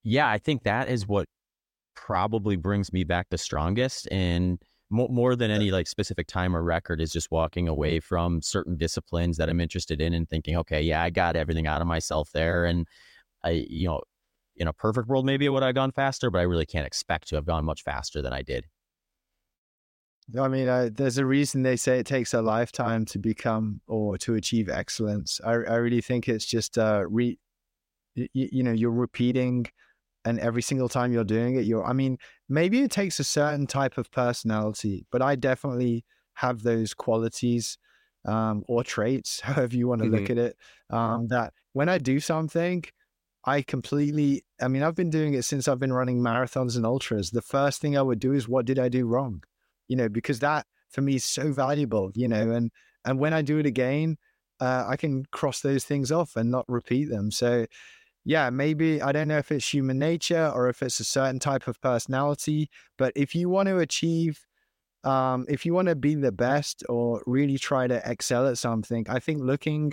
yeah 0.04 0.28
i 0.28 0.38
think 0.38 0.62
that 0.64 0.88
is 0.88 1.06
what 1.08 1.26
probably 1.96 2.56
brings 2.56 2.92
me 2.92 3.04
back 3.04 3.26
the 3.30 3.38
strongest 3.38 4.06
and 4.10 4.60
more, 4.90 5.08
more 5.08 5.34
than 5.34 5.50
any 5.50 5.72
like 5.72 5.88
specific 5.88 6.28
time 6.28 6.54
or 6.54 6.62
record 6.62 7.00
is 7.00 7.10
just 7.10 7.30
walking 7.32 7.66
away 7.66 7.98
from 7.98 8.40
certain 8.42 8.76
disciplines 8.76 9.36
that 9.38 9.48
i'm 9.48 9.60
interested 9.60 10.00
in 10.00 10.12
and 10.14 10.28
thinking 10.28 10.56
okay 10.56 10.82
yeah 10.82 11.02
i 11.02 11.10
got 11.10 11.34
everything 11.36 11.66
out 11.66 11.80
of 11.80 11.86
myself 11.86 12.30
there. 12.32 12.66
And 12.66 12.86
i 13.42 13.66
you 13.68 13.88
know 13.88 14.02
in 14.56 14.68
a 14.68 14.72
perfect 14.72 15.08
world, 15.08 15.26
maybe 15.26 15.44
it 15.44 15.50
would 15.50 15.62
have 15.62 15.74
gone 15.74 15.92
faster, 15.92 16.30
but 16.30 16.38
I 16.38 16.42
really 16.42 16.66
can't 16.66 16.86
expect 16.86 17.28
to 17.28 17.36
have 17.36 17.46
gone 17.46 17.64
much 17.64 17.82
faster 17.82 18.22
than 18.22 18.32
I 18.32 18.42
did. 18.42 18.64
I 20.38 20.48
mean, 20.48 20.68
uh, 20.68 20.90
there's 20.92 21.18
a 21.18 21.26
reason 21.26 21.62
they 21.62 21.76
say 21.76 22.00
it 22.00 22.06
takes 22.06 22.34
a 22.34 22.42
lifetime 22.42 23.04
to 23.06 23.18
become 23.18 23.80
or 23.86 24.18
to 24.18 24.34
achieve 24.34 24.68
excellence. 24.68 25.40
I, 25.44 25.52
I 25.52 25.76
really 25.76 26.00
think 26.00 26.28
it's 26.28 26.44
just 26.44 26.78
uh, 26.78 27.04
re, 27.08 27.38
you, 28.14 28.28
you 28.32 28.62
know, 28.64 28.72
you're 28.72 28.90
repeating, 28.90 29.66
and 30.24 30.40
every 30.40 30.62
single 30.62 30.88
time 30.88 31.12
you're 31.12 31.22
doing 31.22 31.54
it, 31.54 31.64
you're. 31.64 31.84
I 31.84 31.92
mean, 31.92 32.18
maybe 32.48 32.80
it 32.80 32.90
takes 32.90 33.20
a 33.20 33.24
certain 33.24 33.68
type 33.68 33.98
of 33.98 34.10
personality, 34.10 35.06
but 35.12 35.22
I 35.22 35.36
definitely 35.36 36.04
have 36.34 36.62
those 36.62 36.92
qualities 36.92 37.78
um, 38.24 38.64
or 38.66 38.82
traits, 38.82 39.40
however 39.44 39.76
you 39.76 39.86
want 39.86 40.00
to 40.02 40.08
mm-hmm. 40.08 40.16
look 40.16 40.30
at 40.30 40.38
it. 40.38 40.56
Um, 40.90 41.28
that 41.28 41.52
when 41.72 41.88
I 41.88 41.98
do 41.98 42.18
something, 42.18 42.82
I 43.46 43.62
completely, 43.62 44.44
I 44.60 44.66
mean, 44.66 44.82
I've 44.82 44.96
been 44.96 45.10
doing 45.10 45.34
it 45.34 45.44
since 45.44 45.68
I've 45.68 45.78
been 45.78 45.92
running 45.92 46.18
marathons 46.20 46.76
and 46.76 46.84
ultras. 46.84 47.30
The 47.30 47.42
first 47.42 47.80
thing 47.80 47.96
I 47.96 48.02
would 48.02 48.18
do 48.18 48.32
is, 48.32 48.48
what 48.48 48.66
did 48.66 48.78
I 48.78 48.88
do 48.88 49.06
wrong? 49.06 49.44
You 49.86 49.96
know, 49.96 50.08
because 50.08 50.40
that 50.40 50.66
for 50.90 51.00
me 51.00 51.14
is 51.14 51.24
so 51.24 51.52
valuable, 51.52 52.10
you 52.14 52.26
know, 52.26 52.50
and, 52.50 52.72
and 53.04 53.20
when 53.20 53.32
I 53.32 53.42
do 53.42 53.58
it 53.58 53.66
again, 53.66 54.16
uh, 54.58 54.84
I 54.88 54.96
can 54.96 55.24
cross 55.30 55.60
those 55.60 55.84
things 55.84 56.10
off 56.10 56.34
and 56.34 56.50
not 56.50 56.64
repeat 56.68 57.04
them. 57.04 57.30
So, 57.30 57.66
yeah, 58.24 58.50
maybe 58.50 59.00
I 59.00 59.12
don't 59.12 59.28
know 59.28 59.38
if 59.38 59.52
it's 59.52 59.72
human 59.72 59.98
nature 59.98 60.50
or 60.52 60.68
if 60.68 60.82
it's 60.82 60.98
a 60.98 61.04
certain 61.04 61.38
type 61.38 61.68
of 61.68 61.80
personality, 61.80 62.68
but 62.98 63.12
if 63.14 63.34
you 63.34 63.48
want 63.48 63.68
to 63.68 63.78
achieve, 63.78 64.44
um, 65.04 65.46
if 65.48 65.64
you 65.64 65.72
want 65.72 65.86
to 65.86 65.94
be 65.94 66.16
the 66.16 66.32
best 66.32 66.82
or 66.88 67.22
really 67.26 67.58
try 67.58 67.86
to 67.86 68.02
excel 68.04 68.48
at 68.48 68.58
something, 68.58 69.06
I 69.08 69.20
think 69.20 69.40
looking 69.40 69.92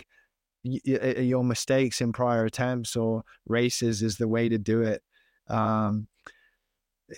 your 0.63 1.43
mistakes 1.43 2.01
in 2.01 2.13
prior 2.13 2.45
attempts 2.45 2.95
or 2.95 3.23
races 3.47 4.01
is 4.01 4.17
the 4.17 4.27
way 4.27 4.49
to 4.49 4.57
do 4.57 4.81
it. 4.81 5.03
Um, 5.47 6.07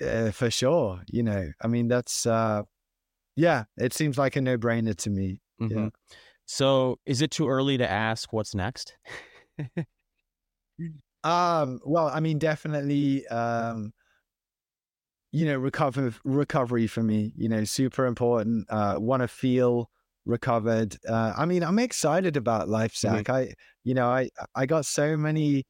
uh, 0.01 0.31
for 0.31 0.49
sure, 0.49 1.01
you 1.07 1.23
know. 1.23 1.51
I 1.61 1.67
mean, 1.67 1.87
that's 1.87 2.25
uh, 2.25 2.63
yeah. 3.35 3.65
It 3.77 3.93
seems 3.93 4.17
like 4.17 4.35
a 4.35 4.41
no 4.41 4.57
brainer 4.57 4.95
to 4.95 5.09
me. 5.09 5.41
Mm-hmm. 5.61 5.77
Yeah. 5.77 5.89
So, 6.45 6.99
is 7.05 7.21
it 7.21 7.31
too 7.31 7.47
early 7.47 7.77
to 7.77 7.89
ask 7.89 8.33
what's 8.33 8.55
next? 8.55 8.97
um. 11.23 11.79
Well, 11.85 12.07
I 12.07 12.19
mean, 12.19 12.39
definitely. 12.39 13.27
Um, 13.27 13.93
you 15.31 15.45
know, 15.45 15.57
recover 15.57 16.13
recovery 16.23 16.87
for 16.87 17.03
me. 17.03 17.33
You 17.35 17.49
know, 17.49 17.63
super 17.63 18.05
important. 18.05 18.67
Uh, 18.69 18.95
want 18.97 19.21
to 19.21 19.27
feel 19.27 19.89
recovered. 20.25 20.97
Uh, 21.07 21.33
I 21.37 21.45
mean, 21.45 21.63
I'm 21.63 21.79
excited 21.79 22.37
about 22.37 22.69
life, 22.69 22.93
mm-hmm. 22.93 23.15
Zach. 23.15 23.25
Mm-hmm. 23.25 23.51
I, 23.51 23.53
you 23.83 23.93
know, 23.93 24.07
I 24.07 24.29
I 24.55 24.65
got 24.65 24.85
so 24.85 25.17
many 25.17 25.63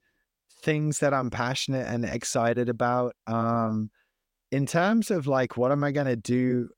things 0.64 1.00
that 1.00 1.14
I'm 1.14 1.30
passionate 1.30 1.88
and 1.88 2.06
excited 2.06 2.70
about. 2.70 3.14
Um, 3.28 3.92
in 4.52 4.66
terms 4.66 5.12
of 5.12 5.28
like, 5.28 5.58
what 5.58 5.72
am 5.72 5.84
I 5.84 5.92
going 5.92 6.08
to 6.08 6.16
do? 6.16 6.70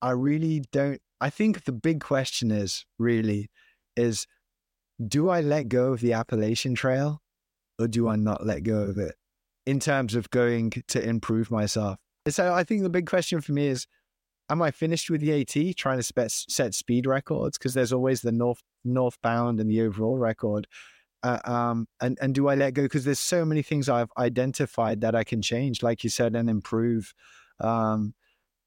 I 0.00 0.10
really 0.10 0.62
don't. 0.72 1.00
I 1.20 1.30
think 1.30 1.64
the 1.64 1.72
big 1.72 2.00
question 2.00 2.50
is 2.50 2.84
really 2.98 3.50
is, 3.96 4.26
do 5.08 5.28
I 5.28 5.40
let 5.40 5.68
go 5.68 5.92
of 5.92 6.00
the 6.00 6.12
Appalachian 6.12 6.74
Trail, 6.74 7.22
or 7.78 7.88
do 7.88 8.08
I 8.08 8.16
not 8.16 8.44
let 8.44 8.62
go 8.62 8.82
of 8.82 8.98
it? 8.98 9.14
In 9.66 9.80
terms 9.80 10.14
of 10.14 10.28
going 10.30 10.72
to 10.88 11.02
improve 11.02 11.50
myself. 11.50 11.96
So 12.28 12.52
I 12.52 12.64
think 12.64 12.82
the 12.82 12.90
big 12.90 13.06
question 13.06 13.40
for 13.40 13.52
me 13.52 13.66
is 13.68 13.86
am 14.50 14.62
I 14.62 14.70
finished 14.70 15.10
with 15.10 15.20
the 15.20 15.40
AT 15.40 15.76
trying 15.76 15.98
to 15.98 16.02
spe- 16.02 16.50
set 16.50 16.74
speed 16.74 17.06
records? 17.06 17.58
Because 17.58 17.74
there's 17.74 17.92
always 17.92 18.20
the 18.20 18.32
north 18.32 18.62
northbound 18.84 19.60
and 19.60 19.70
the 19.70 19.82
overall 19.82 20.18
record. 20.18 20.66
Uh, 21.22 21.38
um, 21.44 21.88
and 22.00 22.18
and 22.20 22.34
do 22.34 22.48
I 22.48 22.54
let 22.54 22.74
go? 22.74 22.82
Because 22.82 23.04
there's 23.04 23.18
so 23.18 23.44
many 23.44 23.62
things 23.62 23.88
I've 23.88 24.10
identified 24.18 25.00
that 25.00 25.14
I 25.14 25.24
can 25.24 25.40
change, 25.40 25.82
like 25.82 26.04
you 26.04 26.10
said, 26.10 26.36
and 26.36 26.50
improve. 26.50 27.14
Um, 27.60 28.14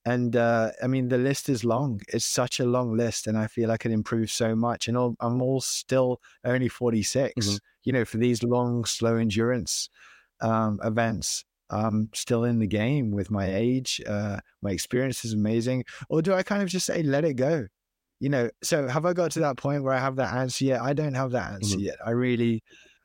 and 0.05 0.35
uh, 0.35 0.71
I 0.81 0.87
mean, 0.87 1.09
the 1.09 1.17
list 1.17 1.49
is 1.49 1.65
long. 1.65 1.99
It's 2.07 2.25
such 2.25 2.59
a 2.59 2.65
long 2.65 2.95
list, 2.95 3.27
and 3.27 3.37
I 3.37 3.47
feel 3.47 3.71
I 3.71 3.77
can 3.77 3.91
improve 3.91 4.31
so 4.31 4.55
much. 4.55 4.87
And 4.87 4.97
all, 4.97 5.15
I'm 5.19 5.41
all 5.41 5.59
still 5.59 6.21
only 6.45 6.69
46. 6.69 7.33
Mm-hmm. 7.45 7.55
You 7.83 7.93
know, 7.93 8.05
for 8.05 8.17
these 8.17 8.41
long, 8.41 8.85
slow 8.85 9.17
endurance 9.17 9.89
um, 10.39 10.79
events. 10.83 11.43
I'm 11.69 12.09
still 12.13 12.43
in 12.43 12.59
the 12.59 12.67
game 12.67 13.11
with 13.11 13.29
my 13.29 13.53
age. 13.53 14.01
Uh, 14.07 14.39
my 14.61 14.71
experience 14.71 15.25
is 15.25 15.33
amazing. 15.33 15.83
Or 16.09 16.21
do 16.21 16.33
I 16.33 16.43
kind 16.43 16.63
of 16.63 16.69
just 16.69 16.85
say, 16.85 17.03
let 17.03 17.25
it 17.25 17.33
go? 17.33 17.67
you 18.19 18.29
know, 18.29 18.49
so 18.63 18.87
have 18.87 19.05
I 19.05 19.13
got 19.13 19.31
to 19.31 19.41
that 19.41 19.57
point 19.57 19.83
where 19.83 19.93
I 19.93 19.99
have 19.99 20.15
that 20.15 20.33
answer 20.33 20.65
yet? 20.65 20.81
I 20.81 20.93
don't 20.93 21.13
have 21.13 21.31
that 21.31 21.53
answer 21.53 21.77
mm-hmm. 21.77 21.85
yet. 21.85 21.97
I 22.03 22.11
really, 22.11 22.63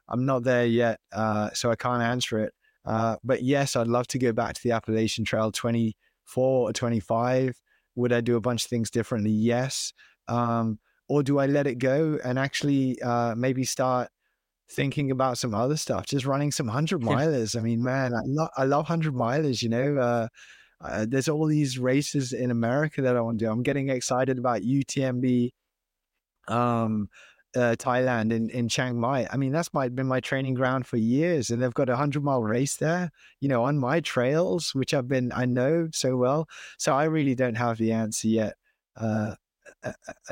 I'm 0.08 0.24
not 0.24 0.44
there 0.44 0.66
yet. 0.66 1.00
Uh, 1.12 1.50
so 1.52 1.70
I 1.70 1.76
can't 1.76 2.02
answer 2.02 2.38
it. 2.40 2.54
Uh, 2.84 3.16
but 3.22 3.42
yes, 3.42 3.76
I'd 3.76 3.86
love 3.86 4.06
to 4.08 4.18
go 4.18 4.32
back 4.32 4.54
to 4.54 4.62
the 4.62 4.72
Appalachian 4.72 5.24
Trail 5.24 5.52
24 5.52 6.68
or 6.68 6.72
25. 6.72 7.60
Would 7.94 8.12
I 8.12 8.20
do 8.22 8.36
a 8.36 8.40
bunch 8.40 8.64
of 8.64 8.70
things 8.70 8.90
differently? 8.90 9.30
Yes. 9.30 9.92
Um, 10.28 10.78
or 11.08 11.22
do 11.22 11.38
I 11.38 11.46
let 11.46 11.66
it 11.66 11.78
go 11.78 12.18
and 12.24 12.38
actually 12.38 13.00
uh, 13.02 13.34
maybe 13.36 13.64
start 13.64 14.08
thinking 14.74 15.10
about 15.10 15.38
some 15.38 15.54
other 15.54 15.76
stuff? 15.76 16.06
Just 16.06 16.26
running 16.26 16.52
some 16.52 16.68
hundred 16.68 17.02
milers. 17.02 17.56
I 17.58 17.60
mean, 17.60 17.82
man, 17.82 18.14
I, 18.14 18.20
lo- 18.24 18.48
I 18.56 18.64
love 18.64 18.86
hundred 18.86 19.14
milers. 19.14 19.62
You 19.62 19.68
know, 19.68 19.96
uh, 19.98 20.28
uh, 20.80 21.06
there's 21.08 21.28
all 21.28 21.46
these 21.46 21.78
races 21.78 22.32
in 22.32 22.50
America 22.50 23.02
that 23.02 23.16
I 23.16 23.20
want 23.20 23.38
to 23.38 23.44
do. 23.44 23.50
I'm 23.50 23.62
getting 23.62 23.88
excited 23.88 24.38
about 24.38 24.62
UTMB, 24.62 25.50
um, 26.48 27.08
uh, 27.54 27.76
Thailand 27.78 28.32
in, 28.32 28.50
in 28.50 28.68
Chiang 28.68 28.98
Mai. 28.98 29.28
I 29.30 29.36
mean, 29.36 29.52
that's 29.52 29.72
my, 29.74 29.88
been 29.88 30.06
my 30.06 30.20
training 30.20 30.54
ground 30.54 30.86
for 30.86 30.96
years, 30.96 31.50
and 31.50 31.62
they've 31.62 31.74
got 31.74 31.88
a 31.88 31.96
hundred 31.96 32.24
mile 32.24 32.42
race 32.42 32.76
there. 32.76 33.10
You 33.40 33.48
know, 33.48 33.64
on 33.64 33.78
my 33.78 34.00
trails, 34.00 34.74
which 34.74 34.94
I've 34.94 35.08
been 35.08 35.32
I 35.34 35.44
know 35.44 35.88
so 35.92 36.16
well. 36.16 36.48
So 36.78 36.94
I 36.94 37.04
really 37.04 37.34
don't 37.34 37.56
have 37.56 37.78
the 37.78 37.92
answer 37.92 38.28
yet. 38.28 38.54
Uh, 38.96 39.34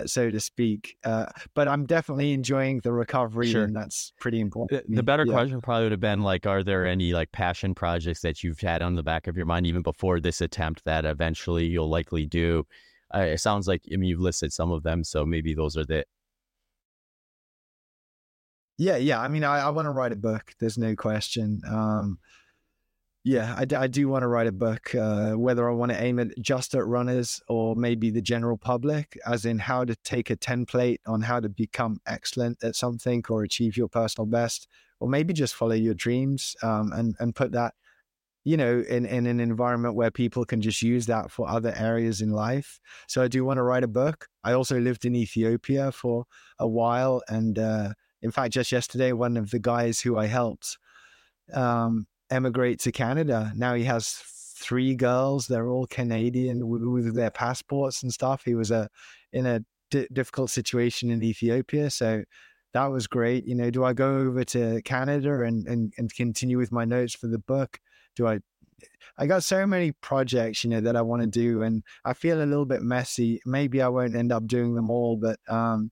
so 0.07 0.31
to 0.31 0.40
speak. 0.40 0.97
Uh, 1.05 1.27
but 1.55 1.69
I'm 1.69 1.86
definitely 1.86 2.32
enjoying 2.32 2.81
the 2.81 2.93
recovery, 2.93 3.51
sure. 3.51 3.65
and 3.65 3.74
that's 3.74 4.12
pretty 4.20 4.40
important. 4.40 4.86
The, 4.89 4.97
the 4.97 5.02
better 5.02 5.24
yeah. 5.27 5.32
question 5.32 5.61
probably 5.61 5.85
would 5.85 5.93
have 5.93 6.01
been 6.01 6.23
like, 6.23 6.47
are 6.47 6.62
there 6.62 6.86
any 6.86 7.12
like 7.12 7.32
passion 7.32 7.74
projects 7.74 8.20
that 8.23 8.43
you've 8.43 8.61
had 8.61 8.82
on 8.82 8.94
the 8.94 9.02
back 9.02 9.27
of 9.27 9.36
your 9.36 9.47
mind 9.47 9.66
even 9.66 9.82
before 9.82 10.20
this 10.20 10.40
attempt 10.40 10.85
that 10.85 11.05
eventually 11.05 11.66
you'll 11.66 11.90
likely 11.90 12.27
do? 12.27 12.66
Uh, 13.15 13.20
it 13.20 13.39
sounds 13.39 13.66
like 13.66 13.82
I 13.93 13.97
mean 13.97 14.09
you've 14.09 14.20
listed 14.20 14.52
some 14.52 14.70
of 14.70 14.82
them, 14.82 15.05
so 15.05 15.24
maybe 15.24 15.55
those 15.55 15.77
are 15.77 15.85
the. 15.85 16.05
Yeah, 18.78 18.97
yeah. 18.97 19.20
I 19.20 19.28
mean, 19.28 19.44
I, 19.44 19.61
I 19.61 19.70
want 19.70 19.86
to 19.86 19.90
write 19.90 20.12
a 20.12 20.16
book. 20.16 20.55
There's 20.59 20.78
no 20.78 20.97
question. 20.97 21.61
Um, 21.69 22.19
yeah, 23.22 23.55
I, 23.56 23.66
I 23.76 23.86
do 23.86 24.09
want 24.09 24.22
to 24.22 24.28
write 24.28 24.47
a 24.47 24.52
book, 24.52 24.94
uh, 24.94 25.32
whether 25.32 25.68
I 25.68 25.74
want 25.74 25.92
to 25.92 26.02
aim 26.02 26.18
it 26.18 26.32
just 26.40 26.74
at 26.74 26.86
runners 26.86 27.40
or 27.48 27.76
maybe 27.76 28.10
the 28.10 28.22
general 28.22 28.56
public, 28.56 29.18
as 29.26 29.44
in 29.44 29.59
how 29.59 29.84
to 29.84 29.94
take 29.97 30.30
a 30.30 30.36
template 30.36 30.98
on 31.06 31.20
how 31.20 31.38
to 31.38 31.48
become 31.51 32.01
excellent 32.06 32.64
at 32.64 32.76
something 32.76 33.22
or 33.28 33.42
achieve 33.42 33.76
your 33.76 33.88
personal 33.88 34.26
best, 34.26 34.68
or 35.01 35.09
maybe 35.09 35.34
just 35.34 35.55
follow 35.55 35.74
your 35.74 35.94
dreams 35.94 36.56
um, 36.62 36.92
and, 36.92 37.14
and 37.18 37.34
put 37.34 37.52
that, 37.52 37.74
you 38.44 38.56
know, 38.56 38.82
in, 38.88 39.05
in 39.05 39.26
an 39.26 39.38
environment 39.38 39.94
where 39.94 40.10
people 40.10 40.47
can 40.47 40.62
just 40.62 40.80
use 40.80 41.05
that 41.05 41.30
for 41.30 41.47
other 41.47 41.74
areas 41.76 42.22
in 42.22 42.30
life. 42.30 42.80
So 43.06 43.22
I 43.22 43.28
do 43.28 43.44
want 43.44 43.59
to 43.59 43.62
write 43.62 43.84
a 43.84 43.88
book. 43.88 44.28
I 44.44 44.55
also 44.55 44.80
lived 44.80 45.05
in 45.05 45.14
Ethiopia 45.14 45.92
for 45.92 46.24
a 46.59 46.66
while. 46.66 47.22
And 47.28 47.59
uh, 47.59 47.92
in 48.22 48.30
fact, 48.30 48.55
just 48.55 48.72
yesterday, 48.72 49.12
one 49.12 49.36
of 49.36 49.51
the 49.51 49.59
guys 49.59 50.01
who 50.01 50.16
I 50.16 50.24
helped, 50.24 50.78
um, 51.52 52.06
emigrate 52.31 52.81
to 52.81 52.93
Canada. 52.93 53.52
Now 53.57 53.74
he 53.74 53.85
has 53.85 54.23
three 54.61 54.94
girls. 54.94 55.47
They're 55.47 55.69
all 55.69 55.86
Canadian 55.86 56.69
with, 56.69 56.82
with 56.82 57.15
their 57.15 57.31
passports 57.31 58.02
and 58.02 58.12
stuff. 58.12 58.43
He 58.44 58.55
was 58.55 58.70
a 58.70 58.89
in 59.32 59.47
a 59.47 59.61
d- 59.90 60.09
difficult 60.12 60.51
situation 60.51 61.11
in 61.11 61.23
Ethiopia, 61.23 61.90
so 61.90 62.23
that 62.73 62.86
was 62.86 63.07
great. 63.07 63.47
You 63.47 63.55
know, 63.55 63.70
do 63.70 63.85
I 63.85 63.93
go 63.93 64.19
over 64.19 64.44
to 64.44 64.81
Canada 64.82 65.43
and, 65.43 65.66
and 65.66 65.93
and 65.98 66.15
continue 66.15 66.59
with 66.59 66.73
my 66.73 66.85
notes 66.85 67.15
for 67.15 67.27
the 67.27 67.39
book? 67.39 67.78
Do 68.16 68.27
I? 68.27 68.40
I 69.19 69.27
got 69.27 69.44
so 69.44 69.66
many 69.66 69.93
projects, 69.93 70.65
you 70.65 70.70
know, 70.70 70.81
that 70.81 70.97
I 70.97 71.02
want 71.02 71.20
to 71.20 71.28
do, 71.28 71.62
and 71.62 71.82
I 72.05 72.15
feel 72.15 72.43
a 72.43 72.47
little 72.47 72.65
bit 72.65 72.81
messy. 72.81 73.40
Maybe 73.44 73.82
I 73.82 73.89
won't 73.89 74.16
end 74.16 74.32
up 74.32 74.47
doing 74.47 74.74
them 74.74 74.89
all, 74.89 75.16
but 75.16 75.39
um, 75.48 75.90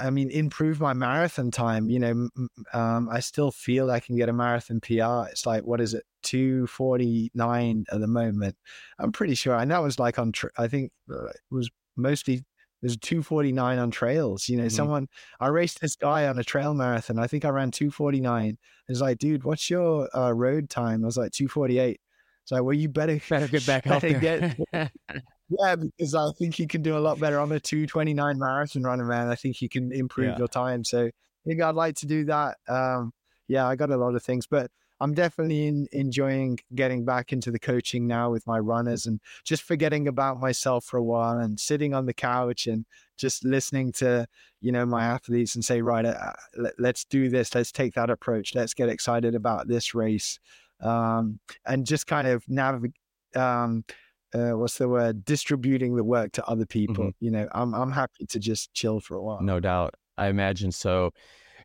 I 0.00 0.10
mean, 0.10 0.30
improve 0.30 0.80
my 0.80 0.92
marathon 0.92 1.50
time. 1.50 1.90
You 1.90 1.98
know, 1.98 2.28
um, 2.72 3.08
I 3.10 3.20
still 3.20 3.50
feel 3.50 3.90
I 3.90 4.00
can 4.00 4.16
get 4.16 4.28
a 4.28 4.32
marathon 4.32 4.80
PR. 4.80 5.28
It's 5.30 5.46
like, 5.46 5.64
what 5.64 5.80
is 5.80 5.94
it, 5.94 6.04
249 6.22 7.84
at 7.90 8.00
the 8.00 8.06
moment? 8.06 8.56
I'm 8.98 9.12
pretty 9.12 9.34
sure. 9.34 9.56
And 9.56 9.70
that 9.70 9.82
was 9.82 9.98
like 9.98 10.18
on, 10.18 10.32
tra- 10.32 10.50
I 10.56 10.68
think 10.68 10.92
uh, 11.10 11.26
it 11.26 11.40
was 11.50 11.68
mostly, 11.96 12.44
there's 12.80 12.96
249 12.96 13.78
on 13.78 13.90
trails. 13.90 14.48
You 14.48 14.56
know, 14.56 14.64
mm-hmm. 14.64 14.70
someone, 14.70 15.08
I 15.40 15.48
raced 15.48 15.80
this 15.80 15.96
guy 15.96 16.28
on 16.28 16.38
a 16.38 16.44
trail 16.44 16.74
marathon. 16.74 17.18
I 17.18 17.26
think 17.26 17.44
I 17.44 17.48
ran 17.48 17.72
249. 17.72 18.58
It's 18.88 19.00
like, 19.00 19.18
dude, 19.18 19.42
what's 19.42 19.68
your 19.68 20.08
uh, 20.16 20.32
road 20.32 20.70
time? 20.70 21.04
I 21.04 21.06
was 21.06 21.16
like, 21.16 21.32
248. 21.32 22.00
It's 22.44 22.52
like, 22.52 22.62
well, 22.62 22.72
you 22.72 22.88
better, 22.88 23.20
better 23.28 23.48
get 23.48 23.66
back 23.66 23.84
better 23.84 23.94
up 23.94 24.20
there. 24.20 24.56
Get, 24.72 24.92
Yeah, 25.60 25.76
because 25.76 26.14
I 26.14 26.30
think 26.38 26.58
you 26.58 26.66
can 26.66 26.82
do 26.82 26.96
a 26.96 27.00
lot 27.00 27.18
better 27.18 27.38
on 27.38 27.52
a 27.52 27.60
229 27.60 28.38
marathon 28.38 28.82
runner, 28.82 29.04
man. 29.04 29.28
I 29.28 29.34
think 29.34 29.60
you 29.60 29.68
can 29.68 29.92
improve 29.92 30.28
yeah. 30.28 30.38
your 30.38 30.48
time. 30.48 30.84
So 30.84 31.06
I 31.06 31.48
think 31.48 31.60
I'd 31.60 31.74
like 31.74 31.96
to 31.96 32.06
do 32.06 32.24
that. 32.26 32.56
Um, 32.68 33.12
yeah, 33.48 33.66
I 33.66 33.76
got 33.76 33.90
a 33.90 33.96
lot 33.96 34.14
of 34.14 34.22
things, 34.22 34.46
but 34.46 34.70
I'm 35.00 35.14
definitely 35.14 35.66
in, 35.66 35.88
enjoying 35.90 36.60
getting 36.74 37.04
back 37.04 37.32
into 37.32 37.50
the 37.50 37.58
coaching 37.58 38.06
now 38.06 38.30
with 38.30 38.46
my 38.46 38.58
runners 38.58 39.06
and 39.06 39.20
just 39.44 39.64
forgetting 39.64 40.06
about 40.06 40.38
myself 40.38 40.84
for 40.84 40.96
a 40.96 41.02
while 41.02 41.38
and 41.38 41.58
sitting 41.58 41.92
on 41.92 42.06
the 42.06 42.14
couch 42.14 42.68
and 42.68 42.86
just 43.18 43.44
listening 43.44 43.90
to, 43.92 44.26
you 44.60 44.70
know, 44.70 44.86
my 44.86 45.04
athletes 45.04 45.56
and 45.56 45.64
say, 45.64 45.82
right, 45.82 46.04
uh, 46.04 46.32
let, 46.56 46.94
us 46.94 47.04
do 47.04 47.28
this. 47.28 47.52
Let's 47.54 47.72
take 47.72 47.94
that 47.94 48.10
approach. 48.10 48.54
Let's 48.54 48.74
get 48.74 48.88
excited 48.88 49.34
about 49.34 49.66
this 49.66 49.92
race. 49.92 50.38
Um, 50.80 51.40
and 51.66 51.84
just 51.84 52.06
kind 52.06 52.28
of 52.28 52.48
navigate, 52.48 52.94
um, 53.34 53.84
uh, 54.34 54.52
what's 54.52 54.78
the 54.78 54.88
word 54.88 55.24
distributing 55.24 55.96
the 55.96 56.04
work 56.04 56.32
to 56.32 56.44
other 56.46 56.66
people 56.66 57.04
mm-hmm. 57.04 57.24
you 57.24 57.30
know 57.30 57.48
i'm 57.52 57.74
i'm 57.74 57.90
happy 57.90 58.26
to 58.26 58.38
just 58.38 58.72
chill 58.72 59.00
for 59.00 59.16
a 59.16 59.22
while. 59.22 59.40
No 59.42 59.60
doubt 59.60 59.94
i 60.18 60.28
imagine 60.28 60.72
so. 60.72 61.10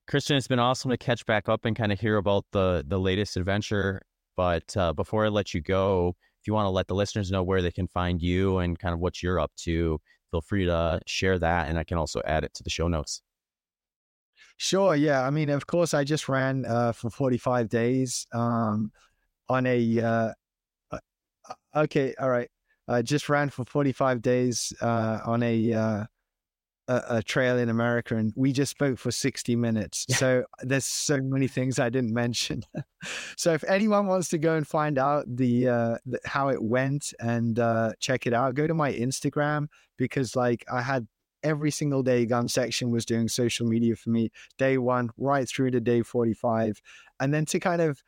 Kristian 0.09 0.37
it's 0.37 0.47
been 0.47 0.59
awesome 0.59 0.89
to 0.89 0.97
catch 0.97 1.25
back 1.25 1.49
up 1.49 1.65
and 1.65 1.75
kind 1.75 1.91
of 1.91 1.99
hear 1.99 2.15
about 2.17 2.45
the 2.51 2.83
the 2.87 2.99
latest 2.99 3.35
adventure 3.35 4.01
but 4.37 4.75
uh, 4.77 4.93
before 4.93 5.25
i 5.25 5.27
let 5.27 5.53
you 5.53 5.61
go 5.61 6.15
if 6.39 6.47
you 6.47 6.53
want 6.53 6.65
to 6.65 6.69
let 6.69 6.87
the 6.87 6.95
listeners 6.95 7.29
know 7.29 7.43
where 7.43 7.61
they 7.61 7.71
can 7.71 7.87
find 7.87 8.21
you 8.21 8.59
and 8.59 8.79
kind 8.79 8.93
of 8.93 8.99
what 9.01 9.21
you're 9.21 9.39
up 9.39 9.51
to 9.57 9.99
feel 10.31 10.39
free 10.39 10.63
to 10.65 11.01
share 11.07 11.37
that 11.37 11.67
and 11.67 11.77
i 11.77 11.83
can 11.83 11.97
also 11.97 12.21
add 12.25 12.43
it 12.43 12.53
to 12.53 12.63
the 12.63 12.69
show 12.69 12.87
notes. 12.87 13.21
Sure 14.55 14.95
yeah 14.95 15.23
i 15.27 15.29
mean 15.29 15.49
of 15.49 15.67
course 15.67 15.93
i 15.93 16.05
just 16.05 16.29
ran 16.29 16.65
uh, 16.65 16.93
for 16.93 17.09
45 17.09 17.67
days 17.67 18.27
um, 18.33 18.91
on 19.49 19.65
a 19.65 19.99
uh, 19.99 20.31
uh 20.91 20.99
okay 21.75 22.15
all 22.19 22.29
right 22.29 22.49
uh, 22.87 23.01
just 23.01 23.29
ran 23.29 23.49
for 23.49 23.65
45 23.65 24.21
days 24.21 24.73
uh, 24.81 25.19
on 25.25 25.43
a, 25.43 25.73
uh, 25.73 26.05
a, 26.87 27.03
a 27.09 27.23
trail 27.23 27.57
in 27.57 27.69
America, 27.69 28.15
and 28.15 28.33
we 28.35 28.51
just 28.53 28.71
spoke 28.71 28.97
for 28.97 29.11
60 29.11 29.55
minutes. 29.55 30.05
Yeah. 30.07 30.15
So 30.15 30.43
there's 30.61 30.85
so 30.85 31.19
many 31.21 31.47
things 31.47 31.79
I 31.79 31.89
didn't 31.89 32.13
mention. 32.13 32.63
so 33.37 33.53
if 33.53 33.63
anyone 33.65 34.07
wants 34.07 34.29
to 34.29 34.37
go 34.37 34.55
and 34.55 34.65
find 34.65 34.97
out 34.97 35.25
the, 35.27 35.67
uh, 35.67 35.97
the 36.05 36.19
how 36.25 36.49
it 36.49 36.61
went 36.61 37.13
and 37.19 37.59
uh, 37.59 37.91
check 37.99 38.25
it 38.25 38.33
out, 38.33 38.55
go 38.55 38.67
to 38.67 38.73
my 38.73 38.93
Instagram 38.93 39.67
because 39.97 40.35
like 40.35 40.63
I 40.71 40.81
had 40.81 41.07
every 41.43 41.71
single 41.71 42.03
day 42.03 42.25
gun 42.25 42.47
section 42.47 42.91
was 42.91 43.05
doing 43.05 43.27
social 43.27 43.67
media 43.67 43.95
for 43.95 44.09
me 44.09 44.29
day 44.57 44.77
one 44.77 45.09
right 45.17 45.47
through 45.47 45.71
to 45.71 45.79
day 45.79 46.01
45 46.01 46.81
and 47.19 47.33
then 47.33 47.45
to 47.45 47.59
kind 47.59 47.81
of 47.81 48.01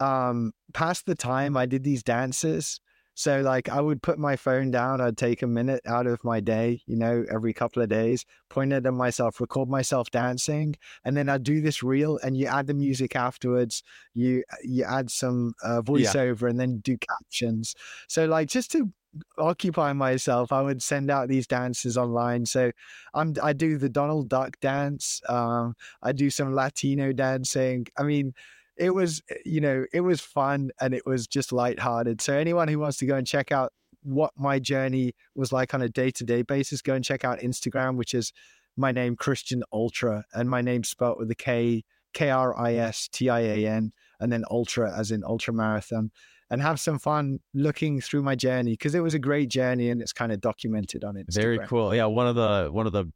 um 0.00 0.52
pass 0.72 1.02
the 1.02 1.14
time 1.14 1.56
i 1.56 1.66
did 1.66 1.82
these 1.82 2.02
dances 2.02 2.80
so 3.14 3.40
like 3.42 3.68
I 3.68 3.80
would 3.80 4.02
put 4.02 4.18
my 4.18 4.36
phone 4.36 4.70
down, 4.70 5.00
I'd 5.00 5.18
take 5.18 5.42
a 5.42 5.46
minute 5.46 5.82
out 5.86 6.06
of 6.06 6.22
my 6.24 6.40
day, 6.40 6.82
you 6.86 6.96
know, 6.96 7.24
every 7.30 7.52
couple 7.52 7.82
of 7.82 7.88
days, 7.88 8.24
point 8.48 8.72
it 8.72 8.86
at 8.86 8.94
myself, 8.94 9.40
record 9.40 9.68
myself 9.68 10.10
dancing, 10.10 10.76
and 11.04 11.16
then 11.16 11.28
I'd 11.28 11.42
do 11.42 11.60
this 11.60 11.82
reel 11.82 12.18
and 12.22 12.36
you 12.36 12.46
add 12.46 12.66
the 12.66 12.74
music 12.74 13.14
afterwards, 13.14 13.82
you 14.14 14.44
you 14.62 14.84
add 14.84 15.10
some 15.10 15.54
uh, 15.62 15.82
voiceover 15.82 16.42
yeah. 16.42 16.48
and 16.48 16.60
then 16.60 16.78
do 16.78 16.96
captions. 16.96 17.74
So 18.08 18.24
like 18.24 18.48
just 18.48 18.72
to 18.72 18.90
occupy 19.36 19.92
myself, 19.92 20.50
I 20.52 20.62
would 20.62 20.82
send 20.82 21.10
out 21.10 21.28
these 21.28 21.46
dances 21.46 21.98
online. 21.98 22.46
So 22.46 22.72
I'm 23.12 23.34
I 23.42 23.52
do 23.52 23.76
the 23.76 23.90
Donald 23.90 24.30
Duck 24.30 24.58
dance, 24.60 25.20
um, 25.28 25.74
I 26.02 26.12
do 26.12 26.30
some 26.30 26.54
Latino 26.54 27.12
dancing. 27.12 27.86
I 27.98 28.04
mean 28.04 28.32
it 28.76 28.90
was, 28.90 29.22
eh, 29.30 29.34
you 29.44 29.60
know, 29.60 29.84
it 29.92 30.00
was 30.00 30.20
fun 30.20 30.70
and 30.80 30.94
it 30.94 31.06
was 31.06 31.26
just 31.26 31.52
lighthearted. 31.52 32.20
So 32.20 32.34
anyone 32.34 32.68
who 32.68 32.78
wants 32.78 32.98
to 32.98 33.06
go 33.06 33.16
and 33.16 33.26
check 33.26 33.52
out 33.52 33.72
what 34.02 34.32
my 34.36 34.58
journey 34.58 35.14
was 35.34 35.52
like 35.52 35.74
on 35.74 35.82
a 35.82 35.88
day 35.88 36.10
to 36.10 36.24
day 36.24 36.42
basis, 36.42 36.82
go 36.82 36.94
and 36.94 37.04
check 37.04 37.24
out 37.24 37.40
Instagram, 37.40 37.96
which 37.96 38.14
is 38.14 38.32
my 38.76 38.92
name, 38.92 39.16
Kristian 39.16 39.62
Ultra, 39.72 40.24
and 40.32 40.48
my 40.48 40.62
name 40.62 40.84
spelled 40.84 41.18
with 41.18 41.30
a 41.30 41.34
K, 41.34 41.84
K 42.14 42.30
R 42.30 42.58
I 42.58 42.74
S 42.74 43.08
T 43.12 43.28
I 43.28 43.40
A 43.40 43.66
N, 43.66 43.92
and 44.18 44.32
then 44.32 44.44
Ultra 44.50 44.96
as 44.96 45.10
in 45.10 45.22
ultra 45.24 45.52
marathon, 45.52 46.10
and 46.50 46.62
have 46.62 46.80
some 46.80 46.98
fun 46.98 47.40
looking 47.54 48.00
through 48.00 48.22
my 48.22 48.34
journey 48.34 48.72
because 48.72 48.94
it 48.94 49.00
was 49.00 49.14
a 49.14 49.18
great 49.18 49.48
journey 49.48 49.90
and 49.90 50.00
it's 50.00 50.12
kind 50.12 50.32
of 50.32 50.40
documented 50.40 51.04
on 51.04 51.16
it. 51.16 51.26
Very 51.30 51.58
cool. 51.60 51.94
Yeah, 51.94 52.06
one 52.06 52.26
of 52.26 52.34
the 52.34 52.68
one 52.72 52.86
of 52.86 52.92
the 52.92 53.10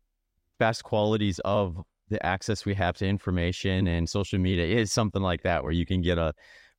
best 0.59 0.85
qualities 0.85 1.39
of 1.41 1.83
the 2.09 2.25
access 2.25 2.65
we 2.65 2.75
have 2.75 2.97
to 2.99 3.07
information 3.07 3.87
and 3.89 4.09
social 4.09 4.39
media 4.39 4.65
is 4.65 4.93
something 4.93 5.23
like 5.23 5.43
that, 5.43 5.63
where 5.63 5.73
you 5.73 5.87
can 5.87 6.01
get 6.03 6.19
a 6.19 6.33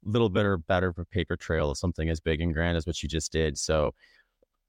little 0.04 0.30
bit 0.30 0.46
or 0.46 0.58
better 0.58 0.88
of 0.88 0.98
a 0.98 1.06
paper 1.06 1.36
trail 1.36 1.72
of 1.72 1.78
something 1.78 2.10
as 2.10 2.20
big 2.20 2.42
and 2.42 2.54
grand 2.54 2.78
as 2.78 2.86
what 2.86 3.02
you 3.02 3.10
just 3.10 3.32
did. 3.32 3.58
So 3.58 3.92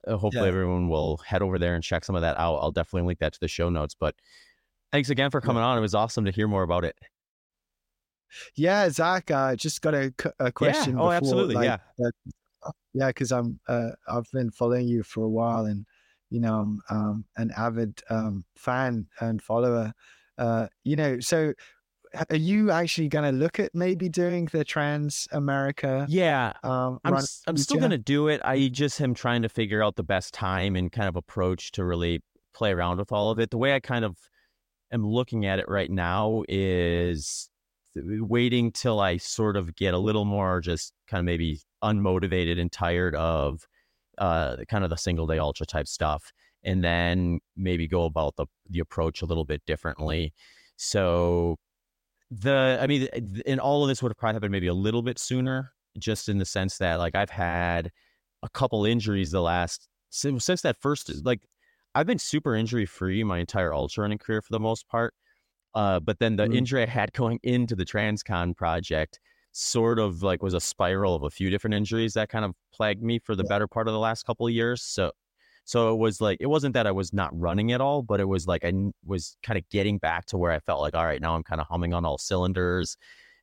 uh, 0.06 0.16
hopefully 0.16 0.44
yeah. 0.44 0.48
everyone 0.48 0.88
will 0.88 1.18
head 1.18 1.42
over 1.42 1.58
there 1.58 1.74
and 1.74 1.84
check 1.84 2.04
some 2.04 2.16
of 2.16 2.22
that 2.22 2.38
out. 2.38 2.56
I'll 2.56 2.72
definitely 2.72 3.06
link 3.06 3.18
that 3.20 3.34
to 3.34 3.40
the 3.40 3.48
show 3.48 3.68
notes. 3.68 3.94
But 3.98 4.14
thanks 4.92 5.10
again 5.10 5.30
for 5.30 5.40
coming 5.40 5.62
yeah. 5.62 5.68
on. 5.68 5.78
It 5.78 5.82
was 5.82 5.94
awesome 5.94 6.24
to 6.24 6.32
hear 6.32 6.48
more 6.48 6.62
about 6.62 6.84
it. 6.84 6.96
Yeah, 8.54 8.88
Zach, 8.90 9.30
I 9.30 9.52
uh, 9.52 9.56
just 9.56 9.80
got 9.80 9.94
a, 9.94 10.12
a 10.38 10.52
question. 10.52 10.94
Yeah. 10.94 11.00
Oh, 11.00 11.04
before, 11.04 11.14
absolutely. 11.14 11.54
Like, 11.54 11.64
yeah. 11.64 12.06
Uh, 12.06 12.70
yeah, 12.92 13.06
because 13.08 13.32
I'm 13.32 13.58
uh, 13.68 13.90
I've 14.08 14.30
been 14.32 14.50
following 14.50 14.86
you 14.86 15.02
for 15.02 15.24
a 15.24 15.28
while, 15.28 15.64
and 15.66 15.86
you 16.30 16.40
know 16.40 16.58
I'm 16.58 16.80
um, 16.90 17.24
an 17.36 17.50
avid 17.56 18.00
um, 18.10 18.44
fan 18.56 19.06
and 19.20 19.40
follower. 19.40 19.92
Uh, 20.38 20.68
you 20.84 20.96
know, 20.96 21.20
so 21.20 21.52
are 22.30 22.36
you 22.36 22.70
actually 22.70 23.08
going 23.08 23.30
to 23.30 23.36
look 23.36 23.58
at 23.58 23.74
maybe 23.74 24.08
doing 24.08 24.48
the 24.52 24.64
Trans 24.64 25.28
America? 25.32 26.06
Yeah, 26.08 26.52
um, 26.62 26.98
I'm 27.04 27.16
I'm 27.46 27.56
still 27.56 27.78
going 27.78 27.90
to 27.90 27.98
do 27.98 28.28
it. 28.28 28.40
I 28.44 28.68
just 28.68 29.00
am 29.00 29.14
trying 29.14 29.42
to 29.42 29.48
figure 29.48 29.82
out 29.82 29.96
the 29.96 30.04
best 30.04 30.32
time 30.32 30.76
and 30.76 30.90
kind 30.90 31.08
of 31.08 31.16
approach 31.16 31.72
to 31.72 31.84
really 31.84 32.22
play 32.54 32.72
around 32.72 32.98
with 32.98 33.12
all 33.12 33.30
of 33.30 33.38
it. 33.38 33.50
The 33.50 33.58
way 33.58 33.74
I 33.74 33.80
kind 33.80 34.04
of 34.04 34.16
am 34.92 35.06
looking 35.06 35.46
at 35.46 35.58
it 35.58 35.66
right 35.68 35.90
now 35.90 36.44
is 36.48 37.50
waiting 37.96 38.72
till 38.72 39.00
I 39.00 39.16
sort 39.16 39.56
of 39.56 39.74
get 39.74 39.94
a 39.94 39.98
little 39.98 40.24
more 40.24 40.60
just 40.60 40.92
kind 41.08 41.20
of 41.20 41.24
maybe 41.24 41.60
unmotivated 41.82 42.60
and 42.60 42.70
tired 42.70 43.14
of 43.14 43.66
uh, 44.18 44.56
kind 44.68 44.84
of 44.84 44.90
the 44.90 44.96
single 44.96 45.26
day 45.26 45.38
ultra 45.38 45.66
type 45.66 45.88
stuff, 45.88 46.32
and 46.64 46.82
then 46.82 47.40
maybe 47.56 47.86
go 47.86 48.04
about 48.04 48.36
the 48.36 48.46
the 48.68 48.80
approach 48.80 49.22
a 49.22 49.26
little 49.26 49.44
bit 49.44 49.62
differently. 49.66 50.32
So 50.76 51.56
the 52.30 52.78
I 52.80 52.86
mean, 52.86 53.08
and 53.46 53.60
all 53.60 53.82
of 53.82 53.88
this 53.88 54.02
would 54.02 54.10
have 54.10 54.18
probably 54.18 54.34
happened 54.34 54.52
maybe 54.52 54.66
a 54.66 54.74
little 54.74 55.02
bit 55.02 55.18
sooner, 55.18 55.72
just 55.98 56.28
in 56.28 56.38
the 56.38 56.44
sense 56.44 56.78
that 56.78 56.96
like 56.98 57.14
I've 57.14 57.30
had 57.30 57.90
a 58.42 58.48
couple 58.48 58.84
injuries 58.84 59.30
the 59.30 59.40
last 59.40 59.88
since, 60.10 60.44
since 60.44 60.62
that 60.62 60.76
first 60.80 61.10
like 61.24 61.40
I've 61.94 62.06
been 62.06 62.18
super 62.18 62.54
injury 62.54 62.86
free 62.86 63.24
my 63.24 63.38
entire 63.38 63.74
ultra 63.74 64.02
running 64.02 64.18
career 64.18 64.42
for 64.42 64.52
the 64.52 64.60
most 64.60 64.88
part. 64.88 65.14
Uh, 65.74 66.00
but 66.00 66.18
then 66.18 66.36
the 66.36 66.46
mm. 66.46 66.56
injury 66.56 66.82
I 66.82 66.86
had 66.86 67.12
going 67.14 67.38
into 67.42 67.74
the 67.76 67.84
Transcon 67.84 68.56
project 68.56 69.20
sort 69.52 69.98
of 69.98 70.22
like 70.22 70.42
was 70.42 70.54
a 70.54 70.60
spiral 70.60 71.14
of 71.14 71.22
a 71.22 71.30
few 71.30 71.50
different 71.50 71.74
injuries 71.74 72.14
that 72.14 72.28
kind 72.28 72.44
of 72.44 72.54
plagued 72.72 73.02
me 73.02 73.18
for 73.18 73.34
the 73.34 73.42
yeah. 73.42 73.48
better 73.48 73.66
part 73.66 73.88
of 73.88 73.92
the 73.92 73.98
last 73.98 74.24
couple 74.24 74.46
of 74.46 74.52
years. 74.52 74.82
So, 74.82 75.12
so 75.68 75.92
it 75.92 75.98
was 75.98 76.18
like 76.18 76.38
it 76.40 76.46
wasn't 76.46 76.72
that 76.72 76.86
I 76.86 76.92
was 76.92 77.12
not 77.12 77.28
running 77.38 77.72
at 77.72 77.82
all, 77.82 78.00
but 78.00 78.20
it 78.20 78.24
was 78.24 78.46
like 78.46 78.64
I 78.64 78.72
was 79.04 79.36
kind 79.42 79.58
of 79.58 79.68
getting 79.68 79.98
back 79.98 80.24
to 80.28 80.38
where 80.38 80.50
I 80.50 80.60
felt 80.60 80.80
like, 80.80 80.94
all 80.94 81.04
right, 81.04 81.20
now 81.20 81.34
I'm 81.34 81.42
kind 81.42 81.60
of 81.60 81.66
humming 81.66 81.92
on 81.92 82.06
all 82.06 82.16
cylinders, 82.16 82.96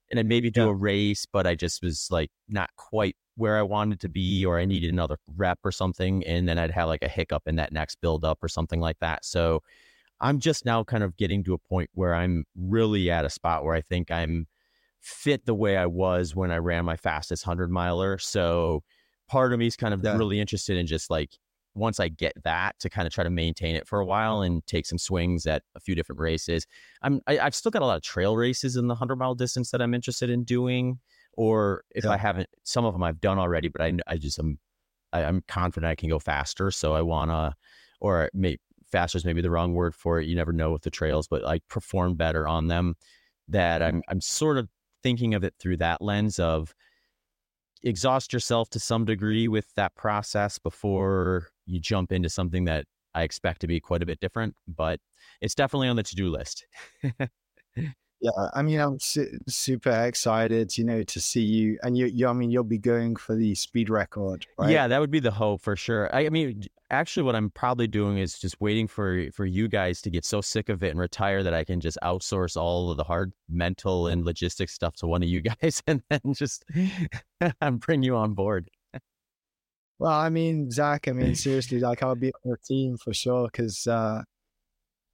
and 0.10 0.20
I 0.20 0.24
maybe 0.24 0.50
do 0.50 0.62
yeah. 0.62 0.70
a 0.70 0.74
race, 0.74 1.28
but 1.32 1.46
I 1.46 1.54
just 1.54 1.84
was 1.84 2.08
like 2.10 2.32
not 2.50 2.72
quite 2.78 3.16
where 3.36 3.60
I 3.60 3.62
wanted 3.62 4.00
to 4.00 4.10
be, 4.10 4.44
or 4.44 4.58
I 4.58 4.66
needed 4.66 4.92
another 4.92 5.18
rep 5.38 5.60
or 5.64 5.72
something, 5.72 6.26
and 6.26 6.50
then 6.50 6.58
I'd 6.58 6.72
have 6.72 6.88
like 6.88 7.04
a 7.04 7.08
hiccup 7.08 7.44
in 7.46 7.58
that 7.58 7.72
next 7.72 8.02
build 8.02 8.26
up 8.26 8.44
or 8.44 8.48
something 8.48 8.80
like 8.80 8.98
that. 9.02 9.24
So 9.24 9.62
I'm 10.20 10.40
just 10.40 10.66
now 10.66 10.84
kind 10.84 11.04
of 11.04 11.16
getting 11.18 11.44
to 11.44 11.54
a 11.54 11.60
point 11.60 11.92
where 11.94 12.16
I'm 12.16 12.46
really 12.56 13.12
at 13.12 13.26
a 13.26 13.30
spot 13.30 13.64
where 13.64 13.76
I 13.76 13.82
think 13.82 14.10
I'm 14.10 14.48
fit 15.00 15.46
the 15.46 15.54
way 15.54 15.78
I 15.78 15.86
was 15.86 16.36
when 16.36 16.50
I 16.50 16.58
ran 16.58 16.86
my 16.86 16.98
fastest 16.98 17.46
100 17.46 17.70
miler. 17.70 18.18
So 18.18 18.82
part 19.30 19.54
of 19.54 19.60
me 19.60 19.68
is 19.68 19.76
kind 19.76 19.94
of 19.94 20.04
yeah. 20.04 20.18
really 20.18 20.40
interested 20.40 20.76
in 20.78 20.88
just 20.88 21.12
like 21.12 21.30
once 21.76 22.00
I 22.00 22.08
get 22.08 22.34
that 22.44 22.80
to 22.80 22.90
kind 22.90 23.06
of 23.06 23.14
try 23.14 23.24
to 23.24 23.30
maintain 23.30 23.76
it 23.76 23.88
for 23.88 24.00
a 24.00 24.06
while 24.06 24.42
and 24.42 24.66
take 24.66 24.86
some 24.86 24.98
swings 24.98 25.46
at 25.46 25.64
a 25.76 25.80
few 25.80 25.94
different 25.94 26.20
races. 26.20 26.66
I'm 27.02 27.22
I, 27.28 27.38
i 27.38 27.44
have 27.44 27.56
still 27.56 27.72
got 27.72 27.82
a 27.82 27.86
lot 27.86 27.98
of 27.98 28.02
trail 28.02 28.36
races 28.36 28.78
in 28.78 28.88
the 28.88 28.94
100 28.94 29.18
mile 29.18 29.36
distance 29.36 29.72
that 29.72 29.82
I'm 29.82 29.94
interested 29.94 30.30
in 30.30 30.44
doing. 30.44 31.00
Or 31.34 31.84
if 31.92 32.06
yeah. 32.06 32.12
I 32.12 32.18
haven't, 32.18 32.48
some 32.64 32.86
of 32.86 32.94
them 32.94 33.04
I've 33.04 33.20
done 33.20 33.38
already, 33.38 33.68
but 33.68 33.82
I, 33.82 33.94
I 34.08 34.16
just 34.18 34.40
am, 34.40 34.58
I, 35.12 35.22
am 35.22 35.44
confident 35.50 35.92
I 35.92 35.96
can 35.96 36.10
go 36.10 36.18
faster. 36.18 36.72
So 36.72 36.94
I 36.94 37.02
want 37.02 37.30
to, 37.30 37.54
or 38.00 38.30
maybe 38.34 38.62
faster 38.90 39.18
is 39.18 39.26
maybe 39.26 39.42
the 39.42 39.50
wrong 39.50 39.74
word 39.74 39.94
for 39.94 40.22
it. 40.22 40.28
You 40.28 40.36
never 40.36 40.54
know 40.54 40.72
with 40.72 40.84
the 40.84 40.90
trails, 40.90 41.28
but 41.28 41.44
like 41.44 41.64
perform 41.68 42.16
better 42.16 42.48
on 42.48 42.68
them. 42.68 42.96
That 43.50 43.82
mm-hmm. 43.82 43.98
I'm 43.98 44.04
I'm 44.08 44.22
sort 44.22 44.58
of 44.58 44.70
thinking 45.04 45.34
of 45.34 45.44
it 45.44 45.54
through 45.60 45.78
that 45.78 46.02
lens 46.02 46.40
of 46.40 46.74
exhaust 47.86 48.34
yourself 48.34 48.70
to 48.72 48.80
some 48.80 49.06
degree 49.06 49.48
with 49.48 49.74
that 49.76 49.96
process 49.96 50.60
before 50.60 51.48
you 51.66 51.80
jump 51.80 52.12
into 52.12 52.30
something 52.30 52.66
that 52.66 52.86
I 53.14 53.24
expect 53.24 53.62
to 53.62 53.68
be 53.68 53.80
quite 53.80 54.04
a 54.04 54.06
bit 54.06 54.20
different. 54.20 54.56
But 54.68 55.00
it's 55.42 55.56
definitely 55.56 55.88
on 55.88 55.96
the 55.96 56.04
to 56.04 56.16
do 56.16 56.30
list. 56.30 56.66
Yeah, 58.22 58.32
I 58.54 58.62
mean, 58.62 58.80
I'm 58.80 59.00
su- 59.00 59.38
super 59.48 59.92
excited, 59.92 60.78
you 60.78 60.84
know, 60.84 61.04
to 61.04 61.22
see 61.22 61.44
you. 61.44 61.78
And 61.84 61.98
you, 61.98 62.08
you, 62.08 62.28
I 62.28 62.34
mean, 62.34 62.50
you'll 62.50 62.64
be 62.64 62.78
going 62.78 63.18
for 63.18 63.36
the 63.36 63.54
speed 63.54 63.90
record, 63.90 64.48
right? 64.58 64.72
Yeah, 64.72 64.88
that 64.88 65.00
would 65.00 65.12
be 65.12 65.20
the 65.20 65.32
hope 65.32 65.62
for 65.62 65.76
sure. 65.76 66.10
I, 66.16 66.26
I 66.26 66.30
mean, 66.30 66.64
actually, 66.96 67.24
what 67.24 67.36
I'm 67.36 67.50
probably 67.50 67.88
doing 67.88 68.18
is 68.18 68.40
just 68.40 68.60
waiting 68.60 68.88
for 68.88 69.30
for 69.32 69.46
you 69.46 69.68
guys 69.68 70.02
to 70.02 70.10
get 70.10 70.26
so 70.26 70.42
sick 70.42 70.70
of 70.70 70.84
it 70.84 70.90
and 70.90 71.00
retire 71.00 71.44
that 71.44 71.54
I 71.54 71.64
can 71.64 71.80
just 71.80 71.98
outsource 72.04 72.58
all 72.58 72.92
of 72.92 72.98
the 72.98 73.04
hard 73.04 73.34
mental 73.50 74.08
and 74.08 74.26
logistics 74.26 74.74
stuff 74.74 74.96
to 74.98 75.08
one 75.08 75.24
of 75.24 75.30
you 75.30 75.42
guys, 75.62 75.84
and 75.88 76.02
then 76.10 76.34
just 76.34 76.66
bring 77.80 78.04
you 78.04 78.16
on 78.16 78.34
board. 78.34 78.70
Well, 79.98 80.12
I 80.12 80.30
mean, 80.30 80.72
Zach, 80.72 81.08
I 81.08 81.12
mean, 81.12 81.36
seriously, 81.46 81.80
like 81.80 82.04
I'll 82.04 82.16
be 82.16 82.28
on 82.28 82.42
your 82.44 82.60
team 82.66 82.98
for 82.98 83.14
sure 83.14 83.48
because 83.52 83.88
uh, 83.88 84.24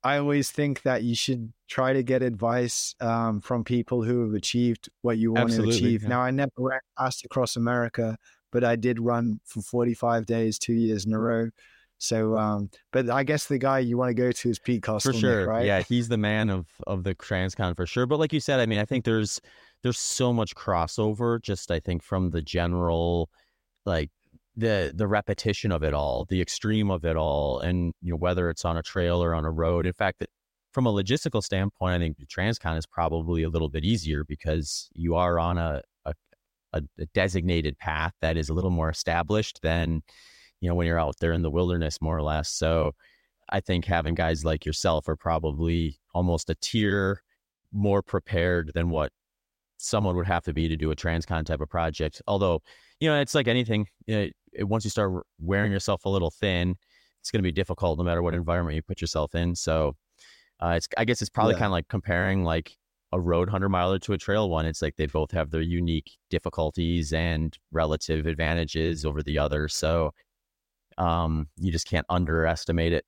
I 0.03 0.17
always 0.17 0.51
think 0.51 0.81
that 0.83 1.03
you 1.03 1.15
should 1.15 1.53
try 1.67 1.93
to 1.93 2.03
get 2.03 2.23
advice 2.23 2.95
um, 2.99 3.41
from 3.41 3.63
people 3.63 4.03
who 4.03 4.23
have 4.25 4.33
achieved 4.33 4.89
what 5.01 5.17
you 5.17 5.33
want 5.33 5.45
Absolutely, 5.45 5.71
to 5.73 5.77
achieve. 5.77 6.03
Yeah. 6.03 6.09
Now, 6.09 6.21
I 6.21 6.31
never 6.31 6.81
fast 6.97 7.23
across 7.25 7.55
America, 7.55 8.17
but 8.51 8.63
I 8.63 8.75
did 8.75 8.99
run 8.99 9.39
for 9.45 9.61
45 9.61 10.25
days, 10.25 10.59
two 10.59 10.73
years 10.73 11.05
in 11.05 11.13
a 11.13 11.19
row. 11.19 11.49
So, 11.97 12.35
um, 12.35 12.71
but 12.91 13.11
I 13.11 13.23
guess 13.23 13.45
the 13.45 13.59
guy 13.59 13.79
you 13.79 13.95
want 13.95 14.09
to 14.09 14.15
go 14.15 14.31
to 14.31 14.49
is 14.49 14.57
Pete 14.57 14.81
Kostelnick, 14.81 15.01
for 15.03 15.13
sure. 15.13 15.47
right? 15.47 15.65
Yeah, 15.65 15.81
he's 15.81 16.07
the 16.07 16.17
man 16.17 16.49
of 16.49 16.65
of 16.87 17.03
the 17.03 17.13
Transcon 17.13 17.75
for 17.75 17.85
sure. 17.85 18.07
But 18.07 18.19
like 18.19 18.33
you 18.33 18.39
said, 18.39 18.59
I 18.59 18.65
mean, 18.65 18.79
I 18.79 18.85
think 18.85 19.05
there's 19.05 19.39
there's 19.83 19.99
so 19.99 20.33
much 20.33 20.55
crossover. 20.55 21.39
Just 21.41 21.69
I 21.69 21.79
think 21.79 22.01
from 22.01 22.31
the 22.31 22.41
general 22.41 23.29
like 23.85 24.09
the 24.57 24.91
the 24.95 25.07
repetition 25.07 25.71
of 25.71 25.83
it 25.83 25.93
all, 25.93 26.25
the 26.25 26.41
extreme 26.41 26.89
of 26.89 27.05
it 27.05 27.15
all, 27.15 27.59
and 27.59 27.93
you 28.01 28.11
know 28.11 28.17
whether 28.17 28.49
it's 28.49 28.65
on 28.65 28.77
a 28.77 28.81
trail 28.81 29.23
or 29.23 29.35
on 29.35 29.45
a 29.45 29.51
road. 29.51 29.85
In 29.85 29.93
fact, 29.93 30.19
that 30.19 30.29
from 30.71 30.87
a 30.87 30.91
logistical 30.91 31.43
standpoint, 31.43 31.95
I 31.95 31.99
think 31.99 32.17
Transcon 32.27 32.77
is 32.77 32.85
probably 32.85 33.43
a 33.43 33.49
little 33.49 33.69
bit 33.69 33.83
easier 33.83 34.23
because 34.23 34.89
you 34.93 35.15
are 35.15 35.37
on 35.37 35.57
a, 35.57 35.81
a 36.73 36.81
a, 36.99 37.05
designated 37.13 37.77
path 37.77 38.13
that 38.21 38.37
is 38.37 38.49
a 38.49 38.53
little 38.53 38.69
more 38.69 38.89
established 38.89 39.59
than 39.61 40.01
you 40.59 40.69
know 40.69 40.75
when 40.75 40.87
you're 40.87 40.99
out 40.99 41.15
there 41.19 41.33
in 41.33 41.41
the 41.41 41.51
wilderness, 41.51 42.01
more 42.01 42.17
or 42.17 42.23
less. 42.23 42.49
So 42.49 42.93
I 43.49 43.59
think 43.59 43.85
having 43.85 44.15
guys 44.15 44.45
like 44.45 44.65
yourself 44.65 45.07
are 45.07 45.17
probably 45.17 45.99
almost 46.13 46.49
a 46.49 46.55
tier 46.55 47.21
more 47.73 48.01
prepared 48.01 48.71
than 48.73 48.89
what 48.89 49.11
someone 49.77 50.15
would 50.15 50.27
have 50.27 50.43
to 50.43 50.53
be 50.53 50.67
to 50.67 50.77
do 50.77 50.91
a 50.91 50.95
transcon 50.95 51.45
type 51.45 51.61
of 51.61 51.69
project. 51.69 52.21
Although, 52.27 52.61
you 52.99 53.09
know, 53.09 53.19
it's 53.19 53.35
like 53.35 53.47
anything. 53.47 53.87
You 54.05 54.15
know, 54.15 54.29
it, 54.53 54.63
once 54.65 54.83
you 54.83 54.89
start 54.89 55.25
wearing 55.39 55.71
yourself 55.71 56.05
a 56.05 56.09
little 56.09 56.31
thin, 56.31 56.75
it's 57.19 57.31
going 57.31 57.39
to 57.39 57.43
be 57.43 57.51
difficult 57.51 57.97
no 57.97 58.03
matter 58.03 58.21
what 58.21 58.33
environment 58.33 58.75
you 58.75 58.81
put 58.81 59.01
yourself 59.01 59.35
in. 59.35 59.55
So, 59.55 59.95
uh, 60.59 60.73
it's 60.77 60.87
I 60.97 61.05
guess 61.05 61.21
it's 61.21 61.29
probably 61.29 61.53
yeah. 61.53 61.59
kind 61.59 61.67
of 61.67 61.73
like 61.73 61.87
comparing 61.87 62.43
like 62.43 62.77
a 63.13 63.19
road 63.19 63.49
hundred 63.49 63.69
miler 63.69 63.99
to 63.99 64.13
a 64.13 64.17
trail 64.17 64.49
one. 64.49 64.65
It's 64.65 64.81
like 64.81 64.95
they 64.95 65.05
both 65.05 65.31
have 65.31 65.51
their 65.51 65.61
unique 65.61 66.11
difficulties 66.29 67.13
and 67.13 67.57
relative 67.71 68.25
advantages 68.25 69.05
over 69.05 69.21
the 69.21 69.37
other. 69.37 69.67
So, 69.67 70.11
um, 70.97 71.47
you 71.57 71.71
just 71.71 71.87
can't 71.87 72.05
underestimate 72.09 72.93
it. 72.93 73.05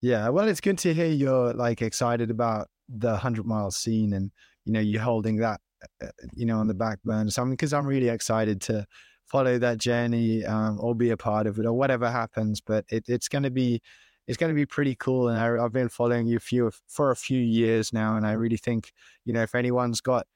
Yeah, 0.00 0.28
well, 0.28 0.46
it's 0.48 0.60
good 0.60 0.78
to 0.78 0.94
hear 0.94 1.06
you're 1.06 1.52
like 1.52 1.82
excited 1.82 2.30
about 2.30 2.68
the 2.88 3.16
hundred 3.16 3.46
mile 3.46 3.70
scene, 3.70 4.12
and 4.12 4.30
you 4.64 4.72
know 4.72 4.80
you're 4.80 5.02
holding 5.02 5.36
that, 5.38 5.60
uh, 6.02 6.08
you 6.34 6.46
know, 6.46 6.58
on 6.58 6.68
the 6.68 6.74
back 6.74 7.02
burner. 7.02 7.30
So, 7.30 7.42
I'm 7.42 7.50
because 7.50 7.72
I'm 7.72 7.86
really 7.86 8.08
excited 8.08 8.60
to 8.62 8.86
follow 9.26 9.58
that 9.58 9.78
journey 9.78 10.44
um, 10.44 10.78
or 10.80 10.94
be 10.94 11.10
a 11.10 11.16
part 11.16 11.46
of 11.46 11.58
it 11.58 11.66
or 11.66 11.72
whatever 11.72 12.10
happens. 12.10 12.60
But 12.60 12.84
it, 12.88 13.04
it's 13.08 13.28
going 13.28 13.42
to 13.42 13.50
be 13.50 13.82
it's 14.28 14.36
going 14.36 14.50
to 14.50 14.54
be 14.54 14.66
pretty 14.66 14.94
cool. 14.94 15.28
And 15.28 15.38
I, 15.38 15.60
have 15.60 15.72
been 15.72 15.88
following 15.88 16.26
you 16.26 16.38
few, 16.38 16.70
for 16.86 17.10
a 17.10 17.16
few 17.16 17.40
years 17.40 17.92
now, 17.92 18.16
and 18.16 18.26
I 18.26 18.32
really 18.32 18.58
think 18.58 18.92
you 19.24 19.32
know 19.32 19.42
if 19.42 19.54
anyone's 19.54 20.00
got 20.00 20.26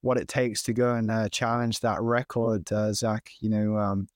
what 0.00 0.18
it 0.18 0.26
takes 0.26 0.62
to 0.64 0.72
go 0.72 0.94
and 0.94 1.10
uh, 1.10 1.28
challenge 1.28 1.80
that 1.80 2.00
record, 2.02 2.72
uh, 2.72 2.92
Zach, 2.92 3.30
you 3.40 3.48
know, 3.48 3.76
um, 3.76 4.08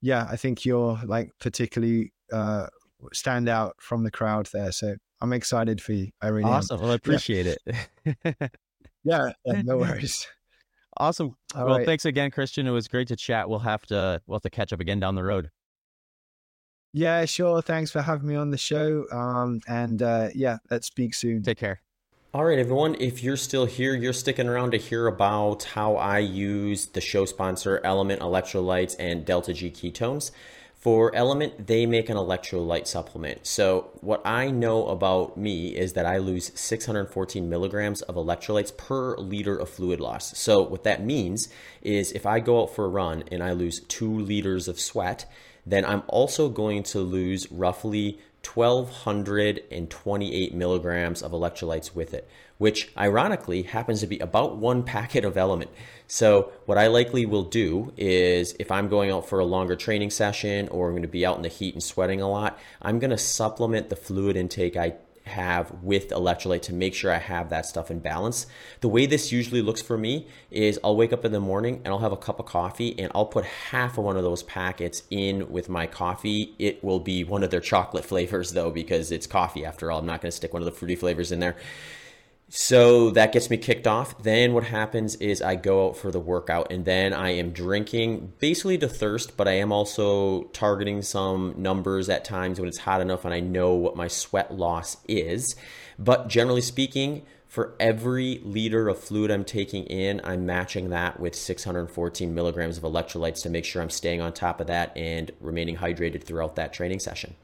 yeah, 0.00 0.26
I 0.30 0.36
think 0.36 0.64
you're 0.64 0.98
like 1.04 1.30
particularly 1.38 2.12
uh, 2.32 2.68
stand 3.12 3.48
out 3.48 3.76
from 3.80 4.02
the 4.02 4.10
crowd 4.10 4.48
there. 4.52 4.72
So 4.72 4.96
I'm 5.20 5.32
excited 5.34 5.82
for 5.82 5.92
you. 5.92 6.08
I 6.22 6.28
really 6.28 6.48
awesome. 6.48 6.76
Am. 6.76 6.82
Well, 6.82 6.92
I 6.92 6.94
appreciate 6.94 7.58
yeah. 7.66 8.12
it. 8.24 8.52
yeah, 9.04 9.62
no 9.62 9.76
worries. 9.76 10.26
Awesome. 10.96 11.36
All 11.54 11.66
well, 11.66 11.78
right. 11.78 11.86
thanks 11.86 12.04
again, 12.04 12.30
Kristian. 12.30 12.66
It 12.66 12.70
was 12.70 12.88
great 12.88 13.08
to 13.08 13.16
chat. 13.16 13.48
We'll 13.48 13.58
have 13.58 13.84
to 13.86 14.22
we'll 14.26 14.36
have 14.36 14.42
to 14.42 14.50
catch 14.50 14.72
up 14.72 14.80
again 14.80 15.00
down 15.00 15.14
the 15.16 15.24
road. 15.24 15.50
Yeah, 16.92 17.24
sure. 17.24 17.62
Thanks 17.62 17.90
for 17.90 18.02
having 18.02 18.28
me 18.28 18.34
on 18.34 18.50
the 18.50 18.58
show. 18.58 19.04
Um, 19.12 19.60
and 19.68 20.02
uh, 20.02 20.28
yeah, 20.34 20.58
let's 20.70 20.86
speak 20.86 21.14
soon. 21.14 21.42
Take 21.42 21.58
care. 21.58 21.82
All 22.32 22.44
right, 22.44 22.58
everyone. 22.58 22.96
If 23.00 23.24
you're 23.24 23.36
still 23.36 23.66
here, 23.66 23.94
you're 23.94 24.12
sticking 24.12 24.48
around 24.48 24.70
to 24.72 24.76
hear 24.76 25.08
about 25.08 25.64
how 25.64 25.96
I 25.96 26.18
use 26.18 26.86
the 26.86 27.00
show 27.00 27.24
sponsor 27.24 27.80
LMNT 27.84 28.18
Electrolytes 28.18 28.94
and 28.98 29.24
Delta 29.24 29.52
G 29.52 29.70
ketones. 29.70 30.30
For 30.76 31.10
LMNT, 31.12 31.66
they 31.66 31.86
make 31.86 32.08
an 32.08 32.16
electrolyte 32.16 32.86
supplement. 32.86 33.46
So, 33.46 33.90
what 34.00 34.22
I 34.24 34.50
know 34.50 34.86
about 34.86 35.36
me 35.36 35.76
is 35.76 35.92
that 35.94 36.06
I 36.06 36.18
lose 36.18 36.52
614 36.58 37.50
milligrams 37.50 38.00
of 38.02 38.14
electrolytes 38.14 38.74
per 38.74 39.16
liter 39.16 39.56
of 39.56 39.68
fluid 39.68 40.00
loss. 40.00 40.38
So, 40.38 40.62
what 40.62 40.84
that 40.84 41.04
means 41.04 41.48
is 41.82 42.12
if 42.12 42.24
I 42.24 42.40
go 42.40 42.62
out 42.62 42.74
for 42.74 42.84
a 42.84 42.88
run 42.88 43.24
and 43.30 43.42
I 43.42 43.52
lose 43.52 43.80
two 43.80 44.20
liters 44.20 44.68
of 44.68 44.80
sweat, 44.80 45.26
then 45.66 45.84
I'm 45.84 46.02
also 46.08 46.48
going 46.48 46.84
to 46.84 47.00
lose 47.00 47.50
roughly 47.50 48.18
1228 48.44 50.54
milligrams 50.54 51.22
of 51.22 51.32
electrolytes 51.32 51.94
with 51.94 52.14
it, 52.14 52.26
which 52.58 52.90
ironically 52.96 53.62
happens 53.62 54.00
to 54.00 54.06
be 54.06 54.18
about 54.18 54.56
one 54.56 54.82
packet 54.82 55.26
of 55.26 55.34
LMNT. 55.34 55.68
So, 56.06 56.52
what 56.66 56.78
I 56.78 56.86
likely 56.88 57.26
will 57.26 57.44
do 57.44 57.92
is 57.96 58.56
if 58.58 58.72
I'm 58.72 58.88
going 58.88 59.10
out 59.10 59.28
for 59.28 59.38
a 59.38 59.44
longer 59.44 59.76
training 59.76 60.10
session 60.10 60.68
or 60.68 60.88
I'm 60.88 60.94
going 60.94 61.02
to 61.02 61.08
be 61.08 61.26
out 61.26 61.36
in 61.36 61.42
the 61.42 61.48
heat 61.48 61.74
and 61.74 61.82
sweating 61.82 62.20
a 62.20 62.28
lot, 62.28 62.58
I'm 62.82 62.98
going 62.98 63.10
to 63.10 63.18
supplement 63.18 63.90
the 63.90 63.96
fluid 63.96 64.36
intake 64.36 64.76
I 64.76 64.94
have 65.30 65.70
with 65.82 66.08
electrolyte 66.10 66.62
to 66.62 66.74
make 66.74 66.94
sure 66.94 67.12
I 67.12 67.18
have 67.18 67.50
that 67.50 67.66
stuff 67.66 67.90
in 67.90 68.00
balance. 68.00 68.46
The 68.80 68.88
way 68.88 69.06
this 69.06 69.32
usually 69.32 69.62
looks 69.62 69.80
for 69.80 69.96
me 69.96 70.28
is 70.50 70.78
I'll 70.84 70.96
wake 70.96 71.12
up 71.12 71.24
in 71.24 71.32
the 71.32 71.40
morning 71.40 71.80
and 71.84 71.88
I'll 71.88 72.00
have 72.00 72.12
a 72.12 72.16
cup 72.16 72.38
of 72.38 72.46
coffee 72.46 72.98
and 72.98 73.10
I'll 73.14 73.26
put 73.26 73.44
half 73.44 73.98
of 73.98 74.04
one 74.04 74.16
of 74.16 74.22
those 74.22 74.42
packets 74.42 75.04
in 75.10 75.50
with 75.50 75.68
my 75.68 75.86
coffee. 75.86 76.54
It 76.58 76.84
will 76.84 77.00
be 77.00 77.24
one 77.24 77.42
of 77.42 77.50
their 77.50 77.60
chocolate 77.60 78.04
flavors 78.10 78.52
though, 78.52 78.70
because 78.70 79.10
it's 79.12 79.26
coffee 79.26 79.64
after 79.64 79.90
all. 79.90 80.00
I'm 80.00 80.06
not 80.06 80.20
going 80.20 80.30
to 80.30 80.36
stick 80.36 80.52
one 80.52 80.62
of 80.62 80.66
the 80.66 80.72
fruity 80.72 80.96
flavors 80.96 81.32
in 81.32 81.40
there. 81.40 81.56
So 82.52 83.10
that 83.10 83.30
gets 83.30 83.48
me 83.48 83.58
kicked 83.58 83.86
off. 83.86 84.24
Then 84.24 84.54
what 84.54 84.64
happens 84.64 85.14
is 85.16 85.40
I 85.40 85.54
go 85.54 85.86
out 85.86 85.96
for 85.96 86.10
the 86.10 86.18
workout 86.18 86.72
and 86.72 86.84
then 86.84 87.12
I 87.12 87.30
am 87.30 87.52
drinking 87.52 88.32
basically 88.40 88.76
to 88.78 88.88
thirst, 88.88 89.36
but 89.36 89.46
I 89.46 89.52
am 89.52 89.70
also 89.70 90.42
targeting 90.52 91.02
some 91.02 91.54
numbers 91.56 92.08
at 92.08 92.24
times 92.24 92.58
when 92.58 92.68
it's 92.68 92.78
hot 92.78 93.00
enough 93.00 93.24
and 93.24 93.32
I 93.32 93.38
know 93.38 93.74
what 93.74 93.94
my 93.94 94.08
sweat 94.08 94.52
loss 94.52 94.96
is. 95.06 95.54
But 95.96 96.26
generally 96.26 96.60
speaking, 96.60 97.22
for 97.46 97.76
every 97.78 98.40
liter 98.42 98.88
of 98.88 98.98
fluid 98.98 99.30
I'm 99.30 99.44
taking 99.44 99.84
in, 99.84 100.20
I'm 100.24 100.44
matching 100.44 100.90
that 100.90 101.20
with 101.20 101.36
614 101.36 102.34
milligrams 102.34 102.78
of 102.78 102.82
electrolytes 102.82 103.42
to 103.42 103.50
make 103.50 103.64
sure 103.64 103.80
I'm 103.80 103.90
staying 103.90 104.20
on 104.20 104.32
top 104.32 104.60
of 104.60 104.66
that 104.66 104.96
and 104.96 105.30
remaining 105.38 105.76
hydrated 105.76 106.24
throughout 106.24 106.56
that 106.56 106.72
training 106.72 106.98
session. 106.98 107.36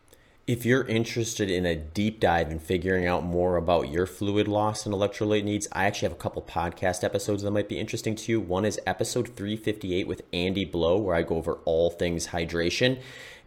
If 0.46 0.64
you're 0.64 0.84
interested 0.84 1.50
in 1.50 1.66
a 1.66 1.74
deep 1.74 2.20
dive 2.20 2.52
and 2.52 2.62
figuring 2.62 3.04
out 3.04 3.24
more 3.24 3.56
about 3.56 3.88
your 3.88 4.06
fluid 4.06 4.46
loss 4.46 4.86
and 4.86 4.94
electrolyte 4.94 5.42
needs, 5.42 5.66
I 5.72 5.86
actually 5.86 6.06
have 6.06 6.16
a 6.16 6.20
couple 6.20 6.40
podcast 6.40 7.02
episodes 7.02 7.42
that 7.42 7.50
might 7.50 7.68
be 7.68 7.80
interesting 7.80 8.14
to 8.14 8.30
you. 8.30 8.40
One 8.40 8.64
is 8.64 8.78
episode 8.86 9.34
358 9.34 10.06
with 10.06 10.22
Andy 10.32 10.64
Blow, 10.64 10.98
where 10.98 11.16
I 11.16 11.22
go 11.22 11.34
over 11.34 11.54
all 11.64 11.90
things 11.90 12.28
hydration. 12.28 13.00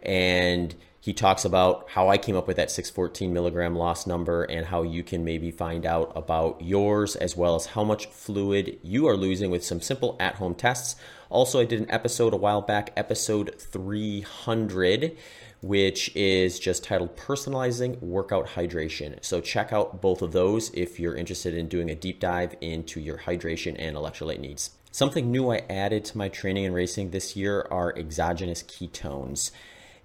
And 0.04 0.76
he 1.00 1.14
talks 1.14 1.46
about 1.46 1.90
how 1.92 2.10
I 2.10 2.18
came 2.18 2.36
up 2.36 2.48
with 2.48 2.58
that 2.58 2.70
614 2.70 3.34
milligram 3.34 3.78
loss 3.78 4.06
number 4.06 4.44
and 4.44 4.66
how 4.66 4.84
you 4.84 5.02
can 5.02 5.24
maybe 5.24 5.52
find 5.52 5.86
out 5.86 6.12
about 6.18 6.62
yours 6.62 7.16
as 7.16 7.34
well 7.34 7.56
as 7.56 7.68
how 7.68 7.86
much 7.86 8.08
fluid 8.08 8.78
you 8.84 9.08
are 9.08 9.16
losing 9.16 9.50
with 9.50 9.64
some 9.64 9.80
simple 9.80 10.18
at 10.20 10.36
home 10.36 10.54
tests. 10.54 10.98
Also, 11.30 11.62
I 11.62 11.66
did 11.66 11.80
an 11.80 11.90
episode 11.90 12.34
a 12.34 12.38
while 12.38 12.62
back, 12.62 12.92
episode 12.98 13.56
300 13.58 15.16
which 15.62 16.16
is 16.16 16.60
just 16.60 16.84
titled 16.84 17.16
Personalizing 17.18 18.00
Workout 18.02 18.48
Hydration. 18.48 19.24
So 19.24 19.42
check 19.42 19.74
out 19.74 20.02
both 20.02 20.22
of 20.22 20.32
those 20.32 20.70
if 20.74 21.00
you're 21.00 21.16
interested 21.16 21.54
in 21.54 21.68
doing 21.68 21.90
a 21.90 21.96
deep 21.96 22.20
dive 22.20 22.56
into 22.62 23.00
your 23.00 23.18
hydration 23.18 23.76
and 23.78 23.96
electrolyte 23.96 24.40
needs. 24.40 24.72
Something 24.92 25.32
new 25.32 25.52
I 25.52 25.64
added 25.70 26.06
to 26.06 26.18
my 26.18 26.30
training 26.30 26.66
and 26.66 26.74
racing 26.74 27.12
this 27.12 27.36
year 27.36 27.68
are 27.70 27.96
exogenous 27.96 28.64
ketones. 28.64 29.52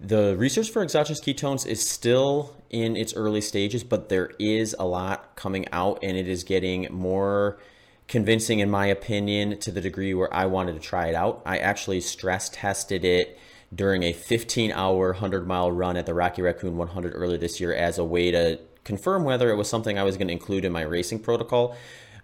The 0.01 0.37
research 0.37 0.71
for 0.71 0.83
exogenous 0.83 1.21
ketones 1.21 1.67
is 1.67 1.89
still 1.89 2.57
in 2.69 2.97
its 2.97 3.15
early 3.15 3.41
stages, 3.41 3.85
but 3.85 4.09
there 4.09 4.33
is 4.39 4.75
a 4.79 4.85
lot 4.85 5.37
coming 5.37 5.67
out 5.73 6.01
and 6.03 6.17
it 6.17 6.29
is 6.29 6.45
getting 6.45 6.89
more 6.91 7.59
convincing, 8.09 8.59
in 8.59 8.71
my 8.71 8.87
opinion, 8.87 9.59
to 9.61 9.71
the 9.71 9.81
degree 9.81 10.13
where 10.13 10.33
I 10.35 10.47
wanted 10.47 10.75
to 10.75 10.81
try 10.81 11.07
it 11.07 11.15
out. 11.15 11.43
I 11.47 11.59
actually 11.59 12.01
stress 12.01 12.51
tested 12.51 13.05
it 13.05 13.39
during 13.75 14.03
a 14.03 14.13
15 14.13 14.73
hour, 14.73 15.13
100 15.13 15.47
mile 15.47 15.71
run 15.73 15.97
at 15.97 16.07
the 16.07 16.15
Rocky 16.15 16.43
Raccoon 16.43 16.77
100 16.77 17.13
earlier 17.15 17.39
this 17.39 17.61
year 17.61 17.75
as 17.75 17.99
a 17.99 18.05
way 18.05 18.31
to 18.31 18.59
confirm 18.85 19.25
whether 19.25 19.51
it 19.51 19.57
was 19.57 19.69
something 19.69 19.99
I 19.99 20.03
was 20.03 20.17
going 20.17 20.29
to 20.29 20.33
include 20.33 20.65
in 20.65 20.73
my 20.73 20.83
racing 20.83 21.21
protocol. 21.21 21.77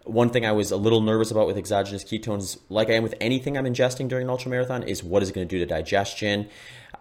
One 0.05 0.31
thing 0.31 0.47
I 0.47 0.53
was 0.53 0.71
a 0.71 0.77
little 0.77 1.01
nervous 1.01 1.31
about 1.31 1.47
with 1.47 1.57
exogenous 1.57 2.05
ketones, 2.05 2.59
like 2.69 2.89
I 2.89 2.95
am 2.95 3.03
with 3.03 3.15
anything 3.21 3.57
I'm 3.57 3.65
ingesting 3.65 4.09
during 4.09 4.29
an 4.29 4.35
ultramarathon, 4.35 4.87
is 4.87 5.03
what 5.03 5.23
is 5.23 5.31
it 5.31 5.35
going 5.35 5.47
to 5.47 5.55
do 5.55 5.59
to 5.59 5.67
digestion. 5.67 6.49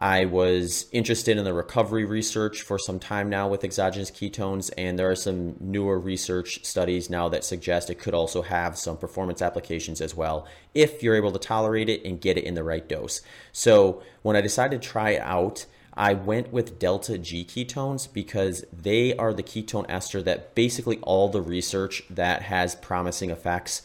I 0.01 0.25
was 0.25 0.85
interested 0.93 1.37
in 1.37 1.43
the 1.43 1.53
recovery 1.53 2.05
research 2.05 2.61
for 2.61 2.79
some 2.79 2.99
time 2.99 3.29
now 3.29 3.49
with 3.49 3.65
exogenous 3.65 4.09
ketones, 4.09 4.71
and 4.77 4.97
there 4.97 5.11
are 5.11 5.15
some 5.15 5.55
newer 5.59 5.99
research 5.99 6.63
studies 6.63 7.09
now 7.09 7.27
that 7.29 7.43
suggest 7.43 7.89
it 7.89 7.99
could 7.99 8.13
also 8.13 8.41
have 8.41 8.77
some 8.77 8.95
performance 8.95 9.41
applications 9.41 9.99
as 9.99 10.15
well 10.15 10.47
if 10.73 11.03
you're 11.03 11.15
able 11.15 11.33
to 11.33 11.39
tolerate 11.39 11.89
it 11.89 12.05
and 12.05 12.21
get 12.21 12.37
it 12.37 12.45
in 12.45 12.53
the 12.53 12.63
right 12.63 12.87
dose. 12.87 13.19
So, 13.51 14.01
when 14.21 14.37
I 14.37 14.41
decided 14.41 14.81
to 14.81 14.87
try 14.87 15.11
it 15.11 15.21
out, 15.21 15.65
I 15.93 16.13
went 16.13 16.53
with 16.53 16.79
delta 16.79 17.17
G 17.17 17.43
ketones 17.43 18.11
because 18.11 18.63
they 18.71 19.13
are 19.17 19.33
the 19.33 19.43
ketone 19.43 19.85
ester 19.89 20.21
that 20.21 20.55
basically 20.55 20.99
all 20.99 21.27
the 21.27 21.41
research 21.41 22.03
that 22.09 22.43
has 22.43 22.73
promising 22.75 23.31
effects 23.31 23.81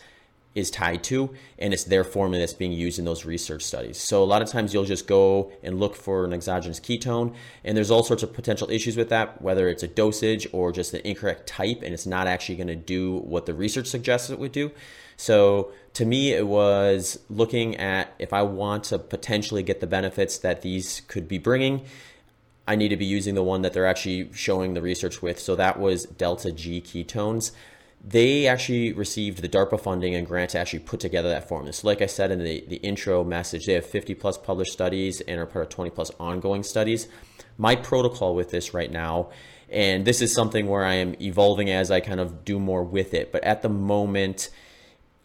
is 0.55 0.71
tied 0.71 1.03
to, 1.05 1.35
and 1.59 1.75
it's 1.75 1.85
their 1.85 2.05
formula 2.05 2.41
that's 2.41 2.55
being 2.55 2.73
used 2.73 2.99
in 2.99 3.05
those 3.05 3.25
research 3.25 3.63
studies. 3.63 3.99
So 3.99 4.23
a 4.23 4.25
lot 4.25 4.41
of 4.41 4.49
times 4.49 4.73
you'll 4.73 4.85
just 4.85 5.07
go 5.07 5.51
and 5.63 5.81
look 5.81 5.97
for 5.97 6.25
an 6.25 6.33
exogenous 6.33 6.79
ketone, 6.79 7.35
and 7.65 7.77
there's 7.77 7.91
all 7.91 8.05
sorts 8.05 8.23
of 8.23 8.33
potential 8.33 8.71
issues 8.71 8.97
with 8.97 9.09
that, 9.09 9.43
whether 9.43 9.69
it's 9.69 9.83
a 9.83 9.89
dosage 9.89 10.47
or 10.53 10.71
just 10.71 10.95
an 10.95 11.01
incorrect 11.05 11.49
type, 11.49 11.83
and 11.83 11.93
it's 11.93 12.07
not 12.07 12.27
actually 12.27 12.57
going 12.57 12.69
to 12.69 12.77
do 12.77 13.19
what 13.19 13.47
the 13.47 13.55
research 13.55 13.89
suggests 13.89 14.31
it 14.31 14.39
would 14.39 14.53
do. 14.53 14.71
So 15.17 15.73
to 15.95 16.05
me, 16.05 16.33
it 16.33 16.47
was 16.47 17.19
looking 17.29 17.77
at 17.77 18.15
if 18.19 18.33
I 18.33 18.43
want 18.43 18.85
to 18.85 18.99
potentially 18.99 19.63
get 19.63 19.81
the 19.81 19.87
benefits 19.87 20.39
that 20.39 20.63
these 20.63 21.03
could 21.09 21.29
be 21.29 21.39
bringing. 21.39 21.83
I 22.67 22.77
need 22.77 22.89
to 22.89 22.97
be 22.97 23.05
using 23.05 23.35
the 23.35 23.43
one 23.43 23.63
that 23.63 23.75
they're 23.75 23.87
actually 23.87 24.31
showing 24.33 24.75
the 24.75 24.81
research 24.81 25.21
with. 25.21 25.39
So 25.39 25.55
that 25.57 25.79
was 25.79 26.05
delta 26.05 26.51
G 26.51 26.81
ketones 26.81 27.53
they 28.07 28.47
actually 28.47 28.93
received 28.93 29.41
the 29.41 29.49
DARPA 29.49 29.81
funding 29.81 30.15
and 30.15 30.27
grant 30.27 30.51
to 30.51 30.59
actually 30.59 30.81
put 30.81 31.01
together 31.01 31.31
that 31.31 31.49
formula. 31.49 31.73
So, 31.73 31.87
like 31.89 32.03
I 32.03 32.07
said 32.07 32.31
in 32.31 32.39
the, 32.39 32.63
the 32.69 32.77
intro 32.77 33.25
message, 33.25 33.65
they 33.65 33.73
have 33.73 33.87
50 33.87 34.15
plus 34.15 34.37
published 34.37 34.73
studies 34.73 35.23
and 35.23 35.41
are 35.41 35.47
part 35.47 35.65
of 35.65 35.71
20 35.71 35.91
plus 35.91 36.11
ongoing 36.21 36.63
studies. 36.63 37.09
My 37.57 37.77
protocol 37.77 38.35
with 38.35 38.51
this 38.51 38.75
right 38.75 38.91
now, 38.91 39.31
and 39.71 40.05
this 40.05 40.21
is 40.21 40.35
something 40.35 40.67
where 40.67 40.85
I 40.85 40.95
am 40.95 41.15
evolving 41.21 41.71
as 41.71 41.91
I 41.91 42.01
kind 42.01 42.21
of 42.21 42.45
do 42.45 42.59
more 42.59 42.85
with 42.85 43.15
it, 43.15 43.33
but 43.33 43.43
at 43.43 43.63
the 43.63 43.71
moment, 43.71 44.51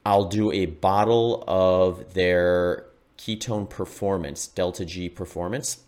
I'll 0.05 0.29
do 0.29 0.51
a 0.51 0.65
bottle 0.65 1.43
of 1.47 2.13
their 2.13 2.85
ketone 3.17 3.69
performance, 3.69 4.47
Delta 4.47 4.85
G 4.85 5.09
performance, 5.09 5.83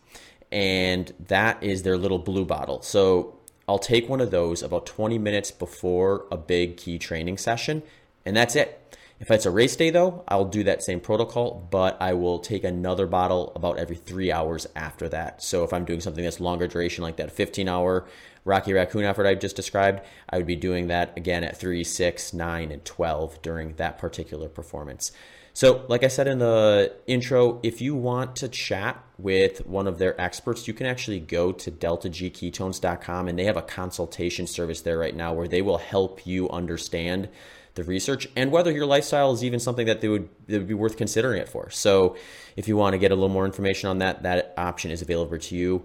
and 0.51 1.13
that 1.27 1.63
is 1.63 1.83
their 1.83 1.97
little 1.97 2.19
blue 2.19 2.43
bottle. 2.43 2.81
So 2.81 3.39
I'll 3.71 3.79
take 3.79 4.09
one 4.09 4.19
of 4.19 4.31
those 4.31 4.63
about 4.63 4.85
20 4.85 5.17
minutes 5.17 5.49
before 5.49 6.25
a 6.29 6.35
big 6.35 6.75
key 6.75 6.99
training 6.99 7.37
session, 7.37 7.83
and 8.25 8.35
that's 8.35 8.53
it. 8.53 8.97
If 9.21 9.31
it's 9.31 9.45
a 9.45 9.49
race 9.49 9.77
day, 9.77 9.91
though, 9.91 10.25
I'll 10.27 10.43
do 10.43 10.65
that 10.65 10.83
same 10.83 10.99
protocol, 10.99 11.69
but 11.71 11.95
I 12.01 12.11
will 12.11 12.39
take 12.39 12.65
another 12.65 13.07
bottle 13.07 13.53
about 13.55 13.77
every 13.77 13.95
three 13.95 14.29
hours 14.29 14.67
after 14.75 15.07
that. 15.07 15.41
So 15.41 15.63
if 15.63 15.71
I'm 15.71 15.85
doing 15.85 16.01
something 16.01 16.21
that's 16.21 16.41
longer 16.41 16.67
duration, 16.67 17.01
like 17.01 17.15
that 17.15 17.31
15 17.31 17.69
hour 17.69 18.05
Rocky 18.43 18.73
Raccoon 18.73 19.05
effort 19.05 19.25
I've 19.25 19.39
just 19.39 19.55
described, 19.55 20.01
I 20.27 20.35
would 20.35 20.47
be 20.47 20.57
doing 20.57 20.87
that 20.87 21.15
again 21.15 21.45
at 21.45 21.55
3, 21.55 21.81
6, 21.81 22.33
9, 22.33 22.71
and 22.73 22.83
12 22.83 23.41
during 23.41 23.75
that 23.75 23.97
particular 23.97 24.49
performance. 24.49 25.13
So, 25.53 25.85
like 25.89 26.03
I 26.03 26.07
said 26.07 26.27
in 26.27 26.39
the 26.39 26.93
intro, 27.07 27.59
if 27.61 27.81
you 27.81 27.93
want 27.93 28.37
to 28.37 28.47
chat 28.47 29.03
with 29.17 29.65
one 29.67 29.85
of 29.85 29.97
their 29.97 30.19
experts, 30.19 30.67
you 30.67 30.73
can 30.73 30.85
actually 30.85 31.19
go 31.19 31.51
to 31.51 31.69
deltagketones.com 31.69 33.27
and 33.27 33.37
they 33.37 33.43
have 33.43 33.57
a 33.57 33.61
consultation 33.61 34.47
service 34.47 34.81
there 34.81 34.97
right 34.97 35.15
now 35.15 35.33
where 35.33 35.49
they 35.49 35.61
will 35.61 35.77
help 35.77 36.25
you 36.25 36.49
understand 36.49 37.27
the 37.75 37.83
research 37.83 38.27
and 38.35 38.51
whether 38.51 38.71
your 38.71 38.85
lifestyle 38.85 39.31
is 39.31 39.43
even 39.43 39.59
something 39.59 39.85
that 39.85 40.01
they 40.01 40.09
would, 40.09 40.27
would 40.47 40.67
be 40.67 40.73
worth 40.73 40.97
considering 40.97 41.41
it 41.41 41.49
for. 41.49 41.69
So, 41.69 42.15
if 42.55 42.69
you 42.69 42.77
want 42.77 42.93
to 42.93 42.97
get 42.97 43.11
a 43.11 43.15
little 43.15 43.29
more 43.29 43.45
information 43.45 43.89
on 43.89 43.97
that, 43.97 44.23
that 44.23 44.53
option 44.57 44.89
is 44.89 45.01
available 45.01 45.37
to 45.37 45.55
you. 45.55 45.83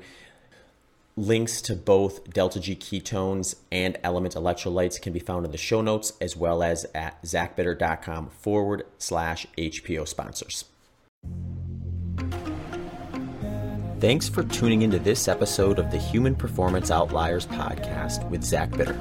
Links 1.19 1.63
to 1.63 1.75
both 1.75 2.31
Delta 2.31 2.61
G 2.61 2.77
ketones 2.77 3.57
and 3.73 3.95
LMNT 4.05 4.35
electrolytes 4.35 5.01
can 5.01 5.15
be 5.15 5.19
found 5.19 5.47
in 5.47 5.51
the 5.51 5.57
show 5.57 5.81
notes 5.81 6.13
as 6.21 6.37
well 6.37 6.63
as 6.63 6.85
at 6.95 7.23
zachbitter.com 7.23 8.29
forward 8.29 8.85
slash 8.99 9.47
HPO 9.57 10.07
sponsors. 10.07 10.67
Thanks 13.99 14.29
for 14.29 14.43
tuning 14.43 14.83
into 14.83 14.99
this 14.99 15.27
episode 15.27 15.79
of 15.79 15.91
the 15.91 15.97
Human 15.97 16.35
Performance 16.35 16.91
Outliers 16.91 17.47
podcast 17.47 18.29
with 18.29 18.45
Zach 18.45 18.71
Bitter. 18.77 18.99